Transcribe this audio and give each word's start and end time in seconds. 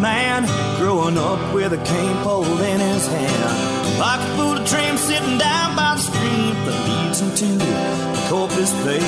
man 0.00 0.44
growing 0.78 1.16
up 1.16 1.40
with 1.54 1.72
a 1.72 1.82
cane 1.84 2.16
pole 2.22 2.44
in 2.44 2.80
his 2.80 3.06
hand. 3.06 3.98
Pocket 3.98 4.28
full 4.36 4.56
of 4.58 4.68
trim 4.68 4.96
sitting 4.96 5.38
down 5.38 5.76
by 5.76 5.94
the 5.96 6.02
stream 6.02 6.54
that 6.66 6.78
leads 6.88 7.20
him 7.20 7.30
to 7.34 7.48
the 7.64 8.26
Corpus 8.28 8.72
Bay. 8.84 9.00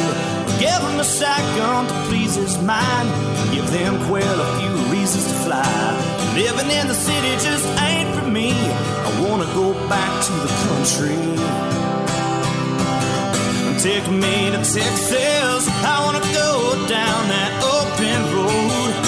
Give 0.59 0.81
him 0.89 0.99
a 0.99 1.05
shotgun 1.05 1.87
to 1.87 1.95
please 2.09 2.35
his 2.35 2.57
mind. 2.63 3.09
Give 3.53 3.69
them 3.71 3.95
quail 4.09 4.41
a 4.41 4.49
few 4.59 4.75
reasons 4.93 5.25
to 5.27 5.35
fly. 5.45 6.35
Living 6.35 6.71
in 6.71 6.89
the 6.89 6.95
city 6.95 7.33
just 7.45 7.67
ain't 7.83 8.15
for 8.17 8.27
me. 8.27 8.53
I 8.53 9.11
wanna 9.23 9.49
go 9.55 9.75
back 9.89 10.13
to 10.27 10.33
the 10.45 10.53
country. 10.67 11.19
Take 13.79 14.09
me 14.11 14.51
to 14.51 14.59
Texas. 14.59 15.69
I 15.85 16.03
wanna 16.05 16.25
go 16.33 16.87
down 16.89 17.21
that 17.29 17.53
open 17.77 18.19
road. 18.37 19.08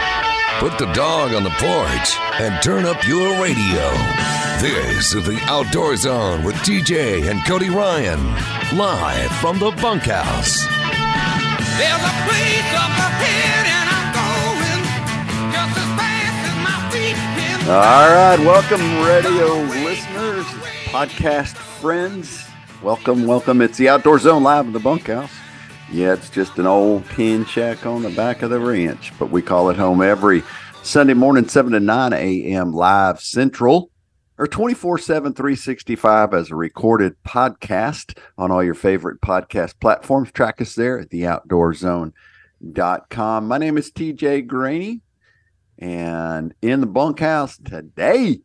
Put 0.61 0.77
the 0.77 0.93
dog 0.93 1.33
on 1.33 1.41
the 1.41 1.49
porch 1.49 2.19
and 2.39 2.61
turn 2.61 2.85
up 2.85 3.03
your 3.07 3.41
radio. 3.41 3.89
This 4.61 5.15
is 5.15 5.25
the 5.25 5.39
Outdoor 5.45 5.95
Zone 5.95 6.43
with 6.43 6.53
TJ 6.57 7.31
and 7.31 7.43
Cody 7.47 7.71
Ryan, 7.71 8.23
live 8.77 9.31
from 9.37 9.57
the 9.57 9.71
bunkhouse. 9.81 10.61
There's 10.61 12.03
a 12.05 12.15
place 12.29 12.71
up 12.77 12.93
ahead 12.93 13.65
and 13.73 13.89
I'm 13.89 14.13
going 14.13 14.83
just 15.51 15.79
as 15.79 15.89
fast 15.97 16.37
as 16.45 16.55
my 16.61 16.77
feet 16.91 17.17
can 17.17 17.67
All 17.67 18.11
right, 18.13 18.39
welcome, 18.45 18.85
radio 19.03 19.63
listeners, 19.83 20.45
podcast 20.91 21.55
friends. 21.55 22.45
Welcome, 22.83 23.25
welcome. 23.25 23.63
It's 23.63 23.79
the 23.79 23.89
Outdoor 23.89 24.19
Zone 24.19 24.43
live 24.43 24.67
in 24.67 24.73
the 24.73 24.79
bunkhouse. 24.79 25.40
Yeah, 25.91 26.13
it's 26.13 26.29
just 26.29 26.57
an 26.57 26.65
old 26.65 27.05
tin 27.09 27.43
shack 27.43 27.85
on 27.85 28.03
the 28.03 28.11
back 28.11 28.43
of 28.43 28.49
the 28.49 28.61
ranch, 28.61 29.11
but 29.19 29.29
we 29.29 29.41
call 29.41 29.69
it 29.69 29.75
home 29.75 30.01
every 30.01 30.41
Sunday 30.83 31.13
morning, 31.13 31.49
7 31.49 31.73
to 31.73 31.81
9 31.81 32.13
a.m. 32.13 32.71
live 32.71 33.19
central 33.19 33.91
or 34.37 34.47
24 34.47 34.99
7, 34.99 35.33
365 35.33 36.33
as 36.33 36.49
a 36.49 36.55
recorded 36.55 37.21
podcast 37.27 38.17
on 38.37 38.51
all 38.51 38.63
your 38.63 38.73
favorite 38.73 39.19
podcast 39.19 39.81
platforms. 39.81 40.31
Track 40.31 40.61
us 40.61 40.75
there 40.75 40.97
at 40.97 41.09
theoutdoorzone.com. 41.09 43.47
My 43.49 43.57
name 43.57 43.77
is 43.77 43.91
TJ 43.91 44.47
Greaney. 44.47 45.01
And 45.77 46.53
in 46.61 46.79
the 46.79 46.87
bunkhouse 46.87 47.57
today 47.57 48.39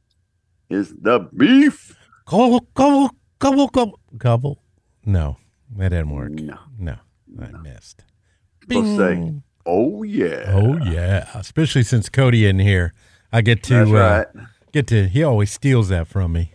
is 0.68 0.92
the 1.00 1.28
beef. 1.36 1.96
Gobble, 2.24 2.66
gobble, 2.74 3.10
gobble, 3.38 3.68
gobble, 3.68 4.00
gobble. 4.16 4.60
No, 5.04 5.36
that 5.76 5.90
didn't 5.90 6.10
work. 6.10 6.32
No. 6.32 6.58
No, 7.36 7.46
I 7.46 7.62
missed. 7.62 8.04
Supposed 8.62 8.86
to 8.86 8.96
say, 8.96 9.34
oh 9.64 10.02
yeah. 10.02 10.44
Oh 10.48 10.76
yeah, 10.78 11.28
especially 11.34 11.82
since 11.82 12.08
Cody 12.08 12.46
in 12.46 12.58
here, 12.58 12.94
I 13.32 13.42
get 13.42 13.62
to 13.64 13.74
That's 13.74 13.90
uh, 13.90 14.24
right. 14.34 14.46
get 14.72 14.86
to. 14.88 15.08
He 15.08 15.22
always 15.22 15.50
steals 15.50 15.88
that 15.88 16.08
from 16.08 16.32
me. 16.32 16.52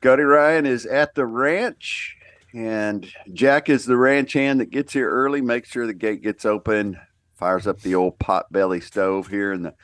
Cody 0.00 0.22
Ryan 0.22 0.66
is 0.66 0.86
at 0.86 1.14
the 1.14 1.26
ranch, 1.26 2.16
and 2.54 3.10
Jack 3.32 3.68
is 3.68 3.84
the 3.84 3.96
ranch 3.96 4.34
hand 4.34 4.60
that 4.60 4.70
gets 4.70 4.92
here 4.92 5.10
early, 5.10 5.40
makes 5.40 5.70
sure 5.70 5.86
the 5.86 5.94
gate 5.94 6.22
gets 6.22 6.44
open, 6.44 6.98
fires 7.34 7.66
up 7.66 7.80
the 7.80 7.94
old 7.94 8.18
pot 8.18 8.52
belly 8.52 8.80
stove 8.80 9.28
here 9.28 9.52
in 9.52 9.62
the 9.62 9.74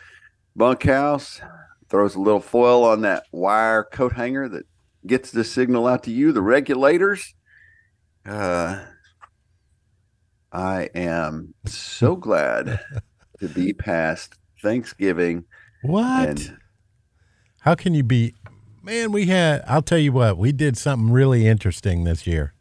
bunkhouse, 0.54 1.40
throws 1.88 2.14
a 2.14 2.20
little 2.20 2.40
foil 2.40 2.84
on 2.84 3.00
that 3.00 3.24
wire 3.32 3.82
coat 3.84 4.12
hanger 4.12 4.48
that 4.48 4.66
gets 5.06 5.30
the 5.30 5.44
signal 5.44 5.86
out 5.86 6.04
to 6.04 6.12
you, 6.12 6.32
the 6.32 6.42
regulators. 6.42 7.34
Uh, 8.24 8.84
I 10.54 10.88
am 10.94 11.52
so 11.66 12.14
glad 12.14 12.78
to 13.40 13.48
be 13.48 13.72
past 13.74 14.36
Thanksgiving 14.62 15.44
What? 15.82 16.28
and 16.28 16.56
How 17.60 17.74
can 17.74 17.92
you 17.92 18.04
be? 18.04 18.34
Man, 18.82 19.10
we 19.10 19.26
had. 19.26 19.64
I'll 19.66 19.82
tell 19.82 19.98
you 19.98 20.12
what. 20.12 20.38
We 20.38 20.52
did 20.52 20.76
something 20.78 21.10
really 21.10 21.46
interesting 21.48 22.04
this 22.04 22.26
year. 22.26 22.54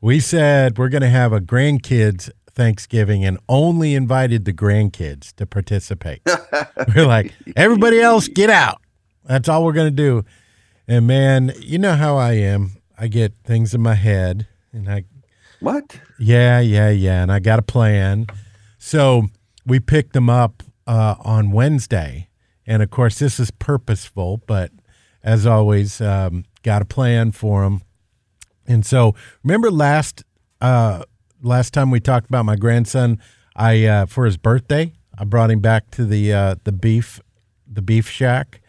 We 0.00 0.20
said 0.20 0.78
we're 0.78 0.88
going 0.88 1.02
to 1.02 1.10
have 1.10 1.32
a 1.34 1.40
grandkids 1.40 2.30
Thanksgiving 2.50 3.24
and 3.24 3.38
only 3.48 3.94
invited 3.94 4.46
the 4.46 4.52
grandkids 4.52 5.34
to 5.34 5.46
participate. 5.46 6.22
we're 6.94 7.06
like, 7.06 7.34
everybody 7.56 8.00
else, 8.00 8.26
get 8.26 8.48
out. 8.48 8.80
That's 9.24 9.48
all 9.48 9.64
we're 9.64 9.74
going 9.74 9.94
to 9.94 10.02
do. 10.02 10.24
And 10.88 11.06
man, 11.06 11.52
you 11.58 11.78
know 11.78 11.94
how 11.94 12.16
I 12.16 12.32
am. 12.32 12.72
I 12.98 13.08
get 13.08 13.34
things 13.44 13.74
in 13.74 13.80
my 13.80 13.94
head, 13.94 14.46
and 14.72 14.90
I 14.90 15.04
what? 15.60 16.00
yeah, 16.18 16.60
yeah, 16.60 16.90
yeah. 16.90 17.22
And 17.22 17.32
I 17.32 17.38
got 17.38 17.58
a 17.58 17.62
plan. 17.62 18.26
So 18.78 19.24
we 19.66 19.80
picked 19.80 20.12
them 20.12 20.30
up 20.30 20.62
uh, 20.86 21.16
on 21.20 21.50
Wednesday. 21.52 22.28
And 22.66 22.82
of 22.82 22.90
course, 22.90 23.18
this 23.18 23.40
is 23.40 23.50
purposeful, 23.50 24.42
but 24.46 24.70
as 25.22 25.46
always, 25.46 26.00
um, 26.00 26.44
got 26.62 26.82
a 26.82 26.84
plan 26.84 27.32
for 27.32 27.62
them. 27.62 27.82
And 28.66 28.86
so 28.86 29.14
remember 29.42 29.70
last 29.70 30.24
uh, 30.60 31.04
last 31.42 31.72
time 31.74 31.90
we 31.90 32.00
talked 32.00 32.26
about 32.26 32.44
my 32.44 32.56
grandson, 32.56 33.18
I 33.56 33.84
uh, 33.86 34.06
for 34.06 34.24
his 34.24 34.36
birthday, 34.36 34.92
I 35.18 35.24
brought 35.24 35.50
him 35.50 35.60
back 35.60 35.90
to 35.92 36.04
the 36.04 36.32
uh, 36.32 36.54
the 36.64 36.72
beef 36.72 37.20
the 37.66 37.82
beef 37.82 38.08
shack, 38.08 38.60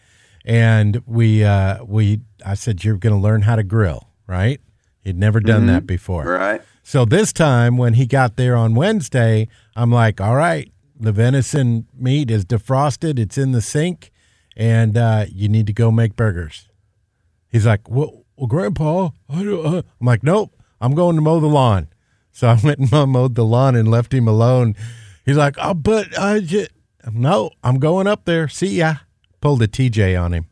and 0.45 1.01
we 1.05 1.43
uh, 1.43 1.83
we 1.83 2.21
I 2.45 2.55
said 2.55 2.83
you're 2.83 2.97
going 2.97 3.15
to 3.15 3.21
learn 3.21 3.43
how 3.43 3.55
to 3.55 3.63
grill, 3.63 4.09
right? 4.27 4.59
He'd 5.03 5.17
never 5.17 5.39
done 5.39 5.65
that 5.67 5.87
before. 5.87 6.25
Right. 6.25 6.61
So 6.83 7.05
this 7.05 7.31
time 7.31 7.77
when 7.77 7.93
he 7.93 8.05
got 8.05 8.35
there 8.35 8.55
on 8.55 8.75
Wednesday, 8.75 9.47
I'm 9.75 9.91
like, 9.91 10.19
all 10.19 10.35
right, 10.35 10.71
the 10.99 11.11
venison 11.11 11.87
meat 11.97 12.29
is 12.29 12.45
defrosted, 12.45 13.19
it's 13.19 13.37
in 13.37 13.51
the 13.51 13.61
sink, 13.61 14.11
and 14.55 14.97
uh, 14.97 15.25
you 15.29 15.47
need 15.47 15.67
to 15.67 15.73
go 15.73 15.91
make 15.91 16.15
burgers. 16.15 16.69
He's 17.49 17.65
like, 17.65 17.89
well, 17.89 18.25
well 18.35 18.47
Grandpa, 18.47 19.09
I 19.29 19.43
don't, 19.43 19.65
uh. 19.65 19.81
I'm 19.99 20.07
like, 20.07 20.23
nope, 20.23 20.55
I'm 20.79 20.95
going 20.95 21.15
to 21.15 21.21
mow 21.21 21.39
the 21.39 21.47
lawn. 21.47 21.87
So 22.31 22.47
I 22.47 22.59
went 22.63 22.79
and 22.79 22.91
mowed 22.91 23.35
the 23.35 23.45
lawn 23.45 23.75
and 23.75 23.89
left 23.89 24.13
him 24.13 24.27
alone. 24.27 24.75
He's 25.25 25.37
like, 25.37 25.55
oh, 25.59 25.73
but 25.73 26.17
I 26.17 26.39
just, 26.39 26.71
no, 27.11 27.51
I'm 27.63 27.79
going 27.79 28.07
up 28.07 28.25
there. 28.25 28.47
See 28.47 28.77
ya. 28.77 28.95
Pulled 29.39 29.61
a 29.61 29.67
TJ 29.67 30.21
on 30.21 30.33
him. 30.33 30.47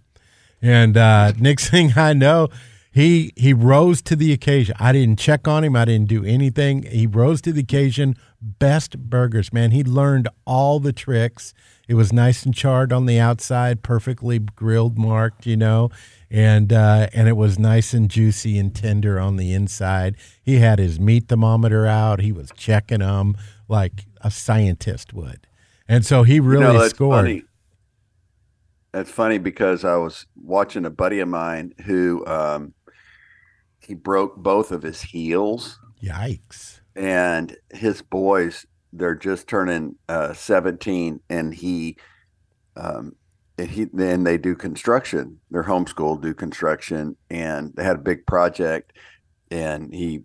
And 0.62 0.98
uh, 0.98 1.34
next 1.40 1.70
thing 1.70 1.94
I 1.96 2.14
know, 2.14 2.50
he 2.92 3.32
he 3.36 3.54
rose 3.54 4.02
to 4.04 4.16
the 4.16 4.34
occasion. 4.34 4.76
I 4.80 4.92
didn't 4.92 5.20
check 5.20 5.48
on 5.48 5.64
him. 5.64 5.76
I 5.76 5.86
didn't 5.86 6.10
do 6.10 6.26
anything. 6.26 6.84
He 6.84 7.06
rose 7.06 7.42
to 7.42 7.52
the 7.52 7.62
occasion. 7.62 8.16
Best 8.42 8.98
burgers, 8.98 9.54
man. 9.54 9.72
He 9.72 9.84
learned 9.84 10.28
all 10.46 10.80
the 10.80 10.94
tricks. 10.94 11.54
It 11.88 11.94
was 11.94 12.14
nice 12.14 12.44
and 12.44 12.54
charred 12.54 12.94
on 12.94 13.06
the 13.06 13.20
outside, 13.20 13.84
perfectly 13.84 14.40
grilled, 14.40 14.98
marked, 14.98 15.46
you 15.46 15.58
know, 15.58 15.90
and 16.32 16.74
uh, 16.74 17.10
and 17.14 17.28
it 17.28 17.38
was 17.38 17.60
nice 17.60 17.94
and 17.94 18.10
juicy 18.10 18.58
and 18.58 18.74
tender 18.76 19.20
on 19.20 19.38
the 19.38 19.54
inside. 19.54 20.16
He 20.42 20.58
had 20.58 20.80
his 20.80 21.00
meat 21.00 21.28
thermometer 21.28 21.86
out. 21.86 22.22
He 22.22 22.32
was 22.32 22.52
checking 22.56 23.00
them 23.00 23.38
like 23.68 24.06
a 24.22 24.32
scientist 24.32 25.14
would, 25.14 25.48
and 25.88 26.06
so 26.06 26.24
he 26.24 26.40
really 26.40 26.66
you 26.66 26.74
know, 26.74 26.80
that's 26.80 26.94
scored. 26.94 27.26
Funny. 27.26 27.44
That's 28.92 29.12
funny 29.12 29.38
because 29.38 29.86
I 29.86 29.98
was 29.98 30.26
watching 30.36 30.84
a 30.84 30.90
buddy 30.90 31.20
of 31.20 31.28
mine 31.28 31.76
who 31.86 32.26
um, 32.26 32.74
he 33.90 33.96
broke 33.96 34.38
both 34.38 34.72
of 34.72 34.84
his 34.84 35.02
heels, 35.02 35.80
Yikes! 36.02 36.80
and 36.96 37.58
his 37.72 38.02
boys 38.04 38.66
they're 38.94 39.16
just 39.16 39.48
turning 39.48 39.96
uh, 40.08 40.34
seventeen, 40.34 41.20
and 41.30 41.54
he 41.54 41.98
um, 42.78 43.16
and 43.58 43.70
he 43.70 43.86
then 43.92 44.24
they 44.24 44.38
do 44.38 44.56
construction. 44.56 45.40
They're 45.52 45.64
homeschooled, 45.64 46.22
do 46.22 46.34
construction, 46.34 47.18
and 47.32 47.74
they 47.76 47.84
had 47.84 47.98
a 47.98 48.00
big 48.00 48.26
project, 48.26 48.94
and 49.52 49.94
he 49.94 50.22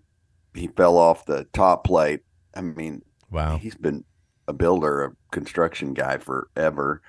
he 0.55 0.69
fell 0.69 0.96
off 0.99 1.25
the 1.26 1.44
top 1.52 1.84
plate. 1.84 2.20
I 2.55 2.61
mean, 2.61 3.02
Wow. 3.31 3.56
he's 3.58 3.75
been 3.75 4.05
a 4.46 4.52
builder, 4.52 5.05
a 5.05 5.11
construction 5.32 5.94
guy 5.94 6.19
forever. 6.19 7.02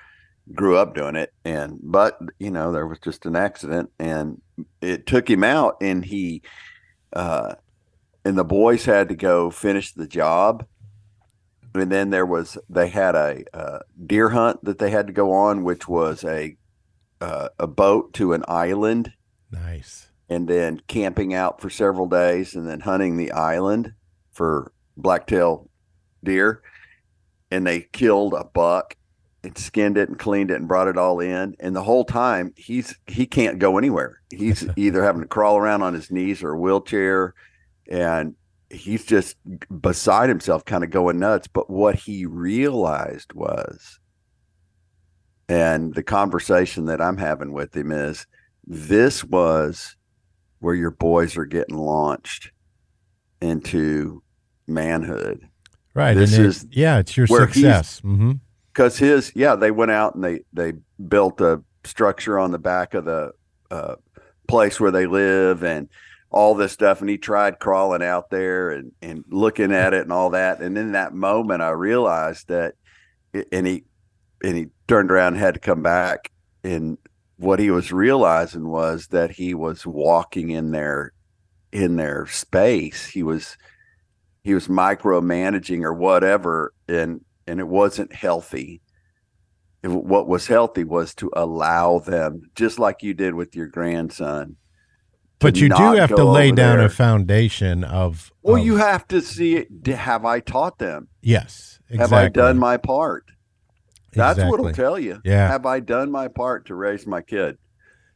Grew 0.54 0.78
up 0.78 0.94
doing 0.94 1.16
it, 1.16 1.34
and 1.44 1.80
but 1.82 2.20
you 2.40 2.52
know 2.52 2.72
there 2.72 2.86
was 2.86 3.00
just 3.00 3.26
an 3.26 3.36
accident, 3.36 3.90
and 3.98 4.42
it 4.80 5.08
took 5.08 5.30
him 5.30 5.44
out, 5.44 5.78
and 5.82 6.06
he, 6.06 6.44
uh, 7.14 7.56
and 8.24 8.38
the 8.38 8.44
boys 8.44 8.86
had 8.86 9.10
to 9.10 9.16
go 9.16 9.50
finish 9.50 9.94
the 9.94 10.08
job, 10.08 10.68
and 11.74 11.92
then 11.92 12.12
there 12.12 12.28
was 12.28 12.60
they 12.70 12.90
had 12.90 13.16
a, 13.16 13.44
uh 13.56 13.80
deer 14.06 14.30
hunt 14.30 14.64
that 14.64 14.78
they 14.78 14.92
had 14.92 15.08
to 15.08 15.14
go 15.14 15.32
on, 15.32 15.64
which 15.64 15.88
was 15.88 16.24
a 16.24 16.56
uh, 17.22 17.50
a 17.58 17.68
boat 17.68 18.14
to 18.14 18.34
an 18.34 18.44
island 18.48 19.14
Nice. 19.52 20.10
and 20.30 20.48
then 20.48 20.82
camping 20.88 21.34
out 21.34 21.62
for 21.62 21.70
several 21.70 22.08
days 22.08 22.56
and 22.56 22.68
then 22.68 22.82
hunting 22.82 23.18
the 23.18 23.32
island 23.32 23.94
for 24.32 24.72
blacktail 24.98 25.70
deer 26.24 26.62
and 27.52 27.66
they 27.66 27.82
killed 27.82 28.34
a 28.34 28.44
buck 28.44 28.96
and 29.46 29.58
skinned 29.58 29.98
it 29.98 30.10
and 30.10 30.18
cleaned 30.20 30.52
it 30.52 30.56
and 30.56 30.68
brought 30.68 30.88
it 30.88 30.98
all 30.98 31.20
in. 31.20 31.56
And 31.60 31.76
the 31.76 31.84
whole 31.84 32.04
time 32.06 32.54
he's 32.58 32.96
he 33.08 33.26
can't 33.26 33.60
go 33.60 33.78
anywhere. 33.78 34.22
He's 34.30 34.68
either 34.76 35.04
having 35.04 35.22
to 35.22 35.28
crawl 35.28 35.58
around 35.58 35.82
on 35.84 35.94
his 35.94 36.12
knees 36.12 36.44
or 36.44 36.52
a 36.54 36.60
wheelchair. 36.60 37.34
And 37.90 38.36
he's 38.70 39.06
just 39.06 39.38
beside 39.82 40.28
himself 40.30 40.66
kind 40.66 40.84
of 40.84 40.90
going 40.90 41.20
nuts. 41.20 41.48
But 41.48 41.70
what 41.70 41.96
he 41.96 42.26
realized 42.26 43.34
was 43.34 44.00
and 45.48 45.94
the 45.94 46.04
conversation 46.04 46.86
that 46.86 47.00
I'm 47.02 47.18
having 47.18 47.54
with 47.54 47.76
him 47.76 47.92
is 47.92 48.26
this 48.66 49.24
was 49.24 49.96
where 50.60 50.74
your 50.74 50.90
boys 50.92 51.38
are 51.38 51.46
getting 51.46 51.78
launched 51.78 52.52
into 53.42 54.24
manhood. 54.68 55.48
Right. 55.94 56.16
This 56.16 56.36
and 56.36 56.46
it- 56.46 56.48
is 56.48 56.68
yeah, 56.72 56.98
it's 56.98 57.16
your 57.16 57.28
success. 57.28 58.00
hmm 58.00 58.34
because 58.76 58.98
his 58.98 59.32
yeah 59.36 59.56
they 59.56 59.72
went 59.72 59.92
out 59.92 60.16
and 60.16 60.24
they 60.24 60.42
they 60.52 60.74
built 61.08 61.40
a 61.40 61.64
structure 61.86 62.38
on 62.38 62.52
the 62.52 62.60
back 62.60 62.94
of 62.94 63.06
the 63.06 63.32
uh, 63.72 63.96
place 64.48 64.80
where 64.80 64.92
they 64.92 65.06
live 65.06 65.64
and 65.64 65.88
all 66.30 66.54
this 66.54 66.74
stuff 66.74 67.00
and 67.00 67.10
he 67.10 67.18
tried 67.18 67.60
crawling 67.60 68.04
out 68.04 68.30
there 68.30 68.72
and 68.72 68.92
and 69.02 69.24
looking 69.30 69.72
at 69.72 69.94
it 69.94 70.02
and 70.02 70.12
all 70.12 70.32
that 70.32 70.60
and 70.60 70.78
in 70.78 70.92
that 70.92 71.14
moment 71.14 71.62
i 71.62 71.70
realized 71.70 72.48
that 72.50 72.74
and 73.52 73.66
he 73.66 73.84
and 74.44 74.58
he 74.58 74.68
turned 74.88 75.10
around 75.10 75.34
and 75.34 75.42
had 75.42 75.54
to 75.54 75.60
come 75.60 75.82
back 75.82 76.30
and 76.64 76.98
what 77.38 77.60
he 77.60 77.70
was 77.70 77.92
realizing 77.92 78.68
was 78.68 79.08
that 79.08 79.32
he 79.32 79.54
was 79.54 79.86
walking 79.86 80.50
in 80.50 80.72
their 80.72 81.12
in 81.72 81.96
their 81.98 82.26
space. 82.28 83.06
He 83.06 83.24
was 83.24 83.58
he 84.44 84.54
was 84.54 84.68
micromanaging 84.68 85.84
or 85.84 85.94
whatever 85.94 86.74
and 86.88 87.24
and 87.48 87.60
it 87.60 87.68
wasn't 87.68 88.14
healthy 88.14 88.82
It- 89.84 89.90
what 89.90 90.28
was 90.28 90.48
healthy 90.48 90.84
was 90.84 91.14
to 91.16 91.30
allow 91.36 92.00
them 92.00 92.42
just 92.56 92.80
like 92.80 93.04
you 93.04 93.14
did 93.14 93.34
with 93.36 93.56
your 93.56 93.68
grandson 93.68 94.56
But 95.40 95.58
you 95.58 95.70
do 95.70 95.76
have 95.76 96.10
to 96.16 96.24
lay 96.24 96.52
down 96.52 96.78
there. 96.78 96.88
a 96.88 96.90
foundation 96.90 97.84
of. 97.84 98.32
well 98.42 98.56
of- 98.58 98.66
you 98.66 98.78
have 98.78 99.08
to 99.10 99.22
see 99.22 99.56
it 99.58 99.68
have 99.96 100.26
i 100.26 100.40
taught 100.40 100.78
them 100.80 101.08
Yes. 101.22 101.80
Exactly. 101.90 102.18
have 102.18 102.26
i 102.26 102.30
done 102.30 102.58
my 102.58 102.78
part 102.78 103.26
that's 104.14 104.38
what 104.40 104.46
Exactly. 104.46 104.66
will 104.66 104.74
tell 104.74 105.00
you 105.00 105.22
Yeah. 105.24 105.48
have 105.48 105.66
i 105.66 105.80
done 105.80 106.10
my 106.12 106.28
part 106.30 106.66
to 106.68 106.76
raise 106.76 107.06
my 107.06 107.22
kid 107.22 107.58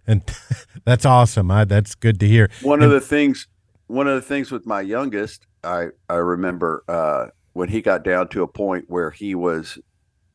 And 0.08 0.24
that's 0.86 1.06
awesome. 1.06 1.52
I, 1.52 1.66
that's 1.66 1.94
good 1.94 2.20
to 2.22 2.28
hear. 2.28 2.50
one 2.64 2.82
And- 2.82 2.86
of 2.86 2.92
the 2.92 3.06
things 3.06 3.48
one 3.88 4.08
of 4.08 4.16
the 4.16 4.22
things 4.28 4.50
with 4.52 4.66
my 4.66 4.82
youngest 4.82 5.46
i 5.64 5.88
i 6.10 6.16
remember 6.16 6.84
uh 6.88 7.28
when 7.54 7.70
he 7.70 7.82
got 7.82 8.04
down 8.04 8.28
to 8.30 8.44
a 8.44 8.48
point 8.48 8.86
where 8.88 9.12
he 9.12 9.36
was 9.36 9.78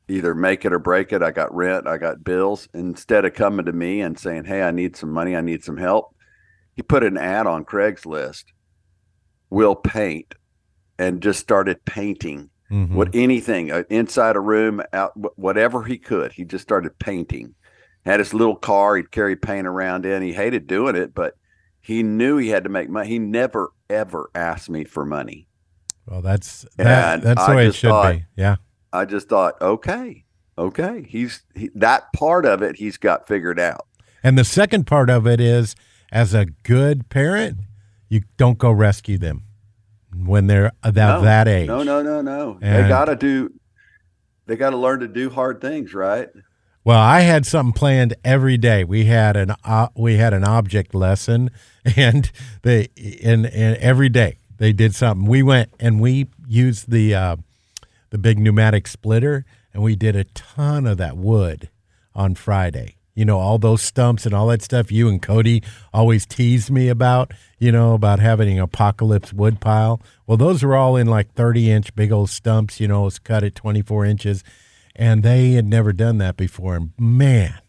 either 0.08 0.34
make 0.34 0.64
it 0.64 0.72
or 0.72 0.78
break 0.78 1.12
it 1.12 1.22
i 1.22 1.30
got 1.30 1.54
rent 1.54 1.86
i 1.86 1.96
got 1.96 2.22
bills 2.24 2.68
instead 2.74 3.24
of 3.24 3.32
coming 3.32 3.64
to 3.64 3.72
me 3.72 4.00
and 4.00 4.18
saying 4.18 4.44
hey 4.44 4.62
i 4.62 4.70
need 4.70 4.94
some 4.96 5.10
money 5.10 5.34
i 5.34 5.40
need 5.40 5.64
some 5.64 5.78
help 5.78 6.14
he 6.74 6.82
put 6.82 7.02
an 7.04 7.16
ad 7.16 7.46
on 7.46 7.64
craigslist 7.64 8.44
will 9.50 9.74
paint 9.74 10.34
and 10.98 11.22
just 11.22 11.40
started 11.40 11.82
painting 11.84 12.50
Mhm. 12.70 12.92
what 12.94 13.14
anything 13.14 13.70
uh, 13.70 13.82
inside 13.90 14.36
a 14.36 14.40
room 14.40 14.80
out 14.94 15.12
whatever 15.38 15.82
he 15.84 15.98
could 15.98 16.32
he 16.32 16.44
just 16.44 16.62
started 16.62 16.98
painting 16.98 17.54
had 18.06 18.20
his 18.20 18.32
little 18.32 18.56
car 18.56 18.96
he'd 18.96 19.10
carry 19.10 19.36
paint 19.36 19.66
around 19.66 20.06
in 20.06 20.22
he 20.22 20.32
hated 20.32 20.66
doing 20.66 20.96
it 20.96 21.14
but 21.14 21.34
he 21.82 22.02
knew 22.02 22.38
he 22.38 22.48
had 22.48 22.64
to 22.64 22.70
make 22.70 22.88
money 22.88 23.06
he 23.08 23.18
never 23.18 23.70
ever 23.90 24.30
asked 24.34 24.70
me 24.70 24.82
for 24.84 25.04
money 25.04 25.46
Well, 26.06 26.22
that's 26.22 26.66
that, 26.76 27.14
And 27.14 27.22
that's 27.22 27.46
the 27.46 27.54
way 27.54 27.66
it 27.66 27.74
should 27.74 27.90
thought- 27.90 28.12
be. 28.14 28.24
Yeah. 28.36 28.56
i 28.92 29.04
just 29.04 29.28
thought 29.28 29.60
okay 29.60 30.24
okay 30.56 31.04
he's 31.08 31.42
he, 31.54 31.70
that 31.74 32.12
part 32.12 32.46
of 32.46 32.62
it 32.62 32.76
he's 32.76 32.96
got 32.96 33.26
figured 33.26 33.58
out 33.58 33.86
And 34.22 34.38
the 34.38 34.44
second 34.44 34.86
part 34.86 35.10
of 35.10 35.26
it 35.26 35.40
is, 35.40 35.74
as 36.12 36.32
a 36.34 36.46
good 36.46 37.08
parent, 37.08 37.58
you 38.08 38.22
don't 38.36 38.56
go 38.58 38.70
rescue 38.70 39.18
them 39.18 39.42
when 40.16 40.46
they're 40.46 40.70
about 40.82 41.20
no, 41.20 41.24
that 41.24 41.48
age. 41.48 41.66
no 41.66 41.82
no 41.82 42.02
no 42.02 42.22
no 42.22 42.58
they 42.60 42.86
gotta 42.88 43.16
do 43.16 43.50
they 44.46 44.54
gotta 44.56 44.76
learn 44.76 45.00
to 45.00 45.08
do 45.08 45.28
hard 45.30 45.60
things 45.60 45.92
right 45.94 46.28
Well, 46.84 47.00
I 47.00 47.20
had 47.20 47.46
something 47.46 47.72
planned 47.72 48.14
every 48.22 48.58
day. 48.58 48.84
We 48.84 49.06
had 49.06 49.36
an 49.36 49.54
uh, 49.64 49.88
we 49.96 50.18
had 50.18 50.34
an 50.34 50.44
object 50.44 50.94
lesson, 50.94 51.50
and 51.96 52.30
they 52.62 52.88
and, 53.24 53.46
and 53.46 53.76
every 53.78 54.10
day 54.10 54.36
they 54.64 54.72
did 54.72 54.94
something. 54.94 55.28
We 55.28 55.42
went 55.42 55.74
and 55.78 56.00
we 56.00 56.28
used 56.48 56.90
the 56.90 57.14
uh, 57.14 57.36
the 58.08 58.16
big 58.16 58.38
pneumatic 58.38 58.86
splitter, 58.86 59.44
and 59.74 59.82
we 59.82 59.94
did 59.94 60.16
a 60.16 60.24
ton 60.24 60.86
of 60.86 60.96
that 60.96 61.18
wood 61.18 61.68
on 62.14 62.34
Friday. 62.34 62.96
You 63.14 63.26
know, 63.26 63.38
all 63.38 63.58
those 63.58 63.82
stumps 63.82 64.24
and 64.24 64.34
all 64.34 64.46
that 64.46 64.62
stuff 64.62 64.90
you 64.90 65.10
and 65.10 65.20
Cody 65.20 65.62
always 65.92 66.24
teased 66.24 66.70
me 66.70 66.88
about, 66.88 67.32
you 67.58 67.72
know, 67.72 67.92
about 67.92 68.20
having 68.20 68.56
an 68.56 68.64
apocalypse 68.64 69.34
wood 69.34 69.60
pile. 69.60 70.00
Well, 70.26 70.38
those 70.38 70.62
were 70.62 70.74
all 70.74 70.96
in 70.96 71.08
like 71.08 71.34
30 71.34 71.70
inch 71.70 71.94
big 71.94 72.10
old 72.10 72.30
stumps, 72.30 72.80
you 72.80 72.88
know, 72.88 73.02
it 73.02 73.04
was 73.04 73.18
cut 73.18 73.44
at 73.44 73.54
24 73.54 74.06
inches. 74.06 74.42
And 74.96 75.22
they 75.22 75.52
had 75.52 75.66
never 75.66 75.92
done 75.92 76.16
that 76.18 76.38
before. 76.38 76.74
And 76.74 76.92
man, 76.98 77.60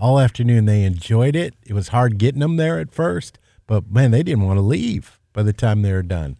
all 0.00 0.18
afternoon 0.18 0.64
they 0.64 0.82
enjoyed 0.82 1.36
it. 1.36 1.54
It 1.66 1.74
was 1.74 1.88
hard 1.88 2.16
getting 2.16 2.40
them 2.40 2.56
there 2.56 2.80
at 2.80 2.90
first, 2.90 3.38
but 3.66 3.90
man, 3.90 4.12
they 4.12 4.22
didn't 4.22 4.46
want 4.46 4.56
to 4.56 4.62
leave 4.62 5.17
by 5.38 5.44
the 5.44 5.52
time 5.52 5.82
they 5.82 5.92
were 5.92 6.02
done 6.02 6.36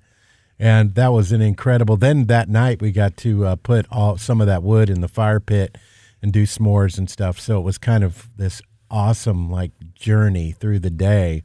and 0.58 0.94
that 0.94 1.12
was 1.12 1.30
an 1.32 1.40
incredible. 1.40 1.96
Then 1.96 2.26
that 2.26 2.48
night 2.48 2.80
we 2.80 2.90
got 2.90 3.16
to 3.18 3.46
uh, 3.46 3.56
put 3.56 3.86
all 3.90 4.18
some 4.18 4.40
of 4.40 4.46
that 4.46 4.62
wood 4.62 4.90
in 4.90 5.00
the 5.00 5.08
fire 5.08 5.40
pit 5.40 5.78
and 6.20 6.32
do 6.32 6.44
s'mores 6.44 6.98
and 6.98 7.08
stuff. 7.08 7.38
So 7.38 7.58
it 7.58 7.62
was 7.62 7.78
kind 7.78 8.02
of 8.02 8.28
this 8.36 8.60
awesome 8.90 9.50
like 9.50 9.70
journey 9.94 10.52
through 10.52 10.80
the 10.80 10.90
day. 10.90 11.42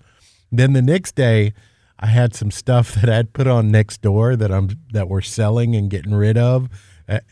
Then 0.52 0.74
the 0.74 0.82
next 0.82 1.16
day, 1.16 1.54
I 2.00 2.08
had 2.08 2.34
some 2.34 2.50
stuff 2.50 2.96
that 3.02 3.10
I'd 3.10 3.34
put 3.34 3.48
on 3.48 3.72
next 3.72 4.02
door 4.02 4.36
that 4.36 4.52
I'm 4.52 4.80
that 4.92 5.08
we're 5.08 5.22
selling 5.22 5.76
and 5.76 5.90
getting 5.90 6.16
rid 6.16 6.38
of, 6.38 6.70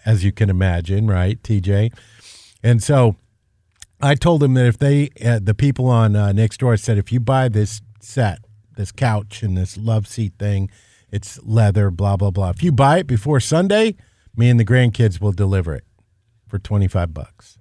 as 0.05 0.23
you 0.23 0.31
can 0.31 0.49
imagine, 0.49 1.07
right, 1.07 1.41
TJ? 1.41 1.93
And 2.61 2.83
so 2.83 3.15
I 3.99 4.13
told 4.13 4.41
them 4.41 4.53
that 4.53 4.67
if 4.67 4.77
they, 4.77 5.09
uh, 5.23 5.39
the 5.41 5.55
people 5.55 5.87
on 5.87 6.15
uh, 6.15 6.31
next 6.31 6.59
door 6.59 6.77
said, 6.77 6.99
if 6.99 7.11
you 7.11 7.19
buy 7.19 7.49
this 7.49 7.81
set, 7.99 8.39
this 8.81 8.91
couch 8.91 9.43
and 9.43 9.55
this 9.55 9.77
love 9.77 10.07
seat 10.07 10.33
thing, 10.39 10.69
it's 11.11 11.39
leather, 11.43 11.91
blah, 11.91 12.17
blah, 12.17 12.31
blah. 12.31 12.49
If 12.49 12.63
you 12.63 12.71
buy 12.71 12.97
it 12.97 13.07
before 13.07 13.39
Sunday, 13.39 13.95
me 14.35 14.49
and 14.49 14.59
the 14.59 14.65
grandkids 14.65 15.21
will 15.21 15.31
deliver 15.31 15.75
it 15.75 15.83
for 16.47 16.59
25 16.59 17.13
bucks. 17.13 17.57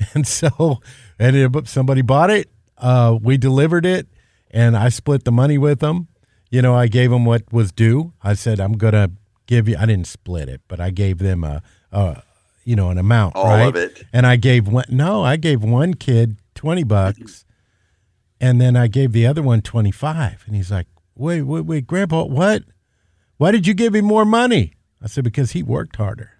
And 0.14 0.28
so, 0.28 0.80
and 1.18 1.68
somebody 1.68 2.02
bought 2.02 2.30
it, 2.30 2.48
uh, 2.76 3.18
we 3.20 3.36
delivered 3.36 3.84
it, 3.84 4.06
and 4.48 4.76
I 4.76 4.90
split 4.90 5.24
the 5.24 5.32
money 5.32 5.58
with 5.58 5.80
them. 5.80 6.06
You 6.50 6.62
know, 6.62 6.72
I 6.76 6.86
gave 6.86 7.10
them 7.10 7.24
what 7.24 7.52
was 7.52 7.72
due. 7.72 8.12
I 8.22 8.34
said, 8.34 8.60
I'm 8.60 8.74
going 8.74 8.92
to 8.92 9.10
give 9.46 9.68
you, 9.68 9.76
I 9.76 9.86
didn't 9.86 10.06
split 10.06 10.48
it, 10.48 10.60
but 10.68 10.78
I 10.78 10.90
gave 10.90 11.18
them 11.18 11.42
a, 11.42 11.62
a 11.90 12.22
you 12.64 12.76
know, 12.76 12.90
an 12.90 12.98
amount. 12.98 13.34
All 13.34 13.46
right? 13.46 13.66
of 13.66 13.74
it. 13.74 14.04
And 14.12 14.24
I 14.24 14.36
gave 14.36 14.68
one, 14.68 14.84
no, 14.88 15.24
I 15.24 15.34
gave 15.34 15.64
one 15.64 15.94
kid 15.94 16.36
20 16.54 16.84
bucks, 16.84 17.44
and 18.40 18.60
then 18.60 18.76
I 18.76 18.86
gave 18.86 19.12
the 19.12 19.26
other 19.26 19.42
one 19.42 19.62
25. 19.62 20.44
And 20.46 20.54
he's 20.54 20.70
like, 20.70 20.86
wait, 21.14 21.42
wait, 21.42 21.64
wait, 21.64 21.86
Grandpa, 21.86 22.24
what? 22.24 22.62
Why 23.36 23.50
did 23.52 23.66
you 23.66 23.74
give 23.74 23.94
him 23.94 24.04
more 24.04 24.24
money? 24.24 24.74
I 25.02 25.06
said, 25.06 25.24
because 25.24 25.52
he 25.52 25.62
worked 25.62 25.96
harder. 25.96 26.32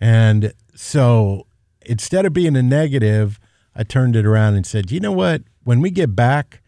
And 0.00 0.52
so 0.74 1.46
instead 1.84 2.26
of 2.26 2.32
being 2.32 2.56
a 2.56 2.62
negative, 2.62 3.40
I 3.74 3.82
turned 3.82 4.16
it 4.16 4.26
around 4.26 4.54
and 4.54 4.66
said, 4.66 4.90
you 4.90 5.00
know 5.00 5.12
what? 5.12 5.42
When 5.64 5.80
we 5.80 5.90
get 5.90 6.14
back 6.14 6.62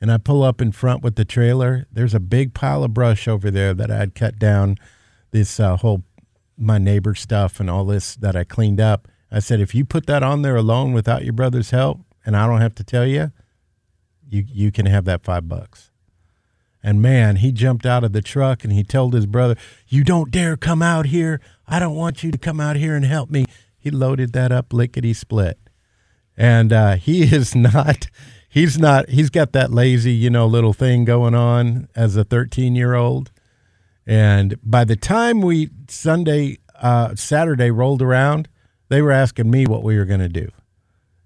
and 0.00 0.10
I 0.10 0.18
pull 0.18 0.42
up 0.42 0.60
in 0.60 0.72
front 0.72 1.02
with 1.02 1.16
the 1.16 1.24
trailer, 1.24 1.86
there's 1.90 2.14
a 2.14 2.20
big 2.20 2.54
pile 2.54 2.84
of 2.84 2.94
brush 2.94 3.26
over 3.26 3.50
there 3.50 3.74
that 3.74 3.90
I'd 3.90 4.14
cut 4.14 4.38
down 4.38 4.76
this 5.30 5.58
uh, 5.58 5.76
whole, 5.76 6.02
my 6.56 6.78
neighbor 6.78 7.14
stuff 7.14 7.58
and 7.58 7.68
all 7.68 7.84
this 7.84 8.16
that 8.16 8.36
I 8.36 8.44
cleaned 8.44 8.80
up. 8.80 9.08
I 9.30 9.40
said, 9.40 9.60
if 9.60 9.74
you 9.74 9.84
put 9.84 10.06
that 10.06 10.22
on 10.22 10.42
there 10.42 10.56
alone 10.56 10.92
without 10.92 11.24
your 11.24 11.32
brother's 11.32 11.70
help, 11.70 12.00
and 12.24 12.36
I 12.36 12.46
don't 12.46 12.60
have 12.60 12.74
to 12.76 12.84
tell 12.84 13.06
you, 13.06 13.32
you, 14.28 14.44
you 14.46 14.72
can 14.72 14.86
have 14.86 15.04
that 15.04 15.24
five 15.24 15.48
bucks. 15.48 15.90
And 16.82 17.00
man, 17.00 17.36
he 17.36 17.50
jumped 17.50 17.86
out 17.86 18.04
of 18.04 18.12
the 18.12 18.20
truck 18.20 18.62
and 18.62 18.72
he 18.72 18.84
told 18.84 19.14
his 19.14 19.24
brother, 19.24 19.56
You 19.88 20.04
don't 20.04 20.30
dare 20.30 20.56
come 20.56 20.82
out 20.82 21.06
here. 21.06 21.40
I 21.66 21.78
don't 21.78 21.96
want 21.96 22.22
you 22.22 22.30
to 22.30 22.36
come 22.36 22.60
out 22.60 22.76
here 22.76 22.94
and 22.94 23.06
help 23.06 23.30
me. 23.30 23.46
He 23.78 23.90
loaded 23.90 24.34
that 24.34 24.52
up 24.52 24.72
lickety 24.72 25.14
split. 25.14 25.58
And 26.36 26.72
uh, 26.72 26.96
he 26.96 27.22
is 27.22 27.54
not, 27.54 28.08
he's 28.48 28.78
not, 28.78 29.08
he's 29.08 29.30
got 29.30 29.52
that 29.52 29.72
lazy, 29.72 30.12
you 30.12 30.28
know, 30.28 30.46
little 30.46 30.74
thing 30.74 31.06
going 31.06 31.34
on 31.34 31.88
as 31.96 32.16
a 32.16 32.24
13 32.24 32.74
year 32.74 32.94
old. 32.94 33.30
And 34.06 34.56
by 34.62 34.84
the 34.84 34.96
time 34.96 35.40
we, 35.40 35.70
Sunday, 35.88 36.58
uh, 36.74 37.14
Saturday 37.14 37.70
rolled 37.70 38.02
around, 38.02 38.48
they 38.90 39.00
were 39.00 39.12
asking 39.12 39.50
me 39.50 39.66
what 39.66 39.82
we 39.82 39.96
were 39.96 40.04
going 40.04 40.20
to 40.20 40.28
do. 40.28 40.50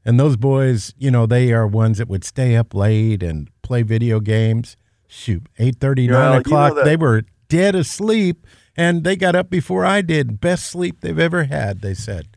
And 0.08 0.18
those 0.18 0.38
boys, 0.38 0.94
you 0.96 1.10
know, 1.10 1.26
they 1.26 1.52
are 1.52 1.66
ones 1.66 1.98
that 1.98 2.08
would 2.08 2.24
stay 2.24 2.56
up 2.56 2.72
late 2.74 3.22
and 3.22 3.50
play 3.60 3.82
video 3.82 4.20
games. 4.20 4.74
Shoot, 5.06 5.42
eight 5.58 5.76
thirty, 5.80 6.08
Well, 6.08 6.18
nine 6.18 6.28
you 6.30 6.34
know 6.36 6.40
o'clock. 6.40 6.74
that- 6.76 6.86
they 6.86 6.96
were 6.96 7.24
dead 7.50 7.74
asleep, 7.74 8.46
and 8.74 9.04
they 9.04 9.16
got 9.16 9.36
up 9.36 9.50
before 9.50 9.84
I 9.84 10.00
did. 10.00 10.40
Best 10.40 10.64
sleep 10.66 11.02
they've 11.02 11.18
ever 11.18 11.44
had. 11.44 11.82
They 11.82 11.92
said. 11.92 12.28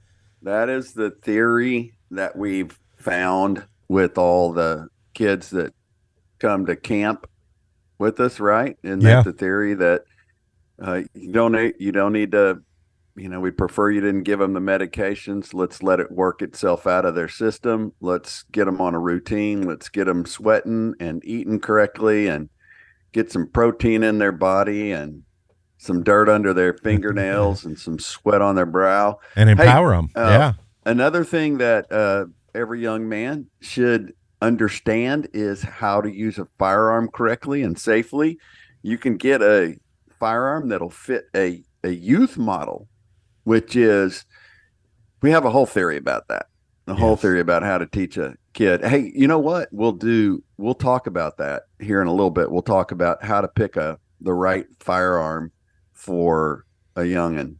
That 0.41 0.67
is 0.67 0.91
the 0.95 1.11
theory 1.11 1.93
that 2.11 2.35
we've 2.35 2.77
found 2.97 3.63
with 3.87 4.17
all 4.17 4.51
the 4.51 4.89
kids 5.13 5.49
that 5.51 5.73
come 6.39 6.65
to 6.65 6.75
camp 6.75 7.25
with 7.99 8.19
us, 8.19 8.41
right? 8.41 8.77
And 8.83 9.01
Yeah. 9.01 9.15
that's 9.15 9.27
the 9.27 9.33
theory 9.33 9.75
that 9.75 10.03
uh, 10.77 11.03
you 11.13 11.31
don't 11.31 11.53
you 11.79 11.93
don't 11.93 12.11
need 12.11 12.33
to, 12.33 12.61
you 13.15 13.29
know, 13.29 13.39
we 13.39 13.51
prefer 13.51 13.91
you 13.91 14.01
didn't 14.01 14.23
give 14.23 14.39
them 14.39 14.53
the 14.53 14.59
medications. 14.59 15.53
Let's 15.53 15.83
let 15.83 15.99
it 15.99 16.11
work 16.11 16.41
itself 16.41 16.87
out 16.87 17.05
of 17.05 17.15
their 17.15 17.27
system. 17.27 17.93
Let's 17.99 18.43
get 18.51 18.65
them 18.65 18.81
on 18.81 18.95
a 18.95 18.99
routine. 18.99 19.63
Let's 19.63 19.89
get 19.89 20.05
them 20.05 20.25
sweating 20.25 20.95
and 20.99 21.23
eating 21.25 21.59
correctly 21.59 22.27
and 22.27 22.49
get 23.11 23.31
some 23.31 23.47
protein 23.47 24.03
in 24.03 24.17
their 24.17 24.31
body 24.31 24.91
and 24.91 25.23
some 25.77 26.03
dirt 26.03 26.29
under 26.29 26.53
their 26.53 26.73
fingernails 26.83 27.65
and 27.65 27.77
some 27.77 27.99
sweat 27.99 28.41
on 28.41 28.55
their 28.55 28.65
brow 28.65 29.19
and 29.35 29.49
empower 29.49 29.95
them. 29.95 30.09
uh, 30.15 30.19
yeah, 30.29 30.53
another 30.85 31.23
thing 31.23 31.57
that 31.57 31.91
uh, 31.91 32.25
every 32.53 32.81
young 32.81 33.09
man 33.09 33.47
should 33.59 34.13
understand 34.41 35.27
is 35.33 35.61
how 35.61 36.01
to 36.01 36.11
use 36.11 36.37
a 36.39 36.47
firearm 36.57 37.09
correctly 37.13 37.61
and 37.63 37.77
safely. 37.77 38.39
You 38.81 38.97
can 38.97 39.17
get 39.17 39.41
a 39.41 39.75
firearm 40.19 40.69
that'll 40.69 40.89
fit 40.89 41.25
a, 41.35 41.63
a 41.83 41.89
youth 41.89 42.37
model, 42.37 42.87
which 43.43 43.75
is, 43.75 44.25
we 45.21 45.31
have 45.31 45.45
a 45.45 45.51
whole 45.51 45.65
theory 45.65 45.97
about 45.97 46.27
that. 46.29 46.47
A 46.87 46.95
whole 46.95 47.15
theory 47.15 47.39
about 47.39 47.63
how 47.63 47.77
to 47.77 47.85
teach 47.85 48.17
a 48.17 48.35
kid. 48.53 48.83
Hey, 48.83 49.11
you 49.15 49.27
know 49.27 49.39
what? 49.39 49.69
We'll 49.71 49.91
do, 49.91 50.43
we'll 50.57 50.73
talk 50.73 51.07
about 51.07 51.37
that 51.37 51.63
here 51.79 52.01
in 52.01 52.07
a 52.07 52.11
little 52.11 52.31
bit. 52.31 52.51
We'll 52.51 52.63
talk 52.63 52.91
about 52.91 53.23
how 53.23 53.41
to 53.41 53.47
pick 53.47 53.77
a 53.77 53.99
the 54.19 54.33
right 54.33 54.65
firearm 54.79 55.51
for 55.93 56.65
a 56.95 57.01
youngin. 57.01 57.57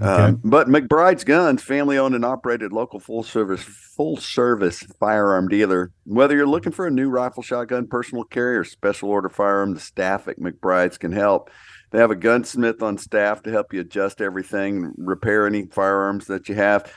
Okay. 0.00 0.10
Um, 0.10 0.40
but 0.44 0.68
McBride's 0.68 1.24
Guns, 1.24 1.62
family 1.62 1.98
owned 1.98 2.14
and 2.14 2.24
operated 2.24 2.72
local 2.72 3.00
full 3.00 3.24
service 3.24 3.62
full 3.62 4.16
service 4.16 4.84
firearm 5.00 5.48
dealer. 5.48 5.90
Whether 6.04 6.36
you're 6.36 6.46
looking 6.46 6.72
for 6.72 6.86
a 6.86 6.90
new 6.90 7.10
rifle, 7.10 7.42
shotgun, 7.42 7.88
personal 7.88 8.24
carry, 8.24 8.56
or 8.56 8.64
special 8.64 9.10
order 9.10 9.28
firearm, 9.28 9.74
the 9.74 9.80
staff 9.80 10.28
at 10.28 10.38
McBride's 10.38 10.98
can 10.98 11.12
help. 11.12 11.50
They 11.90 11.98
have 11.98 12.10
a 12.10 12.16
gunsmith 12.16 12.82
on 12.82 12.98
staff 12.98 13.42
to 13.42 13.50
help 13.50 13.72
you 13.72 13.80
adjust 13.80 14.20
everything, 14.20 14.92
repair 14.96 15.46
any 15.46 15.66
firearms 15.66 16.26
that 16.26 16.48
you 16.48 16.54
have. 16.54 16.92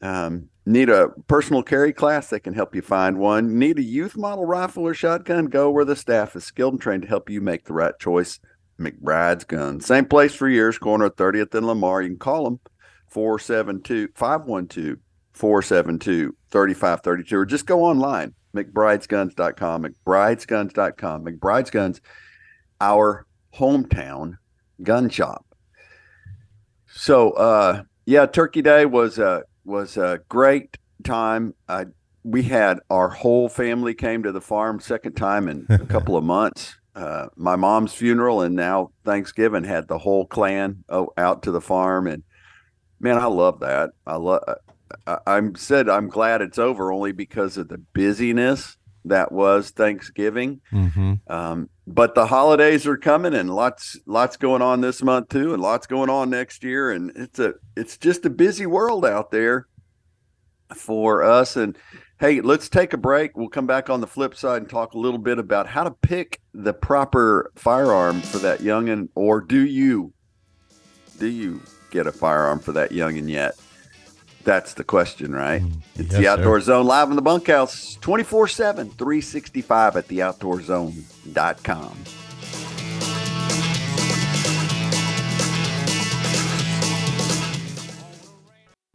Um, 0.00 0.48
need 0.64 0.90
a 0.90 1.08
personal 1.26 1.62
carry 1.62 1.92
class? 1.92 2.28
They 2.28 2.38
can 2.38 2.54
help 2.54 2.74
you 2.74 2.82
find 2.82 3.18
one. 3.18 3.58
Need 3.58 3.78
a 3.78 3.82
youth 3.82 4.16
model 4.16 4.44
rifle 4.44 4.84
or 4.84 4.94
shotgun? 4.94 5.46
Go 5.46 5.70
where 5.70 5.84
the 5.84 5.96
staff 5.96 6.36
is 6.36 6.44
skilled 6.44 6.74
and 6.74 6.80
trained 6.80 7.02
to 7.02 7.08
help 7.08 7.28
you 7.28 7.40
make 7.40 7.64
the 7.64 7.72
right 7.72 7.98
choice. 7.98 8.38
McBride's 8.80 9.44
Guns. 9.44 9.86
Same 9.86 10.04
place 10.04 10.34
for 10.34 10.48
years, 10.48 10.78
corner 10.78 11.06
of 11.06 11.16
30th 11.16 11.54
and 11.54 11.66
Lamar. 11.66 12.02
You 12.02 12.10
can 12.10 12.18
call 12.18 12.44
them 12.44 12.60
472 13.08 14.08
512 14.14 14.98
472 15.32 16.36
3532 16.50 17.36
or 17.36 17.46
just 17.46 17.66
go 17.66 17.84
online, 17.84 18.34
McBridesGuns.com, 18.54 19.84
McBridesGuns.com. 19.84 21.24
McBride's 21.24 21.70
Guns, 21.70 22.00
our 22.80 23.26
hometown 23.54 24.38
gun 24.82 25.08
shop. 25.08 25.44
So, 26.86 27.30
uh, 27.32 27.82
yeah, 28.06 28.26
Turkey 28.26 28.62
Day 28.62 28.86
was 28.86 29.18
a 29.18 29.44
was 29.64 29.96
a 29.96 30.20
great 30.28 30.78
time. 31.04 31.54
I 31.68 31.86
we 32.24 32.42
had 32.42 32.80
our 32.90 33.08
whole 33.08 33.48
family 33.48 33.94
came 33.94 34.22
to 34.22 34.32
the 34.32 34.40
farm 34.40 34.80
second 34.80 35.14
time 35.14 35.48
in 35.48 35.66
a 35.68 35.78
couple 35.86 36.16
of 36.16 36.24
months. 36.24 36.76
Uh, 36.94 37.28
my 37.36 37.54
mom's 37.54 37.94
funeral 37.94 38.40
and 38.42 38.56
now 38.56 38.90
Thanksgiving 39.04 39.62
had 39.62 39.86
the 39.86 39.98
whole 39.98 40.26
clan 40.26 40.82
oh, 40.88 41.10
out 41.16 41.42
to 41.44 41.52
the 41.52 41.60
farm 41.60 42.08
and 42.08 42.24
man, 42.98 43.18
I 43.18 43.26
love 43.26 43.60
that. 43.60 43.90
I 44.06 44.16
love. 44.16 44.42
I'm 45.26 45.54
said 45.54 45.88
I'm 45.88 46.08
glad 46.08 46.40
it's 46.40 46.58
over 46.58 46.90
only 46.90 47.12
because 47.12 47.58
of 47.58 47.68
the 47.68 47.78
busyness 47.78 48.77
that 49.04 49.32
was 49.32 49.70
Thanksgiving. 49.70 50.60
hmm 50.70 51.14
Um, 51.26 51.70
but 51.86 52.14
the 52.14 52.26
holidays 52.26 52.86
are 52.86 52.98
coming 52.98 53.34
and 53.34 53.54
lots 53.54 53.98
lots 54.06 54.36
going 54.36 54.62
on 54.62 54.80
this 54.80 55.02
month 55.02 55.30
too 55.30 55.54
and 55.54 55.62
lots 55.62 55.86
going 55.86 56.10
on 56.10 56.30
next 56.30 56.62
year. 56.62 56.90
And 56.90 57.12
it's 57.16 57.38
a 57.38 57.54
it's 57.76 57.96
just 57.96 58.26
a 58.26 58.30
busy 58.30 58.66
world 58.66 59.04
out 59.06 59.30
there 59.30 59.66
for 60.74 61.22
us. 61.22 61.56
And 61.56 61.76
hey 62.20 62.40
let's 62.40 62.68
take 62.68 62.92
a 62.92 62.98
break. 62.98 63.36
We'll 63.36 63.48
come 63.48 63.66
back 63.66 63.88
on 63.88 64.00
the 64.00 64.06
flip 64.06 64.34
side 64.34 64.62
and 64.62 64.70
talk 64.70 64.92
a 64.94 64.98
little 64.98 65.18
bit 65.18 65.38
about 65.38 65.66
how 65.66 65.84
to 65.84 65.90
pick 65.90 66.40
the 66.52 66.74
proper 66.74 67.50
firearm 67.54 68.20
for 68.20 68.38
that 68.38 68.60
youngin 68.60 69.08
or 69.14 69.40
do 69.40 69.64
you 69.64 70.12
do 71.18 71.26
you 71.26 71.60
get 71.90 72.06
a 72.06 72.12
firearm 72.12 72.60
for 72.60 72.72
that 72.72 72.90
youngin 72.90 73.28
yet 73.28 73.54
that's 74.48 74.72
the 74.74 74.84
question 74.84 75.34
right 75.34 75.60
mm, 75.60 75.72
it's 75.96 76.10
Yes, 76.12 76.16
the 76.16 76.22
sir. 76.24 76.28
outdoor 76.30 76.60
zone 76.62 76.86
live 76.86 77.10
in 77.10 77.16
the 77.16 77.22
bunkhouse 77.22 77.98
24-7 78.00 78.96
365 78.96 79.96
at 79.96 80.08
theoutdoorzone.com 80.08 81.94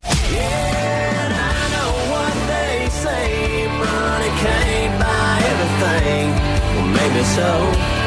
Yeah, 0.04 1.30
I 1.56 1.70
know 1.74 1.94
what 2.14 2.34
they 2.52 2.90
say, 2.90 3.68
money 3.68 4.32
can't 4.44 4.96
buy 5.00 5.36
everything. 5.54 6.26
Well, 6.76 6.88
maybe 6.98 7.24
so. 7.38 8.03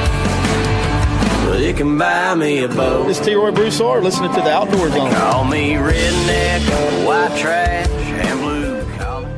But 1.67 1.71
it 1.71 1.79
can 1.79 1.99
buy 1.99 2.33
me 2.37 2.63
a 2.63 2.69
boat. 2.69 3.09
This 3.09 3.19
is 3.19 3.27
T. 3.27 3.35
Roy 3.35 3.51
Broussard 3.51 4.05
listening 4.05 4.33
to 4.35 4.41
the 4.41 4.53
Outdoor 4.53 4.89
Zone. 4.89 5.11
Call 5.11 5.45
me 5.45 5.73
redneck, 5.73 7.05
white 7.05 7.37
trash, 7.37 7.89
and 7.89 8.41
blue 8.41 8.97
collar. 8.97 9.37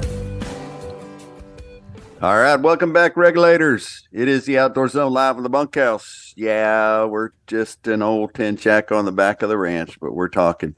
All 2.20 2.36
right, 2.36 2.56
welcome 2.56 2.92
back, 2.92 3.16
regulators. 3.16 4.06
It 4.12 4.28
is 4.28 4.44
the 4.44 4.58
Outdoor 4.58 4.88
Zone 4.88 5.10
live 5.10 5.38
in 5.38 5.42
the 5.42 5.48
bunkhouse. 5.48 6.34
Yeah, 6.36 7.06
we're 7.06 7.30
just 7.46 7.88
an 7.88 8.02
old 8.02 8.34
tin 8.34 8.58
shack 8.58 8.92
on 8.92 9.06
the 9.06 9.12
back 9.12 9.40
of 9.40 9.48
the 9.48 9.56
ranch, 9.56 9.98
but 9.98 10.14
we're 10.14 10.28
talking 10.28 10.76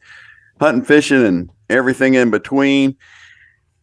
hunting, 0.61 0.85
fishing, 0.85 1.27
and 1.27 1.51
everything 1.69 2.15
in 2.15 2.31
between. 2.31 2.97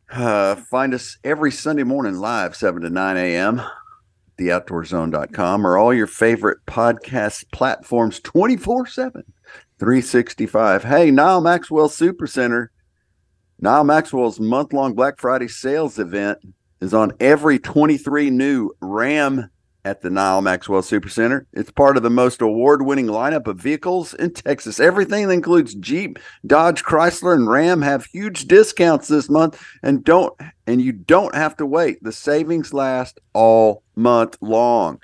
Uh, 0.09 0.55
find 0.55 0.93
us 0.93 1.17
every 1.21 1.51
Sunday 1.51 1.83
morning 1.83 2.15
live, 2.15 2.55
7 2.55 2.81
to 2.81 2.89
9 2.89 3.17
a.m. 3.17 3.61
theoutdoorzone.com 4.37 5.65
or 5.65 5.77
all 5.77 5.93
your 5.93 6.07
favorite 6.07 6.59
podcast 6.65 7.45
platforms 7.51 8.19
24 8.21 8.87
7, 8.87 9.23
365. 9.79 10.83
Hey, 10.83 11.11
Nyle 11.11 11.41
Maxwell 11.41 11.89
Super 11.89 12.27
Center, 12.27 12.71
Nyle 13.59 13.83
Maxwell's 13.83 14.39
month 14.39 14.73
long 14.73 14.93
Black 14.93 15.19
Friday 15.19 15.47
sales 15.47 15.99
event 15.99 16.39
is 16.81 16.93
on 16.93 17.11
every 17.19 17.59
23 17.59 18.29
new 18.29 18.71
Ram 18.81 19.49
at 19.87 20.01
the 20.01 20.09
Nyle 20.09 20.41
Maxwell 20.41 20.81
Super 20.81 21.07
Center. 21.07 21.47
It's 21.53 21.71
part 21.71 21.95
of 21.95 22.03
the 22.03 22.09
most 22.09 22.41
award 22.41 22.81
winning 22.81 23.07
lineup 23.07 23.47
of 23.47 23.57
vehicles 23.57 24.13
in 24.13 24.33
Texas. 24.33 24.81
Everything 24.81 25.25
that 25.25 25.33
includes 25.33 25.75
Jeep, 25.75 26.19
Dodge, 26.45 26.83
Chrysler, 26.83 27.33
and 27.33 27.49
Ram 27.49 27.81
have 27.81 28.03
huge 28.03 28.47
discounts 28.47 29.07
this 29.07 29.29
month 29.29 29.63
and 29.81 30.03
don't 30.03 30.37
and 30.67 30.81
you 30.81 30.91
don't 30.91 31.33
have 31.33 31.55
to 31.57 31.65
wait. 31.65 32.03
The 32.03 32.11
savings 32.11 32.73
last 32.73 33.21
all 33.31 33.83
month 33.95 34.37
long. 34.41 34.99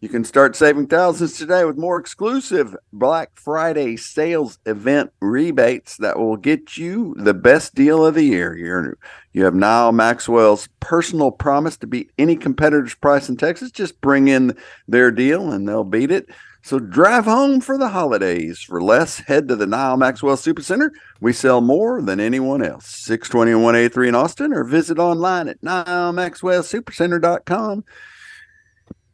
You 0.00 0.08
can 0.08 0.24
start 0.24 0.56
saving 0.56 0.86
thousands 0.86 1.36
today 1.36 1.66
with 1.66 1.76
more 1.76 2.00
exclusive 2.00 2.74
Black 2.90 3.32
Friday 3.34 3.98
sales 3.98 4.58
event 4.64 5.12
rebates 5.20 5.98
that 5.98 6.18
will 6.18 6.38
get 6.38 6.78
you 6.78 7.14
the 7.18 7.34
best 7.34 7.74
deal 7.74 8.06
of 8.06 8.14
the 8.14 8.22
year. 8.22 8.56
You're, 8.56 8.96
you 9.34 9.44
have 9.44 9.54
Nyle 9.54 9.92
Maxwell's 9.92 10.70
personal 10.80 11.30
promise 11.30 11.76
to 11.76 11.86
beat 11.86 12.10
any 12.16 12.34
competitor's 12.34 12.94
price 12.94 13.28
in 13.28 13.36
Texas. 13.36 13.70
Just 13.70 14.00
bring 14.00 14.28
in 14.28 14.56
their 14.88 15.10
deal 15.10 15.52
and 15.52 15.68
they'll 15.68 15.84
beat 15.84 16.10
it. 16.10 16.30
So 16.62 16.78
drive 16.78 17.26
home 17.26 17.60
for 17.60 17.76
the 17.76 17.90
holidays. 17.90 18.60
For 18.60 18.82
less, 18.82 19.18
head 19.18 19.48
to 19.48 19.56
the 19.56 19.66
Nyle 19.66 19.98
Maxwell 19.98 20.36
Supercenter. 20.36 20.92
We 21.20 21.34
sell 21.34 21.60
more 21.60 22.00
than 22.00 22.20
anyone 22.20 22.64
else. 22.64 22.86
621 22.86 23.74
A3 23.74 24.08
in 24.08 24.14
Austin 24.14 24.54
or 24.54 24.64
visit 24.64 24.98
online 24.98 25.48
at 25.48 25.60
NyleMaxwellSuperCenter.com. 25.60 27.84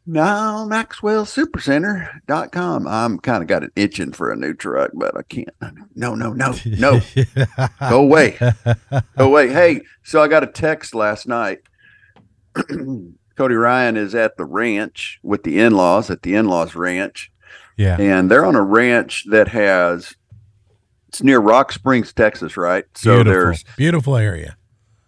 Now, 0.09 0.65
MaxwellSuperCenter.com. 0.67 2.87
I'm 2.87 3.19
kind 3.19 3.41
of 3.43 3.47
got 3.49 3.63
an 3.63 3.71
itching 3.75 4.13
for 4.13 4.31
a 4.31 4.35
new 4.37 4.53
truck, 4.53 4.91
but 4.93 5.17
I 5.17 5.23
can't. 5.23 5.49
No, 5.95 6.15
no, 6.15 6.31
no, 6.33 6.53
no. 6.65 7.01
Go 7.89 8.01
away. 8.03 8.37
Go 9.17 9.25
away. 9.25 9.49
Hey, 9.49 9.81
so 10.03 10.21
I 10.21 10.27
got 10.29 10.43
a 10.43 10.47
text 10.47 10.95
last 10.95 11.27
night. 11.27 11.59
Cody 13.35 13.55
Ryan 13.55 13.97
is 13.97 14.15
at 14.15 14.37
the 14.37 14.45
ranch 14.45 15.19
with 15.23 15.43
the 15.43 15.59
in 15.59 15.73
laws 15.73 16.09
at 16.09 16.21
the 16.23 16.35
in 16.35 16.47
laws 16.47 16.73
ranch, 16.73 17.29
Yeah. 17.75 17.97
and 17.99 18.31
they're 18.31 18.45
on 18.45 18.55
a 18.55 18.63
ranch 18.63 19.25
that 19.29 19.49
has 19.49 20.15
it's 21.09 21.21
near 21.21 21.41
Rocksprings, 21.41 22.13
Texas, 22.13 22.55
right? 22.57 22.85
So 22.95 23.15
Beautiful. 23.23 23.31
there's 23.31 23.63
beautiful 23.77 24.15
area. 24.17 24.55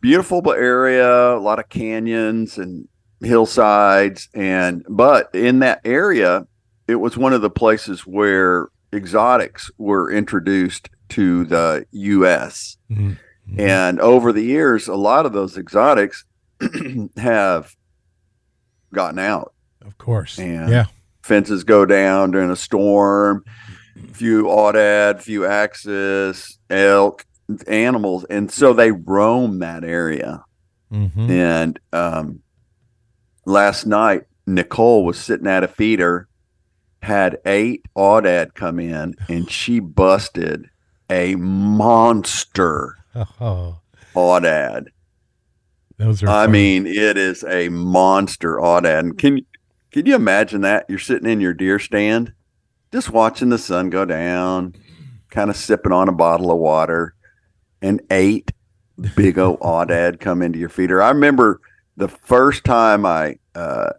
beautiful 0.01 0.51
area, 0.51 1.35
a 1.35 1.39
lot 1.39 1.59
of 1.59 1.69
canyons 1.69 2.57
and 2.57 2.87
hillsides, 3.21 4.29
and 4.33 4.85
but 4.89 5.29
in 5.33 5.59
that 5.59 5.81
area, 5.85 6.45
it 6.87 6.95
was 6.95 7.17
one 7.17 7.33
of 7.33 7.41
the 7.41 7.49
places 7.49 8.01
where 8.01 8.69
exotics 8.93 9.69
were 9.77 10.11
introduced 10.11 10.89
to 11.09 11.43
the 11.45 11.85
U.S. 11.91 12.77
Mhm. 12.91 13.17
And 13.57 13.99
over 13.99 14.31
the 14.31 14.43
years, 14.43 14.87
a 14.87 14.95
lot 14.95 15.25
of 15.25 15.33
those 15.33 15.57
exotics 15.57 16.23
have 17.17 17.75
gotten 18.93 19.19
out. 19.19 19.53
Of 19.85 19.97
course. 19.97 20.37
And- 20.39 20.69
yeah. 20.69 20.85
Fences 21.23 21.63
go 21.63 21.85
down 21.85 22.31
during 22.31 22.49
a 22.49 22.55
storm, 22.55 23.43
few 24.13 24.45
aoudad, 24.45 25.21
few 25.21 25.45
axis, 25.45 26.57
elk, 26.71 27.23
animals, 27.67 28.23
and 28.31 28.51
so 28.51 28.73
they 28.73 28.91
roam 28.91 29.59
that 29.59 29.83
area. 29.83 30.43
hmm 30.91 31.29
And 31.29 31.79
um, 31.93 32.39
last 33.45 33.85
night, 33.85 34.23
Nicole 34.45 35.05
was 35.05 35.17
sitting 35.19 35.47
at 35.47 35.63
a 35.63 35.67
feeder, 35.67 36.27
had 37.01 37.37
eight 37.45 37.83
aoudad 37.95 38.53
come 38.55 38.79
in, 38.79 39.15
and 39.29 39.49
she 39.49 39.79
busted 39.79 40.69
a 41.09 41.35
monster 41.35 42.95
Oh, 43.15 43.79
aoudad. 44.15 44.87
those 45.97 46.21
are. 46.23 46.29
I 46.29 46.47
mean, 46.47 46.85
it 46.85 47.17
is 47.17 47.43
a 47.43 47.69
monster 47.69 48.55
aoudad. 48.57 48.99
And 48.99 49.17
can 49.17 49.45
can 49.91 50.05
you 50.05 50.15
imagine 50.15 50.61
that? 50.61 50.85
You're 50.89 50.99
sitting 50.99 51.29
in 51.29 51.41
your 51.41 51.53
deer 51.53 51.79
stand, 51.79 52.33
just 52.91 53.09
watching 53.09 53.49
the 53.49 53.57
sun 53.57 53.89
go 53.89 54.05
down, 54.05 54.75
kind 55.31 55.49
of 55.49 55.55
sipping 55.55 55.91
on 55.91 56.07
a 56.09 56.13
bottle 56.13 56.51
of 56.51 56.57
water, 56.59 57.15
and 57.81 58.01
eight 58.11 58.51
big 59.15 59.39
old 59.39 59.59
aoudad 59.61 60.19
come 60.19 60.41
into 60.41 60.59
your 60.59 60.69
feeder. 60.69 61.01
I 61.01 61.09
remember 61.09 61.59
the 61.99 62.07
first 62.07 62.63
time 62.63 63.05
I 63.05 63.37
uh, 63.53 63.91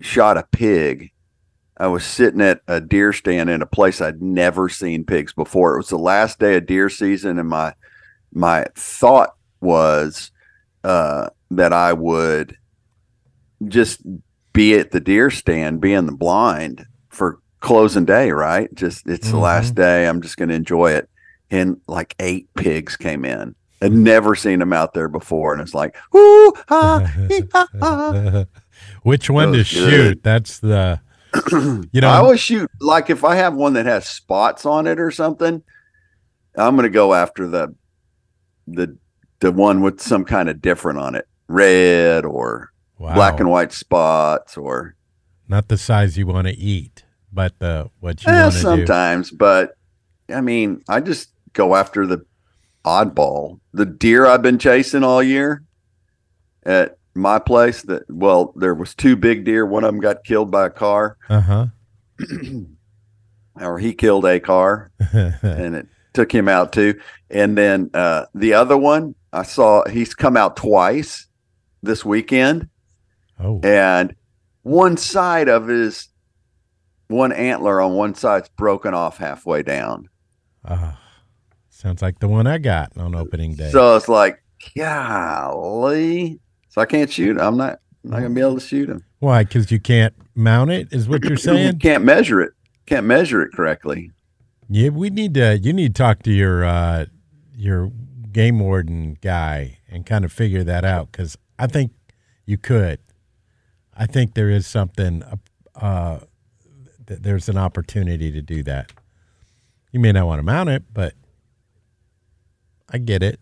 shot 0.00 0.36
a 0.36 0.46
pig. 0.50 1.12
I 1.76 1.86
was 1.86 2.04
sitting 2.04 2.40
at 2.40 2.60
a 2.66 2.80
deer 2.80 3.12
stand 3.12 3.48
in 3.48 3.62
a 3.62 3.66
place 3.66 4.00
I'd 4.00 4.20
never 4.20 4.68
seen 4.68 5.04
pigs 5.04 5.32
before. 5.32 5.74
It 5.74 5.78
was 5.78 5.88
the 5.88 5.98
last 5.98 6.40
day 6.40 6.56
of 6.56 6.66
deer 6.66 6.88
season, 6.88 7.38
and 7.38 7.48
my 7.48 7.74
my 8.32 8.66
thought 8.74 9.36
was 9.60 10.32
uh, 10.82 11.28
that 11.52 11.72
I 11.72 11.92
would 11.92 12.58
just 13.68 14.02
be 14.52 14.74
at 14.74 14.90
the 14.90 15.00
deer 15.00 15.30
stand, 15.30 15.80
be 15.80 15.92
in 15.92 16.06
the 16.06 16.12
blind 16.12 16.86
for 17.08 17.38
closing 17.60 18.04
day, 18.04 18.32
right? 18.32 18.72
Just 18.74 19.08
it's 19.08 19.30
the 19.30 19.38
last 19.38 19.76
day. 19.76 20.08
I'm 20.08 20.22
just 20.22 20.36
going 20.36 20.48
to 20.48 20.56
enjoy 20.56 20.92
it. 20.92 21.08
And 21.52 21.80
like 21.86 22.16
eight 22.18 22.48
pigs 22.54 22.96
came 22.96 23.24
in. 23.24 23.54
I'd 23.80 23.92
never 23.92 24.34
seen 24.34 24.58
them 24.58 24.72
out 24.72 24.92
there 24.94 25.08
before, 25.08 25.52
and 25.52 25.62
it's 25.62 25.74
like, 25.74 25.96
whoo, 26.12 26.52
ha, 26.68 27.00
ah, 27.02 27.06
hee, 27.28 27.42
ha, 27.52 27.68
ha. 27.80 28.44
Which 29.02 29.30
one 29.30 29.52
to 29.52 29.64
shoot? 29.64 29.90
good. 29.90 30.22
That's 30.22 30.58
the. 30.58 31.00
You 31.92 32.00
know, 32.00 32.08
I 32.08 32.16
always 32.16 32.40
shoot 32.40 32.70
like 32.80 33.10
if 33.10 33.22
I 33.22 33.36
have 33.36 33.54
one 33.54 33.74
that 33.74 33.84
has 33.86 34.08
spots 34.08 34.64
on 34.66 34.86
it 34.86 34.98
or 34.98 35.10
something, 35.10 35.62
I'm 36.56 36.74
going 36.74 36.84
to 36.84 36.90
go 36.90 37.12
after 37.14 37.46
the 37.46 37.74
the 38.66 38.96
the 39.40 39.52
one 39.52 39.82
with 39.82 40.00
some 40.00 40.24
kind 40.24 40.48
of 40.48 40.60
different 40.62 40.98
on 40.98 41.14
it, 41.14 41.28
red 41.46 42.24
or 42.24 42.72
wow, 42.98 43.14
black 43.14 43.40
and 43.40 43.50
white 43.50 43.72
spots 43.72 44.56
or 44.56 44.96
not 45.48 45.68
the 45.68 45.76
size 45.78 46.16
you 46.18 46.26
want 46.26 46.46
to 46.48 46.54
eat, 46.56 47.04
but 47.32 47.58
the 47.58 47.90
what 48.00 48.24
you 48.24 48.32
Eh, 48.32 48.42
want 48.42 48.54
to 48.54 48.58
do. 48.58 48.62
sometimes, 48.62 49.30
but 49.30 49.74
I 50.34 50.40
mean, 50.40 50.82
I 50.88 51.00
just 51.00 51.28
go 51.52 51.76
after 51.76 52.06
the 52.06 52.24
oddball. 52.84 53.60
The 53.72 53.86
deer 53.86 54.26
I've 54.26 54.42
been 54.42 54.58
chasing 54.58 55.04
all 55.04 55.22
year 55.22 55.62
at 56.64 56.98
my 57.14 57.38
place. 57.38 57.82
That 57.82 58.02
well, 58.08 58.52
there 58.56 58.74
was 58.74 58.94
two 58.94 59.16
big 59.16 59.44
deer. 59.44 59.66
One 59.66 59.84
of 59.84 59.92
them 59.92 60.00
got 60.00 60.24
killed 60.24 60.50
by 60.50 60.66
a 60.66 60.70
car, 60.70 61.16
Uh 61.28 61.40
huh. 61.40 61.66
or 63.60 63.78
he 63.78 63.94
killed 63.94 64.24
a 64.24 64.40
car, 64.40 64.90
and 65.12 65.74
it 65.76 65.86
took 66.12 66.32
him 66.32 66.48
out 66.48 66.72
too. 66.72 66.98
And 67.30 67.56
then 67.56 67.90
uh, 67.94 68.26
the 68.34 68.54
other 68.54 68.76
one, 68.76 69.14
I 69.32 69.42
saw 69.42 69.86
he's 69.88 70.14
come 70.14 70.36
out 70.36 70.56
twice 70.56 71.26
this 71.82 72.04
weekend, 72.04 72.68
oh, 73.38 73.60
and 73.62 74.14
one 74.62 74.96
side 74.96 75.48
of 75.48 75.68
his 75.68 76.08
one 77.08 77.32
antler 77.32 77.80
on 77.80 77.94
one 77.94 78.14
side's 78.14 78.48
broken 78.50 78.94
off 78.94 79.18
halfway 79.18 79.62
down. 79.62 80.08
ah, 80.64 80.98
sounds 81.78 82.02
like 82.02 82.18
the 82.18 82.28
one 82.28 82.46
I 82.46 82.58
got 82.58 82.96
on 82.96 83.14
opening 83.14 83.54
day. 83.54 83.70
So 83.70 83.96
it's 83.96 84.08
like, 84.08 84.42
golly. 84.76 86.40
So 86.68 86.80
I 86.80 86.86
can't 86.86 87.10
shoot. 87.10 87.38
I'm 87.38 87.56
not 87.56 87.80
I'm 88.04 88.10
not 88.10 88.16
gonna 88.18 88.30
be 88.34 88.40
able 88.40 88.54
to 88.54 88.60
shoot 88.66 88.88
him. 88.88 89.04
Why? 89.20 89.44
Because 89.44 89.70
you 89.70 89.80
can't 89.80 90.14
mount 90.34 90.70
it, 90.70 90.88
is 90.92 91.08
what 91.08 91.22
you're 91.24 91.32
You 91.32 91.36
saying? 91.38 91.78
can't 91.78 92.04
measure 92.04 92.40
it. 92.40 92.52
Can't 92.86 93.06
measure 93.06 93.42
it 93.42 93.52
correctly. 93.52 94.10
yeah, 94.68 94.88
we 94.90 95.10
need 95.10 95.34
to. 95.34 95.58
You 95.58 95.72
need 95.72 95.94
to 95.94 96.02
talk 96.02 96.22
to 96.24 96.32
your 96.32 96.64
uh, 96.64 97.06
your 97.54 97.90
game 98.32 98.58
warden 98.60 99.16
guy 99.20 99.78
and 99.90 100.04
kind 100.06 100.24
of 100.24 100.32
figure 100.32 100.64
that 100.64 100.84
out 100.84 101.10
because 101.12 101.36
I 101.58 101.66
think 101.66 101.92
you 102.46 102.58
could. 102.58 102.98
I 103.96 104.06
think 104.06 104.34
there 104.34 104.50
is 104.50 104.66
something. 104.66 105.22
Uh, 105.74 106.20
th- 107.06 107.20
there's 107.20 107.48
an 107.48 107.58
opportunity 107.58 108.30
to 108.30 108.42
do 108.42 108.62
that. 108.64 108.92
You 109.92 110.00
may 110.00 110.12
not 110.12 110.26
want 110.26 110.38
to 110.38 110.42
mount 110.44 110.68
it, 110.68 110.84
but 110.92 111.14
I 112.90 112.98
get 112.98 113.22
it. 113.22 113.38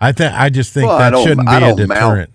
I 0.00 0.12
think 0.12 0.32
I 0.34 0.48
just 0.50 0.72
think 0.74 0.88
Well, 0.88 0.98
that 0.98 1.16
shouldn't 1.22 1.46
be 1.48 1.54
a 1.54 1.60
don't 1.60 1.76
mount. 1.76 1.88
deterrent. 1.88 2.30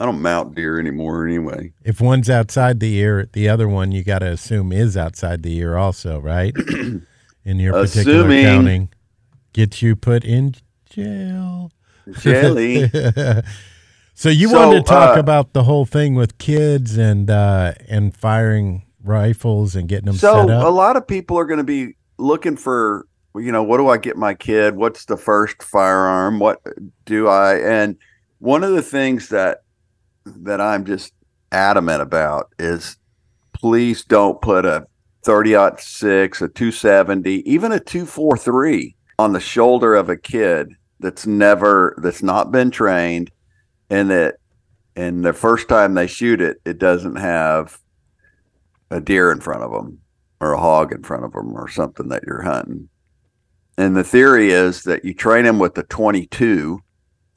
I 0.00 0.04
don't 0.04 0.20
mount 0.20 0.54
deer 0.56 0.80
anymore 0.80 1.26
anyway. 1.26 1.72
If 1.84 2.00
one's 2.00 2.28
outside 2.28 2.80
the 2.80 2.96
ear, 2.96 3.28
the 3.32 3.48
other 3.48 3.68
one 3.68 3.92
you 3.92 4.02
got 4.02 4.18
to 4.18 4.26
assume 4.26 4.72
is 4.72 4.96
outside 4.96 5.44
the 5.44 5.56
ear 5.58 5.76
also, 5.76 6.18
right? 6.20 6.52
in 7.44 7.58
your 7.60 7.72
particular 7.72 8.18
Assuming- 8.20 8.44
counting, 8.44 8.88
gets 9.52 9.80
you 9.80 9.94
put 9.94 10.24
in 10.24 10.54
jail. 10.90 11.70
Jelly. 12.18 12.88
so 14.14 14.28
you 14.28 14.48
So, 14.48 14.58
wanted 14.58 14.78
to 14.78 14.82
talk 14.82 15.16
uh, 15.16 15.20
about 15.20 15.52
the 15.52 15.62
whole 15.62 15.86
thing 15.86 16.16
with 16.16 16.36
kids 16.38 16.98
and 16.98 17.30
uh, 17.30 17.74
and 17.88 18.16
firing 18.16 18.82
rifles 19.04 19.76
and 19.76 19.88
getting 19.88 20.06
them 20.06 20.14
so 20.14 20.46
set 20.46 20.50
a 20.50 20.68
lot 20.70 20.96
of 20.96 21.06
people 21.08 21.36
are 21.36 21.44
gonna 21.44 21.64
be 21.64 21.96
looking 22.18 22.56
for 22.56 23.06
you 23.34 23.52
know, 23.52 23.62
what 23.62 23.78
do 23.78 23.88
I 23.88 23.98
get 23.98 24.16
my 24.16 24.34
kid? 24.34 24.76
What's 24.76 25.06
the 25.06 25.16
first 25.16 25.62
firearm? 25.62 26.38
What 26.38 26.60
do 27.04 27.28
I 27.28 27.56
and 27.56 27.96
one 28.38 28.64
of 28.64 28.72
the 28.72 28.82
things 28.82 29.28
that 29.28 29.62
that 30.26 30.60
I'm 30.60 30.84
just 30.84 31.12
adamant 31.50 32.02
about 32.02 32.48
is 32.58 32.96
please 33.52 34.04
don't 34.04 34.40
put 34.40 34.64
a 34.64 34.86
30 35.24 35.56
six, 35.78 36.42
a 36.42 36.48
270, 36.48 37.48
even 37.48 37.72
a 37.72 37.78
243 37.78 38.96
on 39.18 39.32
the 39.32 39.40
shoulder 39.40 39.94
of 39.94 40.08
a 40.08 40.16
kid 40.16 40.74
that's 40.98 41.26
never 41.26 41.94
that's 42.02 42.22
not 42.22 42.50
been 42.50 42.70
trained 42.70 43.30
and 43.90 44.10
that 44.10 44.36
and 44.96 45.24
the 45.24 45.32
first 45.32 45.68
time 45.68 45.94
they 45.94 46.06
shoot 46.06 46.40
it 46.40 46.58
it 46.64 46.78
doesn't 46.78 47.16
have 47.16 47.78
a 48.90 49.00
deer 49.00 49.30
in 49.32 49.40
front 49.40 49.62
of 49.62 49.72
them 49.72 49.98
or 50.40 50.52
a 50.52 50.60
hog 50.60 50.92
in 50.92 51.02
front 51.02 51.24
of 51.24 51.32
them 51.32 51.54
or 51.54 51.68
something 51.68 52.08
that 52.08 52.22
you're 52.26 52.42
hunting 52.42 52.88
and 53.78 53.96
the 53.96 54.04
theory 54.04 54.50
is 54.50 54.82
that 54.82 55.04
you 55.04 55.14
train 55.14 55.44
them 55.44 55.58
with 55.58 55.74
the 55.74 55.82
22 55.84 56.80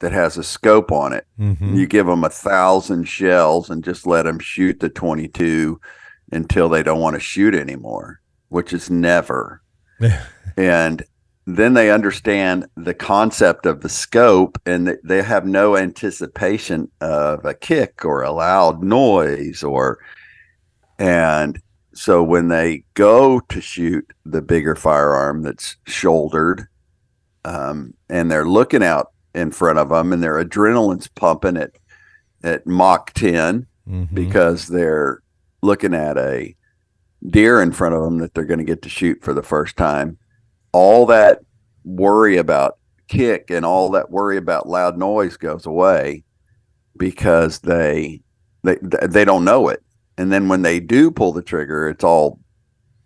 that 0.00 0.12
has 0.12 0.36
a 0.36 0.42
scope 0.44 0.92
on 0.92 1.12
it 1.12 1.26
Mhm. 1.38 1.74
you 1.76 1.86
give 1.86 2.06
them 2.06 2.24
a 2.24 2.28
thousand 2.30 3.08
shells 3.08 3.70
and 3.70 3.82
just 3.84 4.06
let 4.06 4.24
them 4.24 4.38
shoot 4.38 4.80
the 4.80 4.88
22 4.90 5.80
until 6.32 6.68
they 6.68 6.82
don't 6.82 7.00
want 7.00 7.14
to 7.14 7.20
shoot 7.20 7.54
anymore 7.54 8.20
which 8.48 8.72
is 8.72 8.90
never 8.90 9.62
and 10.56 11.02
then 11.46 11.74
they 11.74 11.90
understand 11.92 12.66
the 12.76 12.92
concept 12.92 13.66
of 13.66 13.80
the 13.80 13.88
scope 13.88 14.60
and 14.66 14.98
they 15.04 15.22
have 15.22 15.46
no 15.46 15.76
anticipation 15.76 16.90
of 17.00 17.44
a 17.44 17.54
kick 17.54 18.04
or 18.04 18.22
a 18.22 18.32
loud 18.32 18.82
noise 18.82 19.62
or 19.62 19.98
and 20.98 21.60
so 21.96 22.22
when 22.22 22.48
they 22.48 22.84
go 22.94 23.40
to 23.40 23.60
shoot 23.60 24.04
the 24.24 24.42
bigger 24.42 24.74
firearm 24.74 25.42
that's 25.42 25.76
shouldered 25.86 26.66
um, 27.44 27.94
and 28.08 28.30
they're 28.30 28.48
looking 28.48 28.82
out 28.82 29.12
in 29.34 29.50
front 29.50 29.78
of 29.78 29.88
them 29.90 30.12
and 30.12 30.22
their 30.22 30.42
adrenaline's 30.44 31.08
pumping 31.08 31.56
at 31.56 31.70
at 32.42 32.66
mach 32.66 33.12
10 33.14 33.66
Mhm. 33.88 34.12
because 34.14 34.66
they're 34.66 35.22
looking 35.62 35.94
at 35.94 36.16
a 36.18 36.54
deer 37.28 37.60
in 37.62 37.70
front 37.72 37.94
of 37.94 38.02
them 38.02 38.18
that 38.18 38.34
they're 38.34 38.44
going 38.44 38.58
to 38.58 38.64
get 38.64 38.82
to 38.82 38.88
shoot 38.88 39.22
for 39.22 39.32
the 39.32 39.42
first 39.42 39.76
time. 39.76 40.18
All 40.72 41.06
that 41.06 41.40
worry 41.84 42.36
about 42.36 42.78
kick 43.08 43.48
and 43.50 43.64
all 43.64 43.90
that 43.92 44.10
worry 44.10 44.36
about 44.36 44.68
loud 44.68 44.98
noise 44.98 45.36
goes 45.36 45.66
away 45.66 46.24
because 46.96 47.60
they 47.60 48.20
they 48.64 48.76
they 48.82 49.24
don't 49.24 49.44
know 49.44 49.68
it. 49.68 49.82
And 50.18 50.32
then 50.32 50.48
when 50.48 50.62
they 50.62 50.80
do 50.80 51.10
pull 51.10 51.32
the 51.32 51.42
trigger, 51.42 51.88
it's 51.88 52.04
all 52.04 52.40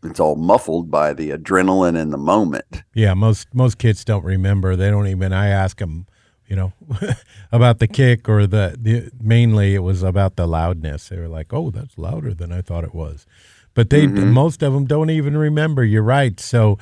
it's 0.02 0.20
all 0.20 0.36
muffled 0.36 0.90
by 0.90 1.12
the 1.12 1.30
adrenaline 1.30 1.98
in 1.98 2.10
the 2.10 2.18
moment. 2.18 2.82
Yeah, 2.94 3.14
most 3.14 3.48
most 3.54 3.78
kids 3.78 4.04
don't 4.04 4.24
remember. 4.24 4.76
They 4.76 4.90
don't 4.90 5.06
even. 5.06 5.32
I 5.32 5.48
ask 5.48 5.78
them, 5.78 6.06
you 6.46 6.56
know, 6.56 6.72
about 7.52 7.78
the 7.78 7.88
kick 7.88 8.28
or 8.28 8.46
the, 8.46 8.76
the 8.80 9.10
mainly 9.20 9.74
it 9.74 9.80
was 9.80 10.02
about 10.02 10.36
the 10.36 10.46
loudness. 10.46 11.08
They 11.08 11.18
were 11.18 11.28
like, 11.28 11.52
"Oh, 11.52 11.70
that's 11.70 11.98
louder 11.98 12.32
than 12.32 12.52
I 12.52 12.62
thought 12.62 12.84
it 12.84 12.94
was," 12.94 13.26
but 13.74 13.90
they 13.90 14.06
most 14.06 14.62
of 14.62 14.72
them 14.72 14.86
don't 14.86 15.10
even 15.10 15.36
remember. 15.36 15.84
You're 15.84 16.02
right. 16.02 16.38
So, 16.40 16.78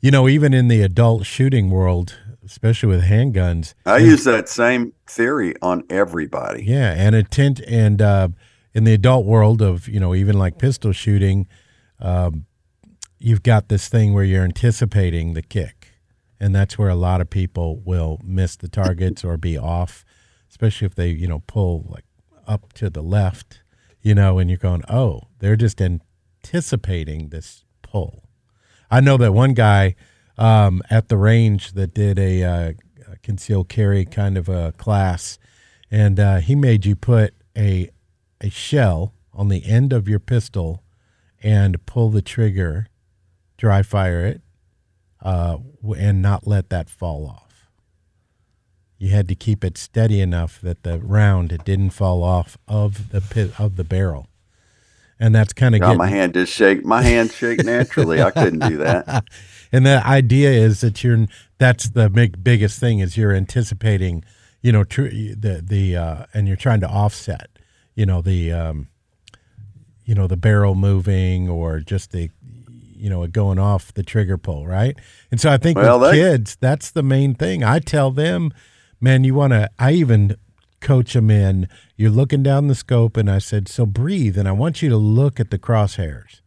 you 0.00 0.10
know, 0.10 0.28
even 0.28 0.54
in 0.54 0.68
the 0.68 0.82
adult 0.82 1.26
shooting 1.26 1.70
world, 1.70 2.16
especially 2.44 2.88
with 2.88 3.04
handguns, 3.04 3.74
I 3.84 3.98
use 3.98 4.24
that 4.24 4.48
same 4.48 4.94
theory 5.06 5.54
on 5.60 5.84
everybody. 5.90 6.64
yeah, 6.64 6.94
and 6.96 7.14
intent 7.14 7.60
and 7.60 8.00
uh, 8.00 8.28
in 8.72 8.84
the 8.84 8.94
adult 8.94 9.26
world 9.26 9.62
of 9.62 9.88
you 9.88 10.00
know 10.00 10.14
even 10.14 10.38
like 10.38 10.58
pistol 10.58 10.92
shooting, 10.92 11.48
um, 12.00 12.46
you've 13.18 13.42
got 13.42 13.68
this 13.68 13.88
thing 13.88 14.12
where 14.14 14.24
you're 14.24 14.44
anticipating 14.44 15.34
the 15.34 15.42
kick, 15.42 15.92
and 16.38 16.54
that's 16.54 16.78
where 16.78 16.88
a 16.88 16.94
lot 16.94 17.20
of 17.20 17.30
people 17.30 17.80
will 17.84 18.20
miss 18.24 18.56
the 18.56 18.68
targets 18.68 19.24
or 19.24 19.36
be 19.36 19.58
off, 19.58 20.04
especially 20.48 20.86
if 20.86 20.94
they 20.94 21.08
you 21.08 21.26
know 21.26 21.42
pull 21.46 21.86
like 21.88 22.04
up 22.46 22.72
to 22.74 22.90
the 22.90 23.02
left, 23.02 23.62
you 24.02 24.14
know, 24.14 24.38
and 24.38 24.50
you're 24.50 24.58
going, 24.58 24.82
oh, 24.88 25.22
they're 25.38 25.56
just 25.56 25.80
anticipating 25.80 27.28
this 27.28 27.64
pull. 27.82 28.24
I 28.90 29.00
know 29.00 29.16
that 29.18 29.32
one 29.32 29.54
guy 29.54 29.94
um, 30.36 30.82
at 30.90 31.08
the 31.08 31.16
range 31.16 31.72
that 31.72 31.94
did 31.94 32.18
a, 32.18 32.42
uh, 32.42 32.72
concealed 33.22 33.68
carry 33.68 34.04
kind 34.04 34.36
of 34.36 34.48
a 34.48 34.72
class, 34.72 35.38
and 35.90 36.18
uh, 36.18 36.38
he 36.38 36.54
made 36.54 36.86
you 36.86 36.96
put 36.96 37.34
a 37.56 37.90
a 38.40 38.50
shell 38.50 39.14
on 39.32 39.48
the 39.48 39.64
end 39.64 39.92
of 39.92 40.08
your 40.08 40.18
pistol 40.18 40.82
and 41.42 41.84
pull 41.86 42.10
the 42.10 42.22
trigger, 42.22 42.88
dry 43.56 43.82
fire 43.82 44.26
it, 44.26 44.42
uh, 45.22 45.58
and 45.96 46.22
not 46.22 46.46
let 46.46 46.70
that 46.70 46.88
fall 46.88 47.26
off. 47.26 47.68
You 48.98 49.10
had 49.10 49.28
to 49.28 49.34
keep 49.34 49.64
it 49.64 49.78
steady 49.78 50.20
enough 50.20 50.60
that 50.60 50.82
the 50.82 50.98
round 50.98 51.58
didn't 51.64 51.90
fall 51.90 52.22
off 52.22 52.58
of 52.68 53.10
the 53.10 53.22
pit 53.22 53.58
of 53.58 53.76
the 53.76 53.84
barrel, 53.84 54.28
and 55.18 55.34
that's 55.34 55.54
kind 55.54 55.74
of 55.74 55.80
God, 55.80 55.86
getting 55.88 55.98
my 55.98 56.08
hand 56.08 56.34
just 56.34 56.52
shake. 56.52 56.84
My 56.84 57.02
hand 57.02 57.32
shake 57.32 57.64
naturally. 57.64 58.20
I 58.20 58.30
couldn't 58.30 58.58
do 58.68 58.76
that. 58.78 59.24
and 59.72 59.86
the 59.86 60.06
idea 60.06 60.50
is 60.50 60.82
that 60.82 61.02
you're 61.02 61.26
that's 61.56 61.88
the 61.88 62.10
big 62.10 62.44
biggest 62.44 62.78
thing 62.78 62.98
is 62.98 63.16
you're 63.16 63.32
anticipating 63.32 64.22
you 64.60 64.70
know 64.70 64.84
tr- 64.84 65.02
the 65.08 65.62
the 65.64 65.96
uh, 65.96 66.26
and 66.34 66.46
you're 66.46 66.56
trying 66.58 66.80
to 66.80 66.88
offset 66.88 67.48
you 68.00 68.06
know 68.06 68.22
the 68.22 68.50
um, 68.50 68.88
you 70.06 70.14
know 70.14 70.26
the 70.26 70.36
barrel 70.38 70.74
moving 70.74 71.50
or 71.50 71.80
just 71.80 72.12
the 72.12 72.30
you 73.02 73.10
know 73.10 73.22
it 73.22 73.32
going 73.32 73.58
off 73.58 73.92
the 73.92 74.02
trigger 74.02 74.38
pull 74.38 74.66
right 74.66 74.96
and 75.30 75.38
so 75.40 75.50
i 75.50 75.56
think 75.58 75.76
Well, 75.76 76.00
with 76.00 76.12
they- 76.12 76.16
kids 76.18 76.56
that's 76.60 76.90
the 76.90 77.02
main 77.02 77.34
thing 77.34 77.62
i 77.62 77.78
tell 77.78 78.10
them 78.10 78.52
man 79.00 79.22
you 79.24 79.34
want 79.34 79.52
to 79.52 79.70
i 79.78 79.92
even 79.92 80.36
coach 80.80 81.12
them 81.12 81.30
in 81.30 81.68
you're 81.96 82.10
looking 82.10 82.42
down 82.42 82.68
the 82.68 82.74
scope 82.74 83.16
and 83.18 83.30
i 83.30 83.38
said 83.38 83.68
so 83.68 83.84
breathe 83.86 84.36
and 84.38 84.48
i 84.48 84.52
want 84.52 84.80
you 84.82 84.88
to 84.88 84.96
look 84.96 85.38
at 85.38 85.50
the 85.50 85.58
crosshairs 85.58 86.40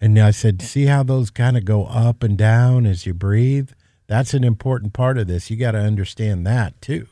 and 0.00 0.18
I 0.18 0.32
said, 0.32 0.60
see 0.60 0.86
how 0.86 1.04
those 1.04 1.30
kind 1.30 1.56
of 1.56 1.64
go 1.64 1.84
up 1.86 2.24
and 2.24 2.36
down 2.36 2.86
as 2.86 3.06
you 3.06 3.14
breathe? 3.14 3.70
That's 4.08 4.34
an 4.34 4.42
important 4.42 4.92
part 4.92 5.16
of 5.16 5.28
this. 5.28 5.48
You 5.48 5.56
got 5.56 5.72
to 5.72 5.78
understand 5.78 6.44
that 6.44 6.72
too, 6.82 7.06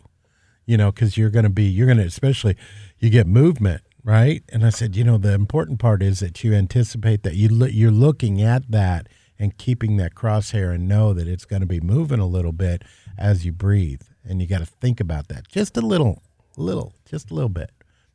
you 0.67 0.77
know, 0.77 0.91
because 0.91 1.17
you're 1.17 1.31
going 1.31 1.45
to 1.45 1.51
be, 1.51 1.67
you're 1.67 1.87
going 1.87 1.99
to, 1.99 2.05
especially 2.05 2.57
you 3.01 3.11
get 3.11 3.27
movement, 3.27 3.83
right? 4.05 4.43
And 4.51 4.65
I 4.65 4.71
said, 4.71 4.95
you 4.95 5.03
know, 5.03 5.19
the 5.19 5.33
important 5.33 5.81
part 5.81 6.03
is 6.03 6.21
that 6.21 6.45
you 6.45 6.55
anticipate 6.55 7.23
that 7.23 7.35
you 7.35 7.49
lo- 7.49 7.67
you're 7.67 7.91
looking 7.91 8.41
at 8.43 8.71
that 8.71 9.09
and 9.39 9.57
keeping 9.57 9.97
that 9.97 10.15
crosshair 10.15 10.73
and 10.75 10.87
know 10.87 11.15
that 11.15 11.27
it's 11.27 11.47
going 11.47 11.61
to 11.61 11.67
be 11.67 11.81
moving 11.81 12.21
a 12.21 12.27
little 12.27 12.53
bit 12.53 12.83
as 13.19 13.45
you 13.45 13.53
breathe. 13.53 14.03
And 14.23 14.41
you 14.41 14.47
got 14.47 14.59
to 14.59 14.67
think 14.67 15.01
about 15.01 15.29
that 15.29 15.49
just 15.49 15.79
a 15.79 15.81
little, 15.81 16.23
little, 16.59 16.95
just 17.09 17.31
a 17.31 17.35
little 17.35 17.49
bit. 17.49 17.71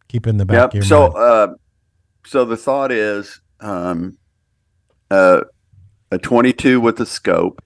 Keep 0.08 0.28
in 0.28 0.38
the 0.38 0.46
back 0.46 0.70
of 0.70 0.76
Yep. 0.76 0.84
So, 0.84 1.06
uh, 1.08 1.56
so 2.26 2.46
the 2.46 2.56
thought 2.56 2.92
is, 2.92 3.42
um, 3.60 4.20
uh, 5.10 5.42
a 6.12 6.18
22 6.20 6.80
with 6.80 7.00
a 7.00 7.06
scope 7.06 7.64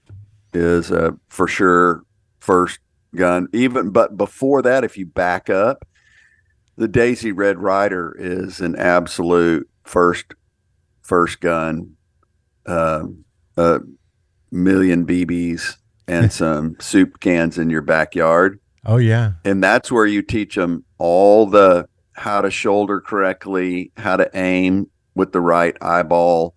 is 0.54 0.90
uh, 0.90 1.10
for 1.28 1.46
sure 1.46 2.02
first 2.40 2.78
gun. 3.14 3.48
Even 3.52 3.90
but 3.90 4.16
before 4.16 4.62
that, 4.62 4.84
if 4.84 4.96
you 4.96 5.04
back 5.04 5.50
up, 5.50 5.86
the 6.80 6.88
Daisy 6.88 7.30
Red 7.30 7.58
Ryder 7.58 8.16
is 8.18 8.60
an 8.60 8.74
absolute 8.74 9.68
first 9.84 10.24
first 11.02 11.40
gun. 11.40 11.96
Um, 12.64 13.26
a 13.58 13.80
million 14.50 15.04
BBs 15.06 15.76
and 16.08 16.32
some 16.42 16.76
soup 16.80 17.20
cans 17.20 17.58
in 17.58 17.68
your 17.68 17.82
backyard 17.82 18.60
oh, 18.86 18.96
yeah. 18.96 19.32
and 19.44 19.62
that's 19.62 19.92
where 19.92 20.06
you 20.06 20.22
teach 20.22 20.54
them 20.54 20.84
all 20.96 21.44
the 21.46 21.86
how 22.12 22.40
to 22.40 22.50
shoulder 22.50 23.00
correctly, 23.00 23.92
how 23.98 24.16
to 24.16 24.30
aim 24.34 24.88
with 25.14 25.32
the 25.32 25.40
right 25.40 25.76
eyeball, 25.82 26.54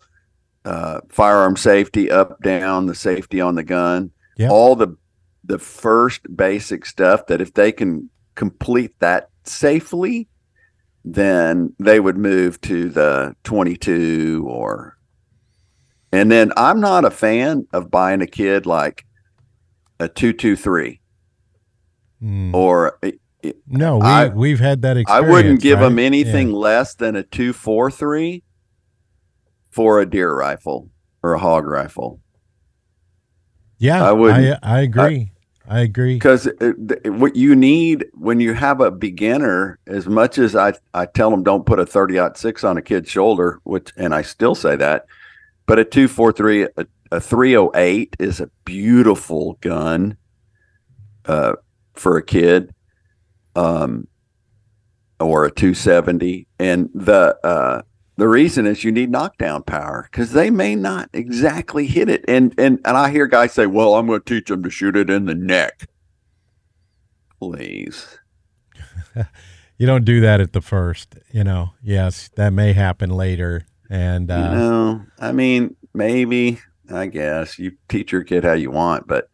uh, 0.63 1.01
firearm 1.09 1.57
safety 1.57 2.09
up 2.09 2.41
down, 2.41 2.85
the 2.85 2.95
safety 2.95 3.41
on 3.41 3.55
the 3.55 3.63
gun, 3.63 4.11
Yep. 4.37 4.51
all 4.51 4.75
the 4.77 4.95
the 5.43 5.59
first 5.59 6.21
basic 6.33 6.85
stuff 6.85 7.27
that 7.27 7.41
if 7.41 7.53
they 7.53 7.73
can 7.73 8.09
complete 8.35 8.97
that 8.99 9.29
safely, 9.47 10.27
then 11.05 11.73
they 11.79 11.99
would 11.99 12.17
move 12.17 12.59
to 12.61 12.89
the 12.89 13.35
22 13.43 14.45
or 14.47 14.97
and 16.11 16.31
then 16.31 16.51
I'm 16.55 16.79
not 16.79 17.05
a 17.05 17.09
fan 17.11 17.67
of 17.73 17.89
buying 17.89 18.21
a 18.21 18.27
kid 18.27 18.65
like 18.65 19.05
a 19.99 20.07
223 20.07 20.99
Mm. 22.23 22.53
or 22.53 22.97
No, 23.67 23.97
we 23.97 24.03
I- 24.05 24.27
we've 24.29 24.59
had 24.61 24.81
that 24.83 24.95
experience. 24.95 25.27
I 25.27 25.29
wouldn't 25.29 25.59
give 25.61 25.79
right? 25.79 25.85
them 25.89 25.99
anything 25.99 26.49
Yeah. 26.51 26.55
less 26.55 26.95
than 26.95 27.17
a 27.17 27.23
two 27.23 27.51
four 27.51 27.91
three 27.91 28.43
for 29.69 29.99
a 29.99 30.05
deer 30.09 30.33
rifle 30.33 30.89
or 31.21 31.33
a 31.33 31.39
hog 31.39 31.65
rifle 31.67 32.21
Yeah, 33.79 34.05
I 34.05 34.09
I 34.09 34.11
wouldn't- 34.13 34.59
I, 34.63 34.79
agree. 34.81 35.32
I, 35.67 35.79
agree. 35.81 36.15
because 36.15 36.47
what 37.05 37.35
you 37.35 37.55
need 37.55 38.05
when 38.13 38.39
you 38.39 38.53
have 38.53 38.81
a 38.81 38.91
beginner, 38.91 39.79
as 39.87 40.07
much 40.07 40.37
as 40.37 40.55
I 40.55 40.73
I 40.93 41.05
tell 41.05 41.29
them 41.29 41.43
don't 41.43 41.65
put 41.65 41.79
a 41.79 41.85
30 41.85 42.19
six 42.35 42.63
on 42.63 42.77
a 42.77 42.81
kid's 42.81 43.09
shoulder, 43.09 43.59
which 43.63 43.91
and 43.95 44.13
I 44.13 44.23
still 44.23 44.55
say 44.55 44.75
that, 44.75 45.05
but 45.65 45.79
a 45.79 45.85
two 45.85 46.07
four 46.07 46.31
three 46.31 46.63
a, 46.63 46.85
a 47.11 47.19
three 47.19 47.55
oh 47.55 47.71
eight 47.75 48.15
is 48.19 48.39
a 48.39 48.49
beautiful 48.65 49.57
gun, 49.61 50.17
uh, 51.25 51.53
for 51.93 52.17
a 52.17 52.23
kid, 52.23 52.73
um, 53.55 54.07
or 55.19 55.45
a 55.45 55.51
two 55.51 55.73
seventy, 55.73 56.47
and 56.59 56.89
the 56.93 57.37
uh 57.45 57.83
the 58.23 58.29
reason 58.29 58.65
is 58.65 58.85
you 58.85 58.91
need 58.93 59.11
knockdown 59.11 59.63
power 59.63 60.07
because 60.09 60.31
they 60.31 60.49
may 60.49 60.75
not 60.75 61.09
exactly 61.11 61.87
hit 61.87 62.07
it. 62.07 62.23
And 62.25 62.55
and 62.57 62.79
and 62.85 62.95
I 62.95 63.09
hear 63.11 63.27
guys 63.27 63.51
say, 63.51 63.65
"Well, 63.65 63.95
I'm 63.95 64.07
going 64.07 64.21
to 64.21 64.33
teach 64.35 64.47
them 64.47 64.63
to 64.63 64.69
shoot 64.69 64.95
it 64.95 65.09
in 65.09 65.25
the 65.25 65.35
neck." 65.35 65.89
Please, 67.37 68.17
You 69.77 69.85
don't 69.85 70.05
do 70.05 70.21
that 70.21 70.39
at 70.39 70.53
the 70.53 70.61
first. 70.61 71.15
You 71.33 71.43
know, 71.43 71.71
yes, 71.83 72.29
that 72.37 72.53
may 72.53 72.71
happen 72.71 73.09
later. 73.09 73.65
And 73.89 74.31
uh, 74.31 74.35
you 74.35 74.57
know, 74.57 75.01
I 75.19 75.33
mean, 75.33 75.75
maybe 75.93 76.59
I 76.89 77.07
guess 77.07 77.59
you 77.59 77.73
teach 77.89 78.13
your 78.13 78.23
kid 78.23 78.45
how 78.45 78.53
you 78.53 78.71
want, 78.71 79.05
but 79.05 79.27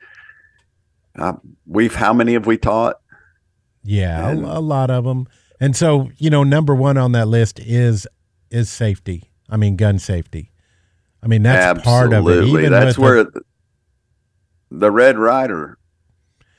uh, 1.15 1.33
we've 1.67 1.93
how 1.93 2.11
many 2.11 2.33
have 2.33 2.47
we 2.47 2.57
taught? 2.57 2.95
yeah, 3.83 4.29
a, 4.29 4.31
and- 4.31 4.45
a 4.45 4.59
lot 4.59 4.89
of 4.89 5.03
them. 5.03 5.27
And 5.59 5.75
so, 5.75 6.09
you 6.17 6.31
know, 6.31 6.43
number 6.43 6.73
one 6.73 6.97
on 6.97 7.11
that 7.11 7.27
list 7.27 7.59
is 7.59 8.07
is 8.51 8.69
safety. 8.69 9.31
I 9.49 9.57
mean, 9.57 9.75
gun 9.75 9.99
safety. 9.99 10.51
I 11.23 11.27
mean, 11.27 11.43
that's 11.43 11.81
part 11.83 12.13
of 12.13 12.27
it. 12.27 12.43
Even 12.45 12.71
That's 12.71 12.97
where 12.97 13.23
the, 13.25 13.31
the, 13.31 13.41
the 14.71 14.91
Red 14.91 15.17
Ryder. 15.17 15.77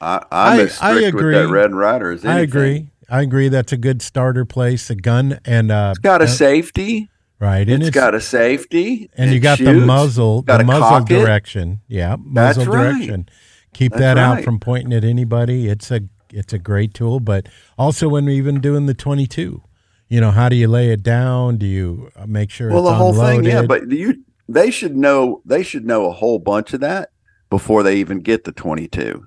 I, 0.00 0.16
I'm 0.31 0.59
I- 0.59 0.62
as 0.62 0.79
I 0.81 0.92
strict 0.96 1.14
with 1.16 1.24
that 1.33 1.44
agree. 1.44 1.59
Red 1.61 1.74
Ryder 1.74 2.11
as 2.12 2.24
anything. 2.24 2.38
I 2.38 2.40
agree. 2.40 2.90
I 3.09 3.22
agree. 3.22 3.48
That's 3.48 3.72
a 3.72 3.76
good 3.76 4.03
starter 4.03 4.44
place. 4.44 4.88
A 4.90 4.94
gun 4.94 5.40
and 5.44 5.70
uh, 5.72 5.88
It's 5.90 5.98
got 5.98 6.20
a 6.20 6.24
uh, 6.24 6.29
safety. 6.29 7.11
right, 7.40 7.68
and 7.68 7.83
it's 7.83 7.90
got 7.94 8.14
a 8.14 8.20
safety. 8.20 9.11
and 9.16 9.33
you 9.33 9.40
got 9.40 9.59
the 9.59 9.72
muzzle, 9.74 10.42
the 10.42 10.46
gotta 10.46 10.64
muzzle 10.64 10.83
cock 10.88 11.11
it. 11.11 11.18
direction. 11.18 11.81
Yeah, 11.88 12.16
That's 12.33 12.57
muzzle 12.59 12.72
right. 12.72 12.92
direction. 12.92 13.29
Keep 13.74 13.92
That's 13.92 14.00
that 14.00 14.18
out 14.18 14.35
right. 14.37 14.44
from 14.44 14.61
pointing 14.61 14.92
at 14.92 15.05
anybody. 15.05 15.68
It's 15.68 15.90
a 15.90 16.03
it's 16.33 16.53
a 16.53 16.59
great 16.59 16.94
tool, 16.94 17.18
but 17.18 17.48
also 17.76 18.09
when 18.09 18.26
we're 18.26 18.37
even 18.37 18.61
doing 18.61 18.87
the 18.87 18.94
twenty 18.94 19.26
two, 19.26 19.62
you 20.11 20.20
know, 20.20 20.31
how 20.33 20.51
do 20.51 20.57
you 20.57 20.68
lay 20.68 20.90
it 20.90 21.03
down? 21.03 21.57
Do 21.57 21.64
you 21.64 22.11
make 22.27 22.51
sure 22.51 22.68
Well, 22.70 22.81
it's 22.81 22.90
the 22.90 22.94
whole 22.96 23.12
unloaded? 23.12 23.44
thing, 23.44 23.55
yeah. 23.55 23.62
But 23.62 23.90
you, 23.90 24.23
they 24.49 24.70
should 24.70 24.96
know. 24.96 25.40
They 25.46 25.62
should 25.62 25.87
know 25.87 26.07
a 26.07 26.12
whole 26.12 26.38
bunch 26.38 26.75
of 26.75 26.81
that 26.81 27.11
before 27.49 27.83
they 27.83 27.96
even 27.96 28.18
get 28.20 28.44
the 28.44 28.53
22. 28.53 29.25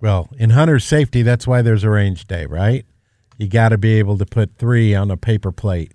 well, 0.00 0.28
in 0.38 0.50
hunter 0.50 0.78
safety, 0.78 1.22
that's 1.22 1.46
why 1.46 1.62
there's 1.62 1.84
a 1.84 1.90
range 1.90 2.26
day, 2.26 2.44
right? 2.44 2.84
You 3.38 3.48
got 3.48 3.70
to 3.70 3.78
be 3.78 3.94
able 3.94 4.18
to 4.18 4.26
put 4.26 4.58
three 4.58 4.94
on 4.94 5.10
a 5.10 5.16
paper 5.16 5.50
plate, 5.50 5.92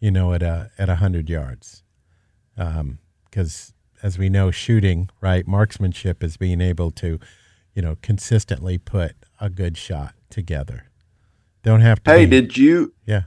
you 0.00 0.10
know, 0.10 0.32
at 0.32 0.42
a 0.42 0.70
at 0.78 0.88
a 0.88 0.96
hundred 0.96 1.28
yards, 1.28 1.82
um, 2.56 2.98
because 3.24 3.72
as 4.02 4.18
we 4.18 4.28
know, 4.28 4.50
shooting 4.50 5.08
right, 5.20 5.46
marksmanship 5.46 6.22
is 6.22 6.36
being 6.36 6.60
able 6.60 6.90
to, 6.92 7.18
you 7.74 7.82
know, 7.82 7.96
consistently 8.02 8.76
put 8.78 9.12
a 9.40 9.48
good 9.50 9.76
shot 9.76 10.14
together. 10.30 10.90
Don't 11.64 11.80
have 11.80 12.02
to. 12.04 12.10
Hey, 12.12 12.26
be- 12.26 12.30
did 12.40 12.56
you? 12.56 12.94
yeah. 13.06 13.22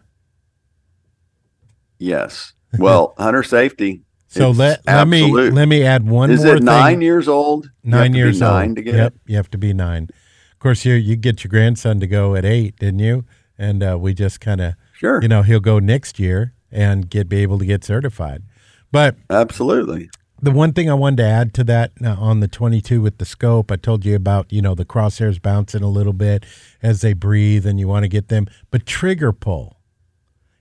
Yes. 2.00 2.54
Well, 2.78 3.14
hunter 3.18 3.44
safety. 3.44 4.04
So 4.30 4.52
let 4.52 4.86
let 4.86 5.08
me 5.08 5.32
let 5.32 5.68
me 5.68 5.84
add 5.84 6.08
one 6.08 6.30
Is 6.32 6.44
more 6.44 6.56
it 6.56 6.58
thing. 6.58 6.66
nine 6.66 7.02
years 7.02 7.28
old? 7.28 7.66
You 7.84 7.92
have 7.92 8.00
Nine 8.02 8.12
to 8.12 8.14
be 8.14 8.18
years 8.20 8.40
nine 8.42 8.68
old. 8.70 8.76
to 8.76 8.82
get 8.84 8.94
yep, 8.96 9.14
it. 9.16 9.20
you 9.32 9.36
have 9.38 9.50
to 9.52 9.58
be 9.58 9.74
nine. 9.74 10.04
Of 10.52 10.60
course, 10.60 10.86
you 10.86 10.94
you 10.96 11.16
get 11.16 11.44
your 11.44 11.50
grandson 11.50 12.00
to 12.02 12.08
go 12.08 12.36
at 12.36 12.44
eight, 12.46 12.76
didn't 12.78 13.00
you? 13.00 13.26
And 13.58 13.82
uh, 13.82 13.98
we 14.00 14.14
just 14.14 14.40
kind 14.42 14.62
of, 14.62 14.74
Sure. 14.94 15.20
you 15.22 15.28
know, 15.28 15.42
he'll 15.42 15.60
go 15.62 15.80
next 15.80 16.20
year 16.20 16.54
and 16.72 17.10
get 17.10 17.28
be 17.30 17.38
able 17.38 17.58
to 17.58 17.66
get 17.66 17.84
certified. 17.84 18.44
But 18.92 19.16
Absolutely. 19.30 20.10
The 20.42 20.52
one 20.52 20.74
thing 20.74 20.90
I 20.90 20.94
wanted 20.94 21.18
to 21.18 21.24
add 21.24 21.54
to 21.56 21.64
that 21.66 21.92
uh, 22.04 22.16
on 22.20 22.40
the 22.40 22.48
22 22.48 23.02
with 23.02 23.18
the 23.18 23.26
scope, 23.26 23.72
I 23.72 23.76
told 23.76 24.06
you 24.06 24.16
about, 24.16 24.52
you 24.52 24.62
know, 24.62 24.76
the 24.76 24.86
crosshairs 24.86 25.42
bouncing 25.42 25.84
a 25.84 25.90
little 25.90 26.14
bit 26.14 26.46
as 26.82 27.02
they 27.02 27.14
breathe 27.14 27.66
and 27.66 27.80
you 27.80 27.88
want 27.88 28.04
to 28.04 28.10
get 28.10 28.28
them. 28.28 28.48
But 28.70 28.86
trigger 28.86 29.34
pull 29.34 29.78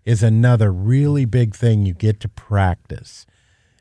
is 0.05 0.23
another 0.23 0.73
really 0.73 1.25
big 1.25 1.55
thing 1.55 1.85
you 1.85 1.93
get 1.93 2.21
to 2.21 2.29
practice. 2.29 3.27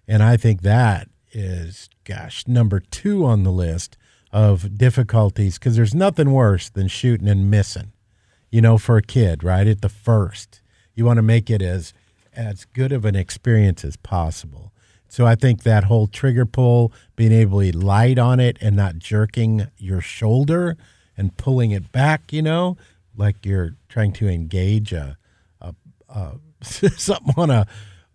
And 0.08 0.22
I 0.22 0.38
think 0.38 0.62
that 0.64 1.08
is, 1.32 1.90
gosh, 2.04 2.48
number 2.48 2.80
two 2.80 3.26
on 3.26 3.44
the 3.44 3.52
list 3.52 3.98
of 4.32 4.78
difficulties 4.78 5.58
because 5.58 5.76
there's 5.76 5.96
nothing 5.96 6.32
worse 6.32 6.70
than 6.70 6.88
shooting 6.88 7.28
and 7.30 7.50
missing, 7.50 7.94
you 8.52 8.62
know, 8.62 8.78
for 8.78 8.98
a 8.98 9.02
kid, 9.02 9.44
right? 9.44 9.68
At 9.68 9.82
the 9.82 9.90
first. 9.90 10.62
You 10.94 11.06
want 11.06 11.18
to 11.18 11.24
make 11.24 11.50
it 11.50 11.62
as 11.62 11.94
as 12.34 12.66
good 12.66 12.92
of 12.92 13.06
an 13.06 13.16
experience 13.16 13.86
as 13.86 13.96
possible. 13.96 14.74
So 15.16 15.26
I 15.26 15.36
think 15.36 15.64
that 15.64 15.86
whole 15.86 16.08
trigger 16.08 16.46
pull, 16.46 16.92
being 17.16 17.32
able 17.32 17.62
to 17.62 17.78
light 17.78 18.20
on 18.20 18.42
it 18.42 18.58
and 18.60 18.76
not 18.76 19.00
jerking 19.00 19.66
your 19.78 20.02
shoulder 20.02 20.76
and 21.16 21.38
pulling 21.38 21.72
it 21.72 21.94
back, 21.94 22.34
you 22.34 22.42
know, 22.42 22.76
like 23.16 23.46
you're 23.46 23.78
trying 23.88 24.12
to 24.12 24.28
engage 24.28 24.92
a, 24.92 25.18
a, 25.62 25.74
a 26.10 26.34
something 26.62 27.34
on 27.38 27.50
a 27.50 27.66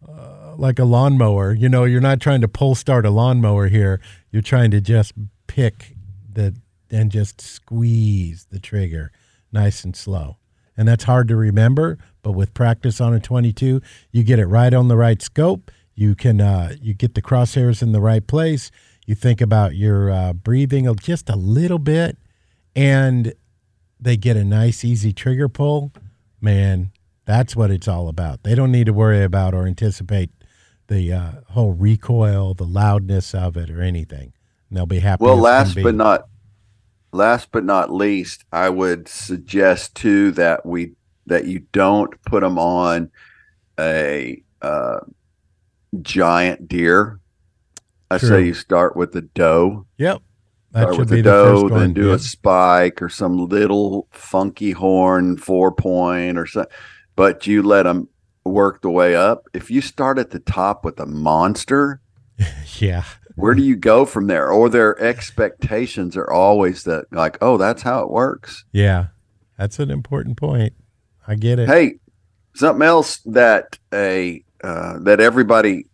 uh, 0.06 0.54
like 0.58 0.78
a 0.78 0.84
lawnmower. 0.84 1.54
You 1.54 1.70
know, 1.70 1.84
you're 1.84 2.02
not 2.02 2.20
trying 2.20 2.42
to 2.42 2.48
pull 2.48 2.74
start 2.74 3.06
a 3.06 3.10
lawnmower 3.10 3.68
here. 3.68 3.98
You're 4.30 4.42
trying 4.42 4.70
to 4.72 4.82
just 4.82 5.14
pick 5.46 5.96
the 6.30 6.54
and 6.90 7.10
just 7.10 7.40
squeeze 7.40 8.46
the 8.50 8.60
trigger 8.60 9.10
nice 9.50 9.84
and 9.84 9.96
slow. 9.96 10.36
And 10.76 10.86
that's 10.86 11.04
hard 11.04 11.28
to 11.28 11.36
remember, 11.36 11.96
but 12.20 12.32
with 12.32 12.52
practice 12.52 13.00
on 13.00 13.14
a 13.14 13.20
22, 13.20 13.80
you 14.12 14.22
get 14.22 14.38
it 14.38 14.46
right 14.46 14.74
on 14.74 14.88
the 14.88 14.96
right 14.98 15.22
scope. 15.22 15.70
You 16.00 16.14
can 16.14 16.40
uh, 16.40 16.76
you 16.80 16.94
get 16.94 17.14
the 17.14 17.20
crosshairs 17.20 17.82
in 17.82 17.92
the 17.92 18.00
right 18.00 18.26
place. 18.26 18.70
You 19.04 19.14
think 19.14 19.42
about 19.42 19.76
your 19.76 20.10
uh, 20.10 20.32
breathing 20.32 20.88
just 20.96 21.28
a 21.28 21.36
little 21.36 21.78
bit, 21.78 22.16
and 22.74 23.34
they 24.00 24.16
get 24.16 24.34
a 24.34 24.42
nice, 24.42 24.82
easy 24.82 25.12
trigger 25.12 25.50
pull. 25.50 25.92
Man, 26.40 26.90
that's 27.26 27.54
what 27.54 27.70
it's 27.70 27.86
all 27.86 28.08
about. 28.08 28.44
They 28.44 28.54
don't 28.54 28.72
need 28.72 28.86
to 28.86 28.94
worry 28.94 29.22
about 29.22 29.52
or 29.52 29.66
anticipate 29.66 30.30
the 30.86 31.12
uh, 31.12 31.32
whole 31.50 31.72
recoil, 31.72 32.54
the 32.54 32.64
loudness 32.64 33.34
of 33.34 33.58
it, 33.58 33.68
or 33.68 33.82
anything. 33.82 34.32
And 34.70 34.78
they'll 34.78 34.86
be 34.86 35.00
happy. 35.00 35.22
Well, 35.22 35.36
last 35.36 35.76
but 35.82 35.94
not 35.94 36.28
last 37.12 37.50
but 37.52 37.64
not 37.64 37.92
least, 37.92 38.46
I 38.50 38.70
would 38.70 39.06
suggest 39.06 39.96
too 39.96 40.30
that 40.30 40.64
we 40.64 40.92
that 41.26 41.44
you 41.44 41.66
don't 41.72 42.10
put 42.22 42.40
them 42.40 42.58
on 42.58 43.10
a 43.78 44.42
uh, 44.62 45.00
giant 46.02 46.68
deer. 46.68 47.20
I 48.10 48.18
True. 48.18 48.28
say 48.28 48.44
you 48.46 48.54
start 48.54 48.96
with 48.96 49.12
the 49.12 49.22
doe. 49.22 49.86
Yep. 49.98 50.22
That 50.72 50.82
Start 50.82 50.98
with 50.98 51.10
be 51.10 51.16
the 51.16 51.22
the 51.22 51.30
doe, 51.30 51.68
then 51.68 51.92
do 51.94 52.12
a 52.12 52.18
spike 52.18 53.02
or 53.02 53.08
some 53.08 53.36
little 53.48 54.06
funky 54.12 54.70
horn 54.70 55.36
four 55.36 55.72
point 55.72 56.38
or 56.38 56.46
something. 56.46 56.72
But 57.16 57.46
you 57.46 57.62
let 57.62 57.84
them 57.84 58.08
work 58.44 58.80
the 58.82 58.90
way 58.90 59.16
up. 59.16 59.48
If 59.52 59.70
you 59.70 59.80
start 59.80 60.18
at 60.18 60.30
the 60.30 60.38
top 60.38 60.84
with 60.84 60.98
a 61.00 61.06
monster, 61.06 62.00
Yeah. 62.78 63.04
where 63.34 63.54
do 63.54 63.62
you 63.62 63.74
go 63.76 64.04
from 64.06 64.28
there? 64.28 64.48
Or 64.50 64.68
their 64.68 64.98
expectations 65.02 66.16
are 66.16 66.30
always 66.30 66.84
that, 66.84 67.06
like, 67.12 67.36
oh, 67.40 67.56
that's 67.56 67.82
how 67.82 68.02
it 68.02 68.10
works. 68.10 68.64
Yeah. 68.72 69.08
That's 69.58 69.78
an 69.80 69.90
important 69.90 70.36
point. 70.36 70.72
I 71.26 71.34
get 71.34 71.58
it. 71.58 71.68
Hey, 71.68 71.96
something 72.54 72.86
else 72.86 73.18
that 73.26 73.78
a 73.92 74.44
uh, 74.62 74.98
that 75.00 75.20
everybody 75.20 75.86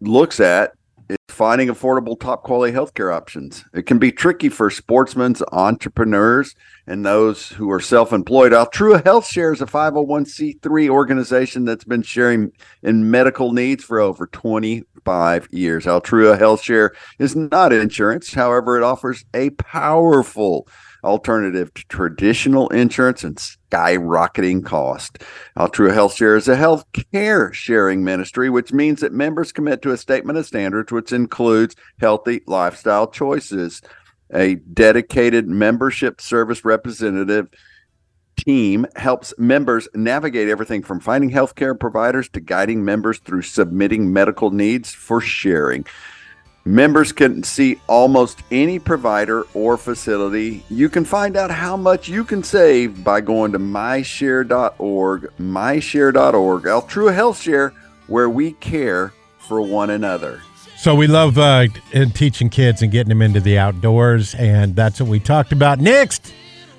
looks 0.00 0.40
at 0.40 0.72
is 1.10 1.16
finding 1.28 1.68
affordable, 1.68 2.18
top 2.18 2.42
quality 2.44 2.72
healthcare 2.72 3.14
options. 3.14 3.64
It 3.74 3.82
can 3.82 3.98
be 3.98 4.12
tricky 4.12 4.48
for 4.48 4.70
sportsmen, 4.70 5.34
entrepreneurs, 5.52 6.54
and 6.86 7.04
those 7.04 7.48
who 7.48 7.70
are 7.70 7.80
self-employed. 7.80 8.52
Altrua 8.52 9.04
Health 9.04 9.26
Share 9.26 9.52
is 9.52 9.60
a 9.60 9.66
501c3 9.66 10.88
organization 10.88 11.64
that's 11.64 11.84
been 11.84 12.02
sharing 12.02 12.52
in 12.82 13.10
medical 13.10 13.52
needs 13.52 13.82
for 13.82 13.98
over 13.98 14.28
25 14.28 15.48
years. 15.50 15.84
Altrua 15.84 16.38
Health 16.38 16.62
Share 16.62 16.92
is 17.18 17.34
not 17.34 17.72
insurance, 17.72 18.32
however, 18.32 18.76
it 18.76 18.84
offers 18.84 19.24
a 19.34 19.50
powerful 19.50 20.68
alternative 21.02 21.72
to 21.74 21.84
traditional 21.88 22.68
insurance 22.68 23.24
and 23.24 23.40
skyrocketing 23.70 24.64
cost. 24.64 25.18
Altrua 25.56 25.94
Health 25.94 26.14
Share 26.14 26.36
is 26.36 26.48
a 26.48 26.56
health 26.56 26.84
care 27.12 27.52
sharing 27.52 28.04
ministry, 28.04 28.50
which 28.50 28.72
means 28.72 29.00
that 29.00 29.12
members 29.12 29.52
commit 29.52 29.82
to 29.82 29.92
a 29.92 29.96
statement 29.96 30.38
of 30.38 30.46
standards, 30.46 30.92
which 30.92 31.12
includes 31.12 31.76
healthy 31.98 32.42
lifestyle 32.46 33.06
choices. 33.06 33.82
A 34.32 34.56
dedicated 34.56 35.48
membership 35.48 36.20
service 36.20 36.64
representative 36.64 37.48
team 38.36 38.86
helps 38.96 39.34
members 39.38 39.88
navigate 39.94 40.48
everything 40.48 40.82
from 40.82 41.00
finding 41.00 41.30
healthcare 41.30 41.78
providers 41.78 42.28
to 42.30 42.40
guiding 42.40 42.84
members 42.84 43.18
through 43.18 43.42
submitting 43.42 44.12
medical 44.12 44.50
needs 44.50 44.92
for 44.92 45.20
sharing. 45.20 45.84
Members 46.70 47.10
can 47.10 47.42
see 47.42 47.80
almost 47.88 48.44
any 48.52 48.78
provider 48.78 49.44
or 49.54 49.76
facility. 49.76 50.62
You 50.70 50.88
can 50.88 51.04
find 51.04 51.36
out 51.36 51.50
how 51.50 51.76
much 51.76 52.08
you 52.08 52.22
can 52.22 52.44
save 52.44 53.02
by 53.02 53.22
going 53.22 53.50
to 53.50 53.58
myshare.org, 53.58 55.32
myshare.org, 55.40 56.62
Altrua 56.62 57.12
Health 57.12 57.40
Share, 57.40 57.70
where 58.06 58.30
we 58.30 58.52
care 58.52 59.12
for 59.38 59.60
one 59.60 59.90
another. 59.90 60.42
So 60.76 60.94
we 60.94 61.08
love 61.08 61.38
uh, 61.38 61.66
teaching 62.14 62.48
kids 62.48 62.82
and 62.82 62.92
getting 62.92 63.08
them 63.08 63.20
into 63.20 63.40
the 63.40 63.58
outdoors, 63.58 64.36
and 64.36 64.76
that's 64.76 65.00
what 65.00 65.10
we 65.10 65.18
talked 65.18 65.50
about. 65.50 65.80
Next, 65.80 66.32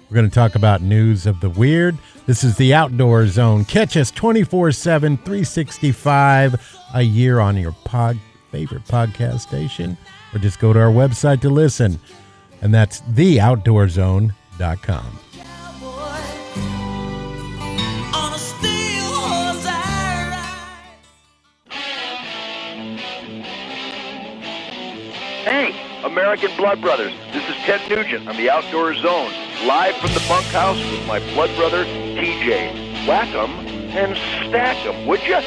we're 0.10 0.16
going 0.16 0.30
to 0.30 0.34
talk 0.34 0.56
about 0.56 0.82
news 0.82 1.26
of 1.26 1.42
the 1.42 1.50
weird. 1.50 1.98
This 2.28 2.46
is 2.46 2.56
the 2.56 2.74
Outdoor 2.74 3.28
Zone. 3.28 3.66
Catch 3.66 3.98
us 3.98 4.10
24 4.10 4.72
7, 4.72 5.18
365 5.18 6.78
a 6.94 7.02
year 7.02 7.42
on 7.42 7.58
your 7.58 7.74
pod, 7.84 8.18
favorite 8.52 8.84
podcast 8.86 9.40
station, 9.42 9.98
or 10.34 10.40
just 10.40 10.60
go 10.60 10.74
to 10.74 10.80
our 10.80 10.92
website 10.92 11.42
to 11.42 11.50
listen. 11.50 12.00
And 12.62 12.74
that's 12.74 13.02
theoutdoorzone.com. 13.02 15.20
On 18.14 18.34
a 18.34 18.38
steel 18.38 19.16
horse 19.16 19.66
I 19.66 20.30
ride. 20.30 20.58
Hey, 25.44 25.74
American 26.06 26.56
Blood 26.58 26.82
Brothers. 26.82 27.14
This 27.34 27.48
is 27.50 27.56
Ted 27.66 27.82
Nugent 27.90 28.28
on 28.28 28.36
the 28.38 28.50
Outdoor 28.50 28.94
Zone, 28.94 29.32
live 29.66 29.96
from 29.96 30.14
the 30.14 30.24
bunkhouse 30.28 30.78
with 30.92 31.06
my 31.08 31.20
blood 31.34 31.50
brother, 31.56 31.84
TJ. 31.86 33.08
Whack 33.08 33.30
'em 33.34 33.50
and 33.98 34.16
stack 34.48 34.78
'em, 34.86 35.06
would 35.08 35.22
you? 35.24 35.40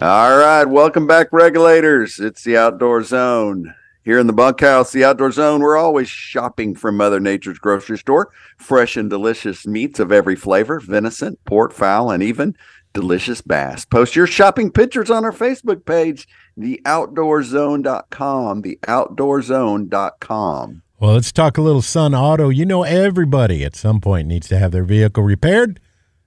All 0.00 0.38
right, 0.38 0.64
welcome 0.64 1.08
back, 1.08 1.26
regulators. 1.32 2.20
It's 2.20 2.44
the 2.44 2.56
Outdoor 2.56 3.02
Zone. 3.02 3.74
Here 4.04 4.20
in 4.20 4.28
the 4.28 4.32
bunkhouse, 4.32 4.92
the 4.92 5.02
Outdoor 5.02 5.32
Zone, 5.32 5.60
we're 5.60 5.76
always 5.76 6.08
shopping 6.08 6.76
from 6.76 6.96
Mother 6.96 7.18
Nature's 7.18 7.58
grocery 7.58 7.98
store. 7.98 8.30
Fresh 8.58 8.96
and 8.96 9.10
delicious 9.10 9.66
meats 9.66 9.98
of 9.98 10.12
every 10.12 10.36
flavor 10.36 10.78
venison, 10.78 11.36
pork, 11.46 11.72
fowl, 11.72 12.12
and 12.12 12.22
even 12.22 12.56
delicious 12.92 13.40
bass. 13.40 13.84
Post 13.84 14.14
your 14.14 14.28
shopping 14.28 14.70
pictures 14.70 15.10
on 15.10 15.24
our 15.24 15.32
Facebook 15.32 15.84
page, 15.84 16.28
theoutdoorzone.com. 16.56 18.62
Theoutdoorzone.com. 18.62 20.82
Well, 21.00 21.14
let's 21.14 21.32
talk 21.32 21.58
a 21.58 21.62
little 21.62 21.82
Sun 21.82 22.14
Auto. 22.14 22.50
You 22.50 22.66
know, 22.66 22.84
everybody 22.84 23.64
at 23.64 23.74
some 23.74 24.00
point 24.00 24.28
needs 24.28 24.46
to 24.46 24.58
have 24.58 24.70
their 24.70 24.84
vehicle 24.84 25.24
repaired, 25.24 25.80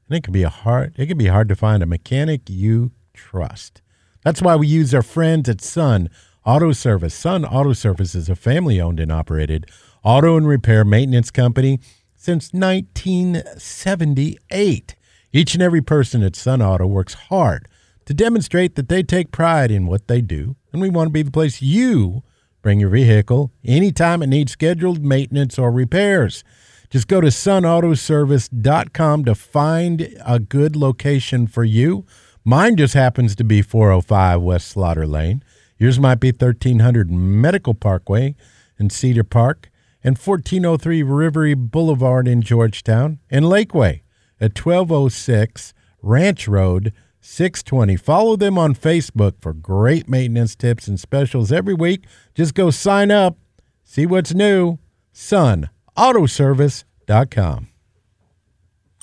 and 0.09 0.17
it 0.17 0.25
can 0.25 0.33
be 0.33 0.43
a 0.43 0.49
hard. 0.49 0.93
It 0.97 1.05
can 1.05 1.17
be 1.17 1.27
hard 1.27 1.47
to 1.47 1.55
find 1.55 1.81
a 1.81 1.85
mechanic 1.85 2.49
you 2.49 2.91
trust. 3.21 3.81
That's 4.23 4.41
why 4.41 4.55
we 4.55 4.65
use 4.67 4.93
our 4.93 5.01
friends 5.01 5.49
at 5.49 5.59
Sun 5.61 6.09
Auto 6.45 6.71
Service. 6.71 7.13
Sun 7.13 7.43
Auto 7.45 7.73
Service 7.73 8.15
is 8.15 8.29
a 8.29 8.35
family-owned 8.35 8.99
and 8.99 9.11
operated 9.11 9.69
auto 10.03 10.37
and 10.37 10.47
repair 10.47 10.83
maintenance 10.83 11.29
company 11.29 11.79
since 12.15 12.51
1978. 12.53 14.95
Each 15.33 15.53
and 15.53 15.63
every 15.63 15.81
person 15.81 16.23
at 16.23 16.35
Sun 16.35 16.61
Auto 16.61 16.87
works 16.87 17.13
hard 17.13 17.67
to 18.05 18.13
demonstrate 18.13 18.75
that 18.75 18.89
they 18.89 19.03
take 19.03 19.31
pride 19.31 19.71
in 19.71 19.87
what 19.87 20.07
they 20.07 20.21
do, 20.21 20.55
and 20.73 20.81
we 20.81 20.89
want 20.89 21.09
to 21.09 21.13
be 21.13 21.21
the 21.21 21.31
place 21.31 21.61
you 21.61 22.23
Bring 22.61 22.79
your 22.79 22.89
vehicle 22.89 23.51
anytime 23.65 24.21
it 24.21 24.27
needs 24.27 24.51
scheduled 24.51 25.03
maintenance 25.03 25.57
or 25.57 25.71
repairs. 25.71 26.43
Just 26.91 27.07
go 27.07 27.21
to 27.21 27.27
sunautoservice.com 27.27 29.25
to 29.25 29.35
find 29.35 30.15
a 30.25 30.39
good 30.39 30.75
location 30.75 31.47
for 31.47 31.63
you. 31.63 32.05
Mine 32.43 32.75
just 32.75 32.95
happens 32.95 33.35
to 33.35 33.43
be 33.43 33.61
405 33.61 34.41
West 34.41 34.69
Slaughter 34.69 35.05
Lane. 35.05 35.43
Yours 35.77 35.99
might 35.99 36.19
be 36.19 36.31
1300 36.31 37.11
Medical 37.11 37.73
Parkway 37.73 38.35
in 38.79 38.89
Cedar 38.89 39.23
Park 39.23 39.69
and 40.03 40.17
1403 40.17 41.03
Rivery 41.03 41.55
Boulevard 41.55 42.27
in 42.27 42.41
Georgetown 42.41 43.19
and 43.29 43.45
Lakeway 43.45 44.01
at 44.39 44.57
1206 44.57 45.73
Ranch 46.01 46.47
Road 46.47 46.93
620. 47.19 47.95
Follow 47.97 48.35
them 48.35 48.57
on 48.57 48.73
Facebook 48.73 49.33
for 49.39 49.53
great 49.53 50.09
maintenance 50.09 50.55
tips 50.55 50.87
and 50.87 50.99
specials 50.99 51.51
every 51.51 51.75
week. 51.75 52.05
Just 52.33 52.55
go 52.55 52.71
sign 52.71 53.11
up, 53.11 53.37
see 53.83 54.07
what's 54.07 54.33
new. 54.33 54.79
SunAutoservice.com. 55.13 57.70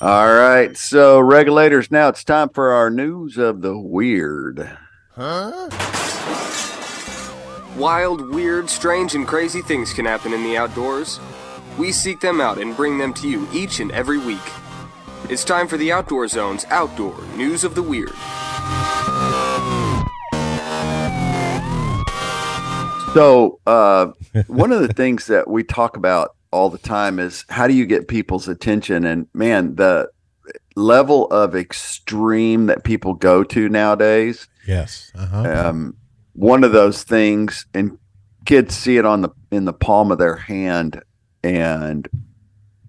All 0.01 0.33
right, 0.33 0.77
so 0.77 1.19
regulators, 1.19 1.91
now 1.91 2.07
it's 2.07 2.23
time 2.23 2.47
for 2.47 2.71
our 2.71 2.89
news 2.89 3.37
of 3.37 3.59
the 3.59 3.77
weird. 3.77 4.77
Huh? 5.11 5.67
Wild, 7.77 8.33
weird, 8.33 8.69
strange, 8.69 9.13
and 9.13 9.27
crazy 9.27 9.61
things 9.61 9.91
can 9.91 10.05
happen 10.05 10.31
in 10.31 10.41
the 10.41 10.55
outdoors. 10.55 11.19
We 11.77 11.91
seek 11.91 12.21
them 12.21 12.39
out 12.39 12.59
and 12.59 12.77
bring 12.77 12.97
them 12.97 13.13
to 13.15 13.27
you 13.27 13.45
each 13.51 13.81
and 13.81 13.91
every 13.91 14.17
week. 14.17 14.39
It's 15.29 15.43
time 15.43 15.67
for 15.67 15.75
the 15.75 15.91
Outdoor 15.91 16.29
Zone's 16.29 16.63
Outdoor 16.69 17.19
News 17.35 17.65
of 17.65 17.75
the 17.75 17.83
Weird. 17.83 18.13
So, 23.13 23.59
uh, 23.67 24.13
one 24.47 24.71
of 24.71 24.81
the 24.81 24.93
things 24.93 25.27
that 25.27 25.49
we 25.49 25.65
talk 25.65 25.97
about 25.97 26.37
all 26.51 26.69
the 26.69 26.77
time 26.77 27.19
is 27.19 27.45
how 27.49 27.67
do 27.67 27.73
you 27.73 27.85
get 27.85 28.07
people's 28.07 28.47
attention? 28.47 29.05
And 29.05 29.27
man, 29.33 29.75
the 29.75 30.09
level 30.75 31.27
of 31.27 31.55
extreme 31.55 32.67
that 32.67 32.83
people 32.83 33.13
go 33.13 33.43
to 33.43 33.69
nowadays. 33.69 34.47
Yes. 34.67 35.11
Uh-huh. 35.15 35.67
Um, 35.67 35.95
one 36.33 36.63
of 36.63 36.71
those 36.71 37.03
things, 37.03 37.65
and 37.73 37.97
kids 38.45 38.75
see 38.75 38.97
it 38.97 39.05
on 39.05 39.21
the 39.21 39.29
in 39.51 39.65
the 39.65 39.73
palm 39.73 40.11
of 40.11 40.17
their 40.17 40.35
hand, 40.35 41.01
and 41.43 42.07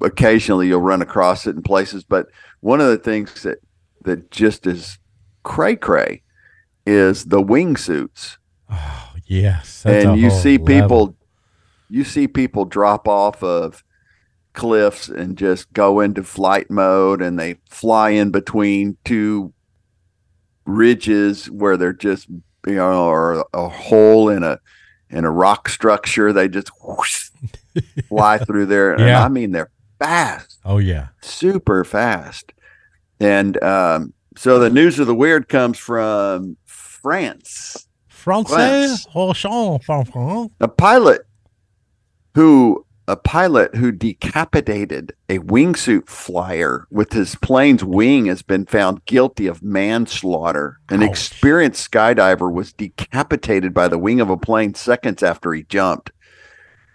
occasionally 0.00 0.68
you'll 0.68 0.80
run 0.80 1.02
across 1.02 1.46
it 1.46 1.56
in 1.56 1.62
places. 1.62 2.04
But 2.04 2.26
one 2.60 2.80
of 2.80 2.88
the 2.88 2.98
things 2.98 3.42
that 3.42 3.58
that 4.02 4.30
just 4.30 4.66
is 4.66 4.98
cray 5.42 5.76
cray 5.76 6.22
is 6.86 7.26
the 7.26 7.42
wingsuits 7.42 8.36
Oh, 8.70 9.12
yes. 9.26 9.82
that's 9.82 10.04
and 10.04 10.20
you 10.20 10.30
see 10.30 10.58
people 10.58 10.98
level. 10.98 11.16
You 11.90 12.04
see 12.04 12.26
people 12.28 12.64
drop 12.64 13.06
off 13.08 13.42
of 13.42 13.82
cliffs 14.52 15.08
and 15.08 15.36
just 15.36 15.72
go 15.72 16.00
into 16.00 16.22
flight 16.22 16.70
mode 16.70 17.20
and 17.22 17.38
they 17.38 17.56
fly 17.68 18.10
in 18.10 18.30
between 18.30 18.96
two 19.04 19.52
ridges 20.66 21.50
where 21.50 21.76
they're 21.76 21.92
just 21.92 22.28
you 22.66 22.74
know 22.74 23.06
or 23.08 23.44
a 23.54 23.68
hole 23.68 24.28
in 24.28 24.42
a 24.42 24.58
in 25.08 25.24
a 25.24 25.30
rock 25.30 25.68
structure 25.68 26.32
they 26.32 26.48
just 26.48 26.70
whoosh, 26.84 27.30
fly 28.08 28.38
through 28.38 28.66
there 28.66 28.92
and 28.92 29.00
Yeah. 29.02 29.24
i 29.24 29.28
mean 29.28 29.52
they're 29.52 29.70
fast 29.98 30.58
Oh, 30.64 30.78
yeah. 30.78 31.08
super 31.22 31.84
fast. 31.84 32.52
And 33.18 33.62
um, 33.62 34.12
so 34.36 34.58
the 34.58 34.70
news 34.70 34.98
of 34.98 35.06
the 35.06 35.14
weird 35.14 35.48
comes 35.48 35.78
from 35.78 36.56
France. 36.64 37.86
Français? 38.10 38.46
France. 38.48 39.06
Oh, 39.14 39.32
chant. 39.34 39.82
A 40.60 40.68
pilot 40.68 41.22
who 42.34 42.84
a 43.10 43.16
pilot 43.16 43.74
who 43.74 43.90
decapitated 43.90 45.12
a 45.28 45.40
wingsuit 45.40 46.06
flyer 46.06 46.86
with 46.90 47.12
his 47.12 47.34
plane's 47.34 47.82
wing 47.82 48.26
has 48.26 48.42
been 48.42 48.64
found 48.66 49.04
guilty 49.04 49.48
of 49.48 49.64
manslaughter. 49.64 50.78
An 50.90 51.02
Ouch. 51.02 51.08
experienced 51.08 51.90
skydiver 51.90 52.52
was 52.52 52.72
decapitated 52.72 53.74
by 53.74 53.88
the 53.88 53.98
wing 53.98 54.20
of 54.20 54.30
a 54.30 54.36
plane 54.36 54.74
seconds 54.74 55.24
after 55.24 55.52
he 55.52 55.64
jumped. 55.64 56.12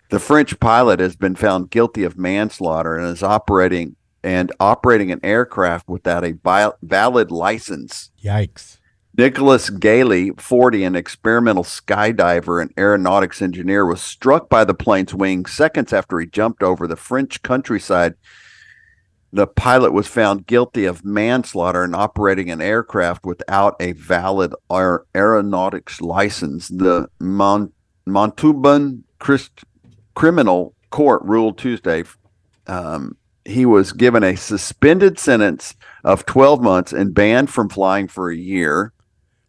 The 0.10 0.20
French 0.20 0.58
pilot 0.62 1.02
has 1.02 1.18
been 1.18 1.36
found 1.36 1.70
guilty 1.70 2.04
of 2.04 2.18
manslaughter 2.18 2.96
and 2.96 3.08
is 3.08 3.22
operating 3.22 3.98
and 4.24 4.54
operating 4.60 5.12
an 5.12 5.20
aircraft 5.22 5.90
without 5.90 6.24
a 6.24 6.38
valid 6.82 7.32
license. 7.32 8.12
Yikes. 8.24 8.78
Nicholas 9.18 9.70
Gailey, 9.70 10.32
40, 10.32 10.84
an 10.84 10.96
experimental 10.96 11.64
skydiver 11.64 12.62
and 12.62 12.74
aeronautics 12.78 13.42
engineer, 13.42 13.86
was 13.86 14.02
struck 14.02 14.50
by 14.50 14.66
the 14.66 14.74
plane's 14.74 15.14
wing 15.14 15.46
seconds 15.46 15.94
after 15.94 16.20
he 16.20 16.26
jumped 16.26 16.62
over 16.62 16.88
the 16.88 16.96
French 16.96 17.42
countryside. 17.42 18.16
The 19.32 19.48
pilot 19.48 19.94
was 19.94 20.08
found 20.08 20.48
guilty 20.48 20.86
of 20.86 21.06
manslaughter 21.06 21.84
and 21.84 21.96
operating 21.96 22.50
an 22.50 22.62
aircraft 22.62 23.26
without 23.26 23.76
a 23.80 23.94
valid 23.94 24.54
aer- 24.72 25.06
aeronautics 25.16 26.02
license. 26.02 26.68
The 26.68 27.08
Mon- 27.20 27.72
Montauban 28.06 29.04
Christ- 29.20 29.64
Criminal 30.14 30.74
Court 30.90 31.22
ruled 31.24 31.58
Tuesday 31.58 32.04
um, 32.68 33.18
he 33.46 33.66
was 33.66 33.94
given 33.94 34.24
a 34.24 34.36
suspended 34.36 35.20
sentence 35.20 35.76
of 36.04 36.26
12 36.26 36.62
months 36.62 36.92
and 36.92 37.14
banned 37.14 37.50
from 37.50 37.70
flying 37.70 38.08
for 38.08 38.32
a 38.32 38.36
year. 38.36 38.92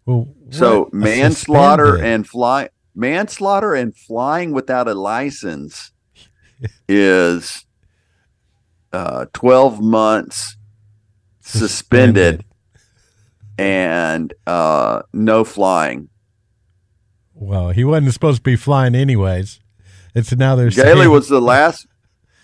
Well, 0.07 0.29
So 0.51 0.88
manslaughter 0.92 1.85
suspended. 1.97 2.12
and 2.14 2.27
fly 2.27 2.69
manslaughter 2.95 3.75
and 3.75 3.95
flying 3.95 4.53
without 4.53 4.88
a 4.88 4.95
license 4.95 5.90
is 6.88 7.66
uh, 8.92 9.27
12 9.35 9.81
months 9.83 10.57
suspended 11.40 12.45
and 13.59 14.33
uh, 14.47 15.03
no 15.12 15.45
flying. 15.45 16.09
Well, 17.35 17.71
he 17.71 17.85
wasn't 17.85 18.12
supposed 18.12 18.38
to 18.38 18.42
be 18.42 18.57
flying 18.57 18.95
anyways. 18.95 19.61
It's 20.14 20.35
now 20.35 20.57
they're 20.57 20.71
Gailey 20.71 21.01
saying- 21.03 21.11
was 21.11 21.29
the 21.29 21.40
last. 21.40 21.87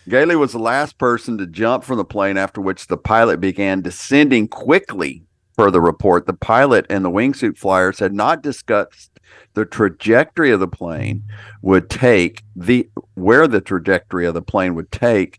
Gailey 0.09 0.35
was 0.37 0.51
the 0.53 0.59
last 0.59 0.99
person 0.99 1.39
to 1.39 1.47
jump 1.47 1.85
from 1.85 1.97
the 1.97 2.05
plane, 2.05 2.37
after 2.37 2.61
which 2.61 2.89
the 2.89 2.97
pilot 2.97 3.41
began 3.41 3.83
descending 3.83 4.49
quickly. 4.49 5.23
Per 5.63 5.71
the 5.71 5.81
report, 5.81 6.27
the 6.27 6.33
pilot 6.33 6.87
and 6.91 7.05
the 7.05 7.11
wingsuit 7.11 7.57
flyers 7.57 8.01
had 8.01 8.13
not 8.13 8.43
discussed 8.43 9.21
the 9.55 9.65
trajectory 9.65 10.51
of 10.51 10.59
the 10.59 10.67
plane 10.67 11.23
would 11.63 11.89
take 11.89 12.43
the 12.57 12.91
where 13.15 13.47
the 13.47 13.61
trajectory 13.61 14.27
of 14.27 14.35
the 14.35 14.43
plane 14.43 14.75
would 14.75 14.91
take 14.91 15.39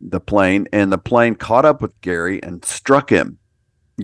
the 0.00 0.20
plane, 0.20 0.68
and 0.72 0.92
the 0.92 0.96
plane 0.96 1.34
caught 1.34 1.64
up 1.64 1.82
with 1.82 2.00
Gary 2.02 2.40
and 2.40 2.64
struck 2.64 3.10
him. 3.10 3.38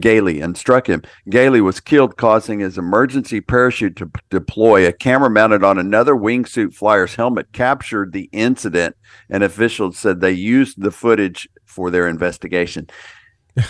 Gailey 0.01 0.41
and 0.41 0.59
struck 0.59 0.89
him. 0.89 1.03
Gailey 1.31 1.61
was 1.61 1.79
killed, 1.79 2.17
causing 2.17 2.59
his 2.59 2.77
emergency 2.77 3.41
parachute 3.41 3.95
to 3.95 4.07
p- 4.07 4.21
deploy. 4.31 4.89
A 4.89 4.93
camera 4.93 5.31
mounted 5.31 5.63
on 5.63 5.79
another 5.79 6.17
wingsuit 6.17 6.75
flyer's 6.75 7.15
helmet 7.15 7.53
captured 7.53 8.13
the 8.13 8.29
incident, 8.33 8.97
and 9.31 9.45
officials 9.45 9.99
said 9.99 10.21
they 10.21 10.33
used 10.33 10.83
the 10.83 10.91
footage 10.91 11.49
for 11.65 11.93
their 11.93 12.09
investigation. 12.09 12.89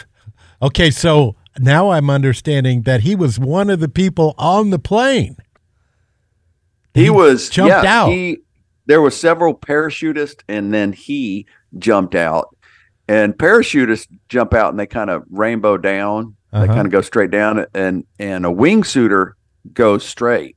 Okay, 0.62 0.90
so 0.90 1.36
now 1.58 1.90
I'm 1.90 2.10
understanding 2.10 2.82
that 2.82 3.00
he 3.02 3.14
was 3.14 3.38
one 3.38 3.70
of 3.70 3.80
the 3.80 3.88
people 3.88 4.34
on 4.38 4.70
the 4.70 4.78
plane. 4.78 5.36
He, 6.94 7.10
was 7.10 7.48
jumped 7.48 7.70
yeah, 7.84 8.02
out. 8.02 8.08
He, 8.10 8.38
there 8.86 9.00
were 9.00 9.10
several 9.10 9.54
parachutists, 9.54 10.42
and 10.48 10.72
then 10.72 10.92
he 10.92 11.46
jumped 11.78 12.14
out. 12.14 12.56
And 13.08 13.34
parachutists 13.36 14.06
jump 14.28 14.54
out, 14.54 14.70
and 14.70 14.78
they 14.78 14.86
kind 14.86 15.10
of 15.10 15.24
rainbow 15.30 15.76
down. 15.76 16.36
They 16.52 16.58
Uh-huh. 16.60 16.66
kind 16.74 16.86
of 16.86 16.92
go 16.92 17.00
straight 17.00 17.30
down, 17.32 17.66
and 17.74 18.04
and 18.18 18.46
a 18.46 18.48
wingsuiter 18.48 19.32
goes 19.72 20.04
straight. 20.04 20.56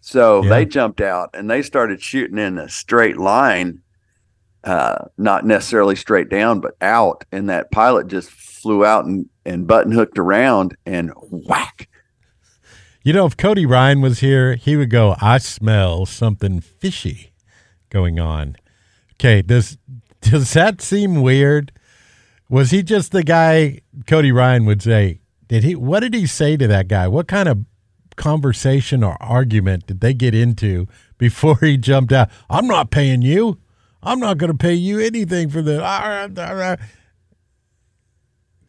So 0.00 0.42
Yeah. 0.42 0.48
they 0.50 0.64
jumped 0.64 1.00
out, 1.02 1.30
and 1.34 1.50
they 1.50 1.60
started 1.62 2.00
shooting 2.02 2.38
in 2.38 2.56
a 2.58 2.68
straight 2.68 3.18
line, 3.18 3.82
uh, 4.64 5.06
not 5.16 5.46
necessarily 5.46 5.96
straight 5.96 6.28
down, 6.28 6.60
but 6.60 6.76
out. 6.80 7.24
And 7.32 7.48
that 7.48 7.70
pilot 7.70 8.08
just 8.08 8.30
flew 8.30 8.84
out 8.84 9.04
and 9.04 9.28
and 9.44 9.66
button 9.66 9.92
hooked 9.92 10.18
around, 10.18 10.76
and 10.84 11.12
whack. 11.30 11.88
You 13.02 13.14
know, 13.14 13.24
if 13.24 13.36
Cody 13.36 13.64
Ryan 13.64 14.02
was 14.02 14.20
here, 14.20 14.56
he 14.56 14.76
would 14.76 14.90
go, 14.90 15.16
I 15.20 15.38
smell 15.38 16.04
something 16.04 16.60
fishy 16.60 17.32
going 17.88 18.20
on. 18.20 18.56
Okay, 19.14 19.42
does 19.42 19.78
does 20.20 20.52
that 20.52 20.82
seem 20.82 21.22
weird? 21.22 21.72
Was 22.48 22.70
he 22.70 22.82
just 22.82 23.12
the 23.12 23.22
guy 23.22 23.80
Cody 24.06 24.32
Ryan 24.32 24.66
would 24.66 24.82
say? 24.82 25.20
Did 25.48 25.64
he 25.64 25.74
what 25.74 26.00
did 26.00 26.14
he 26.14 26.26
say 26.26 26.56
to 26.56 26.66
that 26.66 26.88
guy? 26.88 27.08
What 27.08 27.26
kind 27.26 27.48
of 27.48 27.64
conversation 28.16 29.02
or 29.02 29.16
argument 29.22 29.86
did 29.86 30.00
they 30.00 30.12
get 30.12 30.34
into 30.34 30.86
before 31.18 31.58
he 31.60 31.76
jumped 31.78 32.12
out? 32.12 32.28
I'm 32.50 32.66
not 32.66 32.90
paying 32.90 33.22
you. 33.22 33.58
I'm 34.02 34.20
not 34.20 34.38
going 34.38 34.52
to 34.52 34.56
pay 34.56 34.74
you 34.74 34.98
anything 34.98 35.50
for 35.50 35.62
this. 35.62 35.80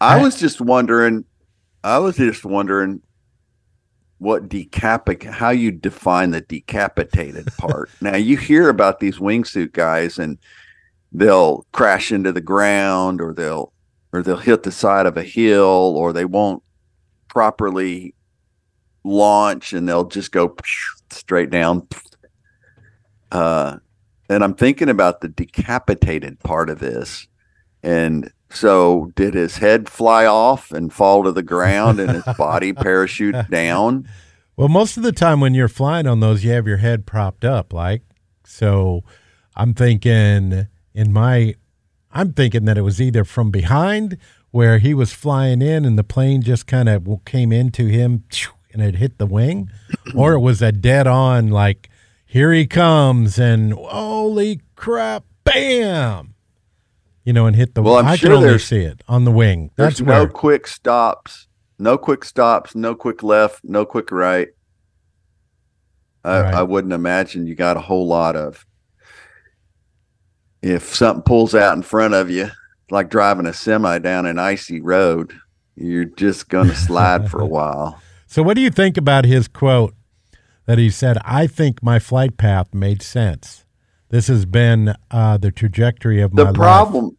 I 0.02 0.22
was 0.22 0.40
just 0.40 0.60
wondering. 0.60 1.26
I 1.84 2.00
was 2.00 2.18
just 2.18 2.44
wondering. 2.46 3.02
what 4.18 4.50
decapic 4.50 5.24
how 5.24 5.50
you 5.50 5.72
define 5.72 6.32
the 6.32 6.42
decapitated 6.42 7.48
part. 7.58 7.90
now 8.02 8.16
you 8.16 8.38
hear 8.38 8.70
about 8.70 9.00
these 9.00 9.18
wingsuit 9.18 9.72
guys 9.72 10.20
and 10.20 10.38
they'll 11.12 11.66
crash 11.72 12.12
into 12.12 12.32
the 12.32 12.42
ground 12.42 13.22
or 13.22 13.34
they'll 13.34 13.74
or 14.14 14.22
they'll 14.22 14.38
hit 14.38 14.64
the 14.64 14.72
side 14.72 15.06
of 15.06 15.18
a 15.18 15.24
hill 15.24 15.96
or 15.98 16.14
they 16.14 16.26
won't 16.26 16.62
properly 17.30 18.14
launch 19.04 19.74
and 19.74 19.88
they'll 19.88 20.08
just 20.08 20.32
go 20.32 20.56
straight 21.10 21.50
down. 21.50 21.88
Uh, 23.32 23.78
and 24.32 24.44
I'm 24.44 24.54
thinking 24.54 24.90
about 24.90 25.20
the 25.22 25.28
decapitated 25.28 26.40
part 26.40 26.70
of 26.70 26.80
this. 26.80 27.28
And 27.84 28.32
so, 28.50 29.12
did 29.16 29.34
his 29.34 29.58
head 29.58 29.90
fly 29.90 30.26
off 30.26 30.72
and 30.72 30.94
fall 30.94 31.24
to 31.24 31.32
the 31.32 31.44
ground 31.44 32.00
and 32.00 32.12
his 32.12 32.36
body 32.38 32.74
parachute 32.74 33.50
down? 33.50 34.08
Well, 34.56 34.70
most 34.70 34.98
of 34.98 35.04
the 35.04 35.12
time 35.12 35.42
when 35.42 35.54
you're 35.54 35.68
flying 35.68 36.08
on 36.08 36.20
those, 36.20 36.44
you 36.44 36.52
have 36.52 36.68
your 36.68 36.78
head 36.78 37.06
propped 37.06 37.44
up, 37.44 37.74
like 37.74 38.04
so. 38.44 39.04
I'm 39.56 39.74
thinking 39.74 40.68
in 40.94 41.12
my, 41.12 41.56
I'm 42.12 42.32
thinking 42.32 42.64
that 42.66 42.78
it 42.78 42.84
was 42.84 43.02
either 43.02 43.26
from 43.26 43.52
behind 43.52 44.18
where 44.52 44.78
he 44.80 44.94
was 44.94 45.12
flying 45.12 45.62
in 45.62 45.84
and 45.84 46.00
the 46.00 46.06
plane 46.06 46.42
just 46.42 46.68
kind 46.68 46.88
of 46.88 47.06
came 47.26 47.52
into 47.52 47.88
him 47.88 48.24
and 48.72 48.82
it 48.82 48.96
hit 48.96 49.18
the 49.18 49.26
wing, 49.26 49.70
or 50.16 50.34
it 50.34 50.40
was 50.40 50.62
a 50.62 50.72
dead 50.72 51.06
on 51.06 51.50
like 51.50 51.90
here 52.32 52.54
he 52.54 52.66
comes 52.66 53.38
and 53.38 53.74
holy 53.74 54.62
crap, 54.78 55.26
bam, 55.44 56.34
you 57.26 57.34
know, 57.34 57.46
and 57.46 57.56
hit 57.58 57.76
the. 57.76 57.82
Well, 57.82 57.98
I'm 57.98 58.08
I 58.08 58.16
sure 58.16 58.30
can 58.30 58.36
only 58.38 58.48
there's- 58.50 58.64
see 58.64 58.80
it 58.82 59.02
on 59.08 59.26
the 59.26 59.32
wing. 59.32 59.70
There's 59.76 59.98
That's 59.98 60.02
no 60.08 60.20
where. 60.20 60.28
quick 60.30 60.66
stops, 60.66 61.48
no 61.78 61.98
quick 61.98 62.24
stops, 62.24 62.74
no 62.74 62.96
quick 62.96 63.22
left, 63.22 63.64
no 63.66 63.86
quick 63.86 64.12
right. 64.12 64.48
I, 66.24 66.40
Right. 66.42 66.54
I 66.54 66.64
wouldn't 66.64 66.94
imagine 66.94 67.48
you 67.48 67.56
got 67.56 67.76
a 67.78 67.82
whole 67.82 68.08
lot 68.08 68.36
of. 68.38 68.66
If 70.62 70.96
something 70.96 71.24
pulls 71.24 71.56
out 71.56 71.76
in 71.76 71.82
front 71.82 72.14
of 72.14 72.30
you, 72.30 72.50
like 72.92 73.10
driving 73.10 73.48
a 73.48 73.54
semi 73.54 73.98
down 74.00 74.26
an 74.26 74.38
icy 74.40 74.80
road, 74.80 75.34
you're 75.76 76.06
just 76.06 76.48
going 76.50 76.68
to 76.70 76.76
slide 76.76 77.30
for 77.30 77.42
a 77.42 77.46
while. 77.46 78.00
So, 78.28 78.42
what 78.44 78.54
do 78.56 78.62
you 78.62 78.70
think 78.70 78.96
about 78.98 79.26
his 79.26 79.48
quote 79.48 79.96
that 80.66 80.78
he 80.78 80.90
said? 80.90 81.18
I 81.26 81.48
think 81.48 81.82
my 81.84 82.00
flight 82.00 82.38
path 82.38 82.74
made 82.74 83.02
sense. 83.02 83.66
This 84.10 84.28
has 84.28 84.46
been 84.46 84.96
uh, 85.10 85.38
the 85.38 85.52
trajectory 85.52 86.22
of 86.22 86.34
my 86.34 86.44
the 86.44 86.52
life." 86.52 86.56
problem 86.56 87.18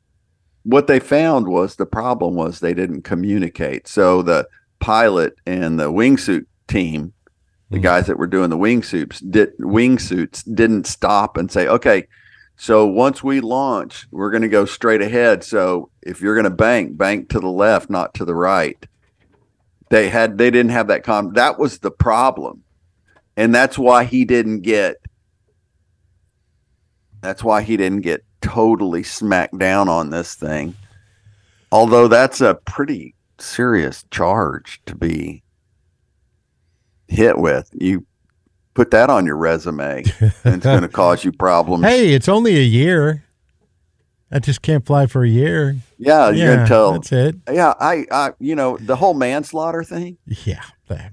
what 0.65 0.87
they 0.87 1.01
found 1.01 1.49
was 1.49 1.77
the 1.77 1.87
problem 1.87 2.35
was 2.35 2.61
they 2.61 2.75
didn't 2.75 3.03
communicate 3.03 3.89
so 3.89 4.23
the 4.23 4.47
pilot 4.79 5.35
and 5.47 5.79
the 5.79 5.91
wingsuit 5.93 6.47
team 6.69 7.13
the 7.71 7.79
Hmm. 7.79 7.83
guys 7.83 8.07
that 8.07 8.19
were 8.19 8.27
doing 8.27 8.51
the 8.51 8.59
wingsuits 8.59 9.23
did 9.31 9.57
wingsuits 9.59 10.43
didn't 10.55 10.87
stop 10.87 11.37
and 11.37 11.51
say 11.51 11.67
okay 11.67 12.07
so 12.57 12.87
once 12.87 13.25
we 13.25 13.41
launch 13.41 14.07
we're 14.13 14.31
going 14.31 14.43
to 14.43 14.49
go 14.49 14.65
straight 14.65 15.03
ahead 15.03 15.43
so 15.43 15.91
if 16.03 16.21
you're 16.21 16.35
going 16.35 16.45
to 16.45 16.51
bank 16.51 16.97
bank 16.97 17.29
to 17.31 17.41
the 17.41 17.49
left 17.49 17.91
not 17.91 18.15
to 18.15 18.25
the 18.25 18.35
right 18.35 18.87
they 19.91 20.09
had 20.09 20.39
they 20.39 20.51
didn't 20.51 20.71
have 20.71 20.87
that 20.89 21.03
com 21.03 21.33
that 21.33 21.59
was 21.59 21.79
the 21.81 21.91
problem 21.91 22.62
and 23.37 23.55
that's 23.55 23.79
why 23.79 24.05
he 24.05 24.25
didn't 24.25 24.61
get 24.61 24.97
that's 27.21 27.45
why 27.45 27.63
he 27.63 27.77
didn't 27.77 28.01
get 28.01 28.25
totally 28.41 29.03
smacked 29.05 29.57
down 29.57 29.89
on 29.89 30.11
this 30.11 30.35
thing. 30.35 30.75
Although 31.71 32.09
that's 32.09 32.41
a 32.41 32.57
pretty 32.67 33.15
serious 33.39 34.05
charge 34.11 34.81
to 34.87 34.95
be 34.95 35.43
hit 37.09 37.39
with. 37.39 37.71
You 37.73 38.05
put 38.75 38.91
that 38.91 39.09
on 39.11 39.25
your 39.25 39.37
resume, 39.37 40.05
and 40.45 40.57
it's 40.57 40.65
going 40.65 40.83
to 40.83 40.89
cause 40.89 41.25
you 41.25 41.33
problems. 41.33 41.85
Hey, 41.85 42.13
it's 42.13 42.29
only 42.29 42.57
a 42.57 42.63
year. 42.63 43.25
I 44.31 44.39
just 44.39 44.63
can't 44.63 44.85
fly 44.85 45.07
for 45.07 45.25
a 45.25 45.29
year. 45.29 45.77
yeah, 45.99 46.31
you're 46.31 46.37
yeah, 46.37 46.47
going 46.47 46.59
to 46.61 46.67
tell. 46.67 46.93
that's 46.93 47.13
it. 47.13 47.37
Yeah, 47.53 47.75
I, 47.79 48.07
I, 48.11 48.31
you 48.41 48.55
know, 48.55 48.79
the 48.79 48.97
whole 48.97 49.13
manslaughter 49.13 49.85
thing. 49.85 50.17
Yeah, 50.27 50.65
that, 50.89 51.13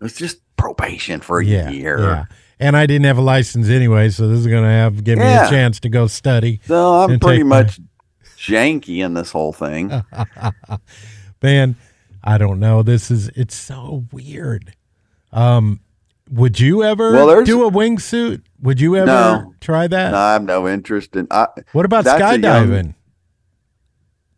It's 0.00 0.16
just 0.16 0.38
probation 0.56 1.20
for 1.20 1.40
a 1.40 1.44
yeah, 1.44 1.70
year. 1.70 1.98
yeah. 1.98 2.24
And 2.58 2.76
I 2.76 2.86
didn't 2.86 3.06
have 3.06 3.16
a 3.18 3.22
license 3.22 3.68
anyway, 3.68 4.10
so 4.10 4.28
this 4.28 4.38
is 4.40 4.46
going 4.46 4.62
to 4.62 4.68
have 4.68 5.02
give 5.02 5.18
me 5.18 5.24
a 5.24 5.48
chance 5.48 5.80
to 5.80 5.88
go 5.88 6.06
study. 6.06 6.60
So 6.66 6.94
I'm 6.94 7.18
pretty 7.18 7.38
take 7.38 7.46
my- 7.46 7.62
much 7.62 7.80
janky 8.38 8.98
in 9.04 9.14
this 9.14 9.30
whole 9.30 9.52
thing. 9.52 9.90
Man, 11.42 11.76
I 12.22 12.36
don't 12.38 12.60
know. 12.60 12.82
This 12.82 13.10
is 13.10 13.28
it's 13.30 13.54
so 13.54 14.04
weird. 14.12 14.74
Um, 15.32 15.80
would 16.30 16.60
you 16.60 16.82
ever 16.82 17.12
Well, 17.12 17.44
do 17.44 17.66
a 17.66 17.70
wingsuit? 17.70 18.42
Would 18.62 18.80
you 18.80 18.96
ever 18.96 19.06
No. 19.06 19.54
try 19.60 19.86
that? 19.86 20.14
I 20.14 20.34
have 20.34 20.42
no 20.44 20.68
interest 20.68 21.16
in. 21.16 21.26
I, 21.30 21.46
what 21.72 21.86
about 21.86 22.06
a 22.06 22.18
young- 22.18 22.40
skydiving? 22.42 22.94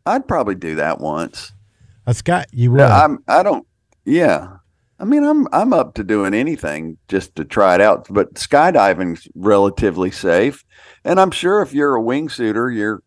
I'd 0.06 0.26
probably 0.26 0.54
do 0.54 0.76
that 0.76 1.00
once. 1.00 1.52
A 2.06 2.14
sky 2.14 2.44
you 2.52 2.70
would. 2.72 2.80
Yeah, 2.80 3.04
I'm. 3.04 3.22
I 3.28 3.42
don't. 3.42 3.66
Yeah, 4.04 4.56
I 5.02 5.04
mean, 5.04 5.24
I'm. 5.24 5.48
I'm 5.52 5.72
up 5.72 5.94
to 5.94 6.04
doing 6.04 6.32
anything 6.32 6.96
just 7.08 7.34
to 7.34 7.44
try 7.44 7.74
it 7.74 7.80
out. 7.80 8.06
But 8.08 8.34
skydiving's 8.34 9.26
relatively 9.34 10.12
safe, 10.12 10.64
and 11.04 11.18
I'm 11.18 11.32
sure 11.32 11.60
if 11.60 11.74
you're 11.74 11.96
a 11.96 12.00
wingsuiter, 12.00 12.72
you're 12.72 13.02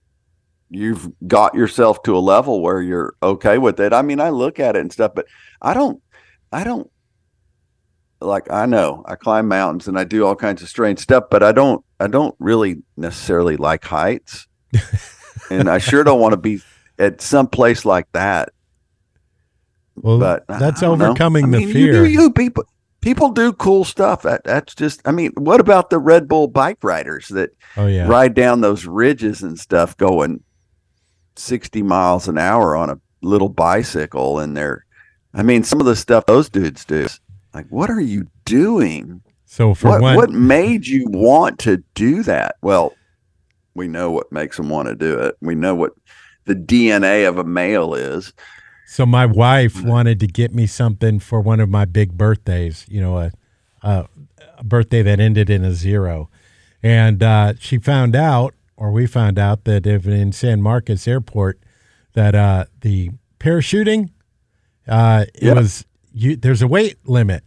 you've 0.70 1.10
got 1.26 1.56
yourself 1.56 2.04
to 2.04 2.18
a 2.18 2.20
level 2.20 2.62
where 2.62 2.82
you're 2.82 3.14
okay 3.24 3.58
with 3.58 3.80
it. 3.80 3.94
I 3.94 4.02
mean, 4.02 4.20
I 4.20 4.30
look 4.30 4.60
at 4.60 4.76
it 4.76 4.80
and 4.82 4.92
stuff, 4.92 5.14
but 5.16 5.26
I 5.62 5.74
don't. 5.74 6.02
I 6.52 6.66
don't 6.66 6.92
like. 8.20 8.52
I 8.52 8.66
know 8.66 9.06
I 9.08 9.16
climb 9.16 9.48
mountains 9.48 9.88
and 9.88 9.98
I 9.98 10.04
do 10.04 10.26
all 10.26 10.36
kinds 10.36 10.62
of 10.62 10.68
strange 10.68 11.00
stuff, 11.00 11.24
but 11.32 11.44
I 11.44 11.54
don't. 11.54 11.82
I 12.02 12.08
don't 12.08 12.36
really 12.40 12.84
necessarily 12.98 13.56
like 13.56 13.86
heights, 13.86 14.48
and 15.50 15.70
I 15.70 15.78
sure 15.78 16.04
don't 16.04 16.20
want 16.20 16.34
to 16.34 16.38
be 16.38 16.62
at 17.00 17.22
some 17.22 17.48
place 17.48 17.86
like 17.86 18.12
that 18.12 18.50
well, 19.96 20.20
but 20.20 20.46
that's 20.48 20.84
uh, 20.84 20.92
overcoming 20.92 21.46
I 21.46 21.50
the 21.50 21.58
mean, 21.60 21.74
fear. 21.74 22.06
You, 22.06 22.06
do 22.06 22.24
you 22.24 22.32
people 22.32 22.66
people 23.06 23.30
do 23.30 23.54
cool 23.54 23.86
stuff. 23.86 24.24
That 24.24 24.44
that's 24.44 24.76
just. 24.76 25.02
I 25.06 25.12
mean, 25.12 25.32
what 25.38 25.62
about 25.62 25.90
the 25.90 26.00
Red 26.00 26.28
Bull 26.28 26.48
bike 26.48 26.84
riders 26.84 27.28
that 27.30 27.52
oh 27.78 27.88
yeah. 27.88 28.08
ride 28.08 28.34
down 28.34 28.62
those 28.62 28.86
ridges 28.86 29.44
and 29.44 29.58
stuff, 29.58 29.96
going 29.96 30.44
sixty 31.36 31.84
miles 31.84 32.28
an 32.28 32.38
hour 32.38 32.76
on 32.76 32.90
a 32.90 33.00
little 33.22 33.50
bicycle, 33.50 34.40
and 34.40 34.58
they're. 34.58 34.86
I 35.34 35.44
mean, 35.44 35.64
some 35.64 35.80
of 35.80 35.86
the 35.86 35.96
stuff 35.96 36.26
those 36.26 36.50
dudes 36.50 36.84
do. 36.86 37.08
Like, 37.54 37.68
what 37.70 37.90
are 37.90 38.02
you 38.02 38.28
doing? 38.46 39.22
So 39.46 39.74
for 39.74 39.90
What 39.90 40.02
one, 40.02 40.16
what 40.16 40.32
made 40.32 40.88
you 40.88 41.06
want 41.08 41.60
to 41.60 41.84
do 41.94 42.24
that? 42.24 42.56
Well, 42.62 42.94
we 43.74 43.88
know 43.88 44.12
what 44.12 44.32
makes 44.32 44.58
them 44.58 44.70
want 44.70 44.88
to 44.88 44.96
do 44.96 45.20
it. 45.20 45.36
We 45.42 45.56
know 45.56 45.76
what 45.76 45.92
the 46.46 46.56
DNA 46.56 47.28
of 47.28 47.38
a 47.38 47.44
male 47.44 47.94
is. 47.94 48.34
So 48.86 49.06
my 49.06 49.26
wife 49.26 49.82
wanted 49.84 50.20
to 50.22 50.28
get 50.28 50.54
me 50.54 50.68
something 50.68 51.20
for 51.20 51.42
one 51.42 51.60
of 51.60 51.70
my 51.70 51.86
big 51.86 52.18
birthdays. 52.18 52.86
You 52.90 53.02
know, 53.02 53.18
a 53.18 53.32
a, 53.82 54.08
a 54.58 54.64
birthday 54.64 55.02
that 55.04 55.20
ended 55.20 55.50
in 55.50 55.64
a 55.64 55.74
zero, 55.74 56.30
and 56.84 57.22
uh, 57.22 57.54
she 57.60 57.78
found 57.78 58.16
out, 58.16 58.54
or 58.78 58.92
we 58.92 59.06
found 59.08 59.38
out 59.40 59.64
that 59.66 59.86
if 59.86 60.06
in 60.08 60.32
San 60.32 60.62
Marcos 60.62 61.08
Airport, 61.08 61.60
that 62.14 62.36
uh, 62.36 62.66
the 62.82 63.12
parachuting, 63.40 64.10
uh, 64.88 65.26
it 65.34 65.44
Yeah. 65.44 65.54
was 65.54 65.86
you. 66.14 66.36
There's 66.36 66.62
a 66.62 66.68
weight 66.68 66.98
limit 67.06 67.44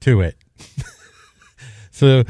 to 0.00 0.20
it. 0.20 0.36
so 1.90 2.24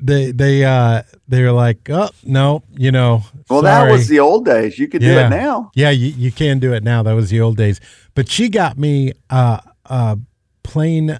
they 0.00 0.32
they 0.32 0.64
uh 0.64 1.02
they 1.28 1.42
were 1.42 1.52
like, 1.52 1.88
oh 1.90 2.10
no, 2.24 2.62
you 2.72 2.90
know. 2.92 3.22
Well, 3.48 3.62
that 3.62 3.90
was 3.90 4.08
the 4.08 4.20
old 4.20 4.44
days. 4.44 4.78
You 4.78 4.88
could 4.88 5.00
do 5.02 5.18
it 5.18 5.28
now. 5.28 5.70
Yeah, 5.74 5.90
you, 5.90 6.08
you 6.08 6.30
can 6.32 6.58
do 6.58 6.72
it 6.72 6.82
now. 6.82 7.02
That 7.02 7.12
was 7.14 7.30
the 7.30 7.40
old 7.40 7.56
days. 7.56 7.80
But 8.14 8.28
she 8.28 8.48
got 8.48 8.78
me 8.78 9.12
uh, 9.28 9.60
a 9.86 10.18
plain 10.62 11.18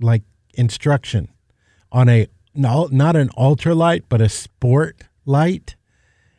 like 0.00 0.22
instruction 0.54 1.28
on 1.90 2.08
a 2.08 2.28
no, 2.54 2.88
not 2.90 3.16
an 3.16 3.28
ultralight, 3.30 4.02
but 4.08 4.20
a 4.20 4.28
sport 4.28 5.04
light, 5.24 5.76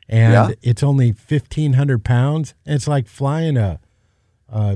and 0.08 0.34
Yeah. 0.34 0.50
it's 0.62 0.84
only 0.84 1.12
fifteen 1.12 1.74
hundred 1.74 2.04
pounds. 2.04 2.54
And 2.66 2.76
it's 2.76 2.88
like 2.88 3.08
flying 3.08 3.58
a, 3.58 3.80
uh, 4.52 4.76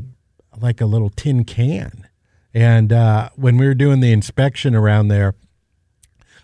like 0.60 0.82
a 0.82 0.86
little 0.86 1.10
tin 1.10 1.44
can. 1.44 2.08
And 2.54 2.92
uh, 2.92 3.30
when 3.36 3.58
we 3.58 3.68
were 3.68 3.76
doing 3.76 4.00
the 4.00 4.12
inspection 4.12 4.74
around 4.74 5.10
there, 5.10 5.36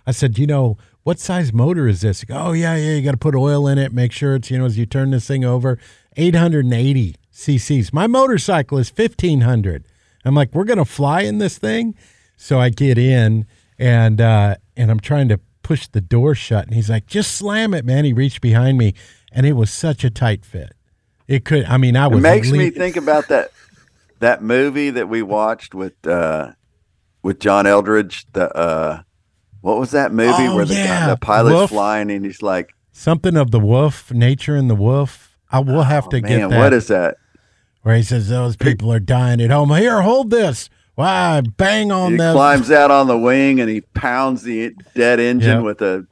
I 0.06 0.12
said, 0.12 0.38
you 0.38 0.48
know, 0.48 0.78
what 1.04 1.20
size 1.20 1.54
motor 1.54 1.88
is 1.88 2.02
this? 2.02 2.24
Go, 2.24 2.36
oh, 2.36 2.52
yeah, 2.52 2.76
yeah, 2.76 2.96
you 2.96 3.02
got 3.02 3.12
to 3.12 3.18
put 3.18 3.36
oil 3.36 3.68
in 3.68 3.78
it, 3.78 3.94
make 3.94 4.12
sure 4.12 4.36
it's, 4.36 4.50
you 4.50 4.58
know, 4.58 4.66
as 4.66 4.78
you 4.78 4.86
turn 4.86 5.12
this 5.12 5.28
thing 5.28 5.44
over, 5.44 5.78
880 6.16 7.16
cc's. 7.34 7.94
My 7.94 8.08
motorcycle 8.08 8.78
is 8.78 8.92
1500. 8.92 9.86
I'm 10.26 10.36
like, 10.36 10.54
we're 10.54 10.64
going 10.64 10.78
to 10.78 10.86
fly 10.86 11.22
in 11.22 11.38
this 11.38 11.58
thing? 11.58 11.96
So 12.38 12.60
I 12.60 12.70
get 12.70 12.98
in 12.98 13.46
and, 13.78 14.22
uh, 14.22 14.56
and 14.78 14.92
I'm 14.92 15.00
trying 15.00 15.30
to 15.30 15.40
push 15.62 15.88
the 15.88 16.02
door 16.02 16.36
shut. 16.36 16.66
And 16.66 16.76
he's 16.76 16.90
like, 16.90 17.08
just 17.08 17.34
slam 17.36 17.74
it, 17.74 17.86
man. 17.86 18.06
He 18.06 18.14
reached 18.14 18.42
behind 18.42 18.78
me 18.78 18.94
and 19.32 19.46
it 19.46 19.54
was 19.54 19.72
such 19.72 20.04
a 20.04 20.10
tight 20.10 20.46
fit. 20.46 20.74
It 21.28 21.46
could, 21.46 21.66
I 21.66 21.78
mean, 21.78 21.96
I 21.96 22.08
was 22.08 22.20
It 22.20 22.22
makes 22.22 22.52
me 22.52 22.70
think 22.70 22.96
about 22.96 23.28
that 23.30 23.52
that 24.20 24.42
movie 24.42 24.90
that 24.90 25.10
we 25.10 25.22
watched 25.22 25.74
with 25.76 26.08
uh 26.08 26.52
with 27.24 27.40
John 27.40 27.66
Eldredge. 27.66 28.26
The 28.34 28.56
uh, 28.56 29.04
what 29.64 29.80
was 29.80 29.92
that 29.92 30.12
movie 30.14 30.32
Oh, 30.48 30.56
where 30.56 30.66
the, 30.66 30.76
yeah. 30.76 31.08
the 31.10 31.18
pilot's 31.18 31.54
Wolf. 31.54 31.70
flying 31.72 32.12
and 32.12 32.24
he's 32.26 32.42
like, 32.44 32.74
Something 32.92 33.36
of 33.38 33.50
the 33.50 33.60
wolf, 33.60 34.12
nature 34.12 34.56
and 34.56 34.70
the 34.70 34.76
wolf. 34.76 35.36
I 35.52 35.60
will 35.60 35.82
have 35.84 36.08
to 36.10 36.18
oh, 36.18 36.22
get 36.22 36.50
that. 36.52 36.60
what 36.60 36.74
is 36.74 36.88
that? 36.90 37.16
where 37.82 37.96
he 37.98 38.04
says 38.04 38.30
those 38.30 38.56
people 38.56 38.94
are 38.94 39.00
dying 39.00 39.42
at 39.42 39.50
home. 39.50 39.70
Here, 39.72 40.02
hold 40.02 40.30
this. 40.30 40.70
Why 40.96 41.42
bang 41.42 41.92
on 41.92 42.12
he 42.12 42.18
them? 42.18 42.36
climbs 42.36 42.70
out 42.72 42.92
on 42.92 43.08
the 43.08 43.18
wing 43.18 43.60
and 43.60 43.70
he 43.70 43.82
pounds 43.82 44.44
the 44.44 44.74
dead 44.96 45.20
engine 45.20 45.56
Yep. 45.58 45.64
with 45.64 45.82
a 45.82 46.06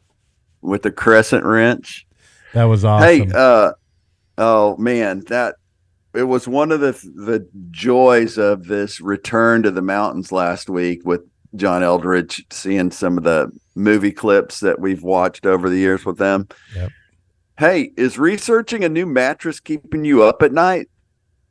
with 0.61 0.85
a 0.85 0.91
crescent 0.91 1.45
wrench. 1.45 2.05
That 2.53 2.63
was 2.65 2.83
awesome. 2.83 3.07
Hey, 3.07 3.27
uh, 3.33 3.71
oh 4.37 4.75
man, 4.77 5.21
that 5.29 5.55
it 6.13 6.23
was 6.23 6.47
one 6.47 6.71
of 6.71 6.79
the 6.81 6.91
the 7.15 7.47
joys 7.69 8.37
of 8.37 8.65
this 8.65 8.99
return 8.99 9.63
to 9.63 9.71
the 9.71 9.81
mountains 9.83 10.31
last 10.31 10.69
week 10.69 11.01
with 11.05 11.21
John 11.55 11.81
Eldredge, 11.81 12.45
seeing 12.51 12.91
some 12.91 13.17
of 13.17 13.23
the 13.23 13.51
movie 13.75 14.11
clips 14.11 14.59
that 14.61 14.79
we've 14.79 15.03
watched 15.03 15.45
over 15.45 15.69
the 15.69 15.77
years 15.77 16.05
with 16.05 16.17
them. 16.17 16.47
Yep. 16.75 16.91
Hey, 17.57 17.91
is 17.97 18.17
researching 18.17 18.83
a 18.83 18.89
new 18.89 19.05
mattress 19.05 19.59
keeping 19.59 20.05
you 20.05 20.23
up 20.23 20.41
at 20.41 20.53
night? 20.53 20.87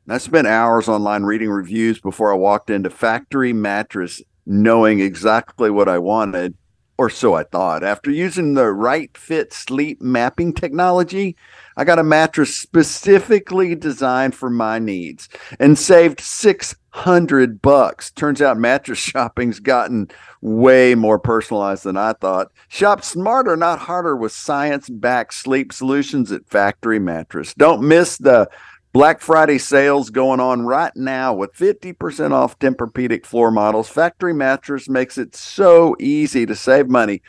I 0.09 0.17
spent 0.17 0.47
hours 0.47 0.89
online 0.89 1.23
reading 1.23 1.49
reviews 1.49 2.01
before 2.01 2.33
I 2.33 2.35
walked 2.35 2.69
into 2.69 2.89
Factory 2.89 3.53
Mattress, 3.53 4.21
knowing 4.45 4.99
exactly 4.99 5.69
what 5.69 5.87
I 5.87 5.99
wanted, 5.99 6.55
or 6.97 7.09
so 7.09 7.35
I 7.35 7.43
thought. 7.43 7.83
After 7.83 8.11
using 8.11 8.55
the 8.55 8.71
right 8.71 9.15
fit 9.15 9.53
sleep 9.53 10.01
mapping 10.01 10.53
technology, 10.53 11.37
I 11.81 11.83
got 11.83 11.97
a 11.97 12.03
mattress 12.03 12.55
specifically 12.55 13.73
designed 13.73 14.35
for 14.35 14.51
my 14.51 14.77
needs 14.77 15.27
and 15.59 15.75
saved 15.79 16.19
600 16.19 17.59
bucks. 17.59 18.11
Turns 18.11 18.39
out 18.39 18.59
mattress 18.59 18.99
shopping's 18.99 19.59
gotten 19.59 20.11
way 20.41 20.93
more 20.93 21.17
personalized 21.17 21.85
than 21.85 21.97
I 21.97 22.13
thought. 22.13 22.51
Shop 22.67 23.03
smarter, 23.03 23.57
not 23.57 23.79
harder 23.79 24.15
with 24.15 24.31
science-backed 24.31 25.33
sleep 25.33 25.73
solutions 25.73 26.31
at 26.31 26.47
Factory 26.47 26.99
Mattress. 26.99 27.55
Don't 27.55 27.81
miss 27.81 28.15
the 28.15 28.47
Black 28.93 29.19
Friday 29.19 29.57
sales 29.57 30.11
going 30.11 30.39
on 30.39 30.61
right 30.61 30.95
now 30.95 31.33
with 31.33 31.51
50% 31.53 32.31
off 32.31 32.59
Tempur-Pedic 32.59 33.25
floor 33.25 33.49
models. 33.49 33.89
Factory 33.89 34.35
Mattress 34.35 34.87
makes 34.87 35.17
it 35.17 35.35
so 35.35 35.95
easy 35.99 36.45
to 36.45 36.55
save 36.55 36.89
money 36.89 37.23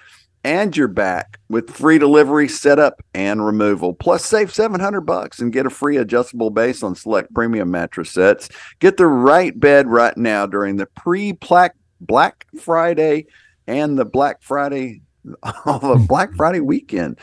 and 0.45 0.77
you're 0.77 0.89
back 0.89 1.39
with 1.49 1.71
free 1.71 1.99
delivery, 1.99 2.49
setup, 2.49 3.03
and 3.15 3.45
removal. 3.45 3.95
Plus, 3.95 4.25
save 4.25 4.53
700 4.53 5.03
bucks 5.03 5.39
and 5.39 5.53
get 5.53 5.67
a 5.67 5.71
free 5.71 5.97
adjustable 5.97 6.51
base 6.51 6.83
on 6.83 6.95
select 6.95 7.33
premium 7.35 7.71
mattress 7.71 8.11
sets. 8.11 8.49
Get 8.81 8.97
the 8.97 9.07
right 9.07 9.59
bed 9.59 9.89
right 9.89 10.17
now 10.17 10.47
during 10.47 10.77
the 10.77 10.87
pre-Black 10.87 11.77
Friday 12.59 13.27
and 13.67 13.99
the 13.99 14.05
Black 14.05 14.43
Friday, 14.43 15.03
the 15.25 16.05
Black 16.09 16.35
Friday 16.35 16.61
weekend 16.61 17.19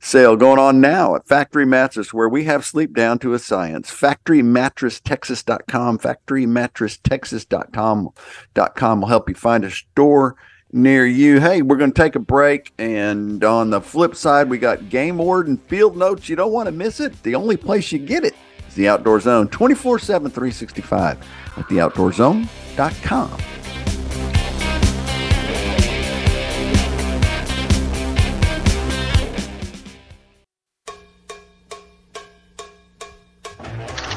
sale 0.00 0.36
going 0.36 0.58
on 0.58 0.80
now 0.80 1.16
at 1.16 1.26
Factory 1.26 1.66
Mattress, 1.66 2.14
where 2.14 2.28
we 2.28 2.44
have 2.44 2.64
sleep 2.64 2.94
down 2.94 3.18
to 3.20 3.34
a 3.34 3.38
science. 3.38 3.90
FactoryMattressTexas.com, 3.90 5.98
FactoryMattressTexas.com 5.98 8.10
dot 8.54 8.76
com 8.76 9.00
will 9.00 9.08
help 9.08 9.28
you 9.28 9.34
find 9.34 9.64
a 9.64 9.70
store 9.70 10.36
near 10.72 11.06
you. 11.06 11.40
Hey, 11.40 11.62
we're 11.62 11.76
going 11.76 11.92
to 11.92 12.02
take 12.02 12.14
a 12.14 12.20
break, 12.20 12.72
and 12.78 13.42
on 13.42 13.70
the 13.70 13.80
flip 13.80 14.14
side, 14.14 14.48
we 14.48 14.58
got 14.58 14.88
Game 14.88 15.18
Warden 15.18 15.56
Field 15.56 15.96
Notes. 15.96 16.28
You 16.28 16.36
don't 16.36 16.52
want 16.52 16.66
to 16.66 16.72
miss 16.72 17.00
it. 17.00 17.22
The 17.22 17.34
only 17.34 17.56
place 17.56 17.90
you 17.92 17.98
get 17.98 18.24
it 18.24 18.34
is 18.68 18.74
the 18.74 18.88
Outdoor 18.88 19.20
Zone, 19.20 19.48
24 19.48 19.98
7, 19.98 20.30
365 20.30 21.18
at 21.56 21.64
theoutdoorzone.com. 21.64 23.38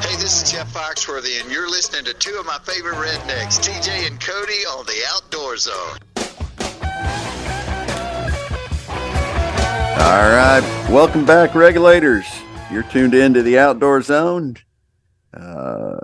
Hey, 0.02 0.18
this 0.18 0.44
is 0.44 0.52
Jeff 0.52 0.74
Foxworthy, 0.74 1.42
and 1.42 1.52
you're 1.52 1.70
listening 1.70 2.04
to 2.06 2.14
two 2.14 2.36
of 2.40 2.46
my 2.46 2.60
favorite 2.64 2.96
rednecks, 2.96 3.60
TJ 3.60 4.08
and 4.08 4.20
Cody, 4.20 4.66
on 4.66 4.86
the 4.86 5.02
Outdoor 5.14 5.58
Zone. 5.58 5.98
All 10.02 10.30
right. 10.30 10.88
Welcome 10.90 11.26
back, 11.26 11.54
regulators. 11.56 12.26
You're 12.72 12.84
tuned 12.84 13.14
in 13.14 13.34
to 13.36 13.42
the 13.44 13.58
Outdoor 13.60 14.02
Zone. 14.02 14.56
Uh, 15.34 15.98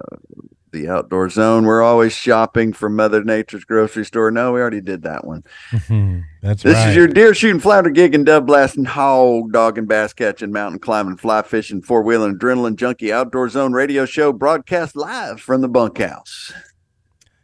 the 0.71 0.87
Outdoor 0.87 1.29
Zone. 1.29 1.65
We're 1.65 1.81
always 1.81 2.13
shopping 2.13 2.71
from 2.73 2.95
Mother 2.95 3.23
Nature's 3.23 3.65
grocery 3.65 4.05
store. 4.05 4.29
No, 4.31 4.53
we 4.53 4.59
already 4.61 4.81
did 4.81 5.01
that 5.03 5.25
one. 5.25 5.43
That's 6.41 6.63
This 6.63 6.75
right. 6.75 6.89
is 6.89 6.95
your 6.95 7.07
deer 7.07 7.33
shooting, 7.33 7.59
flounder 7.59 7.89
gigging, 7.89 8.23
dove 8.23 8.45
blasting, 8.45 8.85
hog 8.85 9.51
dogging, 9.51 9.87
bass 9.87 10.13
catching, 10.13 10.51
mountain 10.51 10.79
climbing, 10.79 11.17
fly 11.17 11.41
fishing, 11.41 11.81
four 11.81 12.03
wheeling, 12.03 12.37
adrenaline 12.37 12.75
junkie, 12.75 13.11
Outdoor 13.11 13.49
Zone 13.49 13.73
radio 13.73 14.05
show 14.05 14.31
broadcast 14.31 14.95
live 14.95 15.41
from 15.41 15.61
the 15.61 15.67
bunkhouse. 15.69 16.53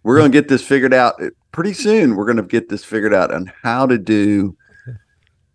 We're 0.04 0.18
going 0.18 0.32
to 0.32 0.38
get 0.38 0.47
this 0.49 0.66
figured 0.66 0.93
out 0.93 1.16
pretty 1.54 1.72
soon. 1.72 2.18
We're 2.18 2.26
going 2.26 2.38
to 2.38 2.43
get 2.43 2.68
this 2.68 2.84
figured 2.84 3.14
out 3.14 3.34
on 3.34 3.54
how 3.64 3.86
to 3.86 3.97
do 3.97 4.58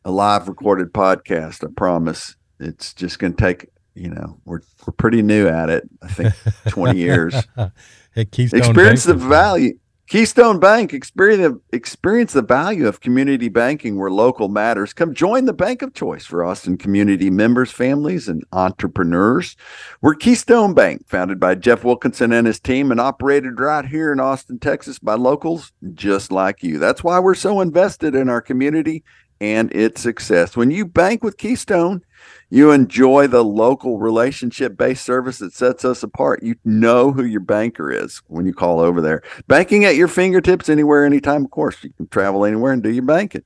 a 0.07 0.11
live 0.11 0.49
recorded 0.49 0.95
podcast. 0.95 1.63
I 1.63 1.71
promise. 1.77 2.35
It's 2.59 2.95
just 2.95 3.19
going 3.19 3.35
to 3.35 3.45
take, 3.45 3.69
you 3.95 4.09
know, 4.09 4.41
we're 4.47 4.63
we're 4.87 4.95
pretty 4.95 5.21
new 5.21 5.47
at 5.47 5.69
it. 5.69 5.87
I 6.01 6.09
think 6.09 6.35
20 6.69 6.99
years. 6.99 7.35
At 8.17 8.33
Keystone 8.33 8.59
experience 8.59 9.05
the 9.05 9.15
value. 9.15 9.79
Keystone 10.09 10.59
Bank, 10.59 10.95
experience 10.95 11.43
the, 11.43 11.77
experience 11.77 12.33
the 12.33 12.41
value 12.41 12.89
of 12.89 13.03
community 13.03 13.51
banking 13.51 13.99
where 13.99 14.11
local 14.11 14.49
matters. 14.49 14.95
Come 14.95 15.13
join 15.13 15.45
the 15.45 15.53
bank 15.53 15.83
of 15.83 15.93
choice 15.93 16.25
for 16.25 16.43
Austin 16.43 16.79
community 16.79 17.29
members, 17.29 17.71
families, 17.71 18.27
and 18.27 18.43
entrepreneurs. 18.55 19.55
We're 20.01 20.15
Keystone 20.15 20.73
Bank, 20.73 21.07
founded 21.07 21.39
by 21.39 21.57
Jeff 21.57 21.85
Wilkinson 21.85 22.33
and 22.33 22.47
his 22.47 22.59
team 22.59 22.91
and 22.91 22.99
operated 22.99 23.61
right 23.61 23.85
here 23.85 24.11
in 24.11 24.19
Austin, 24.19 24.59
Texas 24.59 24.99
by 24.99 25.13
locals 25.13 25.73
just 25.93 26.33
like 26.33 26.63
you. 26.63 26.79
That's 26.79 27.05
why 27.05 27.19
we're 27.19 27.35
so 27.35 27.61
invested 27.61 28.15
in 28.15 28.31
our 28.31 28.41
community 28.41 29.05
and 29.43 29.71
its 29.75 30.01
success. 30.01 30.57
When 30.57 30.71
you 30.71 30.87
bank 30.87 31.23
with 31.23 31.37
Keystone, 31.37 32.03
you 32.51 32.71
enjoy 32.71 33.27
the 33.27 33.45
local 33.45 33.99
relationship 33.99 34.77
based 34.77 35.05
service 35.05 35.39
that 35.39 35.53
sets 35.53 35.85
us 35.85 36.03
apart. 36.03 36.43
You 36.43 36.57
know 36.65 37.13
who 37.13 37.25
your 37.25 37.41
banker 37.41 37.93
is 37.93 38.23
when 38.27 38.47
you 38.47 38.55
call 38.55 38.81
over 38.81 39.01
there. 39.01 39.23
Banking 39.47 39.85
at 39.85 39.97
your 39.97 40.09
fingertips 40.09 40.69
anywhere, 40.69 41.05
anytime, 41.05 41.45
of 41.45 41.51
course. 41.51 41.83
You 41.85 41.91
can 41.97 42.09
travel 42.09 42.45
anywhere 42.45 42.73
and 42.73 42.83
do 42.83 42.91
your 42.91 43.05
banking. 43.05 43.43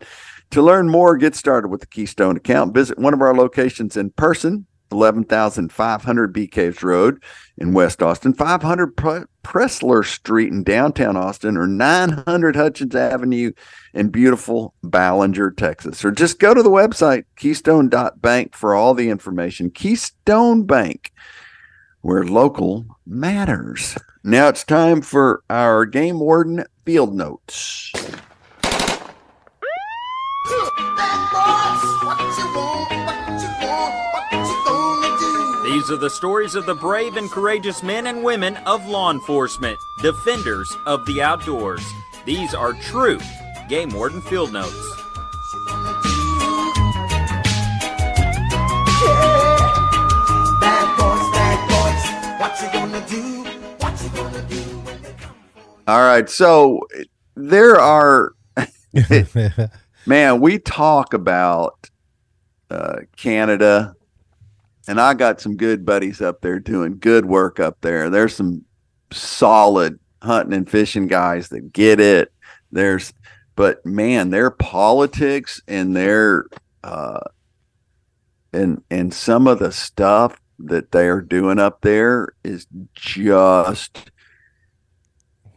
To 0.52 0.62
learn 0.62 0.88
more, 0.88 1.16
get 1.16 1.34
started 1.34 1.68
with 1.68 1.80
the 1.80 1.86
Keystone 1.86 2.36
account. 2.36 2.74
Visit 2.74 2.98
one 2.98 3.14
of 3.14 3.22
our 3.22 3.34
locations 3.34 3.96
in 3.96 4.10
person, 4.10 4.66
11,500 4.92 6.32
Bee 6.32 6.46
Caves 6.46 6.82
Road 6.82 7.22
in 7.58 7.72
West 7.72 8.02
Austin, 8.02 8.32
500 8.32 8.96
Pre- 8.96 9.24
Pressler 9.42 10.04
Street 10.04 10.52
in 10.52 10.62
downtown 10.62 11.16
Austin, 11.16 11.56
or 11.56 11.66
900 11.66 12.54
Hutchins 12.54 12.94
Avenue 12.94 13.52
in 13.94 14.10
beautiful 14.10 14.74
Ballinger, 14.82 15.50
Texas. 15.50 16.04
Or 16.04 16.10
just 16.10 16.38
go 16.38 16.54
to 16.54 16.62
the 16.62 16.70
website, 16.70 17.24
keystone.bank, 17.36 18.54
for 18.54 18.74
all 18.74 18.94
the 18.94 19.08
information. 19.08 19.70
Keystone 19.70 20.64
Bank, 20.64 21.12
where 22.02 22.24
local 22.24 22.86
matters. 23.06 23.96
Now 24.22 24.48
it's 24.48 24.64
time 24.64 25.02
for 25.02 25.42
our 25.50 25.84
game 25.84 26.20
warden 26.20 26.64
field 26.84 27.14
notes. 27.14 27.92
These 35.64 35.90
are 35.90 35.96
the 35.96 36.10
stories 36.10 36.54
of 36.54 36.66
the 36.66 36.74
brave 36.74 37.16
and 37.16 37.30
courageous 37.30 37.82
men 37.82 38.06
and 38.06 38.22
women 38.22 38.56
of 38.66 38.86
law 38.86 39.10
enforcement, 39.10 39.78
defenders 40.00 40.76
of 40.86 41.04
the 41.06 41.22
outdoors. 41.22 41.82
These 42.24 42.54
are 42.54 42.72
true 42.74 43.18
Game 43.68 43.90
Warden 43.90 44.20
Field 44.22 44.52
Notes. 44.52 44.92
All 55.88 56.00
right. 56.00 56.28
So 56.28 56.80
there 57.34 57.80
are, 57.80 58.34
man, 60.06 60.40
we 60.40 60.58
talk 60.58 61.14
about 61.14 61.88
uh, 62.70 63.00
Canada, 63.16 63.94
and 64.88 65.00
I 65.00 65.14
got 65.14 65.40
some 65.40 65.56
good 65.56 65.84
buddies 65.84 66.20
up 66.20 66.40
there 66.40 66.58
doing 66.58 66.98
good 66.98 67.24
work 67.26 67.60
up 67.60 67.78
there. 67.80 68.10
There's 68.10 68.34
some 68.34 68.64
solid 69.12 69.98
hunting 70.22 70.54
and 70.54 70.68
fishing 70.68 71.06
guys 71.06 71.48
that 71.50 71.72
get 71.72 72.00
it. 72.00 72.32
There's, 72.70 73.12
but 73.56 73.84
man, 73.84 74.30
their 74.30 74.50
politics 74.50 75.60
and 75.68 75.94
their, 75.94 76.46
uh, 76.82 77.20
and 78.52 78.82
and 78.90 79.12
some 79.14 79.46
of 79.46 79.58
the 79.58 79.72
stuff 79.72 80.40
that 80.58 80.92
they 80.92 81.08
are 81.08 81.20
doing 81.20 81.58
up 81.58 81.80
there 81.80 82.34
is 82.44 82.66
just 82.94 84.10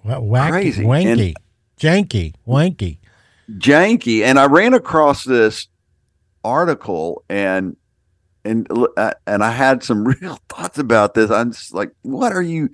Wa- 0.04 0.20
wacky, 0.20 0.50
Crazy. 0.50 0.84
wanky. 0.84 1.34
janky, 1.80 2.34
wanky. 2.48 2.98
Janky. 3.54 4.24
And 4.24 4.40
i 4.40 4.46
ran 4.46 4.74
across 4.74 5.24
this 5.24 5.68
article 6.44 7.24
and 7.28 7.76
and 8.44 8.68
uh, 8.98 9.14
and 9.26 9.44
i 9.44 9.50
had 9.50 9.84
some 9.84 10.06
real 10.22 10.40
thoughts 10.50 10.78
about 10.78 11.14
this. 11.14 11.32
I'm 11.32 11.52
just 11.52 11.74
like 11.74 11.92
what 12.02 12.34
are 12.34 12.42
you 12.42 12.70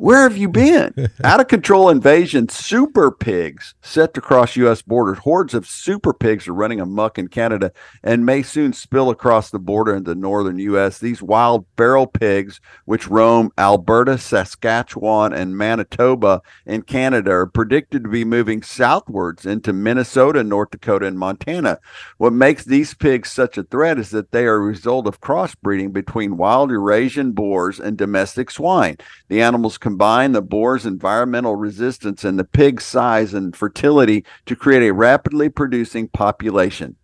where 0.00 0.22
have 0.22 0.36
you 0.36 0.48
been 0.60 0.94
out 1.22 1.40
of 1.40 1.48
control 1.48 1.88
invasion 1.88 2.48
super 2.48 3.10
pigs 3.10 3.74
set 3.82 4.14
to 4.14 4.20
cross 4.20 4.56
u.s 4.56 4.82
borders 4.82 5.18
hordes 5.18 5.54
of 5.54 5.66
super 5.66 6.14
pigs 6.14 6.48
are 6.48 6.54
running 6.54 6.80
amok 6.80 7.18
in 7.18 7.28
canada 7.28 7.70
and 8.02 8.24
may 8.24 8.42
soon 8.42 8.72
spill 8.72 9.10
across 9.10 9.50
the 9.50 9.58
border 9.58 9.94
into 9.94 10.14
northern 10.14 10.58
u.s 10.58 10.98
these 10.98 11.22
wild 11.22 11.66
feral 11.76 12.06
pigs 12.06 12.60
which 12.86 13.08
roam 13.08 13.50
alberta 13.58 14.16
saskatchewan 14.16 15.32
and 15.32 15.56
manitoba 15.56 16.40
in 16.66 16.82
Canada 16.82 17.30
are 17.30 17.46
predicted 17.46 18.04
to 18.04 18.10
be 18.10 18.24
moving 18.24 18.62
southwards 18.62 19.46
into 19.46 19.72
Minnesota, 19.72 20.42
North 20.42 20.70
Dakota, 20.70 21.06
and 21.06 21.18
Montana. 21.18 21.78
What 22.18 22.32
makes 22.32 22.64
these 22.64 22.94
pigs 22.94 23.30
such 23.30 23.58
a 23.58 23.62
threat 23.62 23.98
is 23.98 24.10
that 24.10 24.32
they 24.32 24.44
are 24.46 24.56
a 24.56 24.60
result 24.60 25.06
of 25.06 25.20
crossbreeding 25.20 25.92
between 25.92 26.36
wild 26.36 26.70
Eurasian 26.70 27.32
boars 27.32 27.80
and 27.80 27.96
domestic 27.96 28.50
swine. 28.50 28.96
The 29.28 29.42
animals 29.42 29.78
combine 29.90 30.30
the 30.30 30.40
boar's 30.40 30.86
environmental 30.86 31.56
resistance 31.56 32.22
and 32.22 32.38
the 32.38 32.44
pig's 32.44 32.84
size 32.84 33.34
and 33.34 33.56
fertility 33.56 34.24
to 34.46 34.54
create 34.54 34.88
a 34.88 34.94
rapidly 34.94 35.48
producing 35.48 36.06
population. 36.06 36.94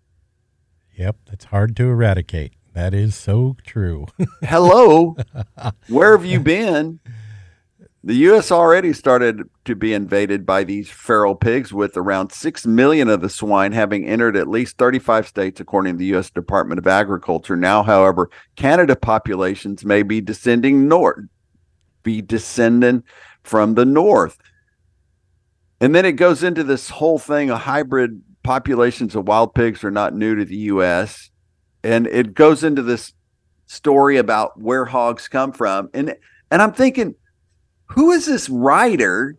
Yep, 0.95 1.17
that's 1.27 1.47
hard 1.47 1.75
to 1.79 1.89
eradicate. 1.89 2.53
That 2.75 2.95
is 2.95 3.17
so 3.17 3.57
true. 3.65 4.07
Hello, 4.43 5.17
where 5.89 6.17
have 6.17 6.25
you 6.25 6.39
been? 6.39 7.01
The 8.05 8.15
U.S. 8.15 8.53
already 8.53 8.93
started 8.93 9.43
to 9.65 9.75
be 9.75 9.93
invaded 9.93 10.47
by 10.47 10.63
these 10.63 10.89
feral 10.89 11.35
pigs, 11.35 11.73
with 11.73 11.97
around 11.97 12.31
6 12.31 12.67
million 12.69 13.09
of 13.09 13.21
the 13.21 13.29
swine 13.29 13.73
having 13.73 14.07
entered 14.07 14.37
at 14.37 14.47
least 14.47 14.79
35 14.79 15.27
states, 15.27 15.59
according 15.59 15.95
to 15.95 15.99
the 15.99 16.07
U.S. 16.07 16.31
Department 16.31 16.79
of 16.79 16.87
Agriculture. 16.87 17.57
Now, 17.57 17.83
however, 17.83 18.31
Canada 18.55 18.95
populations 18.95 19.85
may 19.85 20.05
be 20.05 20.21
descending 20.21 20.87
north, 20.87 21.25
be 22.07 22.23
descending 22.23 23.03
from 23.43 23.75
the 23.75 23.85
north. 23.85 24.39
And 25.81 25.95
then 25.95 26.07
it 26.07 26.13
goes 26.13 26.43
into 26.43 26.63
this 26.63 26.89
whole 26.89 27.19
thing 27.19 27.51
of 27.51 27.59
hybrid 27.59 28.23
populations 28.45 29.17
of 29.17 29.27
wild 29.27 29.55
pigs 29.55 29.83
are 29.83 29.91
not 29.91 30.15
new 30.15 30.37
to 30.37 30.45
the 30.45 30.57
U.S. 30.57 31.31
And 31.83 32.07
it 32.07 32.33
goes 32.33 32.63
into 32.63 32.81
this 32.81 33.13
story 33.67 34.17
about 34.17 34.59
where 34.59 34.85
hogs 34.85 35.27
come 35.27 35.53
from. 35.53 35.91
And 35.93 36.15
and 36.51 36.63
I'm 36.63 36.73
thinking, 36.73 37.17
who 37.87 38.13
is 38.13 38.27
this 38.27 38.49
writer 38.49 39.37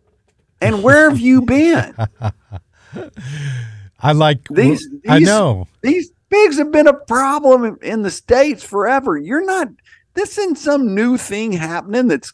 and 0.60 0.82
where 0.82 1.08
have 1.08 1.18
you 1.18 1.42
been? 1.42 1.94
I 4.00 4.12
like 4.12 4.46
These, 4.50 4.86
I 5.08 5.20
know. 5.20 5.66
These 5.80 6.12
pigs 6.30 6.58
have 6.58 6.70
been 6.70 6.86
a 6.86 6.92
problem 6.92 7.64
in, 7.64 7.78
in 7.82 8.02
the 8.02 8.10
States 8.10 8.62
forever. 8.62 9.16
You're 9.16 9.44
not, 9.44 9.68
this 10.14 10.38
isn't 10.38 10.58
some 10.58 10.94
new 10.94 11.16
thing 11.16 11.52
happening 11.52 12.08
that's 12.08 12.32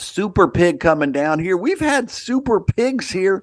super 0.00 0.48
pig 0.48 0.80
coming 0.80 1.12
down 1.12 1.38
here. 1.38 1.56
We've 1.56 1.80
had 1.80 2.10
super 2.10 2.60
pigs 2.60 3.10
here 3.10 3.42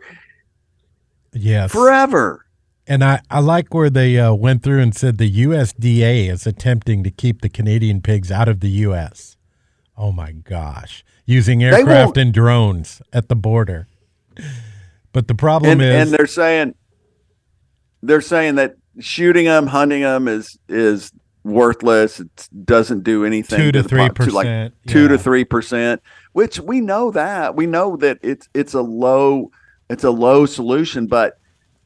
Yes. 1.33 1.71
forever. 1.71 2.45
And 2.87 3.03
I, 3.03 3.21
I 3.29 3.39
like 3.39 3.73
where 3.73 3.89
they 3.89 4.17
uh, 4.17 4.33
went 4.33 4.63
through 4.63 4.79
and 4.79 4.95
said 4.95 5.17
the 5.17 5.29
USDA 5.45 6.29
is 6.31 6.47
attempting 6.47 7.03
to 7.03 7.11
keep 7.11 7.41
the 7.41 7.49
Canadian 7.49 8.01
pigs 8.01 8.31
out 8.31 8.47
of 8.47 8.61
the 8.61 8.69
U.S. 8.69 9.35
Oh 9.97 10.11
my 10.13 10.31
gosh. 10.31 11.03
Using 11.25 11.63
aircraft 11.63 12.15
and 12.17 12.33
drones 12.33 13.01
at 13.11 13.27
the 13.27 13.35
border. 13.35 13.87
But 15.11 15.27
the 15.27 15.35
problem 15.35 15.71
And, 15.73 15.81
is 15.81 15.95
and 15.95 16.11
they're 16.11 16.27
saying, 16.27 16.75
they're 18.01 18.21
saying 18.21 18.55
that 18.55 18.75
shooting 18.99 19.45
them, 19.45 19.67
hunting 19.67 20.03
them 20.03 20.29
is, 20.29 20.57
is 20.69 21.11
worthless. 21.43 22.19
It 22.21 22.49
doesn't 22.63 23.03
do 23.03 23.25
anything. 23.25 23.59
two 23.59 23.71
to 23.73 23.81
the 23.81 23.89
three 23.89 24.07
to 24.07 24.31
like 24.31 24.45
percent. 24.45 24.73
two 24.87 25.07
to 25.09 25.17
three 25.17 25.43
percent, 25.43 26.01
which 26.37 26.59
we 26.59 26.79
know 26.81 27.09
that 27.09 27.55
we 27.55 27.65
know 27.65 27.95
that 27.97 28.19
it's 28.21 28.47
it's 28.53 28.75
a 28.75 28.81
low 28.81 29.49
it's 29.89 30.03
a 30.03 30.11
low 30.11 30.45
solution. 30.45 31.07
But 31.07 31.39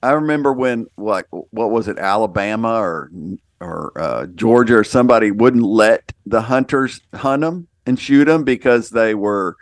I 0.03 0.11
remember 0.11 0.51
when 0.51 0.87
like 0.97 1.25
what 1.29 1.71
was 1.71 1.87
it 1.87 1.97
Alabama 1.97 2.73
or 2.73 3.09
or 3.61 3.93
uh, 3.95 4.25
Georgia 4.35 4.75
or 4.79 4.83
somebody 4.83 5.31
wouldn't 5.31 5.63
let 5.63 6.11
the 6.25 6.41
hunters 6.41 6.99
hunt 7.15 7.43
them 7.43 7.69
and 7.85 7.97
shoot 7.97 8.25
them 8.25 8.43
because 8.43 8.89
they 8.89 9.15
were 9.15 9.55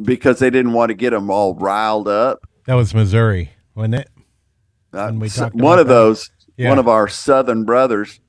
because 0.00 0.38
they 0.38 0.50
didn't 0.50 0.72
want 0.72 0.90
to 0.90 0.94
get 0.94 1.10
them 1.10 1.28
all 1.28 1.56
riled 1.56 2.06
up. 2.06 2.46
That 2.66 2.74
was 2.74 2.94
Missouri, 2.94 3.50
wasn't 3.74 3.96
it? 3.96 4.10
Uh, 4.92 5.06
When 5.06 5.18
we 5.18 5.28
so- 5.28 5.42
talked 5.44 5.56
one 5.56 5.80
of 5.80 5.88
that. 5.88 5.94
those, 5.94 6.30
Yeah. 6.56 6.68
one 6.68 6.78
of 6.78 6.86
our 6.86 7.08
southern 7.08 7.64
brothers, 7.64 8.20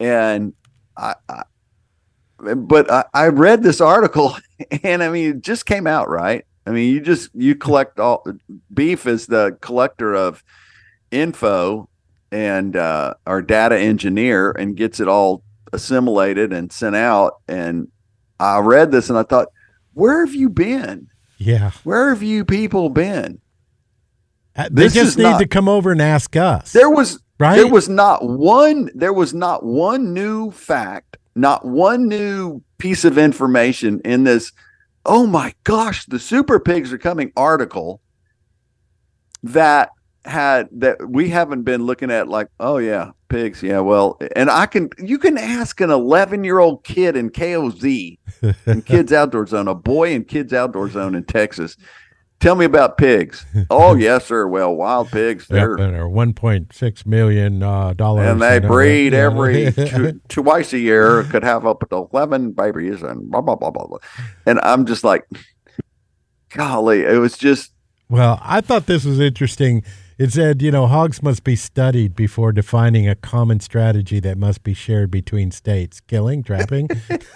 and 0.00 0.54
I, 0.96 1.14
I 1.28 1.42
but 2.38 2.90
I, 2.90 3.04
I 3.14 3.28
read 3.28 3.62
this 3.62 3.80
article, 3.80 4.36
and 4.82 5.02
I 5.02 5.08
mean, 5.10 5.30
it 5.36 5.40
just 5.42 5.66
came 5.66 5.86
out 5.86 6.08
right. 6.08 6.44
I 6.66 6.70
mean, 6.70 6.92
you 6.92 7.00
just 7.00 7.30
you 7.34 7.54
collect 7.54 8.00
all 8.00 8.26
beef 8.72 9.06
is 9.06 9.26
the 9.26 9.56
collector 9.60 10.14
of 10.14 10.42
info 11.10 11.88
and 12.32 12.76
uh, 12.76 13.14
our 13.26 13.40
data 13.42 13.78
engineer, 13.78 14.50
and 14.50 14.76
gets 14.76 14.98
it 15.00 15.08
all 15.08 15.42
assimilated 15.72 16.52
and 16.52 16.72
sent 16.72 16.96
out. 16.96 17.34
And 17.48 17.88
I 18.40 18.58
read 18.58 18.90
this, 18.90 19.08
and 19.08 19.18
I 19.18 19.22
thought, 19.22 19.48
where 19.94 20.24
have 20.26 20.34
you 20.34 20.48
been? 20.50 21.08
Yeah. 21.38 21.70
Where 21.84 22.10
have 22.10 22.22
you 22.22 22.44
people 22.44 22.88
been? 22.90 23.40
Uh, 24.56 24.68
They 24.70 24.84
This 24.84 24.94
just 24.94 25.16
need 25.18 25.22
not- 25.24 25.38
to 25.38 25.46
come 25.46 25.68
over 25.68 25.92
and 25.92 26.02
ask 26.02 26.34
us. 26.34 26.72
There 26.72 26.90
was 26.90 27.20
Right? 27.38 27.56
There 27.56 27.68
was 27.68 27.88
not 27.88 28.26
one. 28.26 28.90
There 28.94 29.12
was 29.12 29.34
not 29.34 29.64
one 29.64 30.14
new 30.14 30.50
fact, 30.50 31.18
not 31.34 31.64
one 31.64 32.08
new 32.08 32.62
piece 32.78 33.04
of 33.04 33.18
information 33.18 34.00
in 34.04 34.24
this. 34.24 34.52
Oh 35.04 35.26
my 35.26 35.54
gosh, 35.64 36.06
the 36.06 36.18
super 36.18 36.58
pigs 36.58 36.92
are 36.92 36.98
coming 36.98 37.32
article 37.36 38.00
that 39.42 39.90
had 40.26 40.68
that 40.72 41.08
we 41.08 41.28
haven't 41.28 41.62
been 41.62 41.84
looking 41.84 42.10
at 42.10 42.28
like 42.28 42.48
oh 42.58 42.78
yeah 42.78 43.10
pigs 43.28 43.62
yeah 43.62 43.78
well 43.78 44.18
and 44.34 44.50
i 44.50 44.66
can 44.66 44.90
you 44.98 45.18
can 45.18 45.38
ask 45.38 45.80
an 45.80 45.90
11 45.90 46.44
year 46.44 46.58
old 46.58 46.84
kid 46.84 47.16
in 47.16 47.30
koz 47.30 47.84
in 48.66 48.82
kids 48.86 49.12
outdoor 49.12 49.46
zone 49.46 49.68
a 49.68 49.74
boy 49.74 50.12
in 50.12 50.24
kids 50.24 50.52
outdoor 50.52 50.90
zone 50.90 51.14
in 51.14 51.24
texas 51.24 51.76
tell 52.40 52.54
me 52.54 52.64
about 52.64 52.98
pigs 52.98 53.46
oh 53.70 53.94
yes 53.96 54.26
sir 54.26 54.46
well 54.46 54.74
wild 54.74 55.08
pigs 55.08 55.46
Yep, 55.50 55.78
they're 55.78 55.96
our 55.96 56.08
one 56.08 56.32
point 56.34 56.72
six 56.72 57.06
million 57.06 57.62
uh, 57.62 57.92
dollars, 57.94 58.28
and 58.28 58.42
they 58.42 58.60
know, 58.60 58.68
breed 58.68 59.14
every 59.14 59.72
two, 59.72 60.20
twice 60.28 60.72
a 60.72 60.78
year. 60.78 61.22
Could 61.24 61.44
have 61.44 61.66
up 61.66 61.88
to 61.88 62.08
eleven 62.12 62.52
babies, 62.52 63.02
and 63.02 63.30
blah 63.30 63.40
blah 63.40 63.56
blah 63.56 63.70
blah 63.70 63.86
blah. 63.86 63.98
And 64.44 64.60
I'm 64.60 64.86
just 64.86 65.04
like, 65.04 65.26
golly, 66.50 67.02
it 67.02 67.18
was 67.18 67.36
just 67.38 67.72
Well, 68.08 68.40
I 68.42 68.60
thought 68.60 68.86
this 68.86 69.04
was 69.04 69.20
interesting. 69.20 69.82
It 70.18 70.32
said, 70.32 70.62
you 70.62 70.70
know, 70.70 70.86
hogs 70.86 71.22
must 71.22 71.44
be 71.44 71.56
studied 71.56 72.16
before 72.16 72.50
defining 72.50 73.06
a 73.06 73.14
common 73.14 73.60
strategy 73.60 74.18
that 74.20 74.38
must 74.38 74.62
be 74.62 74.72
shared 74.72 75.10
between 75.10 75.50
states. 75.50 76.00
Killing, 76.00 76.42
trapping. 76.42 76.88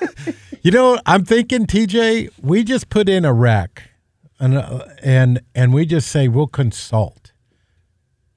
you 0.62 0.70
know, 0.70 0.98
I'm 1.04 1.26
thinking, 1.26 1.66
TJ, 1.66 2.30
we 2.40 2.64
just 2.64 2.88
put 2.88 3.06
in 3.06 3.26
a 3.26 3.34
rec, 3.34 3.89
and 4.40 4.56
uh, 4.56 4.84
and 5.02 5.40
and 5.54 5.72
we 5.72 5.86
just 5.86 6.08
say 6.08 6.26
we'll 6.26 6.46
consult 6.46 7.32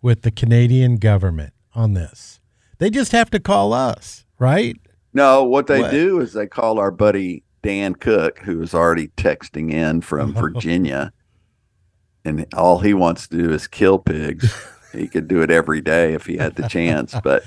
with 0.01 0.21
the 0.21 0.31
Canadian 0.31 0.97
government 0.97 1.53
on 1.73 1.93
this. 1.93 2.39
They 2.77 2.89
just 2.89 3.13
have 3.13 3.29
to 3.31 3.39
call 3.39 3.73
us, 3.73 4.25
right? 4.37 4.75
no. 5.13 5.43
What 5.43 5.67
they 5.67 5.81
What? 5.81 5.91
do 5.91 6.19
is 6.19 6.33
they 6.33 6.47
call 6.47 6.77
our 6.79 6.91
buddy 6.91 7.43
Dan 7.61 7.95
Cook, 7.95 8.39
who 8.39 8.61
is 8.61 8.73
already 8.73 9.07
texting 9.09 9.71
in 9.71 10.01
from 10.01 10.33
Virginia, 10.33 11.13
and 12.25 12.45
all 12.53 12.79
he 12.79 12.93
wants 12.93 13.27
to 13.29 13.37
do 13.37 13.51
is 13.51 13.67
kill 13.67 13.97
pigs. 13.99 14.53
he 14.91 15.07
could 15.07 15.27
do 15.27 15.41
it 15.41 15.49
every 15.49 15.81
day 15.81 16.13
if 16.13 16.25
he 16.25 16.37
had 16.37 16.55
the 16.55 16.67
chance, 16.67 17.15
but 17.23 17.43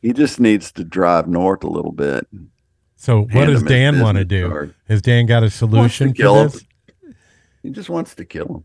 he 0.00 0.12
just 0.12 0.40
needs 0.40 0.72
to 0.72 0.84
drive 0.84 1.28
north 1.28 1.62
a 1.62 1.70
little 1.70 1.92
bit. 1.92 2.26
So, 2.96 3.22
what 3.22 3.46
does 3.46 3.62
Dan 3.62 4.00
want 4.00 4.18
to 4.18 4.24
do? 4.24 4.48
card. 4.48 4.74
Has 4.88 5.02
Dan 5.02 5.26
got 5.26 5.42
a 5.42 5.50
solution 5.50 6.14
for 6.14 6.48
this? 6.48 6.64
He 7.62 7.70
just 7.70 7.88
wants 7.90 8.14
to 8.16 8.24
kill 8.24 8.46
him. 8.46 8.64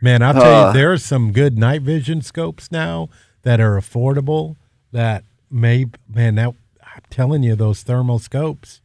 Man, 0.00 0.22
I'll 0.22 0.34
tell 0.34 0.66
Uh, 0.66 0.66
you, 0.68 0.72
there 0.78 0.92
are 0.92 0.98
some 0.98 1.32
good 1.32 1.58
night 1.58 1.82
vision 1.82 2.22
scopes 2.22 2.70
now 2.70 3.08
that 3.42 3.60
are 3.60 3.76
affordable. 3.78 4.56
That 4.92 5.24
may, 5.50 5.86
man, 6.08 6.36
that 6.36 6.54
I'm 6.82 7.02
telling 7.10 7.42
you, 7.42 7.56
those 7.56 7.82
thermal 7.82 8.18
scopes. 8.18 8.80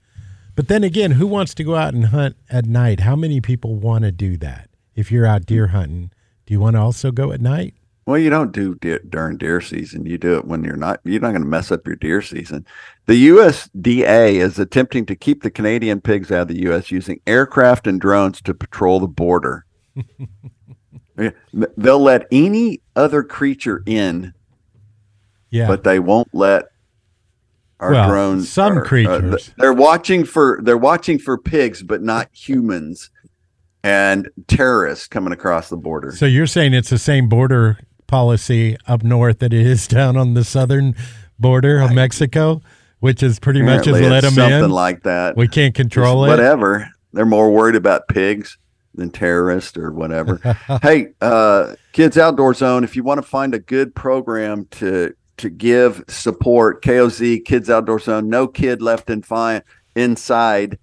But 0.55 0.68
then 0.68 0.84
again, 0.84 1.11
who 1.11 1.28
wants 1.28 1.53
to 1.55 1.64
go 1.64 1.76
out 1.76 1.93
and 1.93 2.07
hunt 2.07 2.36
at 2.49 2.66
night? 2.66 3.01
How 3.01 3.16
many 3.16 3.41
people 3.41 3.76
want 3.76 4.03
to 4.03 4.11
do 4.11 4.38
that? 4.38 4.70
If 4.95 5.11
you're 5.11 5.26
out 5.26 5.45
deer 5.45 5.68
hunting, 5.68 6.11
do 6.45 6.53
you 6.53 6.59
want 6.59 6.76
to 6.76 6.80
also 6.82 7.11
go 7.11 7.32
at 7.32 7.41
night? 7.41 7.74
Well, 8.06 8.18
you 8.18 8.30
don't 8.30 8.51
do 8.51 8.76
deer, 8.76 8.99
during 9.08 9.38
deer 9.38 9.62
season. 9.62 10.06
You 10.06 10.18
do 10.18 10.36
it 10.38 10.45
when 10.45 10.64
you're 10.64 10.76
not. 10.76 10.99
You're 11.06 11.22
not 11.22 11.30
going 11.32 11.41
to 11.41 11.47
mess 11.47 11.72
up 11.72 11.88
your 11.88 11.95
deer 11.95 12.22
season. 12.22 12.66
The 13.06 13.30
USDA 13.30 14.34
is 14.36 14.60
attempting 14.60 15.06
to 15.06 15.16
keep 15.16 15.41
the 15.43 15.49
Canadian 15.51 16.01
pigs 16.01 16.30
out 16.32 16.41
of 16.43 16.47
the 16.49 16.62
U.S. 16.64 16.91
using 16.91 17.22
aircraft 17.28 17.88
and 17.88 18.01
drones 18.01 18.41
to 18.41 18.54
patrol 18.54 18.99
the 18.99 19.08
border. 19.08 19.66
They'll 21.78 21.99
let 22.01 22.28
any 22.32 22.82
other 22.95 23.24
creature 23.24 23.84
in, 23.86 24.34
Yeah. 25.51 25.68
but 25.68 25.84
they 25.84 25.99
won't 25.99 26.30
let 26.34 26.66
our 27.80 27.91
Well, 27.91 28.10
drones. 28.10 28.49
some 28.51 28.80
uh, 28.80 28.82
creatures. 28.82 29.51
they're 29.58 29.74
watching 29.74 30.24
for 30.26 30.60
they're 30.64 30.78
watching 30.78 31.20
for 31.20 31.38
pigs, 31.38 31.84
but 31.84 32.01
not 32.01 32.30
humans 32.34 33.12
and 33.84 34.30
terrorists 34.47 35.08
coming 35.08 35.34
across 35.34 35.70
the 35.70 35.78
border. 35.78 36.12
so 36.14 36.26
you're 36.26 36.47
saying 36.47 36.74
it's 36.74 36.89
the 36.89 36.97
same 36.97 37.28
border 37.30 37.78
policy 38.14 38.78
up 38.86 39.01
north 39.01 39.39
that 39.39 39.51
it 39.51 39.66
is 39.66 39.88
down 39.99 40.16
on 40.16 40.36
the 40.36 40.43
southern 40.43 40.93
border 41.39 41.80
of 41.80 41.91
Mexico, 41.91 42.61
which 42.99 43.24
is 43.24 43.39
pretty 43.39 43.64
much 43.64 43.86
just 43.86 43.99
let 43.99 44.22
them 44.22 44.34
something 44.34 44.66
in. 44.66 44.70
like 44.70 45.01
that. 45.01 45.36
we 45.36 45.47
can't 45.47 45.74
control 45.74 46.24
Just 46.24 46.38
it. 46.38 46.43
Whatever. 46.43 46.91
They're 47.11 47.26
more 47.26 47.51
worried 47.51 47.76
about 47.76 48.07
pigs 48.07 48.59
than 48.93 49.09
terrorists 49.09 49.76
or 49.78 49.91
whatever. 49.91 50.36
hey, 50.84 51.07
uh, 51.22 51.74
Kids 51.91 52.16
Outdoor 52.16 52.53
Zone, 52.53 52.84
if 52.84 52.95
you 52.95 53.01
want 53.01 53.18
to 53.18 53.28
find 53.28 53.55
a 53.55 53.59
good 53.59 53.95
program 53.95 54.68
to 54.72 55.16
to 55.38 55.49
give 55.49 56.03
support, 56.07 56.84
KOZ 56.84 57.43
Kids 57.45 57.68
Outdoor 57.68 57.97
Zone, 57.99 58.30
no 58.30 58.47
kid 58.47 58.80
left 58.80 59.09
in 59.09 59.24
fi- 59.24 59.64
inside. 59.95 60.78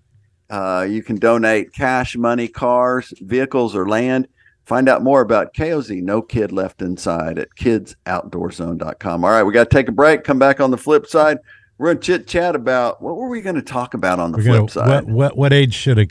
Uh, 0.50 0.84
you 0.90 1.00
can 1.04 1.14
donate 1.14 1.72
cash, 1.72 2.16
money, 2.16 2.48
cars, 2.48 3.14
vehicles, 3.20 3.76
or 3.76 3.88
land. 3.88 4.26
Find 4.70 4.88
out 4.88 5.02
more 5.02 5.20
about 5.20 5.52
KOZ, 5.52 6.00
No 6.00 6.22
Kid 6.22 6.52
Left 6.52 6.80
Inside 6.80 7.40
at 7.40 7.48
kidsoutdoorzone.com. 7.56 9.24
All 9.24 9.30
right, 9.32 9.42
we 9.42 9.52
got 9.52 9.68
to 9.68 9.76
take 9.76 9.88
a 9.88 9.92
break. 9.92 10.22
Come 10.22 10.38
back 10.38 10.60
on 10.60 10.70
the 10.70 10.76
flip 10.78 11.08
side. 11.08 11.38
We're 11.76 11.88
going 11.88 11.98
to 11.98 12.02
chit 12.04 12.28
chat 12.28 12.54
about 12.54 13.02
what 13.02 13.16
were 13.16 13.28
we 13.28 13.40
going 13.40 13.56
to 13.56 13.62
talk 13.62 13.94
about 13.94 14.20
on 14.20 14.30
the 14.30 14.38
We're 14.38 14.44
flip 14.44 14.56
gonna, 14.58 14.68
side? 14.68 14.86
what, 14.86 15.06
what 15.06 15.36
what 15.36 15.52
age 15.52 15.74
should 15.74 15.98
a 15.98 16.06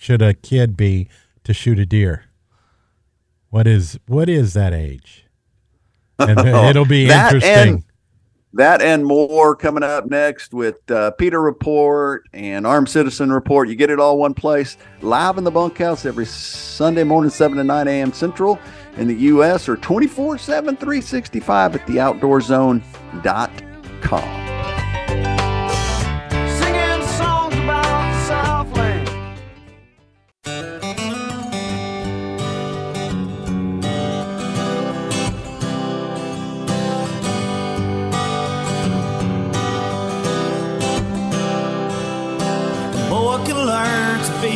should 0.00 0.22
a 0.22 0.32
kid 0.32 0.74
be 0.74 1.10
to 1.44 1.52
shoot 1.52 1.78
a 1.78 1.84
deer? 1.84 2.24
What 3.50 3.66
is 3.66 3.98
what 4.06 4.30
is 4.30 4.54
that 4.54 4.72
age? 4.72 5.26
And 6.18 6.38
it'll 6.48 6.86
be 6.86 7.10
interesting. 7.10 7.50
and- 7.50 7.84
That 8.54 8.80
and 8.80 9.04
more 9.04 9.54
coming 9.54 9.82
up 9.82 10.06
next 10.06 10.54
with 10.54 10.90
uh, 10.90 11.10
Peter 11.12 11.40
Report 11.40 12.26
and 12.32 12.66
Armed 12.66 12.88
Citizen 12.88 13.30
Report. 13.30 13.68
You 13.68 13.74
get 13.74 13.90
it 13.90 14.00
all 14.00 14.18
one 14.18 14.32
place, 14.32 14.78
live 15.02 15.36
in 15.36 15.44
the 15.44 15.50
bunkhouse 15.50 16.06
every 16.06 16.24
Sunday 16.24 17.04
morning, 17.04 17.30
7 17.30 17.58
to 17.58 17.64
9 17.64 17.88
a.m. 17.88 18.12
Central 18.12 18.58
in 18.96 19.06
the 19.06 19.14
U.S. 19.14 19.68
or 19.68 19.76
24 19.76 20.38
7, 20.38 20.76
365 20.76 21.74
at 21.74 21.86
theoutdoorzone.com. 21.86 24.47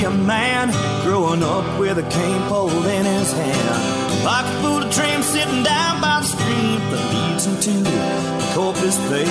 a 0.05 0.11
man, 0.11 0.70
growing 1.05 1.42
up 1.42 1.78
with 1.78 1.98
a 1.98 2.03
cane 2.03 2.42
pole 2.48 2.70
in 2.70 3.05
his 3.05 3.32
hand. 3.32 4.24
Like 4.24 4.46
a 4.46 4.62
Buddha 4.62 4.90
dream 4.90 5.22
sitting 5.22 5.62
down 5.62 6.00
by 6.00 6.20
the 6.20 6.26
stream 6.26 6.80
that 6.90 7.03
leads 7.12 7.46
him 7.46 7.57
to 7.66 7.74
the 7.90 8.53
Corpus 8.55 8.96
Bay. 9.11 9.30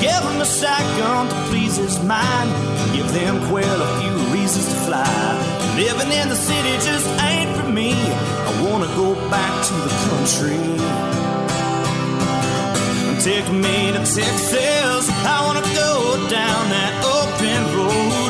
Give 0.00 0.22
him 0.28 0.40
a 0.40 0.46
shotgun 0.46 1.28
to 1.28 1.34
please 1.48 1.76
his 1.76 2.02
mind. 2.02 2.50
Give 2.94 3.10
them 3.12 3.38
quail 3.48 3.82
a 3.82 4.00
few 4.00 4.14
reasons 4.34 4.66
to 4.66 4.76
fly. 4.86 5.74
Living 5.76 6.10
in 6.10 6.28
the 6.28 6.36
city 6.36 6.72
just 6.86 7.06
ain't 7.22 7.56
for 7.56 7.68
me. 7.68 7.92
I 7.92 8.50
wanna 8.64 8.90
go 8.96 9.14
back 9.30 9.52
to 9.68 9.74
the 9.86 9.94
country. 10.08 10.60
Take 13.22 13.48
me 13.52 13.92
to 13.92 14.02
Texas. 14.16 15.04
I 15.34 15.38
wanna 15.46 15.66
go 15.74 15.92
down 16.28 16.62
that 16.74 16.92
open 17.04 17.60
road. 17.76 18.29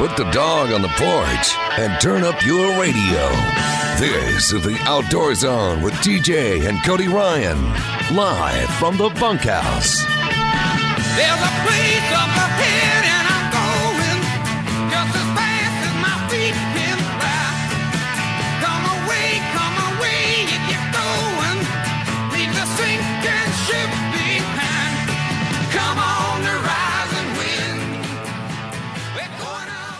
Put 0.00 0.16
the 0.16 0.30
dog 0.30 0.72
on 0.72 0.80
the 0.80 0.88
porch 0.88 1.54
and 1.78 2.00
turn 2.00 2.24
up 2.24 2.42
your 2.42 2.80
radio. 2.80 3.28
This 3.98 4.50
is 4.50 4.64
the 4.64 4.78
Outdoor 4.84 5.34
Zone 5.34 5.82
with 5.82 5.92
TJ 5.92 6.66
and 6.66 6.82
Cody 6.84 7.06
Ryan, 7.06 7.62
live 8.16 8.70
from 8.76 8.96
the 8.96 9.10
bunkhouse. 9.20 10.00
There's 10.00 11.42
a 11.42 11.52
place 11.66 12.12
up 12.16 12.30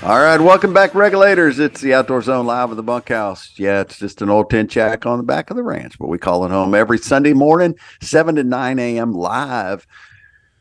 All 0.02 0.18
right, 0.18 0.40
welcome 0.40 0.72
back, 0.72 0.94
regulators. 0.94 1.58
It's 1.58 1.82
the 1.82 1.92
Outdoor 1.92 2.22
Zone 2.22 2.46
live 2.46 2.70
at 2.70 2.76
the 2.76 2.82
bunkhouse. 2.82 3.52
Yeah, 3.58 3.82
it's 3.82 3.98
just 3.98 4.22
an 4.22 4.30
old 4.30 4.48
tin 4.48 4.66
shack 4.66 5.04
on 5.04 5.18
the 5.18 5.24
back 5.24 5.50
of 5.50 5.56
the 5.58 5.62
ranch, 5.62 5.98
but 5.98 6.08
we 6.08 6.16
call 6.16 6.46
it 6.46 6.50
home 6.50 6.74
every 6.74 6.96
Sunday 6.96 7.34
morning, 7.34 7.76
7 8.00 8.36
to 8.36 8.42
9 8.42 8.78
a.m. 8.78 9.12
live 9.12 9.86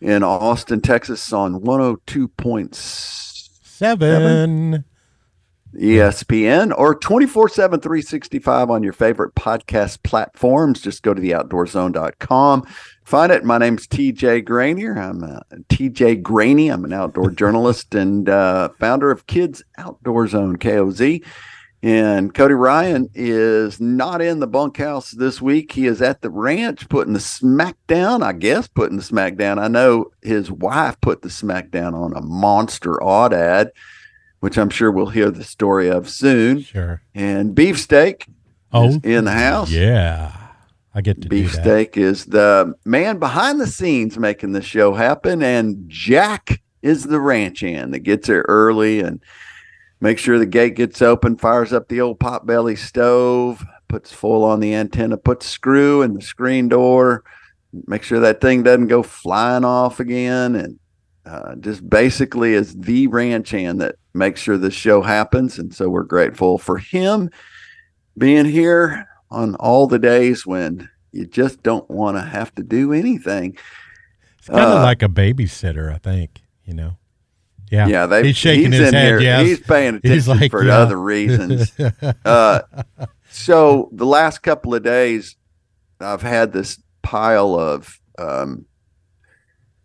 in 0.02 0.24
Austin, 0.24 0.82
Texas 0.82 1.32
on 1.32 1.62
102.7 1.62 2.76
Seven. 3.80 4.84
ESPN 5.74 6.74
or 6.78 6.96
24 6.96 7.48
7, 7.48 7.80
365 7.80 8.70
on 8.70 8.84
your 8.84 8.92
favorite 8.92 9.36
podcast 9.36 10.04
platforms. 10.04 10.82
Just 10.82 11.02
go 11.02 11.14
to 11.14 11.22
theoutdoorzone.com. 11.22 12.68
Find 13.10 13.32
it. 13.32 13.44
My 13.44 13.58
name's 13.58 13.88
TJ 13.88 14.44
Greaney. 14.46 14.96
I'm 14.96 15.22
TJ 15.70 16.22
Greaney. 16.22 16.72
I'm 16.72 16.86
an 16.86 16.94
outdoor 16.94 17.32
journalist 17.32 17.96
and 17.96 18.30
uh, 18.30 18.70
founder 18.80 19.10
of 19.10 19.26
Kids 19.26 19.64
Outdoor 19.80 20.28
Zone, 20.28 20.58
KOZ. 20.58 21.26
And 21.82 22.32
Cody 22.36 22.54
Ryan 22.54 23.10
is 23.16 23.82
not 23.82 24.22
in 24.22 24.42
the 24.42 24.46
bunkhouse 24.48 25.10
this 25.10 25.42
week. 25.42 25.72
He 25.72 25.88
is 25.88 26.04
at 26.04 26.22
the 26.22 26.30
ranch 26.30 26.88
putting 26.88 27.14
the 27.14 27.20
smackdown, 27.20 28.22
I 28.22 28.34
guess, 28.34 28.68
putting 28.68 28.98
the 28.98 29.04
smackdown. 29.04 29.60
I 29.60 29.70
know 29.70 30.12
his 30.22 30.52
wife 30.52 31.02
put 31.02 31.24
the 31.24 31.30
smackdown 31.30 31.96
on 31.96 32.16
a 32.16 32.22
monster 32.22 32.92
aoudad, 33.02 33.72
which 34.42 34.56
I'm 34.60 34.70
sure 34.70 34.92
we'll 34.92 35.08
hear 35.08 35.32
the 35.32 35.44
story 35.44 35.90
of 35.90 36.08
soon. 36.08 36.62
Sure. 36.62 37.02
And 37.16 37.56
Beefsteak 37.56 38.28
Oh, 38.72 38.90
is 38.90 39.00
in 39.04 39.26
the 39.26 39.32
house. 39.32 39.72
yeah. 39.72 40.36
I 40.94 41.02
get 41.02 41.22
to. 41.22 41.30
Beefsteak 41.30 41.98
is 41.98 42.26
the 42.26 42.74
man 42.86 43.20
behind 43.20 43.60
the 43.60 43.68
scenes 43.68 44.18
making 44.18 44.54
the 44.54 44.62
show 44.62 44.94
happen, 44.94 45.44
and 45.44 45.88
Jack 45.88 46.62
is 46.82 47.04
the 47.04 47.20
ranch 47.20 47.60
hand 47.60 47.94
that 47.94 48.00
gets 48.00 48.28
there 48.28 48.46
early 48.48 49.02
and 49.02 49.22
makes 50.02 50.22
sure 50.22 50.40
the 50.40 50.46
gate 50.46 50.76
gets 50.76 51.02
open, 51.02 51.38
fires 51.38 51.74
up 51.74 51.90
the 51.90 52.02
old 52.02 52.20
potbelly 52.20 52.78
stove, 52.78 53.64
puts 53.88 54.12
full 54.12 54.44
on 54.44 54.60
the 54.60 54.74
antenna, 54.74 55.18
puts 55.18 55.46
screw 55.46 56.02
in 56.02 56.14
the 56.14 56.22
screen 56.22 56.70
door, 56.70 57.24
make 57.86 58.04
sure 58.04 58.20
that 58.20 58.42
thing 58.42 58.64
doesn't 58.64 58.88
go 58.88 59.04
flying 59.04 59.66
off 59.66 60.00
again, 60.00 60.56
and 60.56 60.80
uh, 61.26 61.56
just 61.56 61.88
basically 61.88 62.54
is 62.54 62.76
the 62.76 63.08
ranch 63.08 63.52
hand 63.52 63.82
that 63.82 63.96
makes 64.14 64.42
sure 64.42 64.58
the 64.58 64.72
show 64.72 65.02
happens. 65.02 65.60
And 65.60 65.74
so 65.74 65.90
we're 65.90 66.04
grateful 66.04 66.58
for 66.58 66.78
him 66.78 67.30
being 68.18 68.46
here 68.46 69.08
on 69.32 69.56
all 69.56 69.88
the 69.88 70.00
days 70.00 70.46
when 70.46 70.90
you 71.12 71.26
just 71.26 71.64
don't 71.64 71.90
want 71.90 72.18
to 72.18 72.22
have 72.22 72.54
to 72.56 72.64
do 72.64 72.94
anything. 72.94 73.58
It's 74.38 74.48
kind 74.48 74.60
of 74.62 74.80
Uh, 74.80 74.84
like 74.84 75.02
a 75.04 75.10
babysitter, 75.10 75.94
I 75.94 75.98
think. 75.98 76.42
You 76.66 76.74
know. 76.74 76.98
Yeah. 77.72 77.88
Yeah, 77.88 78.06
they, 78.08 78.24
he's 78.28 78.38
shaking 78.38 78.72
he's 78.72 78.80
his 78.80 78.88
in 78.90 78.94
head. 78.96 79.08
here. 79.08 79.20
Yes. 79.20 79.48
He's 79.48 79.60
paying 79.60 79.90
attention 79.96 80.12
He's 80.12 80.28
like, 80.28 80.50
for 80.52 80.64
yeah. 80.66 80.78
other 80.80 80.98
reasons. 81.00 81.72
uh, 82.26 82.62
so 83.30 83.90
the 83.92 84.06
last 84.08 84.40
couple 84.40 84.74
of 84.74 84.82
days, 84.84 85.36
I've 86.00 86.24
had 86.24 86.52
this 86.52 86.82
pile 87.04 87.54
of 87.60 88.00
um, 88.18 88.66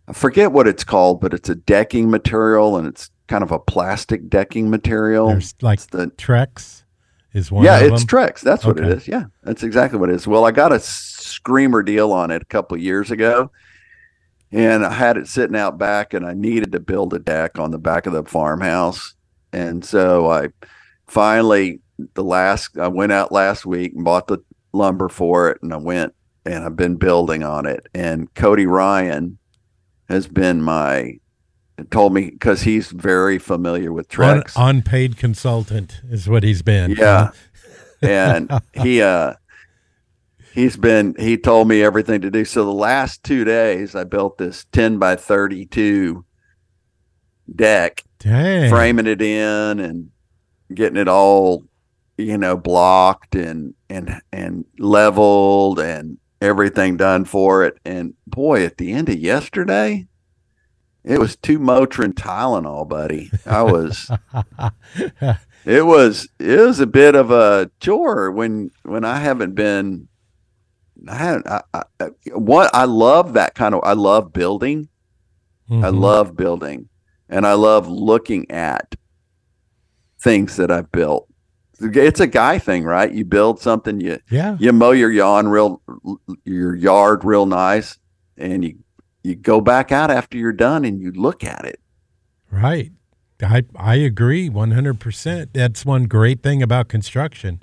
I 0.09 0.13
forget 0.15 0.53
what 0.53 0.67
it's 0.67 0.85
called, 0.85 1.21
but 1.21 1.35
it's 1.35 1.49
a 1.49 1.55
decking 1.55 2.11
material 2.11 2.77
and 2.77 2.87
it's 2.87 3.11
kind 3.27 3.43
of 3.43 3.51
a 3.53 3.59
plastic 3.59 4.29
decking 4.29 4.71
material. 4.71 5.29
There's 5.29 5.55
like 5.63 5.79
It's 5.79 5.87
the 5.87 6.07
Trex. 6.09 6.84
Is 7.35 7.51
one 7.51 7.65
yeah, 7.65 7.79
of 7.79 7.93
it's 7.93 8.05
them? 8.05 8.21
Trex. 8.21 8.41
That's 8.41 8.65
what 8.65 8.79
it 8.79 8.87
is. 8.87 9.09
Yeah, 9.09 9.25
that's 9.43 9.65
exactly 9.65 9.99
what 9.99 10.09
it 10.09 10.15
is. 10.15 10.27
Well, 10.27 10.45
I 10.45 10.53
got 10.53 10.73
a 10.73 10.79
screamer 10.79 11.83
deal 11.83 12.13
on 12.13 12.31
it 12.31 12.41
a 12.41 12.47
couple 12.47 12.77
of 12.77 12.83
years 12.83 13.11
ago, 13.11 13.51
and 14.53 14.87
I 14.87 14.93
had 14.93 15.17
it 15.17 15.27
sitting 15.27 15.57
out 15.57 15.77
back, 15.77 16.15
and 16.15 16.25
I 16.25 16.33
needed 16.33 16.71
to 16.73 16.81
build 16.81 17.13
a 17.13 17.19
deck 17.19 17.59
on 17.59 17.73
the 17.73 17.79
back 17.79 18.07
of 18.07 18.13
the 18.13 18.23
farmhouse, 18.23 19.15
and 19.53 19.85
so 19.85 20.31
I 20.31 20.51
finally 21.09 21.81
the 22.15 22.25
last 22.25 22.79
I 22.79 22.89
went 22.89 23.13
out 23.13 23.33
last 23.33 23.67
week 23.67 23.95
and 23.95 24.05
bought 24.05 24.29
the 24.29 24.39
lumber 24.73 25.09
for 25.09 25.51
it, 25.51 25.61
and 25.61 25.75
I 25.75 25.79
went 25.79 26.15
and 26.47 26.63
I've 26.63 26.77
been 26.77 26.97
building 26.97 27.43
on 27.43 27.67
it, 27.67 27.89
and 27.95 28.33
Cody 28.35 28.67
Ryan 28.67 29.39
has 30.09 30.29
been 30.29 30.63
my 30.63 31.19
told 31.91 32.15
me 32.15 32.31
because 32.31 32.63
he's 32.63 32.91
very 32.91 33.39
familiar 33.39 33.93
with 33.93 34.19
Un- 34.19 34.43
unpaid 34.57 35.17
consultant 35.17 36.01
is 36.09 36.29
what 36.29 36.43
he's 36.43 36.63
been. 36.63 36.93
Yeah. 36.93 37.31
and 38.03 38.51
he 38.75 39.03
uh 39.03 39.35
he's 40.53 40.77
been 40.77 41.15
he 41.19 41.37
told 41.37 41.69
me 41.69 41.83
everything 41.83 42.21
to 42.21 42.31
do. 42.31 42.45
So 42.45 42.65
the 42.65 42.73
last 42.73 43.23
two 43.25 43.45
days 43.45 43.95
I 43.95 44.05
built 44.05 44.39
this 44.39 44.67
10 44.73 44.99
by 44.99 45.17
32 45.17 46.25
deck, 47.55 48.03
Dang. 48.19 48.71
framing 48.71 49.07
it 49.07 49.21
in 49.21 49.81
and 49.81 50.11
getting 50.73 50.97
it 50.99 51.09
all, 51.09 51.65
you 52.17 52.39
know, 52.39 52.57
blocked 52.57 53.35
and 53.35 53.75
and 53.91 54.21
and 54.33 54.65
leveled 54.79 55.81
and 55.81 56.19
everything 56.41 56.97
done 56.97 57.25
for 57.25 57.65
it. 57.65 57.79
And 57.85 58.15
boy, 58.27 58.65
at 58.65 58.77
the 58.79 58.93
end 58.93 59.09
of 59.09 59.19
yesterday, 59.19 60.07
it 61.05 61.19
was 61.19 61.37
two 61.37 61.59
Motrin 61.59 62.13
Tylenol, 62.15 62.89
buddy. 62.89 63.31
I 63.47 63.63
was 63.63 64.11
it 65.65 65.85
was 65.87 66.29
it 66.39 66.61
was 66.61 66.81
a 66.81 66.87
bit 66.87 67.15
of 67.15 67.31
a 67.31 67.71
chore 67.81 68.31
when 68.31 68.71
when 68.83 69.05
I 69.05 69.19
haven't 69.19 69.55
been 69.55 70.09
I 71.09 71.15
haven't 71.17 71.47
I, 71.49 71.63
I, 71.75 71.83
I- 72.01 72.09
what 72.35 72.75
I 72.75 72.85
love 72.85 73.35
that 73.35 73.55
kind 73.55 73.75
of 73.75 73.81
I 73.85 73.93
love 73.93 74.33
building 74.33 74.89
I 75.71 75.75
Mhm. 75.75 75.99
love 76.01 76.37
building 76.37 76.89
and 77.29 77.47
I 77.47 77.55
love 77.55 77.89
looking 77.89 78.51
at 78.51 78.95
things 80.21 80.57
that 80.57 80.71
I've 80.71 80.91
built 80.93 81.27
it's 81.81 82.21
a 82.21 82.27
guy 82.27 82.59
thing 82.59 82.85
right 82.85 83.13
you 83.13 83.25
build 83.25 83.61
something 83.61 84.01
you 84.01 84.19
Yeah. 84.31 84.57
you 84.61 84.73
mow 84.73 84.93
your 84.93 85.11
yawn 85.11 85.49
real 85.49 85.83
your 86.45 86.75
yard 86.75 87.25
real 87.25 87.47
nice 87.47 87.99
and 88.39 88.65
you 88.65 88.79
you 89.25 89.35
go 89.35 89.61
back 89.61 89.91
out 89.91 90.11
after 90.11 90.39
you're 90.39 90.53
done 90.53 90.85
and 90.85 91.01
you 91.01 91.11
look 91.11 91.43
at 91.43 91.65
it 91.65 91.81
Right. 92.55 92.93
I 93.43 93.65
I 93.75 93.97
agree 93.97 94.49
100%. 94.49 95.49
That's 95.53 95.85
one 95.85 96.05
great 96.05 96.41
thing 96.41 96.63
about 96.63 96.87
construction 96.87 97.63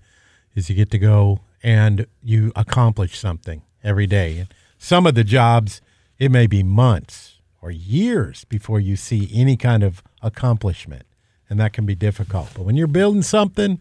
is 0.53 0.69
you 0.69 0.75
get 0.75 0.91
to 0.91 0.99
go 0.99 1.39
and 1.63 2.05
you 2.21 2.51
accomplish 2.57 3.17
something 3.17 3.61
every 3.83 4.05
day. 4.05 4.39
And 4.39 4.53
some 4.77 5.07
of 5.07 5.15
the 5.15 5.23
jobs 5.23 5.81
it 6.19 6.29
may 6.29 6.45
be 6.45 6.61
months 6.61 7.39
or 7.61 7.71
years 7.71 8.43
before 8.43 8.81
you 8.81 8.97
see 8.97 9.29
any 9.33 9.55
kind 9.55 9.81
of 9.81 10.03
accomplishment 10.21 11.03
and 11.49 11.57
that 11.59 11.71
can 11.71 11.85
be 11.85 11.95
difficult. 11.95 12.49
But 12.53 12.63
when 12.63 12.75
you're 12.75 12.87
building 12.87 13.21
something, 13.21 13.79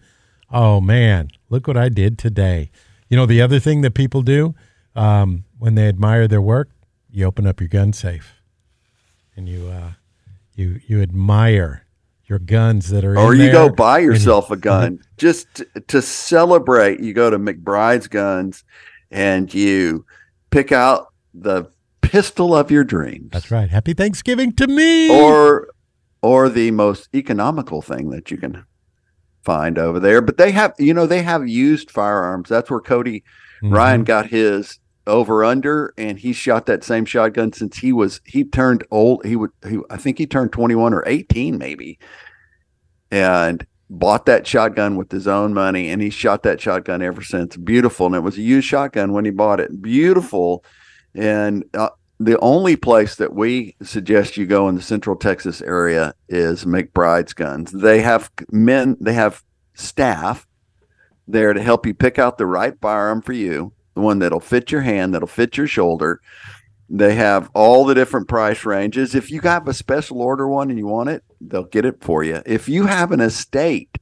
oh 0.51 0.81
man, 0.81 1.31
look 1.49 1.67
what 1.67 1.77
I 1.77 1.89
did 1.89 2.19
today. 2.19 2.71
You 3.09 3.17
know 3.17 3.27
the 3.27 3.43
other 3.43 3.59
thing 3.59 3.81
that 3.81 3.95
people 3.95 4.23
do 4.23 4.55
um, 4.95 5.43
when 5.59 5.75
they 5.75 5.89
admire 5.89 6.29
their 6.29 6.41
work, 6.41 6.71
you 7.13 7.25
open 7.27 7.47
up 7.47 7.61
your 7.61 7.69
gun 7.69 7.93
safe 7.93 8.35
and 9.37 9.49
you 9.49 9.69
uh, 9.69 9.93
you 10.55 10.81
you 10.87 11.01
admire 11.03 11.87
your 12.27 12.39
guns 12.39 12.91
that 12.91 13.05
are 13.05 13.19
or 13.19 13.35
you 13.35 13.51
go 13.51 13.69
buy 13.69 13.99
and 13.99 14.07
yourself 14.07 14.51
a 14.51 14.57
gun 14.57 15.01
just 15.17 15.53
t- 15.55 15.65
to 15.89 16.01
celebrate 16.01 17.01
you 17.01 17.13
go 17.13 17.29
to 17.31 17.39
mcbride's 17.39 18.07
guns 18.07 18.63
and 19.11 19.53
you 19.53 20.05
pick 20.51 20.71
out 20.73 21.09
the 21.35 21.65
pistol 22.03 22.55
of 22.55 22.71
your 22.71 22.83
dreams 22.85 23.29
That's 23.33 23.51
right. 23.53 23.71
Happy 23.71 23.93
Thanksgiving 23.95 24.53
to 24.55 24.67
me. 24.67 25.11
or 25.11 25.69
or 26.23 26.49
the 26.49 26.71
most 26.73 27.09
economical 27.15 27.81
thing 27.83 28.11
that 28.11 28.31
you 28.31 28.37
can 28.37 28.65
find 29.43 29.79
over 29.79 29.99
there 29.99 30.21
but 30.21 30.37
they 30.37 30.51
have 30.51 30.75
you 30.79 30.93
know 30.93 31.07
they 31.07 31.23
have 31.23 31.49
used 31.49 31.91
firearms 31.91 32.49
that's 32.49 32.69
where 32.71 32.81
cody 32.81 33.23
Mhm. 33.63 33.75
ryan 33.75 34.05
got 34.05 34.27
his 34.27 34.80
over 35.11 35.45
under 35.45 35.93
and 35.99 36.19
he 36.19 36.33
shot 36.33 36.67
that 36.67 36.85
same 36.85 37.05
shotgun 37.05 37.53
since 37.53 37.79
he 37.79 37.93
was 37.93 38.21
he 38.25 38.45
turned 38.45 38.85
old 38.91 39.25
he 39.27 39.37
would 39.37 39.51
he 39.69 39.79
i 39.91 39.97
think 39.97 40.17
he 40.17 40.27
turned 40.27 40.53
21 40.53 40.95
or 40.95 41.03
18 41.07 41.59
maybe 41.59 41.99
and 43.11 43.67
bought 43.91 44.27
that 44.27 44.47
shotgun 44.47 44.97
with 44.97 45.11
his 45.11 45.27
own 45.27 45.53
money 45.53 45.89
and 45.89 46.01
he 46.01 46.11
shot 46.11 46.45
that 46.45 46.61
shotgun 46.61 47.03
ever 47.03 47.23
since. 47.23 47.57
Beautiful 47.57 48.07
and 48.07 48.15
it 48.15 48.21
was 48.21 48.39
a 48.39 48.43
used 48.43 48.69
shotgun 48.69 49.13
when 49.13 49.25
he 49.25 49.33
bought 49.33 49.61
it. 49.61 49.83
Beautiful 49.83 50.65
and 51.15 51.65
uh, 51.75 51.91
the 52.21 52.39
only 52.39 52.77
place 52.77 53.17
that 53.17 53.35
we 53.35 53.75
suggest 53.83 54.37
you 54.37 54.47
go 54.47 54.69
in 54.69 54.77
the 54.77 54.83
central 54.83 55.17
texas 55.17 55.61
area 55.61 56.15
is 56.29 56.65
mcbride's 56.65 57.33
guns. 57.33 57.73
They 57.73 58.01
have 58.01 58.31
men 58.51 58.97
they 59.01 59.15
have 59.15 59.43
staff 59.75 60.47
there 61.27 61.53
to 61.53 61.63
help 61.63 61.85
you 61.85 61.95
pick 61.95 62.19
out 62.19 62.39
the 62.39 62.47
right 62.47 62.75
firearm 62.81 63.23
for 63.23 63.33
you 63.33 63.73
the 64.01 64.07
one 64.07 64.19
that'll 64.19 64.41
fit 64.41 64.73
your 64.73 64.81
hand 64.81 65.15
that'll 65.15 65.29
fit 65.29 65.57
your 65.57 65.67
shoulder. 65.67 66.21
They 66.89 67.15
have 67.15 67.51
all 67.55 67.85
the 67.85 67.95
different 67.95 68.29
price 68.29 68.65
ranges. 68.65 69.15
If 69.15 69.31
you 69.31 69.41
have 69.43 69.69
a 69.69 69.75
special 69.75 70.21
order 70.21 70.49
one 70.49 70.71
and 70.71 70.79
you 70.79 70.87
want 70.87 71.11
it 71.11 71.23
they'll 71.41 71.65
get 71.65 71.85
it 71.85 72.03
for 72.03 72.25
you. 72.25 72.43
If 72.47 72.69
you 72.69 72.87
have 72.87 73.13
an 73.13 73.21
estate 73.21 73.99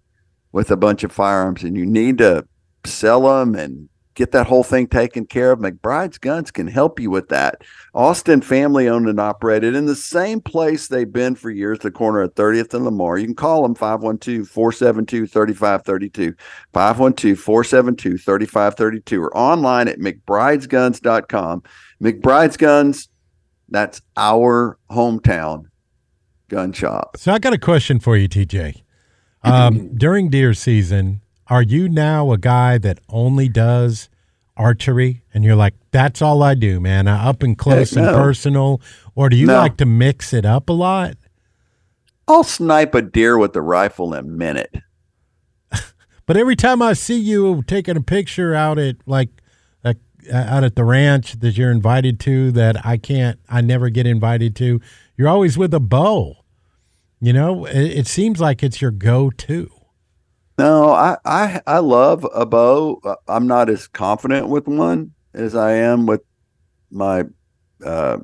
with 0.53 0.71
a 0.71 0.77
bunch 0.77 1.05
of 1.05 1.13
firearms 1.13 1.63
and 1.63 1.77
you 1.77 1.87
need 1.87 2.19
to 2.19 2.47
sell 2.85 3.23
them 3.23 3.55
and 3.55 3.89
get 4.19 4.33
that 4.33 4.49
whole 4.49 4.65
thing 4.65 4.89
taken 4.89 5.25
care 5.25 5.53
of. 5.53 5.61
Mcbride's 5.61 6.19
guns 6.19 6.51
can 6.51 6.67
help 6.67 6.99
you 6.99 7.09
with 7.09 7.29
that. 7.29 7.63
Austin 7.95 8.41
family 8.41 8.89
owned 8.89 9.09
and 9.09 9.21
operated 9.21 9.77
in 9.77 9.87
the 9.87 9.95
same 9.95 10.41
place 10.41 10.89
they've 10.89 11.13
been 11.13 11.37
for 11.37 11.51
years 11.51 11.79
the 11.79 11.91
corner 11.91 12.21
of 12.21 12.35
30th 12.35 12.75
and 12.75 12.85
lamar. 12.85 13.17
You 13.17 13.27
can 13.27 13.37
call 13.37 13.63
them 13.63 13.77
512-472-3532 13.77 16.35
512-472-3532 16.75 19.21
or 19.21 19.37
online 19.37 19.89
at 19.89 19.99
mcbridesguns.com 19.99 21.63
mcbride's 22.03 22.57
guns 22.57 23.09
that's 23.69 24.01
our 24.17 24.79
hometown 24.91 25.67
gun 26.49 26.73
shop. 26.73 27.17
So 27.17 27.33
I 27.33 27.39
got 27.39 27.53
a 27.53 27.59
question 27.59 28.01
for 28.01 28.17
you, 28.17 28.29
TJ. 28.29 28.83
Um, 29.43 29.95
during 29.97 30.31
deer 30.31 30.55
season, 30.55 31.21
are 31.51 31.63
you 31.63 31.89
now 31.89 32.33
a 32.33 32.39
guy 32.39 32.79
that 32.79 32.99
only 33.09 33.49
does 33.49 34.09
archery, 34.57 35.23
and 35.33 35.45
you're 35.45 35.57
like, 35.57 35.75
"That's 35.93 36.21
all 36.21 36.43
I 36.43 36.55
do, 36.55 36.81
man, 36.81 37.07
I 37.09 37.27
up 37.29 37.43
and 37.43 37.57
close 37.57 37.91
Heck 37.91 37.99
and 37.99 38.07
no. 38.07 38.15
personal," 38.15 38.81
or 39.15 39.29
do 39.29 39.37
you 39.37 39.47
No. 39.47 39.57
like 39.59 39.77
to 39.79 39.87
mix 39.87 40.33
it 40.33 40.45
up 40.45 40.69
a 40.69 40.73
lot? 40.73 41.17
i'll 42.31 42.45
snipe 42.45 42.95
a 42.95 43.01
deer 43.01 43.39
with 43.39 43.55
the 43.55 43.63
rifle 43.63 44.13
in 44.13 44.21
a 44.21 44.23
minute 44.23 44.75
But 46.27 46.37
every 46.37 46.57
time 46.57 46.83
I 46.83 46.93
see 46.93 47.19
you 47.19 47.63
taking 47.67 47.97
a 47.97 48.03
picture 48.03 48.55
out 48.55 48.79
at 48.79 48.97
like, 49.07 49.31
like 49.83 49.97
uh, 50.31 50.37
out 50.37 50.63
at 50.63 50.77
the 50.77 50.85
ranch 50.85 51.41
that 51.41 51.57
you're 51.57 51.71
invited 51.71 52.21
to, 52.21 52.53
that 52.53 52.85
I 52.85 52.99
can't, 52.99 53.39
I 53.49 53.63
never 53.63 53.89
get 53.89 54.07
invited 54.07 54.55
to, 54.57 54.79
you're 55.17 55.29
always 55.29 55.57
with 55.57 55.73
a 55.73 55.81
bow. 55.81 56.37
You 57.19 57.33
know, 57.33 57.65
it, 57.65 57.77
it 58.01 58.07
seems 58.07 58.41
like 58.43 58.63
it's 58.63 58.83
your 58.83 58.91
go-to. 58.91 59.71
No, 60.59 60.91
I, 60.93 61.17
I 61.25 61.61
I 61.67 61.79
love 61.79 62.27
a 62.35 62.45
bow. 62.45 63.01
Uh, 63.05 63.15
I'm 63.29 63.47
not 63.47 63.71
as 63.71 63.87
confident 63.87 64.49
with 64.49 64.67
one 64.67 65.13
as 65.33 65.55
I 65.55 65.73
am 65.73 66.07
with 66.07 66.23
my 66.91 67.25
uh, 67.85 68.19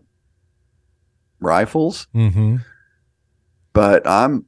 rifles, 1.40 2.06
Mm-hmm. 2.14 2.56
but 3.72 4.06
I'm 4.06 4.46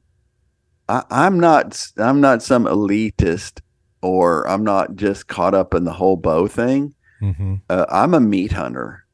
I, 0.89 1.03
I'm 1.09 1.39
not 1.39 1.81
I'm 1.97 2.19
not 2.19 2.43
some 2.43 2.65
elitist 2.65 3.61
or 4.01 4.47
I'm 4.47 4.63
not 4.63 4.95
just 4.95 5.27
caught 5.27 5.53
up 5.55 5.73
in 5.73 5.85
the 5.85 5.93
whole 5.93 6.17
bow 6.17 6.47
thing. 6.47 6.93
Mm-hmm. 7.21 7.55
Uh, 7.69 7.85
I'm 7.89 8.13
a 8.13 8.19
meat 8.19 8.51
hunter, 8.51 9.05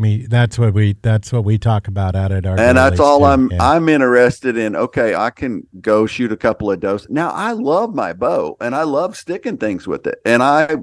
Me, 0.00 0.26
that's 0.26 0.58
what 0.58 0.72
we 0.72 0.96
that's 1.02 1.30
what 1.32 1.44
we 1.44 1.58
talk 1.58 1.86
about 1.86 2.16
out 2.16 2.32
at 2.32 2.46
our 2.46 2.58
and 2.58 2.78
that's 2.78 2.98
all. 2.98 3.24
I'm 3.24 3.50
Yeah. 3.50 3.58
I'm 3.62 3.88
interested 3.88 4.56
in. 4.56 4.74
Okay, 4.74 5.14
I 5.14 5.28
can 5.28 5.66
go 5.80 6.06
shoot 6.06 6.32
a 6.32 6.36
couple 6.36 6.70
of 6.70 6.80
does. 6.80 7.06
Now 7.10 7.30
I 7.30 7.52
love 7.52 7.94
my 7.94 8.14
bow, 8.14 8.56
and 8.60 8.74
I 8.74 8.84
love 8.84 9.16
sticking 9.16 9.58
things 9.58 9.86
with 9.86 10.06
it, 10.06 10.18
and 10.24 10.42
I 10.42 10.76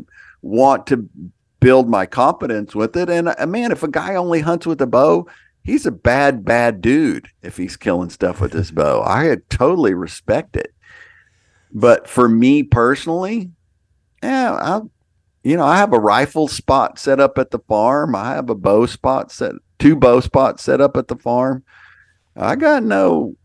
want 0.44 0.86
to 0.88 1.10
build 1.60 1.90
my 1.90 2.06
confidence 2.06 2.76
with 2.76 2.96
it. 2.96 3.10
And 3.10 3.30
uh, 3.30 3.48
man, 3.48 3.72
if 3.72 3.82
a 3.82 3.88
guy 3.88 4.16
only 4.16 4.42
hunts 4.42 4.68
with 4.68 4.80
a 4.82 4.88
bow, 4.88 5.28
he's 5.64 5.88
a 5.88 5.92
bad 5.92 6.46
bad 6.46 6.80
dude. 6.80 7.30
If 7.42 7.58
he's 7.58 7.76
killing 7.76 8.12
stuff 8.12 8.40
with 8.40 8.54
his 8.54 8.72
bow, 8.82 9.02
I 9.02 9.36
totally 9.50 9.96
respect 9.96 10.56
it. 10.56 10.74
But 11.72 12.08
for 12.08 12.30
me 12.30 12.64
personally, 12.64 13.52
yeah, 14.22 14.54
I 14.54 14.82
you 15.48 15.56
know, 15.56 15.64
I 15.64 15.78
have 15.78 15.94
a 15.94 16.00
rifle 16.00 16.50
spot 16.50 17.00
set 17.00 17.22
up 17.22 17.38
at 17.38 17.52
the 17.52 17.60
farm. 17.60 18.16
I 18.16 18.32
have 18.34 18.50
a 18.50 18.56
bow 18.56 18.86
spot 18.86 19.32
set, 19.32 19.54
two 19.80 19.96
bow 19.96 20.20
spots 20.20 20.62
set 20.62 20.82
up 20.82 20.98
at 20.98 21.08
the 21.08 21.16
farm. 21.16 21.64
I 22.36 22.58
got 22.58 22.84
no, 22.84 23.36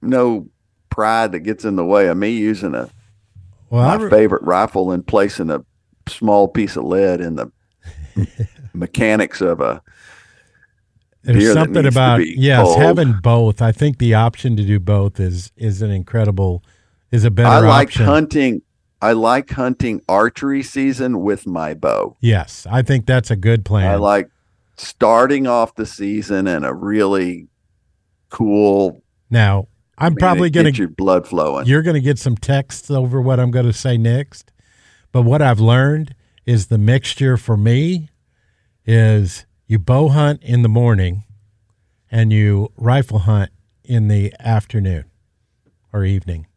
no 0.00 0.48
pride 0.88 1.32
that 1.32 1.40
gets 1.40 1.64
in 1.64 1.74
the 1.74 1.84
way 1.84 2.06
of 2.06 2.16
me 2.16 2.30
using 2.30 2.74
a 2.76 2.88
Well, 3.70 3.82
my 3.98 4.04
re- 4.04 4.08
favorite 4.10 4.42
rifle 4.44 4.92
and 4.92 5.04
placing 5.04 5.50
a 5.50 5.64
small 6.08 6.46
piece 6.46 6.76
of 6.76 6.84
lead 6.84 7.20
in 7.20 7.34
the 7.34 7.50
mechanics 8.72 9.40
of 9.40 9.60
a 9.60 9.82
There's 11.22 11.52
something 11.52 11.86
about 11.86 12.24
yes, 12.24 12.62
culled. 12.64 12.78
having 12.80 13.14
both. 13.20 13.60
I 13.60 13.72
think 13.72 13.98
the 13.98 14.14
option 14.14 14.56
to 14.56 14.62
do 14.62 14.78
both 14.78 15.18
is 15.18 15.50
is 15.56 15.82
an 15.82 15.90
incredible 15.90 16.62
is 17.10 17.24
a 17.24 17.30
better 17.32 17.48
I 17.48 17.58
like 17.68 17.88
option. 17.88 18.04
hunting. 18.06 18.62
I 19.06 19.12
like 19.12 19.50
hunting 19.50 20.02
archery 20.08 20.64
season 20.64 21.20
with 21.20 21.46
my 21.46 21.74
bow. 21.74 22.16
Yes, 22.20 22.66
I 22.68 22.82
think 22.82 23.06
that's 23.06 23.30
a 23.30 23.36
good 23.36 23.64
plan. 23.64 23.88
I 23.88 23.94
like 23.94 24.28
starting 24.76 25.46
off 25.46 25.76
the 25.76 25.86
season 25.86 26.48
in 26.48 26.64
a 26.64 26.74
really 26.74 27.46
cool. 28.30 29.04
now, 29.30 29.68
I'm 29.96 30.14
man, 30.14 30.18
probably 30.18 30.50
going 30.50 30.64
to 30.66 30.72
get 30.72 30.78
your 30.78 30.88
blood 30.88 31.24
flowing. 31.28 31.66
you're 31.66 31.82
going 31.82 31.94
to 31.94 32.00
get 32.00 32.18
some 32.18 32.36
texts 32.36 32.90
over 32.90 33.20
what 33.20 33.38
I'm 33.38 33.52
going 33.52 33.66
to 33.66 33.72
say 33.72 33.96
next. 33.96 34.50
But 35.12 35.22
what 35.22 35.40
I've 35.40 35.60
learned 35.60 36.16
is 36.44 36.66
the 36.66 36.76
mixture 36.76 37.36
for 37.36 37.56
me 37.56 38.08
is 38.84 39.46
you 39.68 39.78
bow 39.78 40.08
hunt 40.08 40.42
in 40.42 40.62
the 40.62 40.68
morning 40.68 41.22
and 42.10 42.32
you 42.32 42.72
rifle 42.76 43.20
hunt 43.20 43.52
in 43.84 44.08
the 44.08 44.34
afternoon 44.40 45.04
or 45.92 46.04
evening. 46.04 46.48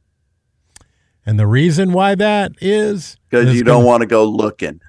And 1.25 1.39
the 1.39 1.47
reason 1.47 1.91
why 1.93 2.15
that 2.15 2.53
is 2.61 3.17
Because 3.29 3.53
you 3.53 3.63
don't 3.63 3.77
gonna- 3.77 3.85
want 3.87 4.01
to 4.01 4.07
go 4.07 4.25
looking. 4.25 4.81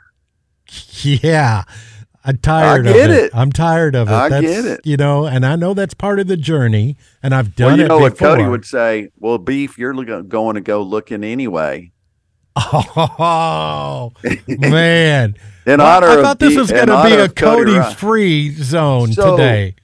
Yeah. 0.92 1.64
I'm 2.22 2.36
tired 2.36 2.86
I 2.86 2.90
of 2.90 2.96
get 2.96 3.10
it. 3.10 3.24
it. 3.24 3.30
I'm 3.34 3.50
tired 3.50 3.94
of 3.94 4.08
it. 4.08 4.12
I 4.12 4.28
That's, 4.28 4.42
get 4.46 4.64
it. 4.66 4.80
You 4.84 4.98
know, 4.98 5.24
and 5.26 5.44
I 5.46 5.56
know 5.56 5.72
that's 5.72 5.94
part 5.94 6.20
of 6.20 6.26
the 6.26 6.36
journey, 6.36 6.98
and 7.22 7.34
I've 7.34 7.56
done 7.56 7.68
Well, 7.68 7.78
you 7.78 7.84
it 7.86 7.88
know 7.88 7.98
what 7.98 8.12
before. 8.12 8.28
Cody 8.36 8.44
would 8.46 8.66
say. 8.66 9.08
Well, 9.18 9.38
beef, 9.38 9.78
you're 9.78 9.94
going 9.94 10.54
to 10.54 10.60
go 10.60 10.82
looking 10.82 11.24
anyway. 11.24 11.92
Oh 12.56 14.12
man! 14.48 15.34
In 15.66 15.78
Well, 15.78 15.86
honor 15.86 16.08
I 16.08 16.22
thought 16.22 16.38
this 16.38 16.56
was 16.56 16.70
going 16.70 16.88
to 16.88 17.02
be 17.04 17.14
a 17.14 17.28
Cody 17.28 17.74
Cody 17.76 17.94
free 17.94 18.50
zone 18.50 19.12
So- 19.12 19.36
today. 19.36 19.74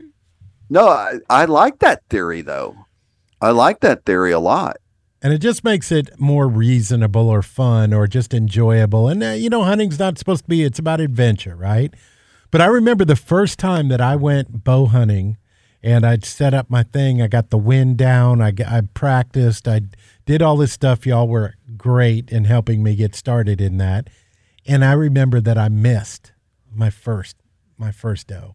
No, 0.69 0.89
I, 0.89 1.15
I 1.31 1.45
like 1.47 1.79
that 1.79 2.03
theory 2.11 2.43
though. 2.43 2.77
I 3.41 3.51
like 3.51 3.81
that 3.81 4.05
theory 4.05 4.33
a 4.33 4.41
lot. 4.41 4.77
And 5.27 5.35
it 5.35 5.39
just 5.39 5.65
makes 5.65 5.91
it 5.91 6.21
more 6.21 6.47
reasonable 6.47 7.29
or 7.29 7.43
fun 7.43 7.93
or 7.93 8.07
just 8.07 8.33
enjoyable. 8.33 9.09
And, 9.09 9.25
uh, 9.25 9.31
you 9.31 9.51
know, 9.51 9.65
hunting's 9.65 9.99
not 9.99 10.19
supposed 10.19 10.45
to 10.45 10.49
be, 10.49 10.63
it's 10.63 10.79
about 10.79 11.01
adventure, 11.01 11.57
right? 11.57 11.93
But 12.53 12.61
I 12.61 12.67
remember 12.67 13.05
the 13.05 13.17
first 13.17 13.59
time 13.59 13.89
that 13.89 14.01
I 14.01 14.15
went 14.15 14.63
bow 14.63 14.87
hunting 14.87 15.37
and 15.83 16.07
I'd 16.07 16.25
set 16.25 16.55
up 16.55 16.71
my 16.71 16.85
thing. 16.85 17.21
I 17.21 17.27
got 17.27 17.51
the 17.51 17.59
wind 17.59 17.97
down. 17.97 18.41
I 18.41 18.53
practiced. 18.95 19.67
I 19.67 19.81
did 20.27 20.43
all 20.43 20.57
this 20.57 20.73
stuff. 20.73 21.05
Y'all 21.05 21.27
were 21.27 21.55
great 21.77 22.31
in 22.31 22.45
helping 22.45 22.85
me 22.85 22.95
get 22.95 23.17
started 23.17 23.61
in 23.61 23.79
that. 23.79 24.09
And 24.65 24.85
I 24.85 24.93
remember 24.93 25.41
that 25.41 25.59
I 25.59 25.69
missed 25.69 26.35
my 26.73 26.89
first, 26.89 27.35
my 27.77 27.91
first 27.91 28.29
doe. 28.29 28.55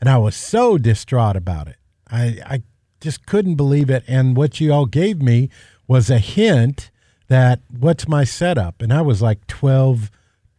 And 0.00 0.08
I 0.08 0.16
was 0.16 0.34
so 0.34 0.78
distraught 0.78 1.36
about 1.36 1.68
it. 1.68 1.76
I, 2.10 2.38
I 2.46 2.62
just 2.98 3.26
couldn't 3.26 3.56
believe 3.56 3.90
it. 3.90 4.04
And 4.08 4.38
what 4.38 4.58
you 4.58 4.72
all 4.72 4.86
gave 4.86 5.20
me 5.20 5.50
was 5.88 6.10
a 6.10 6.18
hint 6.18 6.92
that 7.26 7.60
what's 7.76 8.06
my 8.06 8.22
setup? 8.22 8.80
And 8.80 8.92
I 8.92 9.02
was 9.02 9.20
like 9.20 9.46
12 9.48 10.10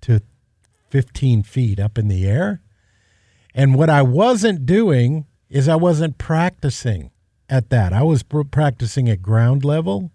to 0.02 0.22
15 0.90 1.44
feet 1.44 1.80
up 1.80 1.98
in 1.98 2.10
the 2.10 2.28
air. 2.28 2.62
And 3.56 3.76
what 3.76 3.90
I 3.90 4.02
wasn't 4.02 4.66
doing 4.66 5.26
is 5.50 5.68
I 5.68 5.76
wasn't 5.76 6.18
practicing 6.18 7.12
at 7.50 7.70
that. 7.70 7.94
I 7.94 8.04
was 8.04 8.24
pr- 8.24 8.42
practicing 8.42 9.10
at 9.10 9.22
ground 9.22 9.64
level. 9.64 10.12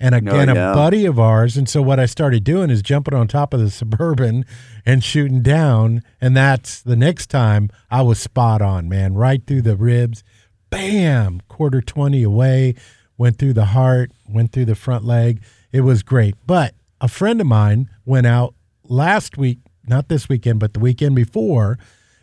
And 0.00 0.14
again, 0.16 0.48
yeah. 0.48 0.72
a 0.72 0.74
buddy 0.74 1.06
of 1.06 1.20
ours. 1.20 1.56
And 1.56 1.68
so 1.68 1.80
what 1.80 2.00
I 2.00 2.06
started 2.06 2.42
doing 2.42 2.70
is 2.70 2.82
jumping 2.82 3.14
on 3.14 3.28
top 3.28 3.54
of 3.54 3.60
the 3.60 3.70
Suburban 3.70 4.44
and 4.84 5.04
shooting 5.04 5.42
down. 5.42 6.02
And 6.20 6.36
that's 6.36 6.82
the 6.82 6.96
next 6.96 7.28
time 7.28 7.70
I 7.90 8.02
was 8.02 8.18
spot 8.18 8.60
on, 8.62 8.88
man, 8.88 9.14
right 9.14 9.46
through 9.46 9.62
the 9.62 9.76
ribs. 9.76 10.24
Bam, 10.70 11.42
quarter 11.48 11.82
20 11.82 12.22
away, 12.22 12.74
went 13.22 13.38
through 13.38 13.52
the 13.52 13.66
heart, 13.66 14.10
went 14.28 14.50
through 14.50 14.64
the 14.64 14.74
front 14.74 15.04
leg. 15.04 15.40
It 15.70 15.82
was 15.82 16.02
great. 16.02 16.34
But 16.44 16.74
a 17.00 17.06
friend 17.06 17.40
of 17.40 17.46
mine 17.46 17.88
went 18.04 18.26
out 18.26 18.56
last 18.82 19.38
week, 19.38 19.60
not 19.86 20.08
this 20.08 20.28
weekend, 20.28 20.58
but 20.58 20.74
the 20.74 20.80
weekend 20.80 21.14
before. 21.14 21.78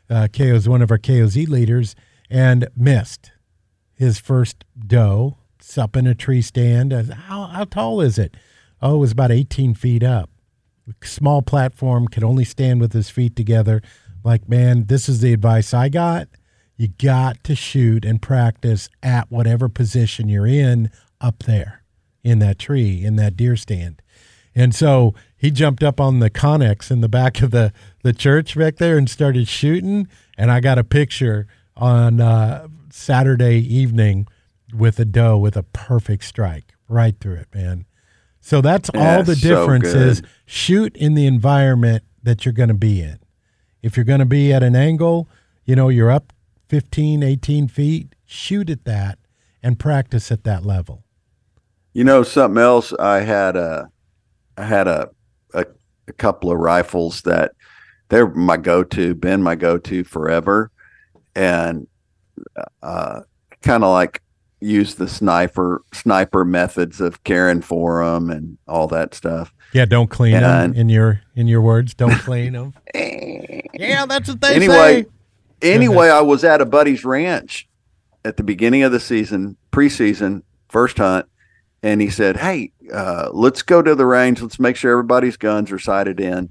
Uh, 0.09 0.27
KO's 0.27 0.67
one 0.67 0.81
of 0.81 0.91
our 0.91 0.97
KOZ 0.97 1.47
leaders 1.47 1.95
and 2.29 2.67
missed 2.75 3.31
his 3.95 4.19
first 4.19 4.65
doe. 4.77 5.37
Up 5.77 5.95
in 5.95 6.05
a 6.05 6.15
tree 6.15 6.41
stand. 6.41 6.91
Said, 6.91 7.11
How, 7.11 7.45
how 7.45 7.63
tall 7.63 8.01
is 8.01 8.17
it? 8.17 8.35
Oh, 8.81 8.95
it 8.95 8.97
was 8.97 9.11
about 9.13 9.31
18 9.31 9.75
feet 9.75 10.03
up. 10.03 10.29
Small 11.01 11.41
platform, 11.41 12.09
could 12.09 12.23
only 12.25 12.43
stand 12.43 12.81
with 12.81 12.91
his 12.91 13.09
feet 13.09 13.37
together. 13.37 13.81
Like, 14.23 14.49
man, 14.49 14.87
this 14.87 15.07
is 15.07 15.21
the 15.21 15.31
advice 15.31 15.73
I 15.73 15.87
got. 15.87 16.27
You 16.79 16.87
got 16.87 17.43
to 17.43 17.55
shoot 17.55 18.05
and 18.05 18.21
practice 18.21 18.87
at 19.03 19.29
whatever 19.29 19.67
position 19.67 20.29
you're 20.29 20.47
in 20.47 20.89
up 21.19 21.43
there 21.43 21.83
in 22.23 22.39
that 22.39 22.57
tree, 22.57 23.03
in 23.03 23.17
that 23.17 23.35
deer 23.35 23.57
stand. 23.57 24.01
And 24.55 24.73
so 24.73 25.13
he 25.35 25.51
jumped 25.51 25.83
up 25.83 25.99
on 25.99 26.19
the 26.19 26.29
connex 26.29 26.89
in 26.89 27.01
the 27.01 27.09
back 27.09 27.41
of 27.41 27.51
the, 27.51 27.73
the 28.03 28.13
church 28.13 28.57
back 28.57 28.77
there 28.77 28.97
and 28.97 29.09
started 29.09 29.49
shooting. 29.49 30.07
And 30.37 30.49
I 30.49 30.61
got 30.61 30.77
a 30.77 30.85
picture 30.85 31.47
on 31.75 32.21
uh, 32.21 32.69
Saturday 32.89 33.57
evening 33.57 34.25
with 34.73 34.99
a 34.99 35.05
doe 35.05 35.37
with 35.37 35.57
a 35.57 35.63
perfect 35.63 36.23
strike 36.23 36.75
right 36.87 37.19
through 37.19 37.35
it, 37.35 37.47
man. 37.53 37.87
So 38.39 38.61
that's 38.61 38.89
all 38.91 39.01
Yeah, 39.01 39.21
the 39.23 39.35
so 39.35 39.49
difference 39.49 39.87
is 39.87 40.21
shoot 40.45 40.95
in 40.95 41.13
the 41.13 41.25
environment 41.25 42.05
that 42.23 42.45
you're 42.45 42.53
going 42.53 42.69
to 42.69 42.73
be 42.73 43.01
in. 43.01 43.19
If 43.81 43.97
you're 43.97 44.05
going 44.05 44.19
to 44.19 44.25
be 44.25 44.53
at 44.53 44.63
an 44.63 44.77
angle, 44.77 45.27
you 45.65 45.75
know, 45.75 45.89
you're 45.89 46.09
up 46.09 46.31
15, 46.69 47.23
18 47.23 47.67
feet, 47.67 48.15
shoot 48.25 48.69
at 48.69 48.85
that 48.85 49.19
and 49.61 49.77
practice 49.77 50.31
at 50.31 50.43
that 50.43 50.65
level. 50.65 51.03
You 51.93 52.03
know 52.03 52.23
something 52.23 52.61
else? 52.61 52.93
I 52.93 53.21
had 53.21 53.55
a, 53.57 53.89
I 54.57 54.63
had 54.63 54.87
a, 54.87 55.09
a, 55.53 55.65
a 56.07 56.13
couple 56.13 56.51
of 56.51 56.59
rifles 56.59 57.23
that 57.23 57.53
they're 58.09 58.27
my 58.27 58.57
go-to, 58.57 59.15
been 59.15 59.41
my 59.41 59.55
go-to 59.55 60.03
forever, 60.03 60.71
and 61.35 61.87
uh, 62.81 63.21
kind 63.61 63.83
of 63.83 63.91
like 63.91 64.21
use 64.61 64.95
the 64.95 65.07
sniper 65.07 65.81
sniper 65.93 66.43
methods 66.43 66.99
of 66.99 67.23
caring 67.23 67.61
for 67.61 68.03
them 68.03 68.29
and 68.29 68.57
all 68.67 68.87
that 68.87 69.13
stuff. 69.13 69.53
Yeah, 69.73 69.85
don't 69.85 70.09
clean 70.09 70.33
them 70.33 70.73
in 70.73 70.89
your 70.89 71.21
in 71.35 71.47
your 71.47 71.61
words. 71.61 71.93
Don't 71.93 72.19
clean 72.19 72.53
them. 72.53 72.73
yeah, 72.93 74.05
that's 74.05 74.29
what 74.29 74.41
they 74.41 74.55
anyway, 74.55 75.03
say. 75.03 75.05
Anyway, 75.61 76.09
I 76.09 76.21
was 76.21 76.43
at 76.43 76.61
a 76.61 76.65
buddy's 76.65 77.05
ranch 77.05 77.67
at 78.25 78.37
the 78.37 78.43
beginning 78.43 78.83
of 78.83 78.91
the 78.91 78.99
season, 78.99 79.57
preseason, 79.71 80.43
first 80.67 80.97
hunt, 80.97 81.25
and 81.81 82.01
he 82.01 82.09
said, 82.09 82.37
"Hey, 82.37 82.71
uh, 82.93 83.29
let's 83.31 83.61
go 83.61 83.81
to 83.81 83.95
the 83.95 84.05
range. 84.05 84.41
Let's 84.41 84.59
make 84.59 84.75
sure 84.75 84.91
everybody's 84.91 85.37
guns 85.37 85.71
are 85.71 85.79
sighted 85.79 86.19
in." 86.19 86.49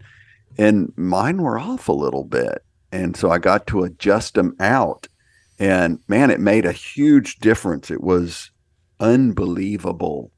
And 0.57 0.93
mine 0.97 1.43
were 1.43 1.59
off 1.59 1.89
a 1.89 1.93
little 1.93 2.25
bit, 2.25 2.65
and 2.91 3.17
so 3.17 3.31
I 3.31 3.39
got 3.39 3.67
to 3.69 3.85
adjust 3.85 4.35
them 4.35 4.57
out. 4.59 5.07
And 5.59 6.01
man, 6.09 6.31
it 6.31 6.41
made 6.41 6.65
a 6.65 6.73
huge 6.73 7.37
difference. 7.37 7.91
It 7.91 8.03
was 8.03 8.51
unbelievable. 9.01 10.31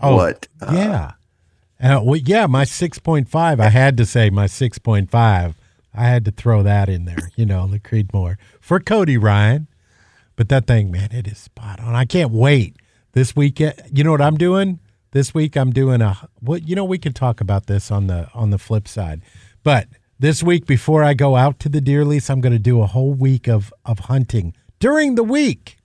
Oh, 0.00 0.16
what? 0.16 0.48
uh, 0.60 0.72
yeah. 0.74 1.12
Uh, 1.82 2.00
well, 2.02 2.16
yeah, 2.16 2.46
my 2.46 2.64
6.5, 2.64 3.60
I 3.60 3.68
had 3.68 3.96
to 3.96 4.06
say 4.06 4.30
my 4.30 4.46
6.5. 4.46 5.54
I 5.94 6.04
had 6.04 6.24
to 6.24 6.30
throw 6.30 6.62
that 6.62 6.88
in 6.88 7.04
there, 7.04 7.30
you 7.36 7.46
know, 7.46 7.66
the 7.66 7.78
Creedmoor 7.78 8.36
for 8.60 8.80
Cody 8.80 9.16
Ryan. 9.16 9.68
But 10.36 10.48
that 10.48 10.66
thing, 10.66 10.90
man, 10.90 11.12
it 11.12 11.26
is 11.26 11.38
spot 11.38 11.80
on. 11.80 11.94
I 11.94 12.04
can't 12.04 12.30
wait 12.30 12.76
this 13.12 13.36
weekend. 13.36 13.74
Eh, 13.78 13.88
you 13.92 14.04
know 14.04 14.10
what 14.10 14.22
I'm 14.22 14.38
doing? 14.38 14.80
This 15.12 15.34
week 15.34 15.56
I'm 15.56 15.70
doing 15.70 16.00
a 16.00 16.16
what 16.40 16.66
you 16.66 16.74
know 16.74 16.84
we 16.84 16.98
could 16.98 17.14
talk 17.14 17.40
about 17.40 17.66
this 17.66 17.90
on 17.90 18.06
the 18.06 18.28
on 18.34 18.50
the 18.50 18.58
flip 18.58 18.88
side. 18.88 19.20
But 19.62 19.88
this 20.18 20.42
week 20.42 20.66
before 20.66 21.04
I 21.04 21.14
go 21.14 21.36
out 21.36 21.58
to 21.60 21.68
the 21.68 21.80
deer 21.80 22.04
lease, 22.04 22.30
I'm 22.30 22.40
going 22.40 22.54
to 22.54 22.58
do 22.58 22.80
a 22.80 22.86
whole 22.86 23.12
week 23.12 23.46
of 23.46 23.72
of 23.84 24.00
hunting 24.00 24.54
during 24.78 25.14
the 25.14 25.22
week. 25.24 25.78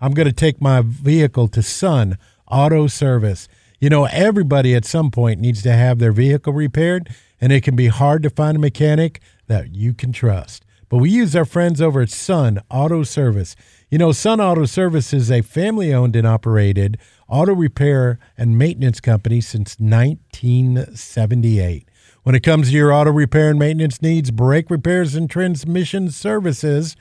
I'm 0.00 0.12
going 0.12 0.28
to 0.28 0.32
take 0.32 0.60
my 0.60 0.80
vehicle 0.84 1.48
to 1.48 1.62
Sun 1.62 2.18
Auto 2.50 2.86
Service. 2.86 3.48
You 3.80 3.88
know, 3.88 4.04
everybody 4.04 4.74
at 4.76 4.84
some 4.84 5.10
point 5.10 5.40
needs 5.40 5.62
to 5.62 5.72
have 5.72 5.98
their 5.98 6.12
vehicle 6.12 6.52
repaired, 6.52 7.08
and 7.40 7.52
it 7.52 7.62
can 7.62 7.74
be 7.74 7.88
hard 7.88 8.22
to 8.22 8.30
find 8.30 8.56
a 8.56 8.60
mechanic 8.60 9.20
that 9.46 9.74
you 9.74 9.94
can 9.94 10.12
trust. 10.12 10.64
But 10.88 10.98
we 10.98 11.10
use 11.10 11.34
our 11.34 11.46
friends 11.46 11.80
over 11.80 12.02
at 12.02 12.10
Sun 12.10 12.60
Auto 12.70 13.02
Service. 13.02 13.56
You 13.90 13.96
know, 13.96 14.12
Sun 14.12 14.42
Auto 14.42 14.66
Service 14.66 15.14
is 15.14 15.30
a 15.30 15.40
family 15.40 15.94
owned 15.94 16.14
and 16.14 16.26
operated 16.26 16.98
auto 17.28 17.54
repair 17.54 18.18
and 18.36 18.58
maintenance 18.58 19.00
company 19.00 19.40
since 19.40 19.80
1978. 19.80 21.88
When 22.24 22.34
it 22.34 22.42
comes 22.42 22.68
to 22.68 22.76
your 22.76 22.92
auto 22.92 23.10
repair 23.10 23.48
and 23.48 23.58
maintenance 23.58 24.02
needs, 24.02 24.30
brake 24.30 24.70
repairs 24.70 25.14
and 25.14 25.30
transmission 25.30 26.10
services, 26.10 26.94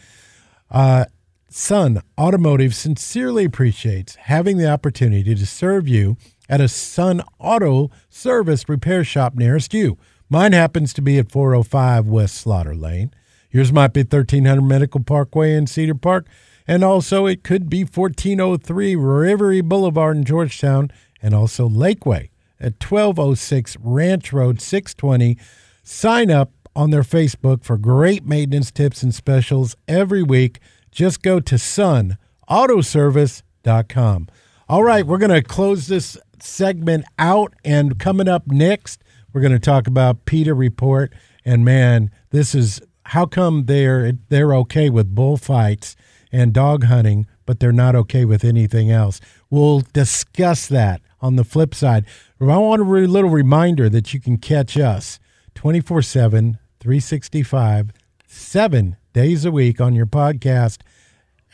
uh, 0.70 1.04
Sun 1.50 2.02
Automotive 2.18 2.74
sincerely 2.74 3.44
appreciates 3.44 4.16
having 4.16 4.56
the 4.56 4.72
opportunity 4.72 5.36
to 5.36 5.46
serve 5.46 5.90
you 5.90 6.16
at 6.48 6.62
a 6.62 6.70
Sun 6.70 7.24
Auto 7.40 7.92
Service 8.10 8.70
repair 8.70 9.04
shop 9.04 9.36
nearest 9.36 9.74
you. 9.74 9.98
Mine 10.32 10.54
happens 10.54 10.94
to 10.94 11.02
be 11.02 11.20
at 11.20 11.30
405 11.30 12.08
West 12.08 12.36
Slaughter 12.36 12.74
Lane. 12.74 13.14
Yours 13.52 13.74
might 13.74 13.92
be 13.92 14.00
1300 14.00 14.62
Medical 14.62 15.04
Parkway 15.04 15.56
in 15.56 15.68
Cedar 15.68 15.94
Park. 15.94 16.26
And 16.66 16.86
also, 16.86 17.26
it 17.26 17.44
could 17.44 17.70
be 17.70 17.84
1403 17.84 18.96
Rivery 18.96 19.62
Boulevard 19.62 20.16
in 20.16 20.24
Georgetown, 20.24 20.90
and 21.22 21.34
also 21.34 21.68
Lakeway 21.68 22.30
at 22.62 22.82
1206 22.82 23.76
Ranch 23.82 24.32
Road 24.32 24.62
620. 24.62 25.38
Sign 25.84 26.32
up 26.32 26.54
on 26.78 26.92
their 26.92 27.04
Facebook 27.04 27.66
for 27.66 27.78
great 27.78 28.26
maintenance 28.26 28.72
tips 28.72 29.04
and 29.04 29.14
specials 29.14 29.76
every 29.86 30.24
week. 30.24 30.62
Just 30.92 31.22
go 31.22 31.42
to 31.42 31.56
sunautoservice.com. 31.56 34.28
All 34.70 34.84
right, 34.84 35.06
we're 35.06 35.18
going 35.18 35.32
to 35.32 35.42
close 35.42 35.88
this 35.88 36.18
segment 36.40 37.04
out, 37.20 37.54
and 37.66 38.00
coming 38.00 38.30
up 38.30 38.48
next, 38.48 39.04
we're 39.34 39.42
going 39.42 39.54
to 39.54 39.60
talk 39.60 39.88
about 39.88 40.26
PETA 40.26 40.54
report. 40.54 41.14
And 41.46 41.66
man, 41.66 42.12
this 42.32 42.54
is 42.54 42.82
how 43.06 43.26
come 43.26 43.66
they're 43.66 44.14
they're 44.30 44.54
okay 44.56 44.90
with 44.90 45.16
bullfights 45.16 45.96
and 46.32 46.54
dog 46.54 46.86
hunting, 46.86 47.28
but 47.46 47.60
they're 47.60 47.72
not 47.72 47.96
okay 47.96 48.26
with 48.26 48.44
anything 48.44 48.92
else. 48.92 49.20
We'll 49.50 49.82
discuss 49.94 50.68
that 50.68 51.02
on 51.20 51.36
the 51.36 51.44
flip 51.44 51.76
side. 51.76 52.06
I 52.40 52.58
want 52.58 52.82
a 52.82 52.86
little 52.86 53.30
reminder 53.30 53.90
that 53.90 54.14
you 54.14 54.20
can 54.20 54.38
catch 54.38 54.78
us 54.78 55.20
24 55.56 56.02
7, 56.02 56.58
365, 56.80 57.92
seven 58.28 58.98
days 59.14 59.46
a 59.46 59.52
week 59.52 59.82
on 59.82 59.94
your 59.94 60.06
podcast, 60.06 60.80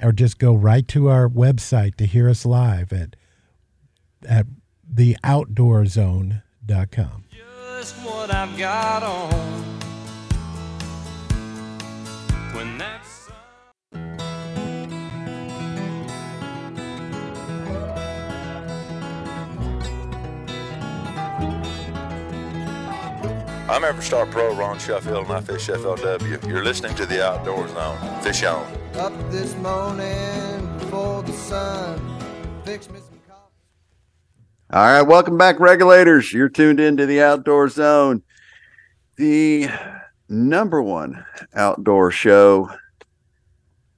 or 0.01 0.11
just 0.11 0.39
go 0.39 0.53
right 0.53 0.87
to 0.89 1.09
our 1.09 1.27
website 1.27 1.95
to 1.95 2.05
hear 2.05 2.29
us 2.29 2.45
live 2.45 2.93
at, 2.93 3.15
at 4.27 4.45
theoutdoorzone.com. 4.93 7.23
Just 7.79 7.95
what 7.97 8.33
I've 8.33 8.57
got 8.57 9.03
on. 9.03 9.29
When 12.55 12.75
that's 12.79 13.29
I'm 23.69 23.83
Everstar 23.83 24.31
Pro 24.31 24.55
Ron 24.55 24.79
Shuffield 24.79 25.25
and 25.25 25.33
I 25.33 25.41
fish 25.41 25.67
FLW. 25.67 26.47
You're 26.47 26.63
listening 26.63 26.95
to 26.95 27.05
the 27.05 27.23
Outdoor 27.23 27.67
Zone. 27.67 28.21
Fish 28.23 28.43
on. 28.43 28.65
Up 28.95 29.13
this 29.29 29.55
morning 29.57 30.79
before 30.79 31.21
the 31.21 31.33
sun. 31.33 31.99
Fix 32.65 32.89
me 32.89 32.97
some 32.97 33.03
coffee. 33.09 33.16
All 34.69 34.81
right, 34.81 35.01
welcome 35.01 35.37
back, 35.37 35.61
regulators. 35.61 36.33
You're 36.33 36.49
tuned 36.49 36.81
into 36.81 37.05
the 37.05 37.21
Outdoor 37.21 37.69
Zone, 37.69 38.21
the 39.15 39.69
number 40.27 40.83
one 40.83 41.25
outdoor 41.55 42.11
show. 42.11 42.69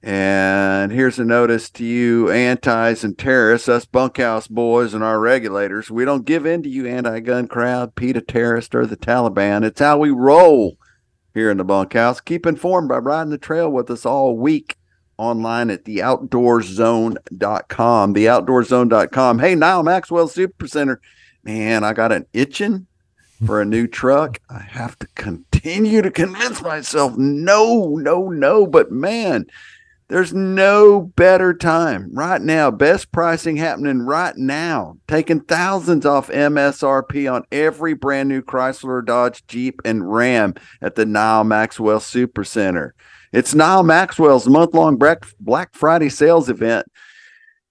And 0.00 0.92
here's 0.92 1.18
a 1.18 1.24
notice 1.24 1.70
to 1.70 1.84
you, 1.84 2.30
antis 2.30 3.02
and 3.02 3.18
terrorists, 3.18 3.68
us 3.68 3.84
bunkhouse 3.84 4.46
boys 4.46 4.94
and 4.94 5.02
our 5.02 5.18
regulators. 5.18 5.90
We 5.90 6.04
don't 6.04 6.24
give 6.24 6.46
in 6.46 6.62
to 6.62 6.68
you, 6.68 6.86
anti-gun 6.86 7.48
crowd, 7.48 7.96
PETA 7.96 8.20
terrorist, 8.20 8.72
or 8.72 8.86
the 8.86 8.96
Taliban. 8.96 9.64
It's 9.64 9.80
how 9.80 9.98
we 9.98 10.10
roll 10.10 10.78
here 11.34 11.50
in 11.50 11.56
the 11.56 11.64
bunkhouse. 11.64 12.20
Keep 12.20 12.46
informed 12.46 12.88
by 12.88 12.98
riding 12.98 13.30
the 13.30 13.38
trail 13.38 13.68
with 13.68 13.90
us 13.90 14.06
all 14.06 14.38
week 14.38 14.76
online 15.20 15.70
at 15.70 15.84
theoutdoorzone.com. 15.84 18.14
Theoutdoorzone.com. 18.14 19.38
Hey, 19.38 19.54
Nyle 19.54 19.82
Maxwell 19.82 20.28
Supercenter. 20.28 20.96
Man, 21.44 21.84
I 21.84 21.92
got 21.92 22.12
an 22.12 22.24
itching 22.32 22.86
for 23.44 23.60
a 23.60 23.66
new 23.66 23.86
truck. 23.86 24.40
I 24.48 24.60
have 24.60 24.98
to 25.00 25.06
continue 25.14 26.00
to 26.02 26.10
convince 26.10 26.62
myself 26.62 27.18
no, 27.18 27.96
no, 27.96 28.30
no. 28.30 28.66
But 28.66 28.90
man, 28.90 29.46
there's 30.08 30.34
no 30.34 31.02
better 31.02 31.54
time 31.54 32.10
right 32.12 32.40
now. 32.40 32.70
Best 32.70 33.12
pricing 33.12 33.56
happening 33.56 34.00
right 34.00 34.36
now. 34.36 34.96
Taking 35.06 35.40
thousands 35.40 36.04
off 36.04 36.28
MSRP 36.28 37.32
on 37.32 37.44
every 37.52 37.94
brand 37.94 38.28
new 38.28 38.42
Chrysler, 38.42 39.04
Dodge, 39.04 39.46
Jeep, 39.46 39.80
and 39.84 40.12
Ram 40.12 40.54
at 40.82 40.94
the 40.94 41.06
Nyle 41.06 41.44
Maxwell 41.44 42.00
Supercenter. 42.00 42.90
It's 43.32 43.54
Nyle 43.54 43.84
Maxwell's 43.84 44.48
month 44.48 44.74
long 44.74 44.96
Black 44.96 45.72
Friday 45.72 46.08
sales 46.08 46.48
event. 46.48 46.90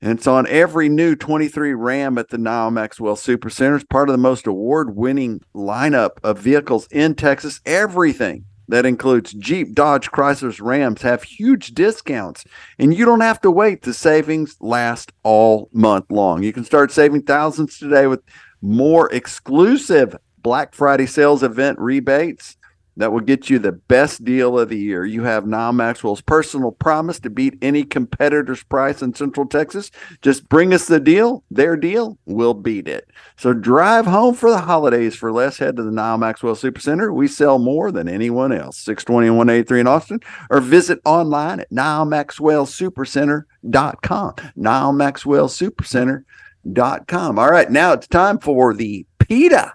And 0.01 0.17
it's 0.17 0.25
on 0.25 0.47
every 0.47 0.87
new 0.87 1.17
23 1.17 1.73
Ram 1.73 2.17
at 2.17 2.29
the 2.29 2.37
Nyle 2.37 2.71
Maxwell 2.71 3.17
Supercenter. 3.17 3.75
It's 3.75 3.83
part 3.83 4.07
of 4.07 4.13
the 4.13 4.17
most 4.17 4.47
award 4.47 4.95
winning 4.95 5.41
lineup 5.53 6.11
of 6.23 6.39
vehicles 6.39 6.87
in 6.91 7.13
Texas. 7.13 7.59
Everything 7.65 8.45
that 8.69 8.85
includes 8.85 9.33
Jeep, 9.33 9.73
Dodge, 9.73 10.09
Chrysler's, 10.11 10.61
Rams 10.61 11.01
have 11.01 11.23
huge 11.23 11.73
discounts, 11.73 12.45
and 12.77 12.93
you 12.93 13.03
don't 13.03 13.19
have 13.19 13.41
to 13.41 13.51
wait. 13.51 13.81
The 13.81 13.93
savings 13.93 14.55
last 14.61 15.11
all 15.23 15.69
month 15.73 16.05
long. 16.09 16.41
You 16.41 16.53
can 16.53 16.63
start 16.63 16.89
saving 16.89 17.23
thousands 17.23 17.77
today 17.77 18.07
with 18.07 18.21
more 18.61 19.11
exclusive 19.11 20.15
Black 20.41 20.73
Friday 20.73 21.05
sales 21.05 21.43
event 21.43 21.79
rebates 21.79 22.55
that 22.99 23.11
will 23.13 23.21
get 23.21 23.49
you 23.49 23.57
the 23.59 23.71
best 23.71 24.25
deal 24.25 24.59
of 24.59 24.67
the 24.67 24.77
year. 24.77 25.05
You 25.05 25.23
have 25.23 25.47
Nyle 25.47 25.71
Maxwell's 25.71 26.19
personal 26.19 26.71
promise 26.71 27.17
to 27.21 27.29
beat 27.29 27.57
any 27.61 27.85
competitor's 27.85 28.61
price 28.61 29.01
in 29.01 29.13
Central 29.13 29.47
Texas. 29.47 29.89
Just 30.21 30.49
bring 30.49 30.73
us 30.73 30.87
the 30.87 30.99
deal, 30.99 31.45
their 31.49 31.77
deal, 31.77 32.17
we'll 32.25 32.53
beat 32.53 32.89
it. 32.89 33.09
So 33.37 33.53
drive 33.53 34.05
home 34.05 34.35
for 34.35 34.51
the 34.51 34.59
holidays 34.59 35.15
for 35.15 35.31
less. 35.31 35.57
Head 35.57 35.77
to 35.77 35.83
the 35.83 35.91
Nyle 35.91 36.17
Maxwell 36.17 36.55
Supercenter. 36.55 37.13
We 37.13 37.29
sell 37.29 37.57
more 37.57 37.89
than 37.89 38.09
anyone 38.09 38.51
else. 38.51 38.77
62183 38.79 39.79
in 39.79 39.87
Austin 39.87 40.19
or 40.49 40.59
visit 40.59 40.99
online 41.05 41.61
at 41.61 41.71
NyleMaxwellSupercenter.com. 41.71 44.33
NyleMaxwellSupercenter.com. 44.57 47.39
All 47.39 47.49
right, 47.49 47.71
now 47.71 47.93
it's 47.93 48.07
time 48.07 48.39
for 48.39 48.73
the 48.73 49.05
PETA 49.19 49.73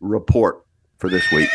report 0.00 0.64
for 0.96 1.10
this 1.10 1.30
week. 1.30 1.50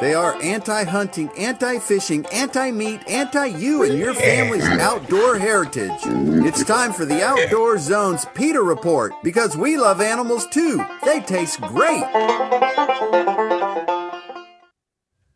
They 0.00 0.14
are 0.14 0.40
anti 0.40 0.84
hunting, 0.84 1.28
anti 1.36 1.78
fishing, 1.78 2.24
anti 2.32 2.70
meat, 2.70 3.02
anti 3.06 3.46
you 3.46 3.82
and 3.82 3.98
your 3.98 4.14
family's 4.14 4.64
outdoor 4.64 5.36
heritage. 5.36 6.00
It's 6.04 6.64
time 6.64 6.94
for 6.94 7.04
the 7.04 7.22
Outdoor 7.22 7.78
Zone's 7.78 8.24
PETA 8.34 8.62
report 8.62 9.12
because 9.22 9.58
we 9.58 9.76
love 9.76 10.00
animals 10.00 10.46
too. 10.46 10.82
They 11.04 11.20
taste 11.20 11.60
great. 11.60 12.04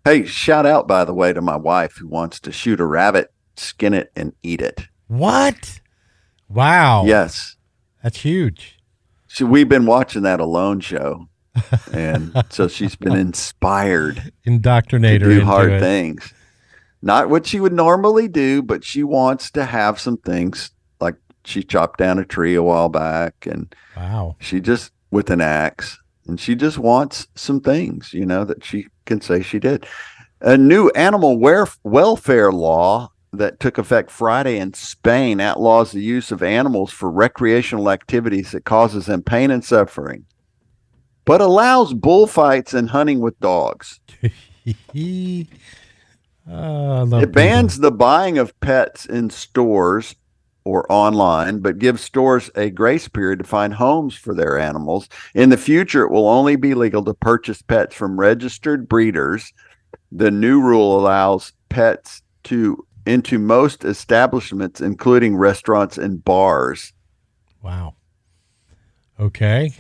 Hey, 0.05 0.25
shout 0.25 0.65
out, 0.65 0.89
by 0.89 1.05
the 1.05 1.15
way, 1.15 1.35
to 1.35 1.43
my 1.43 1.57
wife 1.57 1.97
who 1.99 2.09
wants 2.09 2.41
to 2.41 2.53
shoot 2.53 2.81
a 2.81 2.87
rabbit, 2.87 3.33
skin 3.57 3.93
it, 3.93 4.13
and 4.17 4.33
eat 4.43 4.63
it. 4.63 4.89
What? 5.09 5.81
Wow. 6.49 7.05
Yes. 7.05 7.57
That's 8.03 8.21
huge. 8.21 8.79
So 9.27 9.45
we've 9.45 9.69
been 9.69 9.87
watching 9.87 10.23
that 10.23 10.41
alone 10.41 10.81
show. 10.81 11.29
And 11.93 12.33
so 12.51 12.69
she's 12.69 12.97
been 12.97 13.17
inspired 13.17 14.33
indoctrinated 14.45 15.29
to 15.29 15.35
do 15.41 15.45
hard 15.45 15.71
it. 15.73 15.81
things 15.81 16.33
not 17.03 17.29
what 17.29 17.47
she 17.47 17.61
would 17.61 17.73
normally 17.73 18.29
do 18.29 18.63
but 18.63 18.83
she 18.85 19.03
wants 19.03 19.51
to 19.51 19.65
have 19.65 20.01
some 20.01 20.17
things 20.17 20.71
like 21.01 21.17
she 21.45 21.63
chopped 21.63 21.99
down 21.99 22.19
a 22.19 22.25
tree 22.25 22.55
a 22.55 22.63
while 22.63 22.89
back 22.89 23.47
and 23.47 23.75
Wow. 23.97 24.37
she 24.41 24.61
just 24.61 24.91
with 25.11 25.31
an 25.31 25.41
axe 25.41 25.99
and 26.27 26.41
she 26.41 26.55
just 26.57 26.79
wants 26.79 27.29
some 27.35 27.61
things 27.61 28.13
you 28.13 28.27
know 28.27 28.45
that 28.45 28.65
she 28.65 28.87
can 29.05 29.21
say 29.21 29.43
she 29.43 29.59
did 29.59 29.87
a 30.41 30.57
new 30.59 30.89
animal 30.91 31.39
welfare 31.85 32.51
law 32.53 33.11
that 33.33 33.59
took 33.59 33.79
effect 33.79 34.11
Friday 34.13 34.59
in 34.59 34.73
Spain 34.75 35.41
outlaws 35.41 35.91
the 35.91 36.01
use 36.01 36.31
of 36.31 36.41
animals 36.43 36.93
for 36.93 37.11
recreational 37.11 37.91
activities 37.91 38.53
that 38.53 38.65
causes 38.65 39.07
them 39.07 39.23
pain 39.23 39.51
and 39.51 39.65
suffering 39.65 40.25
but 41.25 41.41
allows 41.41 41.95
bullfights 41.95 42.75
and 42.75 42.91
hunting 42.91 43.21
with 43.21 43.39
dogs. 43.41 44.01
Love 46.47 47.23
It 47.23 47.33
bans 47.33 47.79
the 47.79 47.91
buying 47.91 48.39
of 48.39 48.59
pets 48.61 49.07
in 49.07 49.31
stores 49.31 50.15
or 50.65 50.91
online, 50.91 51.59
but 51.59 51.79
gives 51.79 52.03
stores 52.03 52.51
a 52.55 52.71
grace 52.71 53.09
period 53.09 53.39
to 53.39 53.45
find 53.45 53.75
homes 53.75 54.15
for 54.15 54.35
their 54.35 54.59
animals. 54.59 55.09
In 55.35 55.51
the 55.51 55.57
future, 55.57 56.03
it 56.03 56.11
will 56.11 56.29
only 56.29 56.57
be 56.57 56.75
legal 56.75 57.05
to 57.05 57.15
purchase 57.15 57.63
pets 57.63 57.95
from 57.95 58.19
registered 58.19 58.89
breeders. 58.89 59.53
The 60.11 60.31
new 60.31 60.61
rule 60.61 60.99
allows 60.99 61.53
pets 61.69 62.23
to 62.45 62.87
into 63.07 63.39
most 63.39 63.85
establishments, 63.85 64.81
including 64.81 65.37
restaurants 65.37 65.99
and 65.99 66.25
bars. 66.25 66.93
Wow. 67.63 67.97
Okay. 69.21 69.73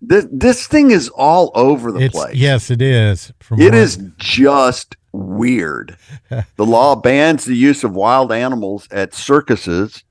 This 0.00 0.26
this 0.30 0.66
thing 0.66 0.90
is 0.90 1.08
all 1.10 1.52
over 1.54 1.92
the 1.92 2.00
It's 2.00 2.14
place. 2.14 2.34
yes, 2.34 2.70
it 2.70 2.80
is. 2.80 3.32
From 3.40 3.60
It 3.60 3.74
is 3.74 3.98
just 4.16 4.96
weird. 5.12 5.96
the 6.28 6.66
law 6.66 6.96
bans 6.96 7.44
the 7.44 7.54
use 7.54 7.84
of 7.84 7.92
wild 7.92 8.32
animals 8.32 8.88
at 8.90 9.12
circuses, 9.14 10.02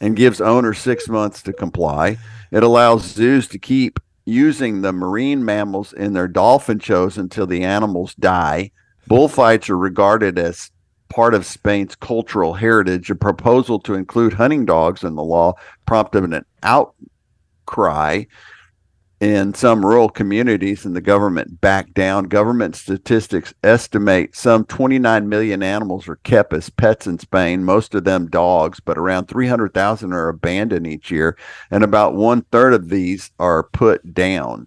and 0.00 0.16
gives 0.16 0.40
owners 0.40 0.78
six 0.78 1.08
months 1.08 1.42
to 1.42 1.52
comply. 1.52 2.18
It 2.50 2.62
allows 2.62 3.04
zoos 3.04 3.48
to 3.48 3.58
keep 3.58 4.00
using 4.24 4.80
the 4.80 4.92
marine 4.92 5.44
mammals 5.44 5.92
in 5.92 6.14
their 6.14 6.28
dolphin 6.28 6.78
shows 6.78 7.18
until 7.18 7.46
the 7.46 7.62
animals 7.62 8.14
die. 8.14 8.70
Bullfights 9.06 9.68
are 9.68 9.76
regarded 9.76 10.38
as 10.38 10.70
part 11.10 11.34
of 11.34 11.44
Spain's 11.44 11.94
cultural 11.94 12.54
heritage. 12.54 13.10
A 13.10 13.14
proposal 13.14 13.78
to 13.80 13.94
include 13.94 14.32
hunting 14.32 14.64
dogs 14.64 15.04
in 15.04 15.14
the 15.14 15.22
law 15.22 15.54
prompted 15.84 16.24
an 16.24 16.44
outcry 16.62 18.24
in 19.20 19.54
some 19.54 19.84
rural 19.84 20.08
communities, 20.08 20.84
and 20.84 20.94
the 20.94 21.00
government 21.00 21.60
backed 21.60 21.94
down. 21.94 22.24
Government 22.24 22.76
statistics 22.76 23.54
estimate 23.62 24.36
some 24.36 24.64
29 24.64 25.28
million 25.28 25.62
animals 25.62 26.08
are 26.08 26.16
kept 26.16 26.52
as 26.52 26.70
pets 26.70 27.06
in 27.06 27.18
Spain, 27.18 27.64
most 27.64 27.94
of 27.94 28.04
them 28.04 28.28
dogs, 28.28 28.80
but 28.80 28.98
around 28.98 29.26
300,000 29.26 30.12
are 30.12 30.28
abandoned 30.28 30.86
each 30.86 31.10
year, 31.10 31.38
and 31.70 31.84
about 31.84 32.14
one 32.14 32.42
third 32.42 32.74
of 32.74 32.88
these 32.88 33.30
are 33.38 33.62
put 33.62 34.14
down. 34.14 34.66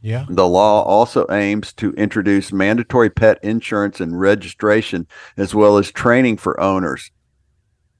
Yeah. 0.00 0.26
The 0.28 0.46
law 0.46 0.82
also 0.82 1.24
aims 1.30 1.72
to 1.74 1.94
introduce 1.94 2.52
mandatory 2.52 3.08
pet 3.08 3.38
insurance 3.42 4.00
and 4.00 4.20
registration, 4.20 5.06
as 5.36 5.54
well 5.54 5.78
as 5.78 5.90
training 5.90 6.36
for 6.36 6.60
owners. 6.60 7.10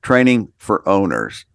Training 0.03 0.53
for 0.59 0.87
owners. 0.87 1.47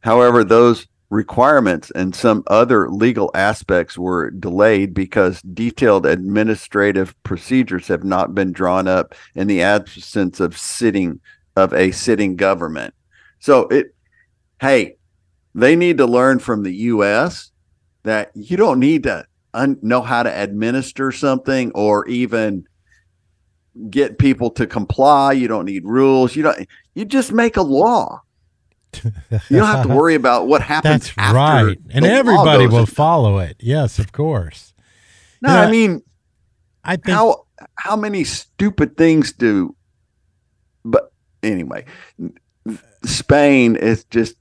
However, 0.00 0.44
those 0.44 0.86
requirements 1.16 1.90
and 1.92 2.14
some 2.14 2.44
other 2.48 2.90
legal 2.90 3.30
aspects 3.34 3.96
were 3.96 4.30
delayed 4.30 4.92
because 4.92 5.40
detailed 5.42 6.04
administrative 6.04 7.14
procedures 7.22 7.88
have 7.88 8.04
not 8.04 8.34
been 8.34 8.52
drawn 8.52 8.86
up 8.86 9.14
in 9.34 9.46
the 9.46 9.62
absence 9.62 10.40
of 10.40 10.56
sitting 10.56 11.18
of 11.56 11.72
a 11.72 11.90
sitting 11.90 12.36
government. 12.36 12.92
So 13.38 13.62
it 13.68 13.94
hey, 14.60 14.96
they 15.54 15.74
need 15.74 15.96
to 15.98 16.06
learn 16.06 16.38
from 16.38 16.62
the 16.62 16.74
US 16.92 17.50
that 18.02 18.30
you 18.34 18.58
don't 18.58 18.78
need 18.78 19.04
to 19.04 19.24
un- 19.54 19.78
know 19.80 20.02
how 20.02 20.22
to 20.22 20.30
administer 20.30 21.10
something 21.10 21.72
or 21.74 22.06
even 22.08 22.66
get 23.88 24.18
people 24.18 24.50
to 24.50 24.66
comply. 24.66 25.32
You 25.32 25.48
don't 25.48 25.64
need 25.64 25.84
rules. 25.86 26.36
You 26.36 26.42
don't 26.42 26.68
you 26.94 27.06
just 27.06 27.32
make 27.32 27.56
a 27.56 27.62
law. 27.62 28.20
You 29.50 29.56
don't 29.58 29.66
have 29.66 29.86
to 29.86 29.94
worry 29.94 30.14
about 30.14 30.46
what 30.48 30.62
happens. 30.62 31.12
That's 31.14 31.16
right. 31.34 31.76
And 31.90 32.04
everybody 32.06 32.66
will 32.66 32.86
follow 32.86 33.38
it. 33.38 33.56
Yes, 33.60 33.98
of 33.98 34.12
course. 34.12 34.72
No, 35.42 35.50
You 35.50 35.54
know, 35.56 35.62
I 35.62 35.70
mean, 35.70 36.02
I 36.84 36.96
think 36.96 37.16
how 37.16 37.46
how 37.76 37.96
many 37.96 38.24
stupid 38.24 38.96
things 38.96 39.32
do? 39.32 39.74
But 40.84 41.12
anyway, 41.42 41.84
Spain 43.04 43.76
is 43.76 44.04
just 44.04 44.36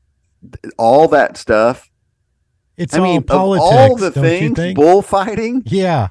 all 0.77 1.07
that 1.09 1.37
stuff. 1.37 1.89
it's 2.77 2.93
I 2.93 2.99
all 2.99 3.03
mean, 3.03 3.17
of 3.17 3.25
politics. 3.27 3.65
all 3.65 3.95
the 3.95 4.11
don't 4.11 4.23
you 4.23 4.29
things, 4.39 4.55
think? 4.57 4.75
bullfighting. 4.77 5.63
yeah. 5.65 6.09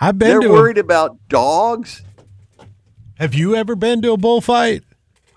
I've 0.00 0.18
been 0.18 0.40
They're 0.40 0.50
worried 0.50 0.78
about 0.78 1.16
dogs, 1.28 2.02
Have 3.18 3.32
you 3.34 3.54
ever 3.54 3.76
been 3.76 4.02
to 4.02 4.12
a 4.12 4.16
bullfight? 4.16 4.82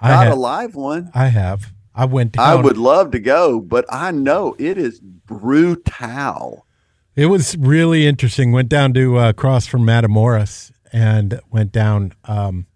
I 0.02 0.10
not 0.10 0.24
have. 0.26 0.34
a 0.34 0.40
live 0.40 0.76
one. 0.76 1.12
I 1.14 1.28
have. 1.28 1.72
I 1.98 2.06
went 2.06 2.34
down. 2.34 2.46
I 2.46 2.56
would 2.62 2.78
love 2.78 3.10
to 3.12 3.20
go, 3.20 3.60
but 3.60 3.84
I 3.90 4.12
know 4.12 4.56
it 4.60 4.78
is 4.78 5.00
brutal. 5.00 6.68
It 7.16 7.26
was 7.26 7.58
really 7.58 8.06
interesting. 8.06 8.52
Went 8.52 8.70
down 8.70 8.94
to 8.94 9.18
uh, 9.18 9.30
across 9.30 9.66
from 9.66 9.82
Matamoros 9.82 10.72
and 10.94 11.42
went 11.50 11.72
down 11.72 12.14
um, 12.26 12.68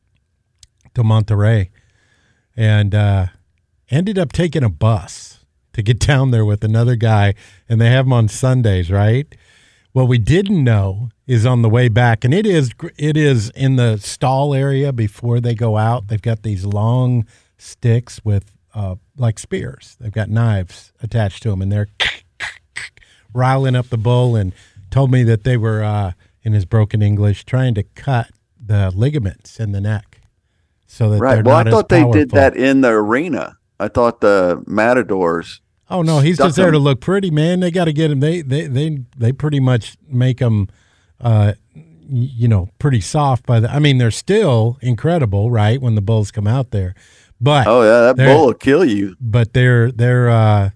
to 0.95 1.03
Monterrey 1.03 1.69
and 2.57 2.95
uh, 2.95 3.27
ended 3.91 4.17
up 4.17 4.33
taking 4.33 4.63
a 4.63 4.69
bus 4.69 5.45
to 5.73 5.83
get 5.83 5.99
down 6.07 6.31
there 6.31 6.43
with 6.43 6.63
another 6.63 6.95
guy. 6.95 7.35
And 7.69 7.79
they 7.79 7.91
have 7.91 8.05
them 8.05 8.13
on 8.13 8.27
Sundays, 8.27 8.89
right? 8.89 9.33
What 9.91 10.07
we 10.07 10.17
didn't 10.17 10.63
know 10.63 11.09
is 11.27 11.45
on 11.45 11.61
the 11.61 11.69
way 11.69 11.89
back, 11.89 12.23
and 12.23 12.33
it 12.33 12.47
is 12.47 12.71
it 12.97 13.17
is 13.17 13.49
in 13.51 13.75
the 13.75 13.97
stall 13.97 14.55
area 14.55 14.93
before 14.93 15.41
they 15.41 15.53
go 15.53 15.77
out. 15.77 16.07
They've 16.07 16.21
got 16.21 16.43
these 16.43 16.65
long 16.65 17.27
sticks 17.57 18.23
with 18.23 18.53
uh, 18.73 18.95
like 19.21 19.39
spears. 19.39 19.95
They've 19.99 20.11
got 20.11 20.29
knives 20.29 20.91
attached 21.01 21.43
to 21.43 21.49
them, 21.49 21.61
and 21.61 21.71
they're 21.71 21.87
riling 23.33 23.75
up 23.75 23.87
the 23.89 23.97
bull 23.97 24.35
and 24.35 24.53
told 24.89 25.11
me 25.11 25.23
that 25.23 25.43
they 25.43 25.55
were, 25.55 25.83
uh, 25.83 26.11
in 26.43 26.53
his 26.53 26.65
broken 26.65 27.01
English, 27.01 27.45
trying 27.45 27.75
to 27.75 27.83
cut 27.83 28.31
the 28.63 28.91
ligaments 28.95 29.59
in 29.59 29.71
the 29.71 29.81
neck 29.81 30.21
so 30.87 31.09
that 31.09 31.19
Right. 31.19 31.43
Well, 31.43 31.55
I 31.55 31.63
thought 31.63 31.89
they 31.89 32.03
did 32.11 32.31
that 32.31 32.55
in 32.57 32.81
the 32.81 32.89
arena. 32.89 33.57
I 33.79 33.87
thought 33.87 34.21
the 34.21 34.61
matadors. 34.67 35.61
Oh 35.89 36.01
no, 36.01 36.19
he's 36.19 36.37
just 36.37 36.55
there 36.55 36.71
to 36.71 36.79
look 36.79 37.01
pretty, 37.01 37.31
man. 37.31 37.59
They 37.59 37.71
got 37.71 37.85
to 37.85 37.93
get 37.93 38.11
him. 38.11 38.19
They 38.19 38.41
they 38.41 38.67
they 38.67 38.99
they 39.17 39.31
pretty 39.31 39.59
much 39.59 39.97
make 40.07 40.39
him, 40.39 40.69
uh, 41.19 41.53
you 42.09 42.47
know, 42.47 42.69
pretty 42.79 43.01
soft. 43.01 43.45
By 43.45 43.59
the, 43.59 43.69
I 43.69 43.79
mean, 43.79 43.97
they're 43.97 44.11
still 44.11 44.77
incredible, 44.81 45.51
right? 45.51 45.81
When 45.81 45.95
the 45.95 46.01
bulls 46.01 46.31
come 46.31 46.47
out 46.47 46.71
there, 46.71 46.95
but 47.41 47.65
Oh 47.67 47.81
yeah, 47.81 48.13
that 48.13 48.17
bull 48.17 48.45
will 48.47 48.53
kill 48.53 48.85
you. 48.85 49.15
but 49.19 49.53
they're 49.53 49.91
they're 49.91 50.29
uh, 50.29 50.69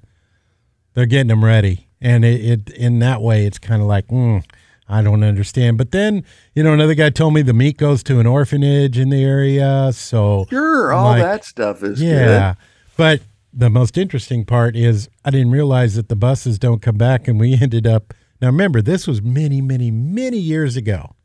they're 0.93 1.05
getting 1.05 1.27
them 1.27 1.45
ready, 1.45 1.87
and 2.01 2.25
it, 2.25 2.43
it 2.43 2.69
in 2.75 2.99
that 2.99 3.21
way, 3.21 3.45
it's 3.45 3.59
kind 3.59 3.81
of 3.81 3.87
like, 3.87 4.07
mm, 4.07 4.43
I 4.89 5.01
don't 5.01 5.23
understand. 5.23 5.77
But 5.77 5.91
then 5.91 6.23
you 6.55 6.63
know, 6.63 6.73
another 6.73 6.95
guy 6.95 7.09
told 7.11 7.33
me 7.33 7.41
the 7.43 7.53
meat 7.53 7.77
goes 7.77 8.01
to 8.03 8.19
an 8.19 8.25
orphanage 8.25 8.97
in 8.97 9.09
the 9.09 9.23
area, 9.23 9.91
so 9.93 10.45
Sure, 10.49 10.91
I'm 10.91 10.97
all 10.99 11.05
like, 11.11 11.21
that 11.21 11.45
stuff 11.45 11.83
is 11.83 12.01
yeah, 12.01 12.55
but 12.97 13.21
the 13.53 13.69
most 13.69 13.97
interesting 13.97 14.43
part 14.43 14.75
is 14.75 15.07
I 15.23 15.29
didn't 15.29 15.51
realize 15.51 15.95
that 15.95 16.09
the 16.09 16.15
buses 16.15 16.59
don't 16.59 16.81
come 16.81 16.97
back, 16.97 17.27
and 17.27 17.39
we 17.39 17.53
ended 17.61 17.85
up. 17.87 18.13
Now 18.41 18.47
remember, 18.47 18.81
this 18.81 19.07
was 19.07 19.21
many, 19.21 19.61
many, 19.61 19.91
many 19.91 20.37
years 20.37 20.75
ago. 20.75 21.15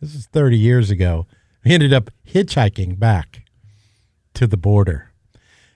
This 0.00 0.14
is 0.14 0.26
thirty 0.26 0.56
years 0.58 0.90
ago. 0.90 1.26
We 1.64 1.72
ended 1.72 1.92
up 1.92 2.10
hitchhiking 2.26 2.98
back 2.98 3.42
to 4.36 4.46
the 4.46 4.56
border. 4.56 5.10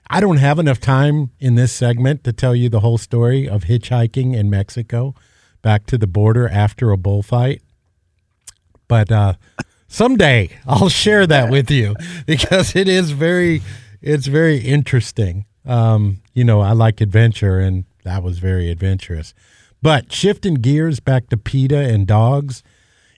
I 0.09 0.19
don't 0.19 0.37
have 0.37 0.59
enough 0.59 0.79
time 0.79 1.31
in 1.39 1.55
this 1.55 1.71
segment 1.71 2.23
to 2.25 2.33
tell 2.33 2.55
you 2.55 2.69
the 2.69 2.81
whole 2.81 2.97
story 2.97 3.47
of 3.47 3.63
hitchhiking 3.63 4.35
in 4.35 4.49
Mexico 4.49 5.15
back 5.61 5.85
to 5.87 5.97
the 5.97 6.07
border 6.07 6.49
after 6.49 6.91
a 6.91 6.97
bullfight. 6.97 7.61
But 8.87 9.11
uh, 9.11 9.33
someday 9.87 10.49
I'll 10.67 10.89
share 10.89 11.25
that 11.27 11.49
with 11.49 11.71
you 11.71 11.95
because 12.25 12.75
it 12.75 12.87
is 12.87 13.11
very, 13.11 13.61
it's 14.01 14.27
very 14.27 14.57
interesting. 14.57 15.45
Um, 15.65 16.21
you 16.33 16.43
know, 16.43 16.61
I 16.61 16.71
like 16.71 17.01
adventure, 17.01 17.59
and 17.59 17.85
that 18.03 18.23
was 18.23 18.39
very 18.39 18.69
adventurous. 18.69 19.33
But 19.81 20.11
shifting 20.11 20.55
gears 20.55 20.99
back 20.99 21.29
to 21.29 21.37
PETA 21.37 21.77
and 21.77 22.05
dogs, 22.05 22.63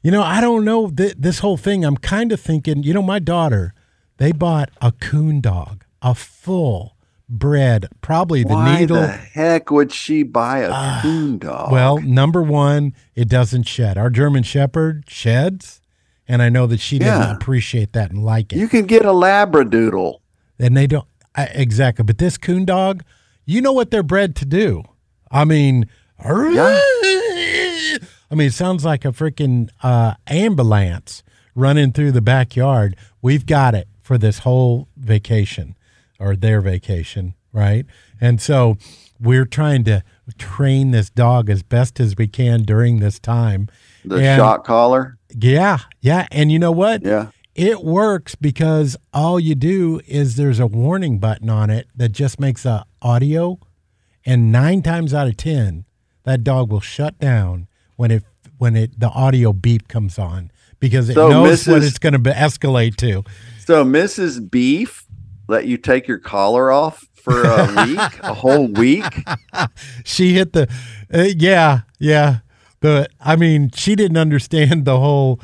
you 0.01 0.11
know, 0.11 0.21
I 0.21 0.41
don't 0.41 0.65
know 0.65 0.89
th- 0.89 1.15
this 1.17 1.39
whole 1.39 1.57
thing. 1.57 1.83
I'm 1.83 1.97
kind 1.97 2.31
of 2.31 2.39
thinking, 2.39 2.83
you 2.83 2.93
know, 2.93 3.01
my 3.01 3.19
daughter, 3.19 3.73
they 4.23 4.31
bought 4.31 4.69
a 4.81 4.93
coon 4.93 5.41
dog, 5.41 5.83
a 6.01 6.15
full 6.15 6.95
bred, 7.27 7.89
probably 7.99 8.43
the 8.43 8.53
Why 8.53 8.79
needle. 8.79 8.95
Why 8.95 9.07
the 9.07 9.11
heck 9.11 9.69
would 9.69 9.91
she 9.91 10.23
buy 10.23 10.59
a 10.59 11.01
coon 11.01 11.39
dog? 11.39 11.73
Well, 11.73 11.97
number 11.97 12.41
one, 12.41 12.93
it 13.15 13.27
doesn't 13.27 13.63
shed. 13.63 13.97
Our 13.97 14.09
German 14.09 14.43
Shepherd 14.43 15.03
sheds, 15.09 15.81
and 16.25 16.41
I 16.41 16.47
know 16.47 16.67
that 16.67 16.79
she 16.79 16.99
didn't 16.99 17.31
appreciate 17.31 17.91
that 17.93 18.11
and 18.11 18.23
like 18.23 18.53
it. 18.53 18.59
you 18.59 18.69
can 18.69 18.85
get 18.85 19.03
a 19.03 19.09
labradoodle. 19.09 20.19
and 20.57 20.77
they 20.77 20.87
don't 20.87 21.05
I, 21.35 21.47
exactly. 21.47 22.03
But 22.03 22.17
this 22.17 22.37
coon 22.37 22.63
dog, 22.63 23.03
you 23.45 23.59
know 23.59 23.73
what 23.73 23.91
they're 23.91 24.03
bred 24.03 24.37
to 24.37 24.45
do. 24.45 24.83
I 25.29 25.43
mean, 25.43 25.89
I 26.17 26.31
mean, 28.35 28.47
it 28.47 28.53
sounds 28.53 28.85
like 28.85 29.03
a 29.03 29.09
freaking 29.09 29.67
uh, 29.81 30.13
ambulance 30.27 31.23
running 31.55 31.91
through 31.91 32.13
the 32.13 32.21
backyard. 32.21 32.95
We've 33.21 33.45
got 33.45 33.75
it 33.75 33.89
for 34.03 34.17
this 34.19 34.39
whole 34.39 34.87
vacation 34.97 35.75
or 36.19 36.35
their 36.35 36.61
vacation, 36.61 37.33
right? 37.51 37.85
And 38.21 38.39
so 38.41 38.77
we're 39.19 39.45
trying 39.45 39.83
to 39.85 40.03
train 40.37 40.91
this 40.91 41.09
dog 41.09 41.49
as 41.49 41.63
best 41.63 41.99
as 41.99 42.15
we 42.17 42.27
can 42.27 42.63
during 42.63 42.99
this 42.99 43.17
time. 43.19 43.67
The 44.05 44.17
And- 44.17 44.39
shock 44.39 44.65
collar. 44.65 45.17
yeah, 45.33 45.79
yeah. 46.01 46.27
And 46.31 46.51
you 46.51 46.59
know 46.59 46.71
what? 46.71 47.03
Yeah. 47.03 47.27
It 47.55 47.83
works 47.83 48.35
because 48.35 48.97
all 49.13 49.39
you 49.39 49.53
do 49.55 50.01
is 50.07 50.35
there's 50.35 50.59
a 50.59 50.67
warning 50.67 51.19
button 51.19 51.49
on 51.49 51.69
it 51.69 51.87
that 51.95 52.09
just 52.11 52.39
makes 52.39 52.65
a 52.65 52.83
audio, 53.01 53.59
and 54.25 54.51
nine 54.51 54.81
times 54.81 55.13
out 55.13 55.27
of 55.27 55.37
ten, 55.37 55.85
that 56.23 56.43
dog 56.43 56.71
will 56.71 56.81
shut 56.81 57.19
down 57.19 57.67
when 57.95 58.09
it 58.11 58.23
when 58.57 58.75
it 58.75 58.99
the 58.99 59.09
audio 59.09 59.53
beep 59.53 59.87
comes 59.87 60.17
on 60.17 60.49
because 60.79 61.09
it 61.09 61.13
So, 61.13 61.29
knows 61.29 61.67
what 61.67 61.83
it's 61.83 61.99
going 61.99 62.13
to 62.13 62.19
escalate 62.31 62.95
to. 62.97 63.23
So 63.65 63.83
Mrs. 63.85 64.49
Beef 64.49 65.05
let 65.47 65.65
you 65.65 65.77
take 65.77 66.07
your 66.07 66.19
collar 66.19 66.71
off 66.71 67.05
for 67.13 67.43
a 67.43 67.85
week, 67.87 68.19
a 68.23 68.33
whole 68.33 68.67
week. 68.67 69.03
She 70.03 70.33
hit 70.33 70.53
the, 70.53 70.67
uh, 71.13 71.27
yeah, 71.37 71.81
yeah. 71.99 72.39
The 72.81 73.07
I 73.21 73.35
mean, 73.37 73.71
she 73.73 73.95
didn't 73.95 74.17
understand 74.17 74.83
the 74.85 74.99
whole 74.99 75.39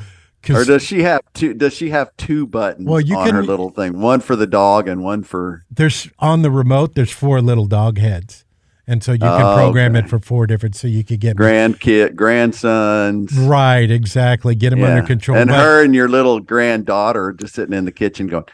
Or 0.50 0.64
does 0.64 0.82
she 0.82 1.02
have 1.02 1.20
two? 1.32 1.54
Does 1.54 1.72
she 1.72 1.88
have 1.90 2.14
two 2.18 2.46
buttons 2.46 2.86
Well, 2.88 3.00
you 3.00 3.16
on 3.16 3.26
can- 3.26 3.34
her 3.36 3.42
little 3.42 3.70
thing? 3.70 4.00
One 4.00 4.20
for 4.20 4.36
the 4.36 4.46
dog 4.46 4.88
and 4.88 5.02
one 5.02 5.22
for. 5.22 5.64
there's 5.70 6.08
on 6.18 6.42
the 6.42 6.50
remote. 6.50 6.94
There's 6.94 7.10
four 7.12 7.40
little 7.40 7.66
dog 7.66 7.96
heads, 7.98 8.44
and 8.90 9.02
so 9.04 9.12
you 9.12 9.18
can 9.18 9.28
Oh, 9.42 9.56
program 9.56 9.94
okay. 9.96 10.04
it 10.04 10.10
for 10.10 10.18
four 10.18 10.46
different. 10.46 10.74
So 10.74 10.88
you 10.88 11.04
could 11.04 11.20
get 11.20 11.36
grandkid, 11.36 12.14
grandsons. 12.16 13.32
right 13.38 13.90
exactly. 13.90 14.54
Get 14.54 14.70
them 14.70 14.82
under 14.82 15.02
control. 15.06 15.38
And 15.38 15.48
But- 15.50 15.60
her 15.60 15.84
and 15.84 15.94
your 15.94 16.08
little 16.08 16.40
granddaughter 16.40 17.32
just 17.32 17.54
sitting 17.54 17.74
in 17.76 17.84
the 17.84 17.92
kitchen 17.92 18.26
going, 18.26 18.44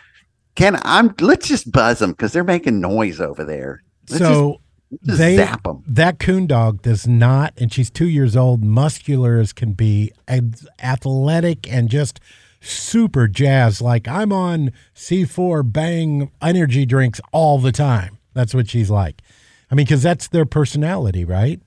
"Can 0.54 0.78
I'm? 0.82 1.14
Let's 1.20 1.48
just 1.48 1.72
buzz 1.72 1.98
them 2.00 2.10
because 2.12 2.32
they're 2.32 2.44
making 2.44 2.80
noise 2.80 3.20
over 3.20 3.44
there. 3.44 3.82
Let's 4.10 4.22
so 4.22 4.60
just, 4.90 5.04
just 5.06 5.18
they 5.18 5.36
zap 5.36 5.66
'em." 5.66 5.82
that 5.88 6.18
coon 6.18 6.46
dog 6.46 6.82
does 6.82 7.06
not, 7.06 7.52
and 7.56 7.72
she's 7.72 7.90
two 7.90 8.08
years 8.08 8.36
old, 8.36 8.62
muscular 8.62 9.38
as 9.38 9.52
can 9.52 9.72
be, 9.72 10.12
and 10.28 10.56
athletic 10.82 11.70
and 11.72 11.88
just 11.88 12.20
super 12.60 13.28
jazz. 13.28 13.80
Like 13.80 14.06
I'm 14.08 14.32
on 14.32 14.70
C4 14.94 15.62
bang 15.62 16.30
energy 16.42 16.84
drinks 16.86 17.20
all 17.32 17.58
the 17.58 17.72
time. 17.72 18.18
That's 18.34 18.54
what 18.54 18.68
she's 18.68 18.90
like. 18.90 19.22
I 19.70 19.74
mean, 19.74 19.84
because 19.86 20.02
that's 20.02 20.28
their 20.28 20.47
personality, 20.47 21.24
right? 21.24 21.60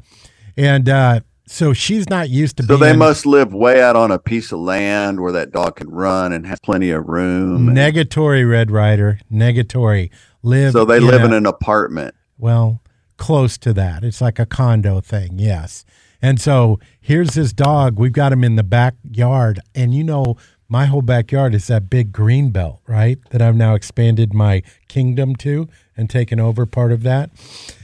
And 0.55 0.87
uh, 0.89 1.19
so 1.47 1.73
she's 1.73 2.09
not 2.09 2.29
used 2.29 2.57
to 2.57 2.63
So 2.63 2.77
being 2.77 2.79
they 2.79 2.95
must 2.97 3.25
live 3.25 3.53
way 3.53 3.81
out 3.81 3.95
on 3.95 4.11
a 4.11 4.19
piece 4.19 4.51
of 4.51 4.59
land 4.59 5.19
where 5.19 5.31
that 5.31 5.51
dog 5.51 5.77
can 5.77 5.89
run 5.89 6.31
and 6.31 6.45
have 6.47 6.61
plenty 6.61 6.91
of 6.91 7.07
room. 7.07 7.67
and- 7.69 7.77
negatory 7.77 8.49
Red 8.49 8.71
Ryder, 8.71 9.19
negatory 9.31 10.09
live. 10.43 10.73
so 10.73 10.85
they 10.85 10.99
live 10.99 11.21
a- 11.21 11.25
in 11.25 11.33
an 11.33 11.45
apartment. 11.45 12.15
Well, 12.37 12.81
close 13.17 13.57
to 13.59 13.73
that. 13.73 14.03
It's 14.03 14.21
like 14.21 14.39
a 14.39 14.45
condo 14.45 15.01
thing, 15.01 15.39
yes. 15.39 15.83
And 16.21 16.39
so 16.39 16.79
here's 17.01 17.31
this 17.31 17.51
dog. 17.53 17.97
We've 17.99 18.13
got 18.13 18.31
him 18.33 18.43
in 18.43 18.55
the 18.55 18.63
backyard. 18.63 19.59
And 19.75 19.93
you 19.93 20.03
know, 20.03 20.35
my 20.67 20.85
whole 20.85 21.01
backyard 21.01 21.55
is 21.55 21.67
that 21.67 21.89
big 21.89 22.11
green 22.11 22.51
belt, 22.51 22.79
right? 22.87 23.17
That 23.31 23.41
I've 23.41 23.55
now 23.55 23.73
expanded 23.73 24.33
my 24.33 24.61
kingdom 24.87 25.35
to 25.37 25.67
and 25.99 26.09
taken 26.09 26.39
over 26.39 26.65
part 26.65 26.91
of 26.91 27.03
that. 27.03 27.29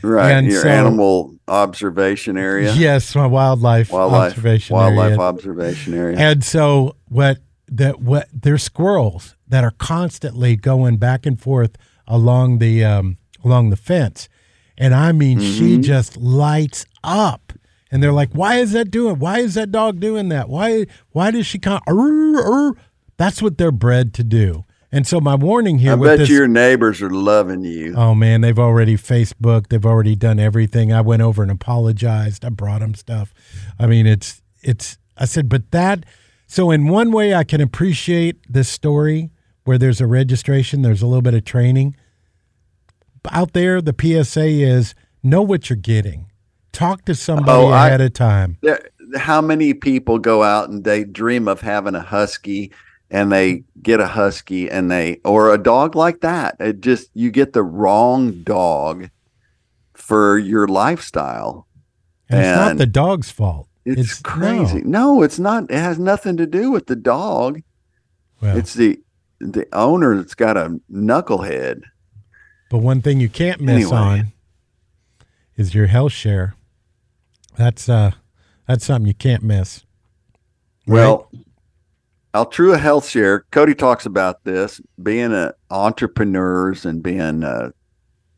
Right, 0.02 0.32
And 0.32 0.48
your 0.48 0.62
so- 0.64 0.70
animal 0.70 1.36
observation 1.48 2.38
area. 2.38 2.74
Yes, 2.74 3.14
my 3.16 3.28
wildlife, 3.28 3.92
wildlife 3.92 4.32
observation 4.32 4.74
wildlife 4.76 5.12
area. 5.12 5.20
observation 5.20 5.94
area. 5.94 6.18
And 6.18 6.44
so 6.44 6.96
what 7.08 7.40
that 7.68 8.00
what 8.02 8.28
there's 8.34 8.64
squirrels 8.64 9.36
that 9.48 9.64
are 9.64 9.74
constantly 9.78 10.56
going 10.56 10.98
back 10.98 11.26
and 11.26 11.40
forth 11.40 11.78
along 12.08 12.60
the 12.60 12.84
um, 12.84 13.18
along 13.44 13.70
the 13.70 13.76
fence, 13.78 14.30
and 14.78 14.94
I 14.96 15.12
mean 15.12 15.40
she 15.40 15.78
Mhm. 15.78 15.84
just 15.84 16.16
lights 16.18 16.86
up, 17.04 17.54
and 17.92 18.02
they're 18.02 18.12
like, 18.14 18.30
"Why 18.34 18.56
is 18.58 18.72
that 18.74 18.92
doing? 18.92 19.18
Why 19.20 19.40
is 19.40 19.56
that 19.56 19.72
dog 19.72 20.00
doing 20.00 20.30
that? 20.30 20.48
Why 20.50 20.86
why 21.12 21.32
does 21.32 21.46
she 21.48 21.60
come?" 21.60 21.82
That's 23.18 23.42
what 23.42 23.58
they're 23.58 23.72
bred 23.72 24.14
to 24.16 24.24
do. 24.24 24.66
And 24.92 25.06
so 25.06 25.20
my 25.20 25.36
warning 25.36 25.80
here 25.80 25.94
I 25.94 25.96
bet 25.96 26.20
this, 26.20 26.30
your 26.30 26.48
neighbors 26.48 27.02
are 27.02 27.10
loving 27.10 27.64
you. 27.64 27.94
Oh 27.98 28.16
man, 28.16 28.42
they've 28.42 28.58
already 28.60 28.96
Facebook. 28.96 29.68
They've 29.70 29.86
already 29.86 30.16
done 30.16 30.40
everything. 30.40 30.94
I 30.94 31.02
went 31.02 31.22
over 31.22 31.42
and 31.42 31.52
apologized. 31.52 32.46
I 32.46 32.50
brought 32.50 32.80
them 32.82 32.94
stuff. 32.96 33.34
I 33.80 33.88
mean, 33.88 34.06
it's 34.08 34.42
it's. 34.62 34.98
I 35.18 35.26
said, 35.26 35.50
but 35.50 35.72
that. 35.72 36.06
So 36.48 36.72
in 36.72 36.88
one 36.88 37.12
way, 37.12 37.34
I 37.34 37.44
can 37.44 37.60
appreciate 37.62 38.38
this 38.48 38.70
story 38.70 39.32
where 39.64 39.78
there's 39.78 40.00
a 40.00 40.08
registration. 40.08 40.82
There's 40.84 41.02
a 41.02 41.08
little 41.08 41.22
bit 41.24 41.34
of 41.34 41.44
training. 41.44 41.96
Out 43.32 43.54
there, 43.54 43.82
the 43.82 43.96
PSA 44.00 44.46
is 44.46 44.94
know 45.24 45.42
what 45.42 45.70
you're 45.70 45.78
getting. 45.78 46.28
Talk 46.72 47.06
to 47.06 47.16
somebody 47.16 47.52
Oh, 47.52 47.68
I- 47.70 47.88
ahead 47.88 48.02
of 48.02 48.14
time. 48.14 48.58
There, 48.62 48.80
how 49.16 49.42
many 49.42 49.74
people 49.74 50.20
go 50.20 50.44
out 50.44 50.70
and 50.70 50.84
they 50.84 51.04
dream 51.04 51.48
of 51.48 51.62
having 51.62 51.96
a 51.96 52.02
husky 52.02 52.72
and 53.12 53.32
they 53.32 53.64
get 53.82 54.00
a 54.00 54.08
husky 54.08 54.70
and 54.70 54.90
they 54.90 55.20
or 55.24 55.54
a 55.54 55.58
dog 55.58 55.96
like 55.96 56.22
that 56.22 56.56
it 56.60 56.82
just 56.82 57.10
you 57.14 57.30
get 57.32 57.54
the 57.54 57.64
wrong 57.64 58.42
dog 58.44 59.10
for 59.94 60.38
your 60.38 60.68
lifestyle 60.68 61.68
And, 62.30 62.40
it's 62.40 62.58
not 62.58 62.78
the 62.78 62.86
dog's 62.88 63.30
fault. 63.32 63.68
it's, 63.86 64.24
no. 64.24 64.30
crazy 64.30 64.82
no. 64.84 65.22
it's 65.24 65.40
not 65.40 65.66
it 65.70 65.78
has 65.78 66.00
nothing 66.00 66.38
to 66.38 66.48
do 66.48 66.72
with 66.72 66.88
the 66.88 66.96
dog 66.96 67.62
Well. 68.42 68.58
it's 68.58 68.74
the 68.74 69.00
the 69.40 69.68
owner 69.74 70.16
that's 70.18 70.34
got 70.36 70.58
a 70.58 70.80
knucklehead 70.92 71.82
But 72.72 72.80
one 72.80 73.02
thing 73.02 73.20
you 73.20 73.30
can't 73.30 73.62
miss 73.62 73.84
Anyway. 73.92 73.98
on 73.98 74.32
is 75.58 75.74
your 75.76 75.88
health 75.88 76.12
share. 76.12 76.56
That's 77.56 77.88
uh 77.88 78.12
that's 78.68 78.84
something 78.86 79.08
you 79.08 79.14
can't 79.14 79.44
miss. 79.44 79.86
Well, 80.88 81.30
Altrua 82.36 82.78
Health 82.78 83.08
Share, 83.08 83.46
Cody 83.52 83.74
talks 83.74 84.06
about 84.06 84.44
this 84.44 84.82
being 85.02 85.32
a 85.32 85.54
entrepreneurs 85.70 86.86
and 86.86 87.02
being 87.02 87.44
a, 87.44 87.72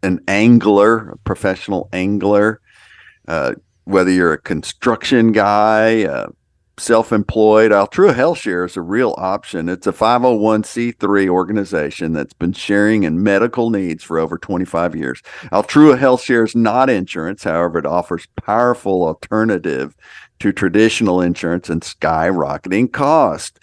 an 0.04 0.20
angler, 0.28 1.10
a 1.10 1.18
professional 1.18 1.90
angler, 1.92 2.62
uh, 3.28 3.56
whether 3.86 4.12
you're 4.12 4.34
a 4.34 4.38
construction 4.38 5.32
guy, 5.32 6.04
uh, 6.04 6.28
self-employed, 6.78 7.72
Altrua 7.72 8.14
Health 8.14 8.38
Share 8.38 8.66
is 8.66 8.78
a 8.78 8.82
real 8.82 9.16
option. 9.18 9.68
It's 9.68 9.88
a 9.88 9.92
501c3 9.92 11.28
organization 11.28 12.14
that's 12.14 12.34
been 12.34 12.54
sharing 12.54 13.02
in 13.02 13.24
medical 13.24 13.72
needs 13.72 14.04
for 14.04 14.20
over 14.20 14.38
25 14.38 14.96
years. 14.96 15.24
Altrua 15.52 15.98
Health 15.98 16.22
Share 16.22 16.44
is 16.44 16.56
not 16.56 16.92
insurance, 16.92 17.46
however, 17.46 17.80
it 17.80 17.88
offers 17.88 18.28
powerful 18.36 19.08
alternative 19.08 19.96
to 20.38 20.52
traditional 20.52 21.20
insurance 21.20 21.68
and 21.68 21.82
skyrocketing 21.82 22.94
cost. 22.94 23.60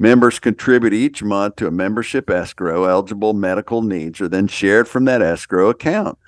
Members 0.00 0.38
contribute 0.38 0.94
each 0.94 1.22
month 1.22 1.56
to 1.56 1.66
a 1.66 1.70
membership 1.70 2.30
escrow. 2.30 2.84
Eligible 2.84 3.34
medical 3.34 3.82
needs 3.82 4.18
are 4.22 4.28
then 4.28 4.48
shared 4.48 4.88
from 4.88 5.04
that 5.04 5.20
escrow 5.20 5.68
account. 5.68 6.18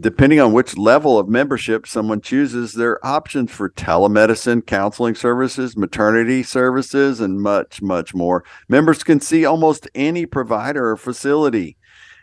Depending 0.00 0.40
on 0.40 0.54
which 0.54 0.78
level 0.78 1.18
of 1.18 1.28
membership 1.28 1.86
someone 1.86 2.22
chooses, 2.22 2.72
there 2.72 2.92
are 2.92 3.06
options 3.06 3.52
for 3.52 3.68
telemedicine, 3.68 4.64
counseling 4.64 5.14
services, 5.14 5.76
maternity 5.76 6.42
services, 6.42 7.20
and 7.20 7.42
much, 7.42 7.82
much 7.82 8.14
more. 8.14 8.42
Members 8.66 9.04
can 9.04 9.20
see 9.20 9.44
almost 9.44 9.86
any 9.94 10.24
provider 10.24 10.88
or 10.88 10.96
facility. 10.96 11.76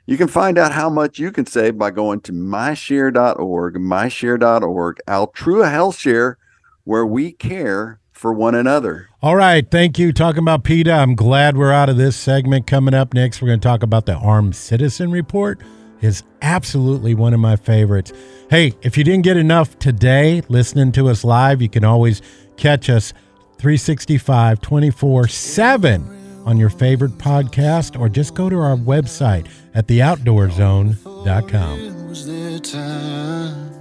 You 0.08 0.18
can 0.18 0.28
find 0.28 0.58
out 0.58 0.72
how 0.72 0.90
much 0.90 1.20
you 1.20 1.32
can 1.32 1.46
save 1.46 1.78
by 1.78 1.92
going 1.92 2.22
to 2.22 2.32
myshare.org, 2.32 3.76
myshare.org, 3.76 5.00
Altrua 5.08 5.70
Health 5.70 6.00
Share, 6.00 6.40
where 6.84 7.06
we 7.06 7.32
care 7.32 8.00
for 8.24 8.34
one 8.34 8.56
another. 8.56 9.10
All 9.22 9.36
right, 9.36 9.70
thank 9.70 10.00
you. 10.00 10.14
Talking 10.14 10.44
about 10.44 10.64
PETA, 10.64 10.94
I'm 10.94 11.14
glad 11.14 11.58
we're 11.58 11.74
out 11.74 11.90
of 11.90 11.98
this 11.98 12.16
segment. 12.16 12.66
Coming 12.66 12.94
up 12.94 13.14
next, 13.14 13.42
we're 13.42 13.50
going 13.50 13.60
to 13.60 13.68
talk 13.68 13.84
about 13.84 14.06
the 14.06 14.14
Armed 14.14 14.56
Citizen 14.56 15.12
Report. 15.12 15.60
Is 16.00 16.24
absolutely 16.42 17.16
one 17.16 17.34
of 17.34 17.42
my 17.42 17.58
favorites. 17.58 18.14
Hey, 18.50 18.76
if 18.82 18.98
you 18.98 19.04
didn't 19.04 19.24
get 19.24 19.36
enough 19.36 19.78
today 19.78 20.42
listening 20.48 20.94
to 20.94 21.10
us 21.10 21.26
live, 21.26 21.62
you 21.62 21.68
can 21.68 21.84
always 21.84 22.22
catch 22.56 22.90
us 22.90 23.12
365 23.58 24.62
24 24.62 25.28
7 25.28 26.44
on 26.46 26.58
your 26.58 26.70
favorite 26.70 27.18
podcast 27.18 28.00
or 28.00 28.08
just 28.08 28.36
go 28.36 28.50
to 28.50 28.58
our 28.58 28.78
website 28.78 29.50
at 29.74 29.88
theoutdoorzone.com. 29.88 32.08
Was 32.08 32.26
there? 32.26 33.74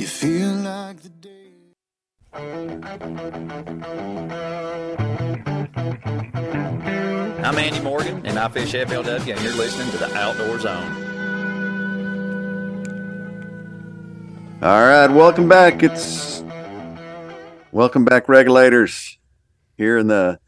You 0.00 0.06
feel 0.06 0.54
like 0.54 1.02
the 1.02 1.10
I'm 2.32 2.84
Andy 7.58 7.80
Morgan, 7.80 8.24
and 8.24 8.38
I 8.38 8.48
fish 8.48 8.72
FLW, 8.72 9.34
and 9.34 9.42
you're 9.42 9.56
listening 9.56 9.90
to 9.90 9.98
the 9.98 10.14
Outdoor 10.16 10.60
Zone. 10.60 11.06
All 14.62 14.80
right, 14.80 15.08
welcome 15.08 15.48
back. 15.48 15.82
It's 15.82 16.44
welcome 17.72 18.04
back, 18.04 18.28
regulators. 18.28 19.18
Here 19.76 19.98
in 19.98 20.06
the 20.06 20.38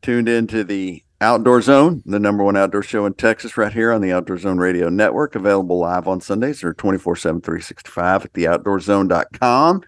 tuned 0.00 0.30
into 0.30 0.64
the 0.64 1.04
Outdoor 1.20 1.60
Zone, 1.60 2.02
the 2.06 2.18
number 2.18 2.42
one 2.42 2.56
outdoor 2.56 2.82
show 2.82 3.04
in 3.04 3.12
Texas, 3.12 3.58
right 3.58 3.72
here 3.72 3.92
on 3.92 4.00
the 4.00 4.12
Outdoor 4.12 4.38
Zone 4.38 4.56
Radio 4.58 4.88
Network, 4.88 5.34
available 5.34 5.78
live 5.78 6.08
on 6.08 6.22
Sundays 6.22 6.64
or 6.64 6.72
24 6.72 7.16
7, 7.16 7.42
365 7.42 8.24
at 8.24 8.32
theoutdoorzone.com. 8.32 9.82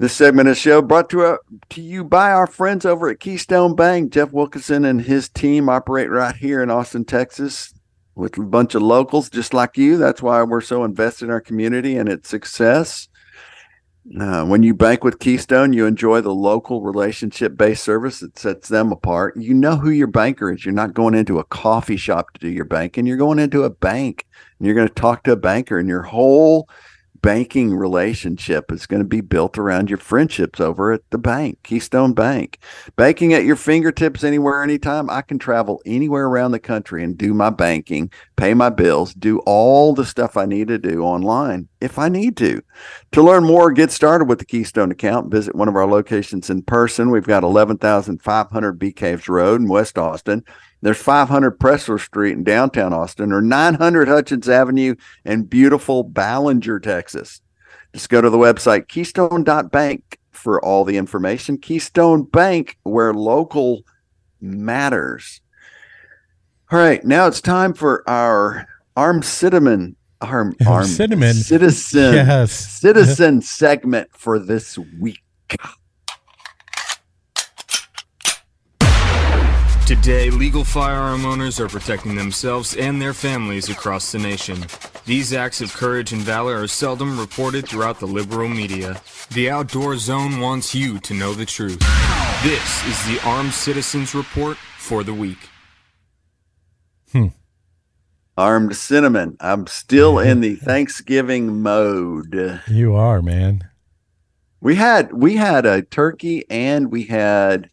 This 0.00 0.14
segment 0.14 0.48
of 0.48 0.54
the 0.54 0.58
show 0.58 0.80
brought 0.80 1.10
to, 1.10 1.26
uh, 1.26 1.36
to 1.68 1.82
you 1.82 2.04
by 2.04 2.32
our 2.32 2.46
friends 2.46 2.86
over 2.86 3.10
at 3.10 3.20
Keystone 3.20 3.76
Bank. 3.76 4.14
Jeff 4.14 4.32
Wilkinson 4.32 4.86
and 4.86 5.02
his 5.02 5.28
team 5.28 5.68
operate 5.68 6.08
right 6.08 6.34
here 6.34 6.62
in 6.62 6.70
Austin, 6.70 7.04
Texas, 7.04 7.74
with 8.14 8.38
a 8.38 8.42
bunch 8.44 8.74
of 8.74 8.80
locals 8.80 9.28
just 9.28 9.52
like 9.52 9.76
you. 9.76 9.98
That's 9.98 10.22
why 10.22 10.42
we're 10.42 10.62
so 10.62 10.84
invested 10.84 11.26
in 11.26 11.30
our 11.30 11.40
community 11.42 11.98
and 11.98 12.08
its 12.08 12.30
success. 12.30 13.08
Uh, 14.18 14.46
when 14.46 14.62
you 14.62 14.72
bank 14.72 15.04
with 15.04 15.18
Keystone, 15.18 15.74
you 15.74 15.84
enjoy 15.84 16.22
the 16.22 16.34
local 16.34 16.80
relationship 16.80 17.54
based 17.58 17.84
service 17.84 18.20
that 18.20 18.38
sets 18.38 18.70
them 18.70 18.92
apart. 18.92 19.36
You 19.36 19.52
know 19.52 19.76
who 19.76 19.90
your 19.90 20.06
banker 20.06 20.50
is. 20.50 20.64
You're 20.64 20.72
not 20.72 20.94
going 20.94 21.12
into 21.12 21.38
a 21.38 21.44
coffee 21.44 21.98
shop 21.98 22.32
to 22.32 22.40
do 22.40 22.48
your 22.48 22.64
banking, 22.64 23.04
you're 23.04 23.18
going 23.18 23.38
into 23.38 23.64
a 23.64 23.70
bank 23.70 24.26
and 24.58 24.64
you're 24.64 24.74
going 24.74 24.88
to 24.88 24.94
talk 24.94 25.24
to 25.24 25.32
a 25.32 25.36
banker, 25.36 25.78
and 25.78 25.90
your 25.90 26.02
whole 26.04 26.70
banking 27.22 27.74
relationship 27.74 28.72
is 28.72 28.86
going 28.86 29.02
to 29.02 29.08
be 29.08 29.20
built 29.20 29.58
around 29.58 29.90
your 29.90 29.98
friendships 29.98 30.60
over 30.60 30.92
at 30.92 31.08
the 31.10 31.18
bank, 31.18 31.58
Keystone 31.62 32.12
Bank. 32.12 32.58
Banking 32.96 33.32
at 33.32 33.44
your 33.44 33.56
fingertips 33.56 34.24
anywhere, 34.24 34.62
anytime. 34.62 35.10
I 35.10 35.22
can 35.22 35.38
travel 35.38 35.82
anywhere 35.84 36.26
around 36.26 36.52
the 36.52 36.58
country 36.58 37.04
and 37.04 37.16
do 37.16 37.34
my 37.34 37.50
banking, 37.50 38.10
pay 38.36 38.54
my 38.54 38.70
bills, 38.70 39.14
do 39.14 39.38
all 39.40 39.94
the 39.94 40.04
stuff 40.04 40.36
I 40.36 40.46
need 40.46 40.68
to 40.68 40.78
do 40.78 41.02
online 41.02 41.68
if 41.80 41.98
I 41.98 42.08
need 42.08 42.36
to. 42.38 42.62
To 43.12 43.22
learn 43.22 43.44
more, 43.44 43.72
get 43.72 43.90
started 43.90 44.28
with 44.28 44.38
the 44.38 44.44
Keystone 44.44 44.90
account. 44.90 45.30
Visit 45.30 45.54
one 45.54 45.68
of 45.68 45.76
our 45.76 45.86
locations 45.86 46.50
in 46.50 46.62
person. 46.62 47.10
We've 47.10 47.26
got 47.26 47.42
11,500 47.42 48.78
Bee 48.78 48.92
Caves 48.92 49.28
Road 49.28 49.60
in 49.60 49.68
West 49.68 49.98
Austin. 49.98 50.44
There's 50.82 50.98
500 51.00 51.58
Pressler 51.58 52.00
Street 52.00 52.32
in 52.32 52.44
downtown 52.44 52.92
Austin 52.92 53.32
or 53.32 53.42
900 53.42 54.08
Hutchins 54.08 54.48
Avenue 54.48 54.94
in 55.24 55.44
beautiful 55.44 56.02
Ballinger, 56.04 56.80
Texas. 56.80 57.40
Just 57.92 58.08
go 58.08 58.20
to 58.20 58.30
the 58.30 58.38
website 58.38 58.88
keystone.bank 58.88 60.18
for 60.30 60.64
all 60.64 60.84
the 60.84 60.96
information. 60.96 61.58
Keystone 61.58 62.22
Bank, 62.22 62.78
where 62.84 63.12
local 63.12 63.82
matters. 64.40 65.40
All 66.72 66.78
right, 66.78 67.04
now 67.04 67.26
it's 67.26 67.40
time 67.40 67.74
for 67.74 68.08
our 68.08 68.66
arm 68.96 69.22
cinnamon 69.22 69.96
arm 70.20 70.54
arm 70.66 70.84
Cinnamon. 70.84 71.32
citizen 71.34 72.14
Yes. 72.14 72.52
citizen 72.52 73.40
segment 73.42 74.08
for 74.12 74.38
this 74.38 74.78
week. 75.00 75.20
Today, 79.90 80.30
legal 80.30 80.62
firearm 80.62 81.26
owners 81.26 81.58
are 81.58 81.66
protecting 81.66 82.14
themselves 82.14 82.76
and 82.76 83.02
their 83.02 83.12
families 83.12 83.68
across 83.68 84.12
the 84.12 84.20
nation. 84.20 84.64
These 85.04 85.32
acts 85.32 85.60
of 85.60 85.72
courage 85.72 86.12
and 86.12 86.22
valor 86.22 86.62
are 86.62 86.68
seldom 86.68 87.18
reported 87.18 87.66
throughout 87.68 87.98
the 87.98 88.06
liberal 88.06 88.48
media. 88.48 89.02
The 89.32 89.50
Outdoor 89.50 89.96
Zone 89.96 90.38
wants 90.38 90.76
you 90.76 91.00
to 91.00 91.12
know 91.12 91.34
the 91.34 91.44
truth. 91.44 91.80
This 92.44 92.86
is 92.86 93.04
the 93.08 93.20
Armed 93.28 93.52
Citizens 93.52 94.14
Report 94.14 94.56
for 94.78 95.02
the 95.02 95.12
week. 95.12 95.48
Hmm. 97.10 97.26
Armed 98.38 98.76
cinnamon. 98.76 99.38
I'm 99.40 99.66
still 99.66 100.20
in 100.20 100.40
the 100.40 100.54
Thanksgiving 100.54 101.62
mode. 101.62 102.62
You 102.68 102.94
are, 102.94 103.20
man. 103.20 103.68
We 104.60 104.76
had 104.76 105.12
we 105.12 105.34
had 105.34 105.66
a 105.66 105.82
turkey 105.82 106.44
and 106.48 106.92
we 106.92 107.06
had 107.06 107.70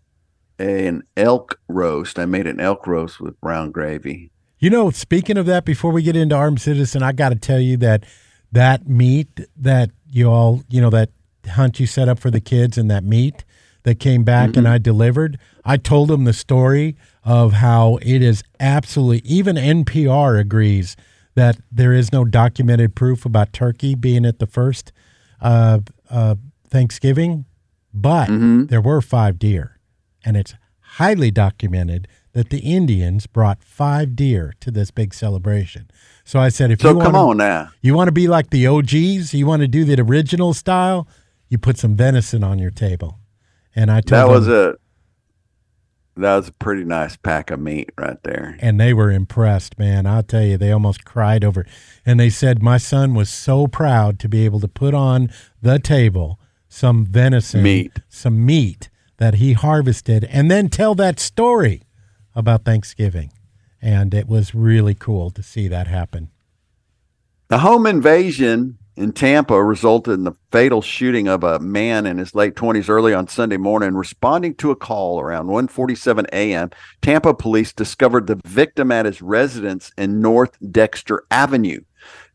an 0.60 1.04
elk 1.16 1.60
roast. 1.68 2.20
I 2.20 2.26
made 2.26 2.48
an 2.48 2.60
elk 2.60 2.88
roast 2.88 3.20
with 3.20 3.40
brown 3.42 3.72
gravy. 3.72 4.32
You 4.60 4.70
know, 4.70 4.90
speaking 4.90 5.38
of 5.38 5.46
that, 5.46 5.66
before 5.66 5.92
we 5.92 6.02
get 6.02 6.16
into 6.16 6.36
Armed 6.36 6.62
Citizen, 6.62 7.04
I 7.04 7.12
got 7.12 7.30
to 7.30 7.36
tell 7.36 7.60
you 7.60 7.78
that 7.78 8.04
that 8.52 8.88
meat 8.88 9.42
that 9.56 9.92
you 10.10 10.30
all, 10.30 10.64
you 10.70 10.82
know, 10.82 10.90
that 10.90 11.12
hunt 11.48 11.80
you 11.80 11.86
set 11.86 12.10
up 12.10 12.20
for 12.20 12.32
the 12.32 12.42
kids 12.42 12.78
and 12.78 12.90
that 12.90 13.04
meat 13.04 13.46
that 13.84 14.00
came 14.00 14.24
back 14.24 14.58
and 14.58 14.68
I 14.68 14.80
delivered, 14.80 15.40
I 15.64 15.78
told 15.78 16.10
them 16.10 16.26
the 16.26 16.34
story 16.34 16.98
of 17.24 17.54
how 17.54 18.00
it 18.02 18.22
is 18.22 18.44
absolutely, 18.60 19.30
even 19.30 19.56
NPR 19.56 20.40
agrees 20.40 20.98
that 21.36 21.58
there 21.72 21.94
is 21.94 22.12
no 22.12 22.26
documented 22.26 22.96
proof 22.96 23.26
about 23.26 23.54
turkey 23.54 23.96
being 23.96 24.26
at 24.26 24.40
the 24.40 24.48
first 24.48 24.92
uh, 25.40 25.80
uh, 26.10 26.36
Thanksgiving, 26.68 27.46
but 27.94 28.28
there 28.68 28.82
were 28.82 29.02
five 29.02 29.38
deer. 29.40 29.77
And 30.26 30.36
it's 30.38 30.54
highly 30.80 31.32
documented 31.32 32.08
that 32.34 32.50
the 32.50 32.60
Indians 32.60 33.26
brought 33.28 33.64
five 33.64 34.16
deer 34.16 34.54
to 34.60 34.70
this 34.72 34.92
big 34.92 35.14
celebration. 35.14 35.90
So 36.24 36.40
I 36.40 36.50
said, 36.50 36.72
if 36.72 36.82
So 36.82 36.90
you 36.94 37.02
come 37.02 37.14
wanna, 37.14 37.30
on 37.30 37.38
now. 37.38 37.70
you 37.82 37.94
want 37.96 38.08
to 38.10 38.12
be 38.12 38.28
like 38.28 38.50
the 38.52 38.68
OGs, 38.68 39.34
you 39.34 39.46
want 39.48 39.62
to 39.62 39.68
do 39.68 39.84
the 39.86 40.00
original 40.02 40.54
style, 40.54 41.08
you 41.50 41.58
put 41.58 41.78
some 41.78 41.96
venison 41.96 42.44
on 42.44 42.60
your 42.60 42.72
table. 42.72 43.20
And 43.76 43.90
I 43.92 44.02
told 44.02 44.12
That 44.12 44.28
was 44.30 44.46
them, 44.48 44.76
a 44.76 44.76
that 46.20 46.36
was 46.36 46.48
a 46.48 46.54
pretty 46.54 46.84
nice 46.84 47.16
pack 47.16 47.52
of 47.52 47.60
meat 47.60 47.92
right 47.98 48.18
there. 48.24 48.58
and 48.60 48.80
they 48.80 48.92
were 48.94 49.12
impressed, 49.12 49.78
man. 49.78 50.08
I'll 50.08 50.24
tell 50.24 50.42
you, 50.44 50.58
they 50.58 50.72
almost 50.72 51.06
cried 51.06 51.44
over. 51.44 51.62
it. 51.62 51.68
And 52.06 52.20
they 52.20 52.32
said 52.32 52.62
my 52.64 52.78
son 52.78 53.14
was 53.14 53.30
so 53.30 53.68
proud 53.68 54.18
to 54.20 54.30
be 54.30 54.44
able 54.44 54.60
to 54.62 54.68
put 54.68 54.94
on 54.96 55.30
the 55.62 55.78
table 55.80 56.40
some 56.68 57.06
venison, 57.06 57.62
Meat. 57.64 58.00
some 58.10 58.46
meat 58.46 58.90
that 59.18 59.36
he 59.36 59.54
harvested, 59.54 60.24
and 60.26 60.50
then 60.50 60.70
tell 60.70 60.96
that 60.96 61.20
story 61.20 61.84
about 62.36 62.66
Thanksgiving. 62.66 63.32
And 63.82 64.14
it 64.14 64.28
was 64.28 64.56
really 64.56 64.96
cool 64.96 65.30
to 65.32 65.44
see 65.44 65.68
that 65.68 65.88
happen. 65.88 66.30
The 67.50 67.60
home 67.60 67.86
invasion 67.86 68.78
in 68.98 69.14
Tampa 69.14 69.64
resulted 69.64 70.16
in 70.16 70.24
the 70.24 70.36
fatal 70.52 70.82
shooting 70.82 71.28
of 71.28 71.44
a 71.44 71.60
man 71.60 72.06
in 72.06 72.18
his 72.18 72.34
late 72.34 72.56
20s 72.56 72.90
early 72.90 73.14
on 73.14 73.28
Sunday 73.28 73.58
morning. 73.58 73.94
Responding 73.94 74.56
to 74.56 74.72
a 74.72 74.76
call 74.76 75.22
around 75.22 75.48
1:47 75.48 76.26
a.m., 76.34 76.72
Tampa 77.02 77.34
police 77.34 77.72
discovered 77.72 78.28
the 78.28 78.42
victim 78.46 78.92
at 78.92 79.06
his 79.06 79.22
residence 79.22 79.92
in 79.98 80.20
North 80.20 80.58
Dexter 80.72 81.24
Avenue. 81.30 81.82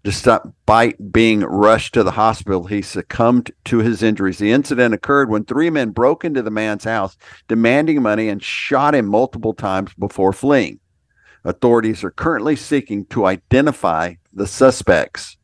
Despite 0.05 1.13
being 1.13 1.41
rushed 1.41 1.95
to 1.95 2.03
the 2.03 2.11
hospital, 2.11 2.65
he 2.65 2.83
succumbed 2.83 3.53
to 3.67 3.79
his 3.79 4.03
injuries. 4.03 4.39
The 4.39 4.51
incident 4.51 4.95
occurred 4.95 5.31
when 5.31 5.45
three 5.45 5.71
men 5.71 5.91
broke 5.91 6.25
into 6.25 6.43
the 6.43 6.51
man's 6.51 6.83
house, 6.83 7.17
demanding 7.47 8.03
money, 8.03 8.29
and 8.29 8.43
shot 8.43 8.97
him 8.97 9.07
multiple 9.07 9.55
times 9.55 9.95
before 9.95 10.33
fleeing. 10.33 10.81
Authorities 11.45 12.03
are 12.03 12.11
currently 12.11 12.57
seeking 12.57 13.07
to 13.07 13.27
identify 13.27 14.15
the 14.33 14.47
suspects. 14.47 15.37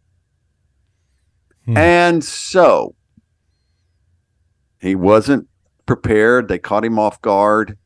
Hmm. 1.66 1.76
And 1.76 2.24
so 2.24 2.96
he 4.80 4.96
wasn't 4.96 5.46
prepared. 5.86 6.48
They 6.48 6.58
caught 6.58 6.84
him 6.84 6.98
off 6.98 7.22
guard. 7.22 7.78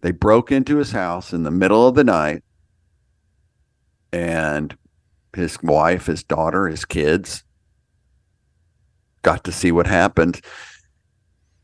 They 0.00 0.10
broke 0.10 0.50
into 0.50 0.78
his 0.78 0.90
house 0.90 1.32
in 1.32 1.44
the 1.44 1.50
middle 1.52 1.86
of 1.86 1.94
the 1.94 2.04
night. 2.04 2.42
And 4.12 4.76
his 5.34 5.58
wife, 5.62 6.06
his 6.06 6.22
daughter, 6.22 6.68
his 6.68 6.84
kids 6.84 7.44
got 9.22 9.42
to 9.44 9.52
see 9.52 9.72
what 9.72 9.86
happened. 9.86 10.40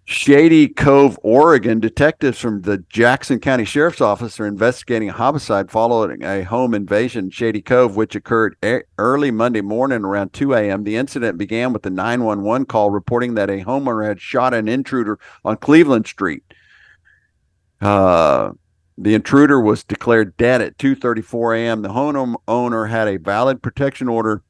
Shady 0.06 0.66
Cove, 0.66 1.16
Oregon, 1.22 1.78
detectives 1.78 2.40
from 2.40 2.62
the 2.62 2.78
Jackson 2.88 3.38
County 3.38 3.64
Sheriff's 3.64 4.00
Office 4.00 4.40
are 4.40 4.46
investigating 4.46 5.08
a 5.08 5.12
homicide 5.12 5.70
following 5.70 6.24
a 6.24 6.42
home 6.42 6.74
invasion 6.74 7.26
in 7.26 7.30
Shady 7.30 7.62
Cove, 7.62 7.94
which 7.94 8.16
occurred 8.16 8.56
early 8.98 9.30
Monday 9.30 9.60
morning 9.60 10.04
around 10.04 10.32
2 10.32 10.54
a.m. 10.54 10.82
The 10.82 10.96
incident 10.96 11.38
began 11.38 11.72
with 11.72 11.86
a 11.86 11.90
911 11.90 12.66
call 12.66 12.90
reporting 12.90 13.34
that 13.34 13.50
a 13.50 13.62
homeowner 13.62 14.04
had 14.04 14.20
shot 14.20 14.52
an 14.52 14.66
intruder 14.66 15.20
on 15.44 15.58
Cleveland 15.58 16.08
Street. 16.08 16.42
Uh, 17.80 18.50
the 19.02 19.14
intruder 19.14 19.58
was 19.58 19.82
declared 19.82 20.36
dead 20.36 20.60
at 20.60 20.76
2:34 20.76 21.56
a.m. 21.58 21.82
The 21.82 21.92
home 21.92 22.36
owner 22.46 22.86
had 22.86 23.08
a 23.08 23.16
valid 23.16 23.62
protection 23.62 24.08
order 24.08 24.42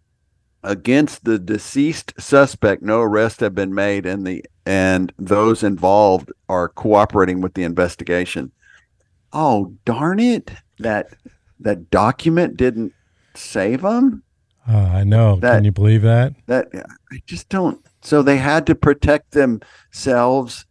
against 0.65 1.25
the 1.25 1.39
deceased 1.39 2.13
suspect. 2.19 2.83
No 2.83 3.01
arrests 3.01 3.41
have 3.41 3.55
been 3.55 3.73
made, 3.75 4.05
and 4.07 4.27
the 4.27 4.45
and 4.67 5.13
those 5.19 5.63
involved 5.63 6.33
are 6.49 6.69
cooperating 6.69 7.41
with 7.41 7.55
the 7.55 7.63
investigation. 7.63 8.51
Oh 9.33 9.75
darn 9.85 10.19
it! 10.19 10.51
That 10.81 11.15
that 11.61 11.89
document 11.91 12.57
didn't 12.57 12.93
save 13.35 13.83
them. 13.83 14.25
Uh, 14.69 14.77
I 14.77 15.05
know. 15.05 15.37
That- 15.37 15.57
Can 15.57 15.65
you 15.65 15.73
believe 15.73 16.03
that? 16.03 16.35
That 16.47 16.69
I 17.13 17.23
just 17.25 17.49
don't. 17.49 17.85
So 18.03 18.21
they 18.23 18.39
had 18.39 18.67
to 18.67 18.75
protect 18.75 19.31
themselves 19.33 20.67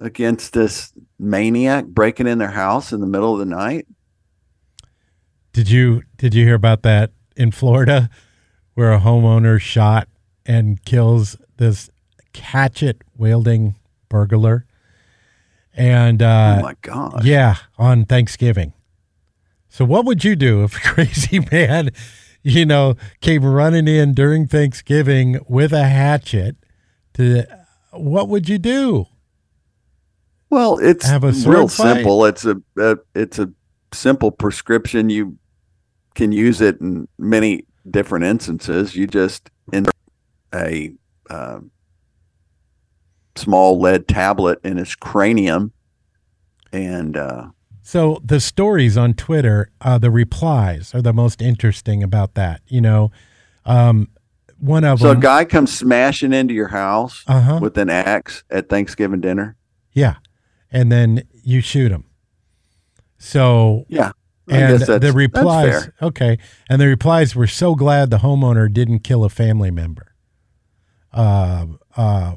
against 0.00 0.52
this 0.52 0.92
maniac 1.18 1.86
breaking 1.86 2.26
in 2.26 2.38
their 2.38 2.50
house 2.50 2.92
in 2.92 3.00
the 3.00 3.06
middle 3.06 3.32
of 3.32 3.38
the 3.38 3.44
night. 3.44 3.86
Did 5.52 5.70
you 5.70 6.02
did 6.16 6.34
you 6.34 6.44
hear 6.44 6.54
about 6.54 6.82
that 6.82 7.12
in 7.36 7.50
Florida, 7.50 8.10
where 8.74 8.92
a 8.92 9.00
homeowner 9.00 9.60
shot 9.60 10.08
and 10.46 10.82
kills 10.84 11.36
this 11.56 11.90
hatchet 12.34 13.02
wielding 13.16 13.74
burglar? 14.08 14.66
And 15.74 16.22
uh, 16.22 16.56
oh 16.58 16.62
my 16.62 16.74
god! 16.82 17.24
yeah, 17.24 17.56
on 17.76 18.04
Thanksgiving. 18.04 18.72
So 19.68 19.84
what 19.84 20.04
would 20.04 20.24
you 20.24 20.36
do 20.36 20.64
if 20.64 20.76
a 20.76 20.80
crazy 20.94 21.40
man, 21.52 21.90
you 22.42 22.64
know, 22.64 22.94
came 23.20 23.44
running 23.44 23.88
in 23.88 24.14
during 24.14 24.46
Thanksgiving 24.46 25.38
with 25.48 25.72
a 25.72 25.84
hatchet? 25.84 26.56
To 27.14 27.46
what 27.92 28.28
would 28.28 28.48
you 28.48 28.58
do? 28.58 29.06
Well, 30.50 30.78
it's 30.78 31.06
Have 31.06 31.24
a 31.24 31.32
real 31.32 31.68
fight? 31.68 31.94
simple. 31.96 32.24
It's 32.24 32.44
a, 32.44 32.56
a 32.78 32.96
it's 33.14 33.38
a 33.38 33.50
simple 33.92 34.30
prescription. 34.30 35.10
You 35.10 35.38
can 36.14 36.32
use 36.32 36.60
it 36.60 36.80
in 36.80 37.06
many 37.18 37.66
different 37.90 38.24
instances. 38.24 38.96
You 38.96 39.06
just 39.06 39.50
enter 39.72 39.90
a 40.54 40.92
uh, 41.28 41.60
small 43.36 43.80
lead 43.80 44.08
tablet 44.08 44.58
in 44.64 44.76
his 44.78 44.94
cranium, 44.94 45.72
and 46.72 47.16
uh, 47.16 47.48
So 47.82 48.20
the 48.24 48.40
stories 48.40 48.96
on 48.96 49.14
Twitter, 49.14 49.70
uh, 49.80 49.98
the 49.98 50.10
replies 50.10 50.94
are 50.94 51.02
the 51.02 51.12
most 51.12 51.40
interesting 51.40 52.02
about 52.02 52.34
that. 52.34 52.62
You 52.66 52.80
know, 52.80 53.10
um, 53.64 54.08
one 54.58 54.84
of 54.84 55.00
So 55.00 55.10
a 55.10 55.16
guy 55.16 55.44
comes 55.44 55.76
smashing 55.76 56.32
into 56.32 56.54
your 56.54 56.68
house 56.68 57.22
Uh-huh. 57.26 57.58
with 57.62 57.78
an 57.78 57.90
axe 57.90 58.42
at 58.50 58.68
Thanksgiving 58.68 59.20
dinner. 59.20 59.56
Yeah. 59.92 60.16
And 60.70 60.90
then 60.92 61.22
you 61.42 61.60
shoot 61.60 61.90
him. 61.90 62.04
So 63.18 63.84
Yeah. 63.88 64.12
I 64.50 64.56
and 64.56 64.78
guess 64.78 64.86
that's- 64.88 65.00
the 65.00 65.12
replies 65.16 65.90
okay. 66.00 66.38
And 66.70 66.80
the 66.80 66.86
replies 66.86 67.34
were 67.36 67.46
so 67.46 67.74
glad 67.74 68.10
the 68.10 68.18
homeowner 68.18 68.72
didn't 68.72 69.00
kill 69.00 69.24
a 69.24 69.28
family 69.28 69.70
member. 69.70 70.14
Uh 71.12 71.66
uh 71.96 72.36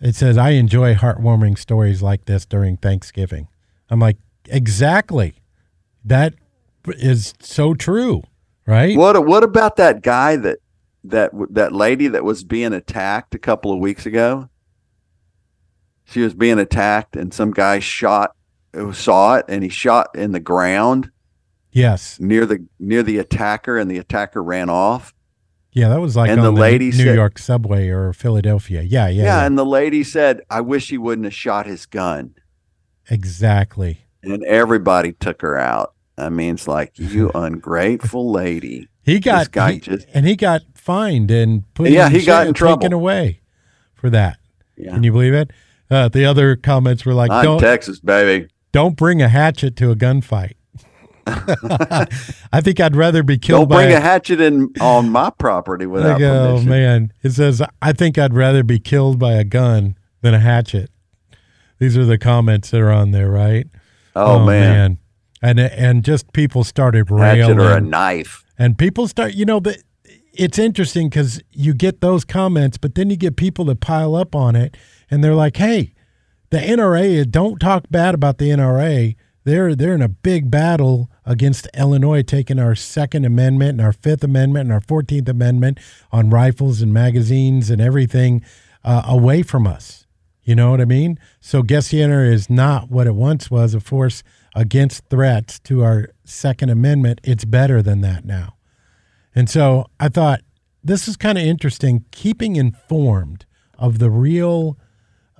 it 0.00 0.14
says 0.14 0.36
I 0.36 0.50
enjoy 0.50 0.94
heartwarming 0.94 1.58
stories 1.58 2.02
like 2.02 2.26
this 2.26 2.44
during 2.46 2.76
Thanksgiving. 2.76 3.48
I'm 3.88 3.98
like, 4.00 4.18
exactly. 4.46 5.36
That 6.04 6.34
is 6.86 7.34
so 7.40 7.74
true, 7.74 8.22
right? 8.66 8.96
What 8.96 9.26
what 9.26 9.42
about 9.42 9.76
that 9.76 10.02
guy 10.02 10.36
that 10.36 10.58
that 11.04 11.30
that 11.50 11.72
lady 11.72 12.08
that 12.08 12.24
was 12.24 12.44
being 12.44 12.72
attacked 12.72 13.34
a 13.34 13.38
couple 13.38 13.72
of 13.72 13.78
weeks 13.80 14.06
ago? 14.06 14.48
She 16.06 16.20
was 16.20 16.34
being 16.34 16.58
attacked, 16.58 17.14
and 17.16 17.34
some 17.34 17.50
guy 17.50 17.78
shot 17.80 18.34
who 18.72 18.92
saw 18.92 19.34
it, 19.36 19.44
and 19.48 19.62
he 19.62 19.68
shot 19.68 20.08
in 20.14 20.32
the 20.32 20.40
ground 20.40 21.10
Yes. 21.72 22.18
near 22.20 22.46
the 22.46 22.64
near 22.78 23.02
the 23.02 23.18
attacker, 23.18 23.76
and 23.76 23.90
the 23.90 23.98
attacker 23.98 24.42
ran 24.42 24.70
off. 24.70 25.12
Yeah, 25.72 25.88
that 25.90 26.00
was 26.00 26.16
like 26.16 26.30
And 26.30 26.40
on 26.40 26.46
the 26.46 26.52
the, 26.52 26.60
lady 26.60 26.86
New 26.86 26.92
said- 27.04 27.14
York 27.16 27.38
subway 27.38 27.88
or 27.90 28.12
Philadelphia. 28.14 28.80
Yeah, 28.82 29.08
yeah, 29.08 29.24
Yeah, 29.24 29.44
and 29.46 29.58
the 29.58 29.66
lady 29.66 30.02
said, 30.04 30.40
"I 30.48 30.62
wish 30.62 30.88
he 30.88 30.96
wouldn't 30.96 31.26
have 31.26 31.34
shot 31.34 31.66
his 31.66 31.84
gun." 31.86 32.34
exactly. 33.10 34.00
And 34.22 34.42
everybody 34.44 35.12
took 35.12 35.42
her 35.42 35.56
out. 35.58 35.94
I 36.18 36.28
mean, 36.30 36.54
it's 36.54 36.66
like 36.68 36.98
you 36.98 37.30
ungrateful 37.34 38.30
lady. 38.32 38.88
He 39.02 39.20
got 39.20 39.38
this 39.40 39.48
guy 39.48 39.72
he- 39.72 39.80
just 39.80 40.06
and 40.14 40.26
he 40.26 40.34
got 40.36 40.62
fined 40.74 41.30
and 41.30 41.62
put 41.74 41.90
Yeah, 41.90 42.08
he 42.08 42.24
got 42.24 42.46
in 42.46 42.54
jail, 42.54 42.68
taken 42.76 42.90
trouble. 42.90 42.94
away 42.94 43.40
for 43.94 44.10
that. 44.10 44.38
Yeah. 44.76 44.92
Can 44.92 45.02
you 45.02 45.12
believe 45.12 45.34
it? 45.34 45.50
Uh, 45.90 46.08
the 46.08 46.24
other 46.24 46.56
comments 46.56 47.04
were 47.06 47.14
like, 47.14 47.30
not 47.30 47.42
"Don't 47.42 47.60
Texas, 47.60 48.00
baby. 48.00 48.48
don't 48.72 48.96
bring 48.96 49.22
a 49.22 49.28
hatchet 49.28 49.76
to 49.76 49.90
a 49.90 49.96
gunfight." 49.96 50.54
I 51.28 52.60
think 52.60 52.78
I'd 52.78 52.94
rather 52.94 53.22
be 53.24 53.36
killed. 53.36 53.68
Don't 53.68 53.78
bring 53.78 53.90
by 53.90 53.96
a 53.96 54.00
hatchet 54.00 54.40
in 54.40 54.72
on 54.80 55.10
my 55.10 55.30
property 55.30 55.86
without 55.86 56.20
Like, 56.20 56.22
oh 56.22 56.60
man, 56.62 57.12
it 57.22 57.30
says 57.30 57.60
I 57.82 57.92
think 57.92 58.16
I'd 58.16 58.34
rather 58.34 58.62
be 58.62 58.78
killed 58.78 59.18
by 59.18 59.32
a 59.32 59.44
gun 59.44 59.96
than 60.22 60.34
a 60.34 60.40
hatchet. 60.40 60.90
These 61.78 61.96
are 61.96 62.04
the 62.04 62.18
comments 62.18 62.70
that 62.70 62.80
are 62.80 62.92
on 62.92 63.10
there, 63.10 63.30
right? 63.30 63.66
Oh, 64.16 64.44
man. 64.46 64.98
and 65.42 65.60
and 65.60 66.02
just 66.02 66.32
people 66.32 66.64
started 66.64 67.08
Hatchet 67.10 67.58
or 67.58 67.76
a 67.76 67.80
knife. 67.80 68.44
and 68.58 68.78
people 68.78 69.06
start 69.06 69.34
you 69.34 69.44
know 69.44 69.60
it's 70.32 70.58
interesting 70.58 71.10
because 71.10 71.42
you 71.50 71.74
get 71.74 72.00
those 72.00 72.24
comments 72.24 72.78
but 72.78 72.94
then 72.94 73.10
you 73.10 73.16
get 73.16 73.36
people 73.36 73.66
that 73.66 73.80
pile 73.80 74.14
up 74.14 74.34
on 74.34 74.56
it 74.56 74.74
and 75.10 75.22
they're 75.22 75.34
like 75.34 75.56
hey 75.56 75.92
the 76.50 76.58
nra 76.58 77.30
don't 77.30 77.58
talk 77.58 77.84
bad 77.90 78.14
about 78.14 78.38
the 78.38 78.50
nra 78.50 79.16
they're 79.44 79.74
they're 79.74 79.94
in 79.94 80.02
a 80.02 80.08
big 80.08 80.50
battle 80.50 81.10
against 81.24 81.68
illinois 81.76 82.22
taking 82.22 82.58
our 82.58 82.74
second 82.74 83.24
amendment 83.24 83.70
and 83.70 83.80
our 83.80 83.92
fifth 83.92 84.24
amendment 84.24 84.64
and 84.64 84.72
our 84.72 84.80
14th 84.80 85.28
amendment 85.28 85.78
on 86.10 86.30
rifles 86.30 86.82
and 86.82 86.92
magazines 86.92 87.70
and 87.70 87.80
everything 87.80 88.42
uh, 88.86 89.02
away 89.06 89.42
from 89.42 89.66
us. 89.66 90.06
You 90.44 90.54
know 90.54 90.70
what 90.70 90.80
i 90.80 90.84
mean? 90.84 91.18
So 91.40 91.62
guess 91.62 91.90
the 91.90 91.98
NRA 91.98 92.32
is 92.32 92.48
not 92.48 92.88
what 92.88 93.08
it 93.08 93.16
once 93.16 93.50
was 93.50 93.74
a 93.74 93.80
force 93.80 94.22
against 94.54 95.04
threats 95.10 95.58
to 95.60 95.82
our 95.82 96.10
second 96.24 96.70
amendment. 96.70 97.20
It's 97.24 97.44
better 97.44 97.82
than 97.82 98.00
that 98.02 98.24
now. 98.24 98.54
And 99.34 99.50
so 99.50 99.86
I 99.98 100.08
thought 100.08 100.40
this 100.84 101.08
is 101.08 101.16
kind 101.16 101.36
of 101.36 101.42
interesting, 101.42 102.04
keeping 102.12 102.54
informed 102.54 103.44
of 103.76 103.98
the 103.98 104.08
real, 104.08 104.78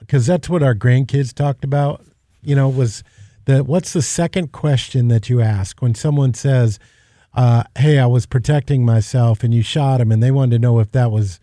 because 0.06 0.26
that's 0.26 0.48
what 0.48 0.62
our 0.62 0.74
grandkids 0.74 1.34
talked 1.34 1.64
about. 1.64 2.04
You 2.42 2.54
know, 2.54 2.68
was 2.68 3.02
the 3.46 3.64
what's 3.64 3.92
the 3.92 4.02
second 4.02 4.52
question 4.52 5.08
that 5.08 5.28
you 5.28 5.40
ask 5.40 5.82
when 5.82 5.94
someone 5.94 6.34
says, 6.34 6.78
uh, 7.34 7.64
"Hey, 7.76 7.98
I 7.98 8.06
was 8.06 8.26
protecting 8.26 8.84
myself 8.84 9.42
and 9.42 9.52
you 9.52 9.62
shot 9.62 10.00
him," 10.00 10.12
and 10.12 10.22
they 10.22 10.30
wanted 10.30 10.56
to 10.56 10.58
know 10.60 10.78
if 10.78 10.92
that 10.92 11.10
was 11.10 11.40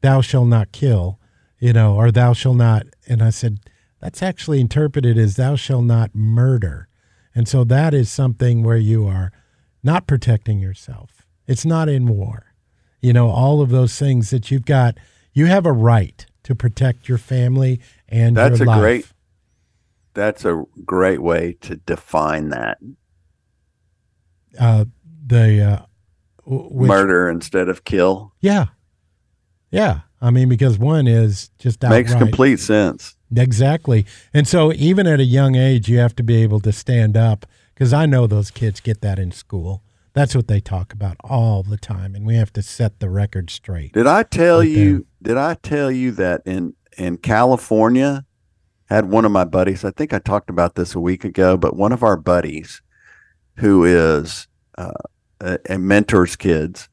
"Thou 0.00 0.20
shall 0.20 0.44
not 0.44 0.72
kill," 0.72 1.20
you 1.60 1.72
know, 1.72 1.94
or 1.94 2.10
"Thou 2.10 2.32
shall 2.32 2.54
not," 2.54 2.86
and 3.06 3.22
I 3.22 3.30
said 3.30 3.60
that's 4.00 4.22
actually 4.22 4.60
interpreted 4.60 5.16
as 5.16 5.36
"Thou 5.36 5.54
shall 5.54 5.82
not 5.82 6.14
murder," 6.14 6.88
and 7.34 7.46
so 7.46 7.62
that 7.64 7.94
is 7.94 8.10
something 8.10 8.64
where 8.64 8.76
you 8.76 9.06
are 9.06 9.32
not 9.82 10.06
protecting 10.06 10.58
yourself. 10.58 11.24
It's 11.46 11.64
not 11.64 11.88
in 11.88 12.06
war. 12.06 12.46
You 13.00 13.12
know, 13.12 13.30
all 13.30 13.60
of 13.60 13.70
those 13.70 13.98
things 13.98 14.30
that 14.30 14.50
you've 14.50 14.64
got, 14.64 14.96
you 15.32 15.46
have 15.46 15.66
a 15.66 15.72
right 15.72 16.24
to 16.44 16.54
protect 16.54 17.08
your 17.08 17.18
family 17.18 17.80
and 18.08 18.36
That's 18.36 18.58
your 18.58 18.66
a 18.68 18.70
life. 18.70 18.80
great 18.80 19.06
that's 20.14 20.44
a 20.44 20.64
great 20.84 21.22
way 21.22 21.56
to 21.62 21.76
define 21.76 22.50
that. 22.50 22.78
uh, 24.60 24.84
the 25.26 25.62
uh, 25.62 25.82
which- 26.44 26.88
Murder 26.88 27.28
instead 27.30 27.68
of 27.68 27.84
kill. 27.84 28.34
Yeah, 28.40 28.66
yeah. 29.70 30.00
I 30.20 30.30
mean, 30.30 30.48
because 30.48 30.78
one 30.78 31.06
is 31.06 31.50
just 31.58 31.82
outright. 31.82 32.06
Makes 32.06 32.14
complete 32.14 32.60
sense. 32.60 33.16
Exactly. 33.34 34.04
And 34.34 34.46
so, 34.46 34.72
even 34.74 35.06
at 35.06 35.18
a 35.18 35.24
young 35.24 35.54
age, 35.56 35.88
you 35.88 35.98
have 35.98 36.14
to 36.16 36.22
be 36.22 36.36
able 36.42 36.60
to 36.60 36.72
stand 36.72 37.16
up 37.16 37.46
because 37.74 37.92
I 37.92 38.04
know 38.06 38.26
those 38.26 38.50
kids 38.50 38.80
get 38.80 39.00
that 39.00 39.18
in 39.18 39.32
school. 39.32 39.82
That's 40.14 40.34
what 40.34 40.46
they 40.46 40.60
talk 40.60 40.92
about 40.92 41.16
all 41.24 41.62
the 41.62 41.78
time, 41.78 42.14
and 42.14 42.26
we 42.26 42.36
have 42.36 42.52
to 42.54 42.62
set 42.62 43.00
the 43.00 43.08
record 43.08 43.48
straight. 43.50 43.92
Did 43.92 44.06
I 44.06 44.22
tell 44.24 44.62
you 44.62 44.92
them. 44.92 45.06
did 45.22 45.36
I 45.38 45.54
tell 45.54 45.90
you 45.90 46.10
that 46.12 46.42
in 46.44 46.74
in 46.98 47.16
California 47.16 48.26
had 48.86 49.06
one 49.06 49.24
of 49.24 49.32
my 49.32 49.44
buddies, 49.44 49.84
I 49.84 49.90
think 49.90 50.12
I 50.12 50.18
talked 50.18 50.50
about 50.50 50.74
this 50.74 50.94
a 50.94 51.00
week 51.00 51.24
ago, 51.24 51.56
but 51.56 51.76
one 51.76 51.92
of 51.92 52.02
our 52.02 52.16
buddies 52.16 52.82
who 53.56 53.84
is 53.84 54.48
uh, 54.76 54.92
a, 55.40 55.58
a 55.70 55.78
mentors 55.78 56.36
kids 56.36 56.90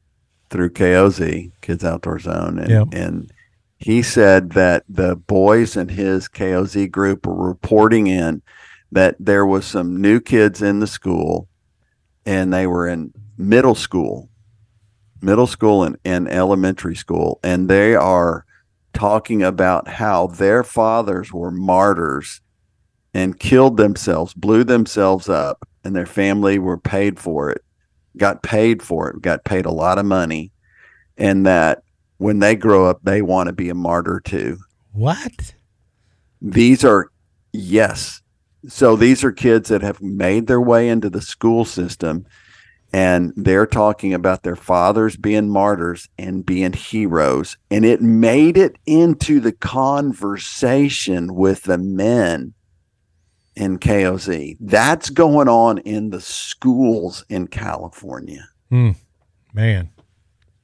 through 0.48 0.70
KOZ, 0.70 1.52
Kids 1.60 1.84
Outdoor 1.84 2.18
Zone, 2.18 2.58
and, 2.58 2.70
Yep. 2.70 2.88
and 2.92 3.30
he 3.76 4.00
said 4.02 4.52
that 4.52 4.84
the 4.88 5.14
boys 5.14 5.76
in 5.76 5.88
his 5.88 6.26
KOZ 6.26 6.90
group 6.90 7.26
were 7.26 7.48
reporting 7.48 8.06
in 8.06 8.40
that 8.90 9.16
there 9.20 9.44
was 9.44 9.66
some 9.66 10.00
new 10.00 10.20
kids 10.20 10.62
in 10.62 10.80
the 10.80 10.86
school 10.86 11.48
and 12.30 12.52
they 12.52 12.66
were 12.66 12.86
in 12.86 13.12
middle 13.36 13.74
school 13.74 14.28
middle 15.20 15.46
school 15.46 15.82
and, 15.82 15.96
and 16.04 16.28
elementary 16.28 16.94
school 16.94 17.40
and 17.42 17.68
they 17.68 17.94
are 17.94 18.44
talking 18.92 19.42
about 19.42 19.88
how 19.88 20.26
their 20.28 20.62
fathers 20.62 21.32
were 21.32 21.50
martyrs 21.50 22.40
and 23.12 23.38
killed 23.40 23.76
themselves 23.76 24.32
blew 24.34 24.62
themselves 24.64 25.28
up 25.28 25.68
and 25.84 25.94
their 25.96 26.06
family 26.06 26.58
were 26.58 26.78
paid 26.78 27.18
for 27.18 27.50
it 27.50 27.62
got 28.16 28.42
paid 28.42 28.82
for 28.82 29.10
it 29.10 29.20
got 29.20 29.44
paid 29.44 29.66
a 29.66 29.70
lot 29.72 29.98
of 29.98 30.06
money 30.06 30.52
and 31.16 31.44
that 31.46 31.82
when 32.18 32.38
they 32.38 32.54
grow 32.54 32.86
up 32.86 33.00
they 33.02 33.22
want 33.22 33.46
to 33.48 33.52
be 33.52 33.68
a 33.68 33.74
martyr 33.74 34.20
too 34.20 34.56
What? 34.92 35.54
these 36.40 36.84
are 36.84 37.10
yes 37.52 38.19
so 38.68 38.96
these 38.96 39.24
are 39.24 39.32
kids 39.32 39.68
that 39.68 39.82
have 39.82 40.00
made 40.02 40.46
their 40.46 40.60
way 40.60 40.88
into 40.88 41.08
the 41.10 41.20
school 41.22 41.64
system 41.64 42.26
and 42.92 43.32
they're 43.36 43.66
talking 43.66 44.12
about 44.12 44.42
their 44.42 44.56
fathers 44.56 45.16
being 45.16 45.48
martyrs 45.48 46.08
and 46.18 46.44
being 46.44 46.72
heroes 46.72 47.56
and 47.70 47.84
it 47.84 48.02
made 48.02 48.56
it 48.58 48.76
into 48.86 49.40
the 49.40 49.52
conversation 49.52 51.34
with 51.34 51.62
the 51.64 51.78
men 51.78 52.52
in 53.56 53.78
KOZ 53.78 54.56
that's 54.60 55.10
going 55.10 55.48
on 55.48 55.78
in 55.78 56.10
the 56.10 56.20
schools 56.20 57.24
in 57.28 57.46
California 57.46 58.46
Hmm. 58.70 58.90
Man, 59.52 59.90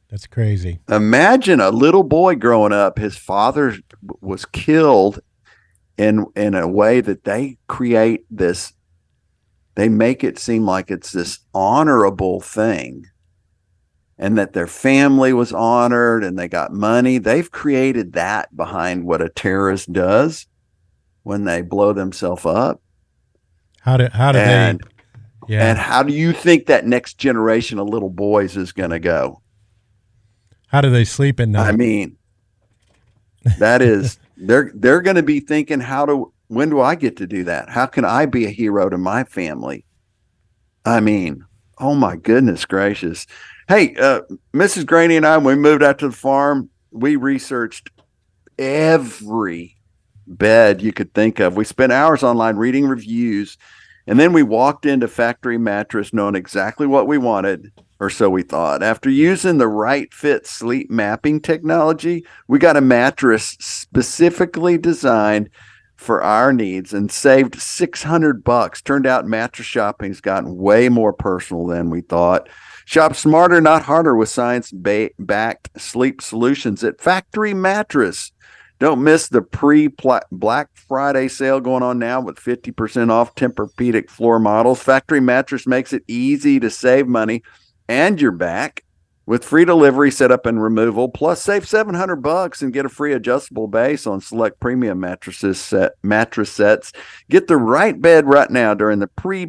that's 0.09 0.27
crazy. 0.29 0.79
imagine 0.89 1.61
a 1.61 1.71
little 1.71 2.05
boy 2.05 2.37
growing 2.37 2.73
up 2.73 2.99
his 2.99 3.17
father 3.17 3.77
was 4.21 4.45
killed 4.47 5.19
in 5.97 6.27
in 6.35 6.55
a 6.55 6.69
way 6.69 7.01
that 7.01 7.25
they 7.25 7.59
create 7.67 8.25
this 8.31 8.73
they 9.75 9.89
make 9.89 10.25
it 10.25 10.39
seem 10.39 10.65
like 10.65 10.91
it's 10.91 11.13
this 11.13 11.41
honorable 11.55 12.41
thing 12.41 13.07
and 14.19 14.39
that 14.39 14.55
their 14.55 14.67
family 14.67 15.33
was 15.33 15.53
honored 15.53 16.25
and 16.25 16.39
they 16.39 16.49
got 16.49 16.73
money 16.73 17.19
they've 17.19 17.51
created 17.51 18.13
that 18.13 18.55
behind 18.57 19.05
what 19.05 19.23
a 19.23 19.29
terrorist 19.29 19.93
does 19.93 20.47
when 21.23 21.45
they 21.45 21.63
blow 21.63 21.93
themselves 21.93 22.47
up 22.47 22.81
How 23.81 23.97
do 23.97 24.09
how 24.13 24.33
do 24.33 24.39
and, 24.39 24.81
they? 24.81 25.55
Yeah. 25.55 25.71
and 25.71 25.79
how 25.79 26.03
do 26.03 26.13
you 26.13 26.33
think 26.33 26.67
that 26.67 26.87
next 26.87 27.19
generation 27.19 27.79
of 27.79 27.89
little 27.89 28.11
boys 28.11 28.57
is 28.57 28.73
going 28.73 28.91
to 28.91 28.99
go 28.99 29.41
how 30.69 30.81
do 30.81 30.91
they 30.91 31.05
sleep 31.05 31.41
at 31.41 31.49
night? 31.49 31.69
I 31.69 31.73
mean, 31.73 32.17
that 33.59 33.83
is 33.83 34.19
they're 34.37 34.71
they're 34.75 35.03
going 35.03 35.17
to 35.17 35.23
be 35.23 35.41
thinking, 35.41 35.81
how 35.81 36.07
do 36.07 36.33
when 36.49 36.71
do 36.71 36.81
I 36.81 36.95
get 36.95 37.17
to 37.19 37.27
do 37.27 37.45
that? 37.45 37.69
How 37.69 37.87
can 37.87 38.05
I 38.05 38.27
be 38.27 38.47
a 38.47 38.51
hero 38.51 38.89
to 38.89 38.99
my 38.99 39.25
family? 39.25 39.85
I 40.85 41.01
mean, 41.01 41.45
Oh 41.79 41.95
my 41.95 42.17
goodness 42.17 42.65
gracious. 42.65 43.27
Hey, 43.69 43.95
uh, 43.97 44.23
Mrs. 44.55 44.85
Greaney 44.85 45.17
and 45.17 45.27
I, 45.27 45.37
when 45.37 45.57
we 45.57 45.63
moved 45.63 45.83
out 45.83 45.99
to 45.99 46.09
the 46.09 46.17
farm, 46.17 46.71
we 46.91 47.17
researched 47.17 47.91
every 48.59 49.77
bed 50.27 50.81
you 50.81 50.93
could 50.93 51.13
think 51.13 51.39
of. 51.39 51.57
We 51.57 51.65
spent 51.65 51.93
hours 51.93 52.23
online 52.23 52.57
reading 52.57 52.87
reviews, 52.87 53.59
and 54.07 54.19
then 54.19 54.33
we 54.33 54.43
walked 54.43 54.87
into 54.87 55.07
Factory 55.07 55.59
Mattress 55.59 56.15
knowing 56.15 56.35
exactly 56.35 56.87
what 56.87 57.07
we 57.07 57.19
wanted, 57.19 57.73
or 57.99 58.11
so 58.11 58.29
we 58.29 58.43
thought. 58.43 58.83
After 58.83 59.11
using 59.11 59.59
the 59.59 59.69
right 59.69 60.13
fit 60.13 60.47
sleep 60.47 60.91
mapping 60.91 61.41
technology, 61.41 62.25
we 62.49 62.59
got 62.59 62.77
a 62.77 62.81
mattress 62.81 63.57
specifically 63.61 64.79
designed 64.79 65.51
for 65.97 66.23
our 66.23 66.53
needs 66.53 66.93
and 66.93 67.11
saved 67.11 67.61
600 67.61 68.45
bucks. 68.45 68.83
Turned 68.83 69.07
out 69.07 69.27
mattress 69.27 69.67
shopping's 69.67 70.21
gotten 70.21 70.57
way 70.57 70.89
more 70.89 71.13
personal 71.13 71.67
than 71.67 71.91
we 71.91 72.03
thought. 72.03 72.49
Shop 72.85 73.17
smarter, 73.17 73.61
not 73.61 73.83
harder 73.83 74.15
with 74.15 74.29
science 74.29 74.73
backed 74.73 75.81
sleep 75.81 76.23
solutions 76.23 76.85
at 76.85 77.01
Factory 77.01 77.53
Mattress. 77.53 78.31
Don't 78.79 79.03
miss 79.03 79.29
the 79.29 79.41
pre 79.41 79.89
Black 79.89 80.69
Friday 80.75 81.29
sale 81.29 81.61
going 81.61 81.83
on 81.83 81.99
now 81.99 82.21
with 82.21 82.37
50% 82.37 83.11
off 83.11 83.35
Tempur-Pedic 83.35 84.11
floor 84.11 84.39
models. 84.39 84.83
Factory 84.83 85.21
Mattress 85.21 85.67
makes 85.67 85.95
it 85.95 86.05
easy 86.07 86.61
to 86.61 86.71
save 86.71 87.09
money 87.09 87.43
and 87.89 88.21
your 88.21 88.33
back 88.33 88.85
with 89.27 89.45
free 89.45 89.65
delivery, 89.65 90.11
setup, 90.11 90.47
and 90.47 90.63
removal. 90.63 91.09
Plus, 91.09 91.43
save 91.43 91.69
700 91.69 92.17
bucks 92.17 92.63
and 92.63 92.73
get 92.73 92.87
a 92.87 92.89
free 92.89 93.13
adjustable 93.13 93.67
base 93.67 94.07
on 94.07 94.21
select 94.21 94.61
premium 94.61 95.01
mattresses 95.01 95.61
set 95.61 95.93
mattress 96.03 96.51
sets. 96.51 96.93
Get 97.29 97.49
the 97.49 97.57
right 97.57 98.01
bed 98.01 98.27
right 98.27 98.51
now 98.51 98.73
during 98.75 99.01
the 99.01 99.09
pre 99.09 99.47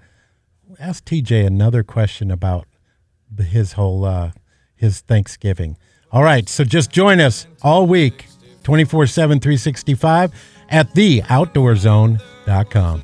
ask 0.80 1.06
TJ 1.06 1.46
another 1.46 1.84
question 1.84 2.32
about 2.32 2.66
his 3.38 3.74
whole 3.74 4.06
uh, 4.06 4.32
his 4.76 5.02
Thanksgiving. 5.02 5.78
All 6.12 6.24
right, 6.24 6.50
so 6.50 6.64
just 6.64 6.90
join 6.90 7.20
us 7.20 7.46
all 7.62 7.86
week 7.86 8.26
24 8.70 9.08
7, 9.08 9.40
365 9.40 10.32
at 10.70 10.94
theoutdoorzone.com. 10.94 13.04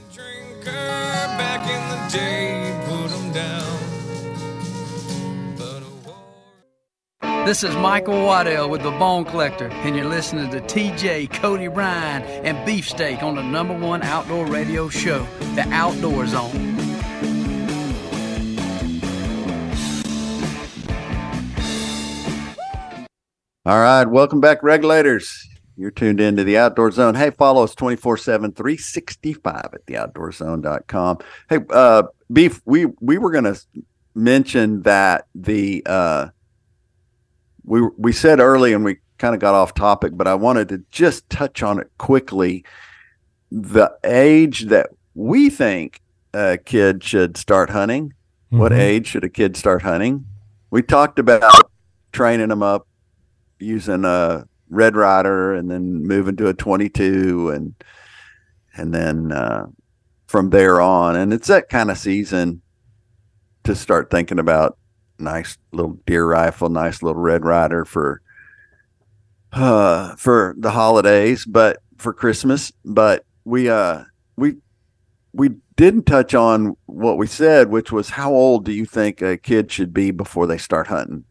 This 7.48 7.64
is 7.64 7.76
Michael 7.78 8.24
Waddell 8.24 8.70
with 8.70 8.84
the 8.84 8.92
Bone 8.92 9.26
Collector, 9.26 9.70
and 9.70 9.96
you're 9.96 10.06
listening 10.06 10.52
to 10.52 10.62
TJ, 10.62 11.34
Cody 11.34 11.68
Ryan, 11.68 12.22
and 12.22 12.64
Beefsteak 12.64 13.24
on 13.24 13.34
the 13.34 13.42
number 13.42 13.76
one 13.76 14.04
outdoor 14.04 14.46
radio 14.46 14.88
show, 14.88 15.26
The 15.56 15.68
Outdoor 15.72 16.28
Zone. 16.28 16.76
All 23.66 23.80
right, 23.80 24.06
welcome 24.06 24.40
back, 24.40 24.62
regulators. 24.62 25.55
You're 25.78 25.92
tuned 25.92 26.22
into 26.22 26.44
the 26.44 26.58
Outdoor 26.58 26.92
Zone. 26.92 27.16
Hey, 27.16 27.32
follow 27.32 27.64
us 27.64 27.76
24 27.76 28.18
7, 28.18 28.52
365 28.54 29.70
at 29.74 29.86
theoutdoorzone.com. 29.86 31.18
Hey, 31.50 31.60
uh, 31.70 32.04
Beef, 32.32 32.62
we, 32.66 32.86
we 33.02 33.18
were 33.18 33.32
going 33.32 33.44
to 33.44 33.60
mention 34.14 34.82
that 34.84 35.28
the, 35.36 35.84
uh, 35.86 36.28
we, 37.66 37.82
we 37.98 38.12
said 38.12 38.40
early 38.40 38.74
and 38.74 38.86
we 38.86 38.98
kind 39.18 39.36
of 39.36 39.42
got 39.42 39.54
off 39.54 39.74
topic, 39.74 40.14
but 40.16 40.28
I 40.28 40.36
wanted 40.36 40.70
to 40.70 40.84
just 40.92 41.30
touch 41.30 41.62
on 41.62 41.80
it 41.80 41.92
quickly. 41.98 42.64
The 43.52 43.94
age 44.04 44.66
that 44.68 44.90
we 45.14 45.50
think 45.50 46.02
a 46.34 46.58
kid 46.58 47.04
should 47.04 47.38
start 47.38 47.70
hunting, 47.70 48.10
mm-hmm. 48.10 48.60
what 48.60 48.72
age 48.72 49.08
should 49.08 49.24
a 49.24 49.30
kid 49.30 49.58
start 49.58 49.82
hunting? 49.82 50.26
We 50.70 50.82
talked 50.82 51.20
about 51.20 51.70
training 52.12 52.50
them 52.50 52.64
up 52.64 52.88
using 53.60 54.06
a 54.06 54.48
Red 54.70 54.96
Ryder 54.96 55.54
and 55.54 55.70
then 55.70 56.04
moving 56.04 56.36
to 56.38 56.48
a 56.48 56.54
22 56.54 57.50
and 57.50 57.76
and 58.76 58.94
then 58.94 59.32
uh, 59.32 59.68
from 60.28 60.50
there 60.50 60.82
on 60.82 61.16
and 61.16 61.34
it's 61.34 61.48
that 61.48 61.70
kind 61.70 61.90
of 61.90 61.98
season 61.98 62.62
to 63.64 63.76
start 63.76 64.10
thinking 64.10 64.40
about 64.40 64.78
nice 65.20 65.58
little 65.72 66.00
deer 66.06 66.26
rifle, 66.26 66.70
nice 66.70 67.02
little 67.02 67.22
Red 67.22 67.44
Ryder 67.46 67.86
for 67.86 68.22
uh 69.52 70.16
for 70.16 70.56
the 70.58 70.72
holidays, 70.72 71.46
but 71.46 71.78
for 71.98 72.14
Christmas, 72.14 72.72
but 72.84 73.26
we 73.46 73.70
uh 73.70 74.04
we 74.36 74.56
we 75.34 75.50
didn't 75.76 76.04
touch 76.04 76.34
on 76.34 76.76
what 76.86 77.18
we 77.18 77.28
said, 77.28 77.70
which 77.70 77.92
was 77.92 78.10
how 78.12 78.32
old 78.32 78.66
do 78.66 78.72
you 78.72 78.86
think 78.86 79.22
a 79.22 79.38
kid 79.38 79.72
should 79.72 79.94
be 79.94 80.12
before 80.12 80.48
they 80.48 80.58
start 80.58 80.88
hunting? 80.88 81.26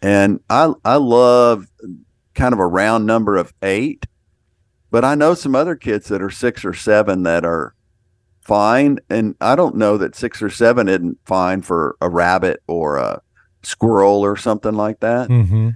And 0.00 0.40
I 0.48 0.72
I 0.84 0.96
love 0.96 1.67
kind 2.38 2.54
of 2.54 2.60
a 2.60 2.66
round 2.66 3.04
number 3.04 3.36
of 3.36 3.52
eight, 3.62 4.06
but 4.90 5.04
I 5.04 5.14
know 5.16 5.34
some 5.34 5.54
other 5.54 5.74
kids 5.74 6.08
that 6.08 6.22
are 6.22 6.30
six 6.30 6.64
or 6.64 6.72
seven 6.72 7.24
that 7.24 7.44
are 7.44 7.74
fine. 8.40 8.98
And 9.10 9.34
I 9.40 9.56
don't 9.56 9.76
know 9.76 9.98
that 9.98 10.14
six 10.14 10.40
or 10.40 10.48
seven 10.48 10.88
isn't 10.88 11.18
fine 11.26 11.62
for 11.62 11.96
a 12.00 12.08
rabbit 12.08 12.62
or 12.68 12.96
a 12.96 13.20
squirrel 13.62 14.20
or 14.20 14.36
something 14.36 14.74
like 14.74 15.00
that. 15.00 15.28
Mm-hmm. 15.28 15.70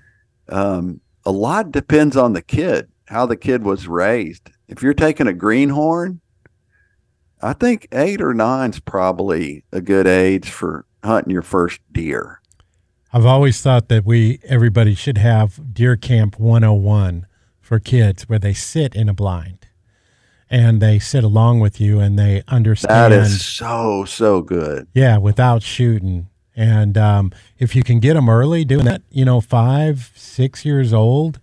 Um, 0.48 1.00
a 1.26 1.32
lot 1.32 1.72
depends 1.72 2.16
on 2.16 2.32
the 2.32 2.42
kid, 2.42 2.88
how 3.06 3.26
the 3.26 3.36
kid 3.36 3.64
was 3.64 3.88
raised. 3.88 4.50
If 4.68 4.82
you're 4.82 4.94
taking 4.94 5.26
a 5.26 5.34
greenhorn, 5.34 6.20
I 7.42 7.54
think 7.54 7.88
eight 7.90 8.22
or 8.22 8.34
nine's 8.34 8.78
probably 8.78 9.64
a 9.72 9.80
good 9.80 10.06
age 10.06 10.48
for 10.48 10.86
hunting 11.02 11.32
your 11.32 11.42
first 11.42 11.80
deer. 11.90 12.40
I've 13.12 13.26
always 13.26 13.60
thought 13.60 13.88
that 13.88 14.06
we 14.06 14.40
everybody 14.44 14.94
should 14.94 15.18
have 15.18 15.74
Deer 15.74 15.96
Camp 15.96 16.38
101 16.38 17.26
for 17.60 17.78
kids 17.78 18.28
where 18.28 18.38
they 18.38 18.54
sit 18.54 18.94
in 18.94 19.08
a 19.08 19.12
blind 19.12 19.66
and 20.48 20.80
they 20.80 20.98
sit 20.98 21.22
along 21.22 21.60
with 21.60 21.78
you 21.78 22.00
and 22.00 22.18
they 22.18 22.42
understand 22.48 23.12
That 23.12 23.12
is 23.12 23.44
so 23.44 24.06
so 24.06 24.40
good. 24.40 24.88
Yeah, 24.94 25.18
without 25.18 25.62
shooting. 25.62 26.28
And 26.56 26.96
um, 26.96 27.32
if 27.58 27.76
you 27.76 27.82
can 27.82 28.00
get 28.00 28.14
them 28.14 28.30
early, 28.30 28.64
doing 28.64 28.84
that, 28.86 29.02
you 29.10 29.24
know, 29.24 29.40
five, 29.40 30.12
six 30.14 30.64
years 30.64 30.92
old, 30.92 31.38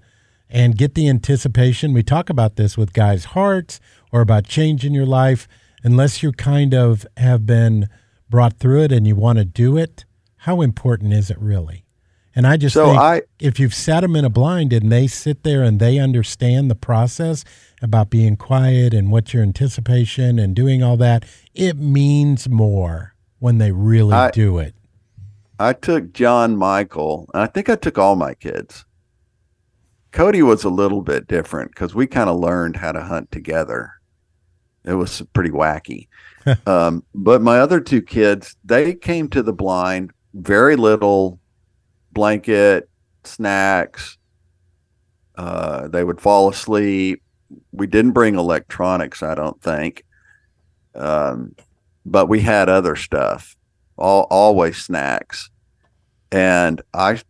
and 0.50 0.78
get 0.78 0.96
the 0.96 1.08
anticipation. 1.08 1.94
We 1.94 2.04
talk 2.04 2.30
about 2.30 2.56
this 2.56 2.78
with 2.78 2.94
guys' 2.94 3.26
hearts 3.26 3.80
or 4.12 4.22
about 4.22 4.46
changing 4.46 4.94
your 4.94 5.06
life. 5.06 5.48
Unless 5.84 6.24
you 6.24 6.32
kind 6.32 6.74
of 6.74 7.06
have 7.18 7.46
been 7.46 7.88
brought 8.30 8.58
through 8.58 8.82
it 8.84 8.92
and 8.92 9.08
you 9.08 9.16
want 9.16 9.38
to 9.38 9.46
do 9.46 9.78
it, 9.78 10.06
how 10.44 10.62
important 10.62 11.14
is 11.14 11.30
it 11.30 11.38
really? 11.40 11.86
And 12.34 12.48
I 12.48 12.56
just 12.56 12.74
so 12.74 12.86
think 12.86 13.00
I, 13.00 13.22
if 13.40 13.60
you've 13.60 13.74
sat 13.74 14.02
them 14.02 14.16
in 14.16 14.24
a 14.24 14.30
blind 14.30 14.72
and 14.72 14.90
they 14.90 15.08
sit 15.08 15.44
there 15.44 15.64
and 15.64 15.80
they 15.80 16.00
understand 16.00 16.72
the 16.72 16.76
process 16.76 17.44
about 17.82 18.10
being 18.10 18.38
quiet 18.38 18.94
and 18.94 19.12
what 19.12 19.34
your 19.34 19.44
anticipation 19.44 20.40
and 20.40 20.56
doing 20.56 20.82
all 20.82 20.96
that, 20.98 21.26
it 21.54 21.76
means 21.76 22.48
more 22.48 23.16
when 23.40 23.58
they 23.58 23.74
really 23.74 24.14
I, 24.14 24.32
do 24.32 24.58
it. 24.60 24.76
I 25.60 25.74
took 25.74 26.14
John 26.14 26.56
Michael, 26.56 27.30
and 27.34 27.44
I 27.44 27.48
think 27.48 27.68
I 27.68 27.76
took 27.76 27.98
all 27.98 28.16
my 28.16 28.34
kids. 28.34 28.86
Cody 30.14 30.42
was 30.42 30.64
a 30.64 30.70
little 30.70 31.02
bit 31.02 31.28
different 31.28 31.72
because 31.72 31.94
we 31.94 32.08
kind 32.08 32.30
of 32.30 32.40
learned 32.40 32.78
how 32.78 32.94
to 32.94 33.02
hunt 33.02 33.32
together. 33.32 33.92
It 34.86 34.94
was 34.94 35.22
pretty 35.34 35.52
wacky. 35.52 36.08
um, 36.66 37.04
but 37.14 37.42
my 37.42 37.60
other 37.60 37.82
two 37.82 38.02
kids, 38.02 38.56
they 38.64 38.94
came 38.94 39.28
to 39.30 39.44
the 39.44 39.52
blind 39.52 40.14
very 40.34 40.76
little 40.76 41.40
blanket, 42.12 42.90
snacks. 43.24 44.18
Uh, 45.36 45.88
they 45.88 46.04
would 46.04 46.22
fall 46.22 46.50
asleep. 46.50 47.22
We 47.72 47.88
didn't 47.88 48.12
bring 48.12 48.36
electronics, 48.36 49.24
I 49.24 49.36
don't 49.36 49.62
think. 49.62 50.06
Um, 50.96 51.56
but 52.06 52.28
we 52.28 52.42
had 52.42 52.70
other 52.70 52.96
stuff, 52.96 53.56
all, 53.98 54.28
always 54.30 54.78
snacks. 54.78 55.50
And 56.32 56.82
I, 56.94 57.22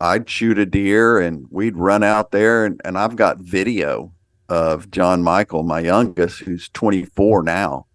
I'd 0.00 0.28
shoot 0.28 0.58
a 0.58 0.66
deer 0.66 1.18
and 1.18 1.46
we'd 1.50 1.76
run 1.76 2.02
out 2.02 2.30
there. 2.30 2.64
And, 2.64 2.80
and 2.84 2.98
I've 2.98 3.16
got 3.16 3.38
video 3.38 4.12
of 4.48 4.90
John 4.90 5.22
Michael, 5.22 5.62
my 5.62 5.80
youngest, 5.80 6.40
who's 6.40 6.68
24 6.68 7.42
now. 7.42 7.86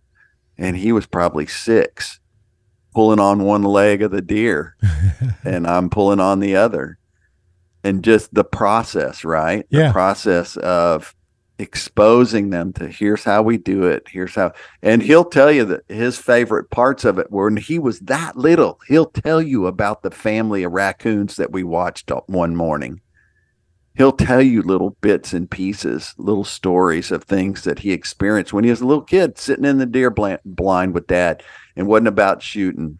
And 0.57 0.76
he 0.76 0.91
was 0.91 1.06
probably 1.06 1.45
six 1.45 2.19
pulling 2.99 3.19
on 3.21 3.39
one 3.45 3.63
leg 3.63 4.01
of 4.01 4.11
the 4.11 4.21
deer 4.21 4.76
and 5.45 5.65
I'm 5.65 5.89
pulling 5.89 6.19
on 6.19 6.41
the 6.41 6.57
other. 6.57 6.97
And 7.81 8.03
just 8.03 8.34
the 8.34 8.43
process, 8.43 9.23
right? 9.23 9.65
Yeah. 9.69 9.88
The 9.88 9.93
process 9.93 10.57
of 10.57 11.15
exposing 11.59 12.49
them 12.49 12.73
to 12.73 12.88
here's 12.88 13.26
how 13.26 13.41
we 13.41 13.57
do 13.57 13.84
it 13.84 14.07
here's 14.09 14.34
how 14.34 14.49
and 14.81 15.01
he'll 15.03 15.26
tell 15.26 15.51
you 15.51 15.65
that 15.65 15.81
his 15.89 16.17
favorite 16.17 16.69
parts 16.69 17.03
of 17.03 17.19
it 17.19 17.30
were 17.30 17.49
when 17.49 17.57
he 17.57 17.77
was 17.77 17.99
that 17.99 18.38
little 18.38 18.80
he'll 18.88 19.07
tell 19.07 19.41
you 19.41 19.67
about 19.67 20.01
the 20.01 20.09
family 20.09 20.63
of 20.63 20.71
raccoons 20.71 21.35
that 21.35 21.51
we 21.51 21.61
watched 21.61 22.09
one 22.27 22.55
morning 22.55 23.01
he'll 23.95 24.13
tell 24.13 24.41
you 24.41 24.61
little 24.61 24.91
bits 25.01 25.34
and 25.34 25.51
pieces 25.51 26.15
little 26.17 26.45
stories 26.45 27.11
of 27.11 27.26
things 27.26 27.65
that 27.65 27.80
he 27.80 27.91
experienced 27.91 28.53
when 28.53 28.63
he 28.63 28.69
was 28.69 28.80
a 28.80 28.88
little 28.88 29.03
kid 29.03 29.38
sitting 29.38 29.65
in 29.65 29.80
the 29.80 29.85
deer 29.85 30.09
blind, 30.09 30.39
blind 30.45 30.93
with 30.93 31.07
dad 31.07 31.43
and 31.80 31.88
wasn't 31.88 32.07
about 32.07 32.43
shooting 32.43 32.99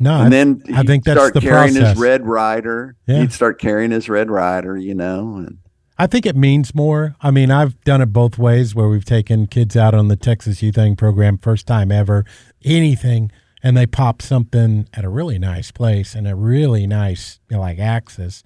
no, 0.00 0.14
and 0.14 0.26
I, 0.26 0.28
then 0.30 0.62
I 0.74 0.82
think 0.82 1.04
that's 1.04 1.18
start 1.18 1.34
the 1.34 1.40
carrying 1.40 1.74
process. 1.74 1.90
his 1.90 2.00
Red 2.00 2.26
Ryder 2.26 2.96
Yeah. 3.06 3.20
he'd 3.20 3.32
start 3.32 3.60
carrying 3.60 3.92
his 3.92 4.08
Red 4.08 4.30
Ryder 4.30 4.76
you 4.76 4.94
know 4.94 5.36
and 5.36 5.58
I 6.00 6.06
think 6.06 6.26
it 6.26 6.36
means 6.36 6.76
more. 6.76 7.16
I 7.20 7.32
mean, 7.32 7.50
I've 7.50 7.80
done 7.82 8.00
it 8.00 8.12
both 8.12 8.38
ways 8.38 8.72
where 8.72 8.88
we've 8.88 9.04
taken 9.04 9.48
kids 9.48 9.76
out 9.76 9.94
on 9.94 10.06
the 10.06 10.14
Texas 10.14 10.62
Youth 10.62 10.76
Thing 10.76 10.94
program, 10.94 11.38
first 11.38 11.66
time 11.66 11.90
ever, 11.90 12.24
anything, 12.64 13.32
and 13.64 13.76
they 13.76 13.84
pop 13.84 14.22
something 14.22 14.88
at 14.94 15.04
a 15.04 15.08
really 15.08 15.40
nice 15.40 15.72
place 15.72 16.14
and 16.14 16.28
a 16.28 16.36
really 16.36 16.86
nice, 16.86 17.40
you 17.50 17.56
know, 17.56 17.62
like 17.62 17.80
Axis. 17.80 18.44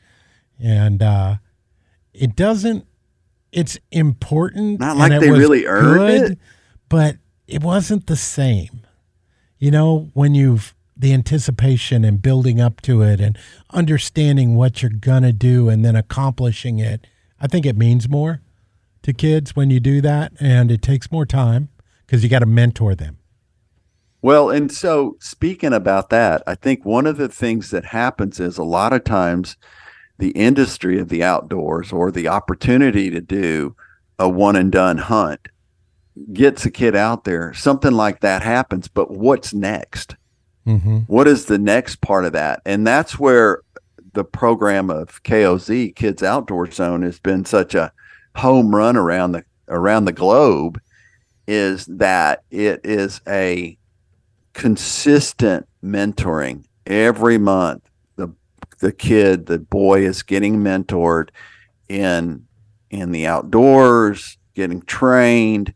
And 0.58 1.02
uh, 1.02 1.36
it 2.14 2.36
doesn't, 2.36 2.86
it's 3.52 3.78
important. 3.90 4.80
Not 4.80 4.96
like 4.96 5.20
they 5.20 5.30
really 5.30 5.66
earned 5.66 6.32
it. 6.32 6.38
But 6.88 7.16
it 7.52 7.62
wasn't 7.62 8.06
the 8.06 8.16
same. 8.16 8.80
You 9.58 9.70
know, 9.70 10.10
when 10.14 10.34
you've, 10.34 10.74
the 10.96 11.12
anticipation 11.12 12.04
and 12.04 12.22
building 12.22 12.60
up 12.60 12.80
to 12.82 13.02
it 13.02 13.20
and 13.20 13.36
understanding 13.70 14.54
what 14.54 14.82
you're 14.82 14.90
going 14.90 15.22
to 15.22 15.32
do 15.32 15.68
and 15.68 15.84
then 15.84 15.96
accomplishing 15.96 16.78
it. 16.78 17.06
I 17.40 17.46
think 17.46 17.66
it 17.66 17.76
means 17.76 18.08
more 18.08 18.40
to 19.02 19.12
kids 19.12 19.56
when 19.56 19.70
you 19.70 19.80
do 19.80 20.00
that, 20.00 20.32
and 20.38 20.70
it 20.70 20.80
takes 20.80 21.10
more 21.10 21.26
time 21.26 21.68
because 22.06 22.22
you 22.22 22.30
got 22.30 22.38
to 22.38 22.46
mentor 22.46 22.94
them. 22.94 23.18
Well, 24.22 24.50
and 24.50 24.70
so 24.70 25.16
speaking 25.18 25.72
about 25.72 26.10
that, 26.10 26.42
I 26.46 26.54
think 26.54 26.84
one 26.84 27.06
of 27.06 27.16
the 27.16 27.28
things 27.28 27.70
that 27.70 27.86
happens 27.86 28.38
is 28.38 28.58
a 28.58 28.64
lot 28.64 28.92
of 28.92 29.02
times 29.02 29.56
the 30.18 30.30
industry 30.30 31.00
of 31.00 31.08
the 31.08 31.24
outdoors 31.24 31.92
or 31.92 32.10
the 32.10 32.28
opportunity 32.28 33.10
to 33.10 33.20
do 33.20 33.74
a 34.18 34.28
one 34.28 34.56
and 34.56 34.70
done 34.70 34.98
hunt 34.98 35.48
gets 36.32 36.64
a 36.64 36.70
kid 36.70 36.94
out 36.94 37.24
there. 37.24 37.54
Something 37.54 37.92
like 37.92 38.20
that 38.20 38.42
happens, 38.42 38.88
but 38.88 39.10
what's 39.10 39.54
next? 39.54 40.16
Mm-hmm. 40.66 40.98
What 41.00 41.26
is 41.26 41.46
the 41.46 41.58
next 41.58 42.00
part 42.00 42.24
of 42.24 42.32
that? 42.32 42.62
And 42.64 42.86
that's 42.86 43.18
where 43.18 43.62
the 44.12 44.24
program 44.24 44.90
of 44.90 45.22
KOZ 45.22 45.94
Kids 45.96 46.22
Outdoor 46.22 46.70
Zone 46.70 47.02
has 47.02 47.18
been 47.18 47.44
such 47.44 47.74
a 47.74 47.92
home 48.36 48.74
run 48.74 48.96
around 48.96 49.32
the 49.32 49.44
around 49.68 50.04
the 50.04 50.12
globe 50.12 50.80
is 51.46 51.86
that 51.86 52.42
it 52.50 52.80
is 52.84 53.20
a 53.26 53.76
consistent 54.52 55.66
mentoring 55.82 56.64
every 56.86 57.38
month 57.38 57.88
the 58.16 58.28
the 58.80 58.92
kid 58.92 59.46
the 59.46 59.58
boy 59.58 60.04
is 60.04 60.22
getting 60.22 60.58
mentored 60.58 61.30
in 61.88 62.44
in 62.90 63.12
the 63.12 63.26
outdoors 63.26 64.36
getting 64.54 64.82
trained 64.82 65.72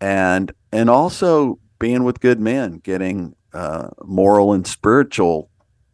and 0.00 0.52
and 0.72 0.90
also 0.90 1.58
being 1.78 2.04
with 2.04 2.20
good 2.20 2.40
men 2.40 2.78
getting 2.78 3.34
uh, 3.52 3.88
moral 4.04 4.52
and 4.52 4.66
spiritual 4.66 5.50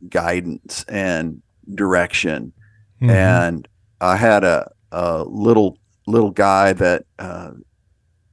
guidance 0.08 0.84
and 0.88 1.40
direction 1.74 2.52
Mhm. 3.00 3.10
and 3.10 3.68
i 4.00 4.16
had 4.16 4.44
a, 4.44 4.70
a 4.90 5.24
little 5.24 5.78
little 6.06 6.30
guy 6.30 6.72
that 6.72 7.04
uh, 7.18 7.50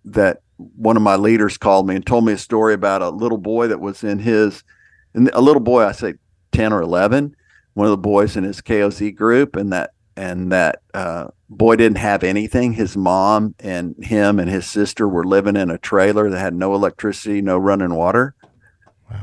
that 0.06 0.42
one 0.58 0.98
of 0.98 1.04
my 1.04 1.16
leaders 1.16 1.58
called 1.58 1.88
me 1.88 1.96
and 1.96 2.06
told 2.06 2.26
me 2.26 2.34
a 2.34 2.38
story 2.38 2.74
about 2.74 3.02
a 3.02 3.10
little 3.10 3.38
boy 3.38 3.68
that 3.68 3.80
was 3.80 4.04
in 4.04 4.20
his 4.20 4.64
and 5.14 5.30
a 5.34 5.42
little 5.42 5.62
boy 5.62 5.84
i 5.86 5.92
say 5.92 6.14
10 6.52 6.74
or 6.74 6.82
11 6.82 7.36
one 7.76 7.86
of 7.86 7.92
the 7.92 7.98
boys 7.98 8.36
in 8.36 8.44
his 8.44 8.62
koz 8.62 9.00
group 9.16 9.56
and 9.56 9.72
that 9.72 9.92
and 10.18 10.52
that 10.52 10.82
uh, 10.94 11.28
boy 11.50 11.76
didn't 11.76 11.98
have 11.98 12.24
anything. 12.24 12.74
His 12.74 12.96
mom 12.96 13.56
and 13.60 13.96
him 14.04 14.40
and 14.40 14.50
his 14.50 14.68
sister 14.68 15.08
were 15.08 15.24
living 15.24 15.56
in 15.56 15.72
a 15.72 15.78
trailer 15.78 16.30
that 16.30 16.40
had 16.40 16.54
no 16.54 16.76
electricity 16.76 17.42
no 17.42 17.58
running 17.58 17.96
water. 17.96 18.36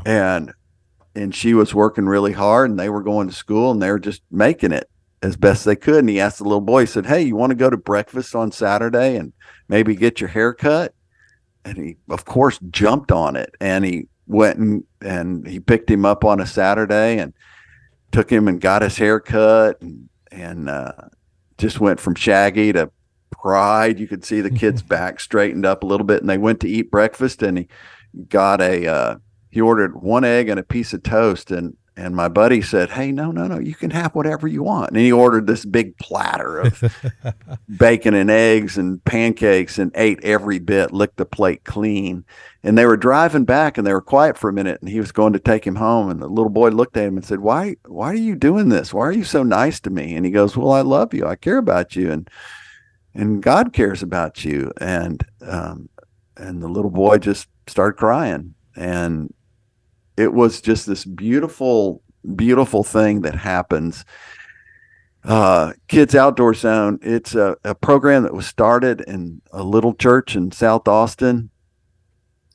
And 0.05 0.53
and 1.15 1.35
she 1.35 1.55
was 1.55 1.75
working 1.75 2.07
really 2.07 2.33
hard 2.33 2.69
and 2.69 2.79
they 2.79 2.91
were 2.91 3.03
going 3.03 3.29
to 3.29 3.35
school 3.35 3.71
and 3.71 3.81
they 3.81 3.91
were 3.91 4.01
just 4.01 4.23
making 4.31 4.73
it 4.73 4.91
as 5.23 5.37
best 5.37 5.65
they 5.65 5.77
could. 5.77 6.01
And 6.01 6.09
he 6.09 6.21
asked 6.21 6.39
the 6.39 6.45
little 6.45 6.61
boy 6.61 6.81
he 6.81 6.87
said 6.87 7.07
hey 7.07 7.23
you 7.23 7.37
want 7.37 7.51
to 7.51 7.57
go 7.57 7.71
to 7.71 7.77
breakfast 7.77 8.35
on 8.35 8.51
saturday 8.51 9.17
and 9.17 9.33
maybe 9.69 9.95
get 9.95 10.21
your 10.21 10.29
hair 10.29 10.53
cut? 10.53 10.95
And 11.65 11.79
he 11.79 11.97
of 12.11 12.25
course 12.25 12.59
jumped 12.71 13.13
on 13.13 13.37
it 13.37 13.55
and 13.61 13.85
he 13.85 14.09
went 14.27 14.59
and 14.59 14.85
and 15.01 15.47
he 15.47 15.61
picked 15.61 15.89
him 15.89 16.05
up 16.05 16.25
on 16.25 16.41
a 16.41 16.47
saturday 16.47 17.19
and 17.19 17.33
took 18.11 18.31
him 18.31 18.49
and 18.49 18.61
got 18.61 18.83
his 18.83 18.97
hair 18.97 19.21
cut 19.21 19.81
and 19.81 20.09
and 20.33 20.69
uh, 20.69 20.93
just 21.59 21.81
went 21.81 22.01
from 22.01 22.15
shaggy 22.15 22.73
to 22.73 22.91
pride. 23.31 23.99
You 23.99 24.09
could 24.09 24.25
see 24.25 24.41
the 24.41 24.51
kid's 24.51 24.83
back 24.83 25.21
straightened 25.21 25.67
up 25.67 25.83
a 25.83 25.87
little 25.87 26.07
bit 26.07 26.21
and 26.21 26.31
they 26.31 26.39
went 26.39 26.61
to 26.61 26.69
eat 26.69 26.91
breakfast 26.91 27.43
and 27.43 27.59
he 27.59 27.69
got 28.29 28.61
a 28.61 28.87
uh, 28.87 29.17
he 29.51 29.61
ordered 29.61 30.03
one 30.03 30.25
egg 30.25 30.49
and 30.49 30.61
a 30.61 30.65
piece 30.65 30.93
of 30.93 31.03
toast 31.03 31.51
and 31.51 31.77
and 31.97 32.15
my 32.15 32.29
buddy 32.29 32.61
said 32.61 32.91
hey 32.91 33.11
no 33.11 33.31
no 33.31 33.47
no 33.47 33.59
you 33.59 33.75
can 33.75 33.91
have 33.91 34.15
whatever 34.15 34.47
you 34.47 34.63
want. 34.63 34.91
And 34.91 34.99
he 34.99 35.11
ordered 35.11 35.47
this 35.47 35.65
big 35.65 35.97
platter 35.99 36.61
of 36.61 36.95
bacon 37.79 38.15
and 38.15 38.31
eggs 38.31 38.77
and 38.77 39.03
pancakes 39.05 39.79
and 39.79 39.91
ate 39.95 40.23
every 40.23 40.59
bit 40.59 40.93
licked 40.93 41.17
the 41.17 41.25
plate 41.25 41.65
clean. 41.65 42.25
And 42.63 42.77
they 42.77 42.85
were 42.85 42.97
driving 42.97 43.45
back 43.45 43.79
and 43.79 43.87
they 43.87 43.93
were 43.93 44.03
quiet 44.03 44.37
for 44.37 44.51
a 44.51 44.53
minute 44.53 44.81
and 44.81 44.91
he 44.91 45.01
was 45.01 45.13
going 45.13 45.33
to 45.33 45.39
take 45.39 45.67
him 45.67 45.77
home. 45.77 46.11
And 46.11 46.21
the 46.21 46.29
little 46.29 46.51
boy 46.51 46.69
looked 46.69 46.97
at 46.97 47.07
him 47.07 47.17
and 47.17 47.25
said 47.25 47.41
why 47.41 47.77
why 47.87 48.09
are 48.09 48.15
you 48.15 48.37
doing 48.37 48.69
this? 48.69 48.93
Why 48.93 49.07
are 49.07 49.13
you 49.13 49.25
so 49.25 49.43
nice 49.43 49.81
to 49.81 49.91
me? 49.91 50.15
And 50.15 50.27
he 50.27 50.33
goes 50.33 50.57
well 50.57 50.73
i 50.73 50.83
love 50.83 51.15
you. 51.15 51.27
I 51.27 51.37
care 51.37 51.59
about 51.59 51.97
you 51.97 52.13
and 52.13 52.29
and 53.15 53.43
god 53.43 53.73
cares 53.73 54.03
about 54.03 54.45
you. 54.45 54.71
And 54.81 55.25
um 55.41 55.89
and 56.37 56.63
the 56.63 56.69
little 56.69 56.91
boy 56.91 57.19
just 57.19 57.49
started 57.67 57.97
crying. 57.97 58.55
And 58.77 59.33
it 60.17 60.33
was 60.33 60.61
just 60.61 60.87
this 60.87 61.05
beautiful 61.05 62.03
beautiful 62.35 62.83
thing 62.83 63.21
that 63.23 63.35
happens 63.37 64.05
uh, 65.25 65.73
Kids 65.89 66.15
Outdoor 66.15 66.55
Zone. 66.55 66.99
It's 67.03 67.35
a, 67.35 67.57
a 67.65 67.75
program 67.75 68.23
that 68.23 68.33
was 68.35 68.47
started 68.47 69.01
in 69.01 69.43
a 69.53 69.63
little 69.65 69.93
church 69.93 70.37
in 70.37 70.53
South 70.53 70.87
Austin. 70.87 71.51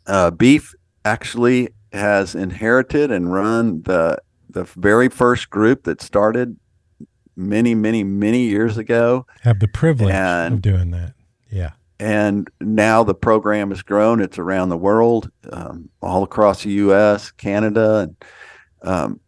Uh, 0.07 0.31
Beef 0.31 0.73
actually 1.03 1.69
has 1.91 2.33
inherited 2.33 3.11
and 3.11 3.33
run 3.33 3.81
the 3.83 4.17
the 4.49 4.63
very 4.77 5.09
first 5.09 5.49
group 5.49 5.83
that 5.83 6.01
started 6.01 6.57
many, 7.35 7.75
many, 7.75 8.03
many 8.03 8.43
years 8.43 8.77
ago. 8.77 9.25
Have 9.41 9.59
the 9.59 9.67
privilege 9.67 10.13
And- 10.13 10.55
of 10.55 10.61
doing 10.61 10.91
that. 10.91 11.13
Yeah. 11.49 11.71
And 12.01 12.49
now 12.59 13.03
the 13.03 13.13
program 13.13 13.69
has 13.69 13.83
grown. 13.83 14.21
It's 14.21 14.39
around 14.39 14.69
the 14.69 14.77
world, 14.77 15.29
um, 15.51 15.89
all 16.01 16.23
across 16.23 16.63
the 16.63 16.71
U.S., 16.71 17.29
Canada, 17.29 17.97
and 17.99 18.15
um, 18.81 19.19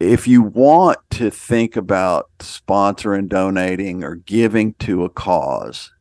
if 0.00 0.26
you 0.26 0.42
want 0.42 0.98
to 1.10 1.30
think 1.30 1.76
about 1.76 2.30
sponsoring, 2.38 3.28
donating, 3.28 4.04
or 4.04 4.14
giving 4.14 4.72
to 4.74 5.04
a 5.04 5.10
cause, 5.10 5.92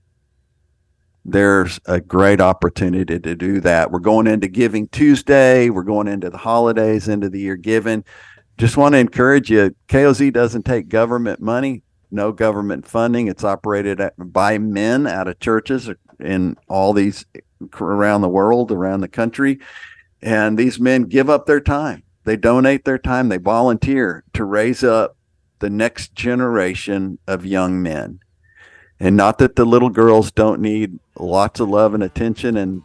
there's 1.25 1.79
a 1.87 1.99
great 1.99 2.39
opportunity 2.39 3.19
to 3.19 3.35
do 3.35 3.59
that. 3.59 3.91
We're 3.91 3.99
going 3.99 4.27
into 4.27 4.47
Giving 4.47 4.87
Tuesday. 4.87 5.69
We're 5.69 5.83
going 5.83 6.07
into 6.07 6.29
the 6.29 6.37
holidays, 6.37 7.09
into 7.09 7.29
the 7.29 7.39
year 7.41 7.57
giving. 7.57 8.05
Just 8.57 8.77
want 8.77 8.93
to 8.93 8.99
encourage 8.99 9.49
you. 9.49 9.75
KOZ 9.89 10.31
doesn't 10.31 10.63
take 10.63 10.87
government 10.87 11.41
money, 11.41 11.83
no 12.11 12.31
government 12.31 12.87
funding. 12.87 13.27
It's 13.27 13.43
operated 13.43 13.99
at, 13.99 14.13
by 14.17 14.57
men 14.57 15.07
out 15.07 15.27
of 15.27 15.39
churches 15.39 15.89
in 16.19 16.57
all 16.67 16.93
these 16.93 17.25
around 17.79 18.21
the 18.21 18.29
world, 18.29 18.71
around 18.71 19.01
the 19.01 19.07
country. 19.07 19.59
And 20.21 20.57
these 20.57 20.79
men 20.79 21.03
give 21.03 21.29
up 21.29 21.45
their 21.45 21.61
time. 21.61 22.03
They 22.23 22.35
donate 22.35 22.85
their 22.85 22.97
time. 22.97 23.29
They 23.29 23.37
volunteer 23.37 24.23
to 24.33 24.43
raise 24.43 24.83
up 24.83 25.15
the 25.59 25.69
next 25.69 26.13
generation 26.13 27.19
of 27.27 27.45
young 27.45 27.81
men. 27.81 28.19
And 28.99 29.15
not 29.15 29.37
that 29.37 29.55
the 29.55 29.65
little 29.65 29.89
girls 29.89 30.31
don't 30.31 30.59
need 30.59 30.99
lots 31.17 31.59
of 31.59 31.69
love 31.69 31.93
and 31.93 32.03
attention 32.03 32.57
and 32.57 32.83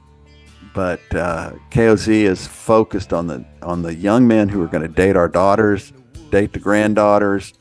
but 0.74 1.00
uh, 1.14 1.52
KOZ 1.70 2.08
is 2.08 2.46
focused 2.46 3.12
on 3.12 3.26
the 3.26 3.44
on 3.60 3.82
the 3.82 3.94
young 3.94 4.26
men 4.26 4.48
who 4.48 4.62
are 4.62 4.68
going 4.68 4.82
to 4.82 4.88
date 4.88 5.16
our 5.16 5.28
daughters, 5.28 5.92
date 6.30 6.52
the 6.52 6.58
granddaughters. 6.58 7.52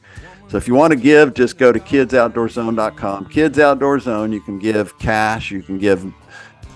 So 0.52 0.57
if 0.57 0.68
you 0.68 0.76
want 0.76 0.91
to 0.91 0.98
give, 0.99 1.34
just 1.34 1.57
go 1.57 1.72
to 1.72 1.80
kidsoutdoorzone.com. 1.80 3.30
Kids 3.30 3.57
Outdoor 3.57 3.99
Zone, 4.02 4.34
you 4.34 4.41
can 4.41 4.60
give 4.60 4.99
cash, 4.99 5.49
you 5.49 5.61
can 5.64 5.78
give 5.78 6.06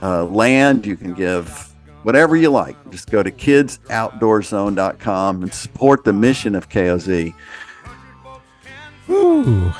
uh, 0.02 0.24
land, 0.24 0.86
you 0.86 0.96
can 0.96 1.14
give 1.14 1.74
whatever 2.04 2.38
you 2.38 2.50
like. 2.50 2.78
Just 2.90 3.12
go 3.12 3.22
to 3.22 3.30
kidsoutdoorzone.com 3.30 5.44
and 5.44 5.54
support 5.54 6.06
the 6.06 6.14
mission 6.14 6.56
of 6.56 6.70
KOZ. 6.70 7.34
Ooh, 9.10 9.74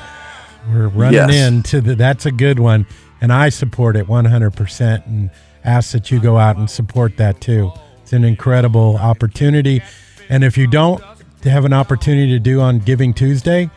we're 0.70 0.88
running 0.88 1.14
Yes. 1.14 1.34
into 1.34 1.80
the. 1.80 1.94
That's 1.94 2.26
a 2.26 2.32
good 2.32 2.58
one. 2.58 2.86
and 3.22 3.32
I 3.32 3.48
support 3.48 3.96
it 3.96 4.08
100% 4.08 5.06
and 5.06 5.30
ask 5.64 5.92
that 5.92 6.10
you 6.10 6.20
go 6.20 6.36
out 6.36 6.58
and 6.58 6.68
support 6.68 7.16
that 7.16 7.40
too. 7.40 7.72
It's 8.02 8.12
an 8.12 8.24
incredible 8.24 8.98
opportunity. 8.98 9.80
And 10.28 10.44
if 10.44 10.58
you 10.58 10.66
don't 10.66 11.02
have 11.44 11.64
an 11.64 11.72
opportunity 11.72 12.30
to 12.32 12.38
do 12.38 12.60
on 12.60 12.78
Giving 12.78 13.14
Tuesday, 13.14 13.70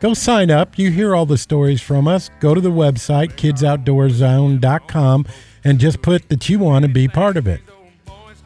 go 0.00 0.14
sign 0.14 0.50
up. 0.50 0.78
You 0.78 0.90
hear 0.90 1.14
all 1.14 1.26
the 1.26 1.38
stories 1.38 1.80
from 1.80 2.06
us. 2.08 2.30
Go 2.40 2.54
to 2.54 2.60
the 2.60 2.70
website, 2.70 3.32
kidsoutdoorzone.com, 3.34 5.26
and 5.64 5.78
just 5.78 6.02
put 6.02 6.28
that 6.28 6.48
you 6.48 6.58
want 6.58 6.84
to 6.84 6.88
be 6.88 7.08
part 7.08 7.36
of 7.36 7.46
it. 7.46 7.60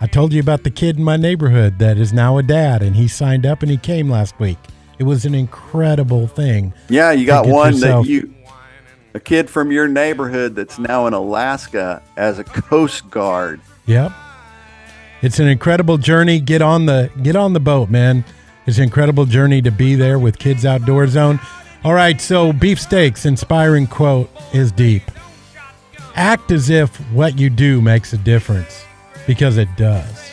I 0.00 0.06
told 0.06 0.32
you 0.32 0.40
about 0.40 0.64
the 0.64 0.70
kid 0.70 0.96
in 0.96 1.04
my 1.04 1.16
neighborhood 1.16 1.78
that 1.78 1.98
is 1.98 2.12
now 2.12 2.38
a 2.38 2.42
dad, 2.42 2.82
and 2.82 2.96
he 2.96 3.06
signed 3.06 3.44
up 3.44 3.62
and 3.62 3.70
he 3.70 3.76
came 3.76 4.08
last 4.08 4.38
week. 4.38 4.58
It 4.98 5.04
was 5.04 5.24
an 5.24 5.34
incredible 5.34 6.26
thing. 6.26 6.72
Yeah, 6.88 7.12
you 7.12 7.26
got 7.26 7.46
one 7.46 7.74
yourself- 7.74 8.06
that 8.06 8.12
you, 8.12 8.34
a 9.14 9.20
kid 9.20 9.50
from 9.50 9.72
your 9.72 9.88
neighborhood 9.88 10.54
that's 10.54 10.78
now 10.78 11.06
in 11.06 11.14
Alaska 11.14 12.02
as 12.16 12.38
a 12.38 12.44
Coast 12.44 13.10
Guard. 13.10 13.60
Yep. 13.86 14.12
It's 15.22 15.38
an 15.38 15.48
incredible 15.48 15.98
journey. 15.98 16.40
Get 16.40 16.62
on 16.62 16.86
the 16.86 17.10
get 17.22 17.36
on 17.36 17.52
the 17.52 17.60
boat, 17.60 17.90
man. 17.90 18.24
It's 18.66 18.78
an 18.78 18.84
incredible 18.84 19.24
journey 19.26 19.62
to 19.62 19.70
be 19.70 19.94
there 19.94 20.18
with 20.18 20.38
Kids 20.38 20.64
Outdoor 20.64 21.06
Zone. 21.06 21.40
All 21.82 21.94
right, 21.94 22.20
so 22.20 22.52
beefsteaks 22.52 23.24
inspiring 23.26 23.86
quote 23.86 24.30
is 24.52 24.70
deep. 24.70 25.02
Act 26.14 26.50
as 26.50 26.68
if 26.70 26.94
what 27.12 27.38
you 27.38 27.48
do 27.50 27.80
makes 27.80 28.12
a 28.12 28.18
difference 28.18 28.84
because 29.26 29.56
it 29.56 29.68
does. 29.76 30.30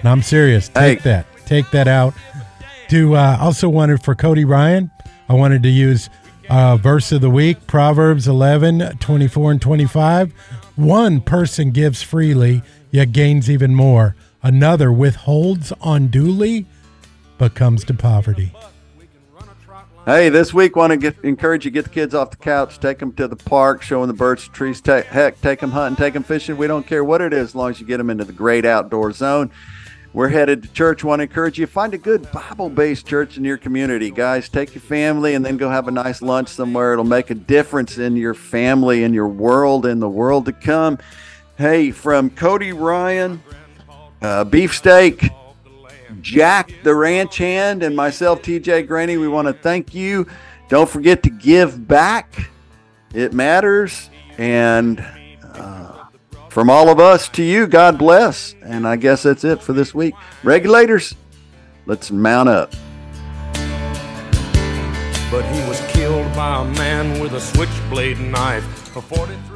And 0.00 0.08
I'm 0.08 0.22
serious. 0.22 0.68
Take 0.68 1.00
Hey. 1.00 1.10
that. 1.10 1.26
Take 1.46 1.70
that 1.72 1.88
out. 1.88 2.14
To 2.90 3.16
uh, 3.16 3.38
also 3.40 3.68
wanted 3.68 4.04
for 4.04 4.14
Cody 4.14 4.44
Ryan, 4.44 4.90
I 5.28 5.32
wanted 5.34 5.62
to 5.64 5.68
use 5.68 6.08
uh, 6.48 6.76
verse 6.76 7.10
of 7.10 7.20
the 7.20 7.30
week, 7.30 7.66
Proverbs 7.66 8.28
11, 8.28 8.98
24 9.00 9.50
and 9.50 9.60
25. 9.60 10.32
One 10.76 11.20
person 11.20 11.72
gives 11.72 12.02
freely, 12.02 12.62
yet 12.92 13.10
gains 13.10 13.50
even 13.50 13.74
more. 13.74 14.14
Another 14.42 14.92
withholds 14.92 15.72
unduly, 15.82 16.66
but 17.38 17.54
comes 17.54 17.84
to 17.84 17.94
poverty. 17.94 18.52
Hey, 20.06 20.28
this 20.28 20.54
week 20.54 20.76
want 20.76 20.92
to 20.92 20.96
get 20.96 21.16
encourage 21.24 21.64
you 21.64 21.72
get 21.72 21.84
the 21.84 21.90
kids 21.90 22.14
off 22.14 22.30
the 22.30 22.36
couch, 22.36 22.78
take 22.78 23.00
them 23.00 23.12
to 23.14 23.26
the 23.26 23.34
park, 23.34 23.82
show 23.82 24.00
them 24.00 24.08
the 24.08 24.14
birds, 24.14 24.46
trees. 24.46 24.80
Ta- 24.80 25.02
heck, 25.02 25.40
take 25.40 25.58
them 25.58 25.72
hunting, 25.72 25.96
take 25.96 26.14
them 26.14 26.22
fishing. 26.22 26.56
We 26.56 26.68
don't 26.68 26.86
care 26.86 27.02
what 27.02 27.20
it 27.20 27.32
is, 27.32 27.48
as 27.48 27.54
long 27.56 27.70
as 27.70 27.80
you 27.80 27.86
get 27.86 27.96
them 27.96 28.08
into 28.08 28.24
the 28.24 28.32
great 28.32 28.64
outdoor 28.64 29.10
zone. 29.10 29.50
We're 30.12 30.28
headed 30.28 30.62
to 30.62 30.68
church. 30.72 31.02
Want 31.02 31.18
to 31.18 31.24
encourage 31.24 31.58
you 31.58 31.66
find 31.66 31.92
a 31.92 31.98
good 31.98 32.30
Bible-based 32.30 33.04
church 33.04 33.36
in 33.36 33.44
your 33.44 33.58
community, 33.58 34.12
guys. 34.12 34.48
Take 34.48 34.74
your 34.74 34.80
family 34.80 35.34
and 35.34 35.44
then 35.44 35.56
go 35.56 35.68
have 35.68 35.88
a 35.88 35.90
nice 35.90 36.22
lunch 36.22 36.50
somewhere. 36.50 36.92
It'll 36.92 37.04
make 37.04 37.30
a 37.30 37.34
difference 37.34 37.98
in 37.98 38.16
your 38.16 38.32
family, 38.32 39.02
in 39.02 39.12
your 39.12 39.28
world, 39.28 39.86
in 39.86 39.98
the 39.98 40.08
world 40.08 40.46
to 40.46 40.52
come. 40.52 40.98
Hey, 41.58 41.90
from 41.90 42.30
Cody 42.30 42.72
Ryan, 42.72 43.42
uh, 44.22 44.44
beefsteak. 44.44 45.30
Jack 46.20 46.72
the 46.82 46.94
ranch 46.94 47.38
hand 47.38 47.82
and 47.82 47.96
myself, 47.96 48.42
TJ 48.42 48.86
Greaney, 48.86 49.20
we 49.20 49.28
want 49.28 49.48
to 49.48 49.54
thank 49.54 49.94
you. 49.94 50.26
Don't 50.68 50.88
forget 50.88 51.22
to 51.24 51.30
give 51.30 51.86
back. 51.86 52.50
It 53.14 53.32
matters. 53.32 54.10
And 54.38 55.04
uh, 55.42 56.06
from 56.50 56.68
all 56.70 56.88
of 56.88 57.00
us 57.00 57.28
to 57.30 57.42
you, 57.42 57.66
God 57.66 57.98
bless. 57.98 58.54
And 58.62 58.86
I 58.86 58.96
guess 58.96 59.22
that's 59.22 59.44
it 59.44 59.62
for 59.62 59.72
this 59.72 59.94
week. 59.94 60.14
Regulators, 60.42 61.14
let's 61.86 62.10
mount 62.10 62.48
up. 62.48 62.72
But 65.30 65.42
he 65.52 65.68
was 65.68 65.80
killed 65.88 66.32
by 66.34 66.62
a 66.62 66.64
man 66.74 67.20
with 67.20 67.32
a 67.32 67.40
switchblade 67.40 68.20
knife. 68.20 68.96
A 68.96 69.02
43 69.02 69.55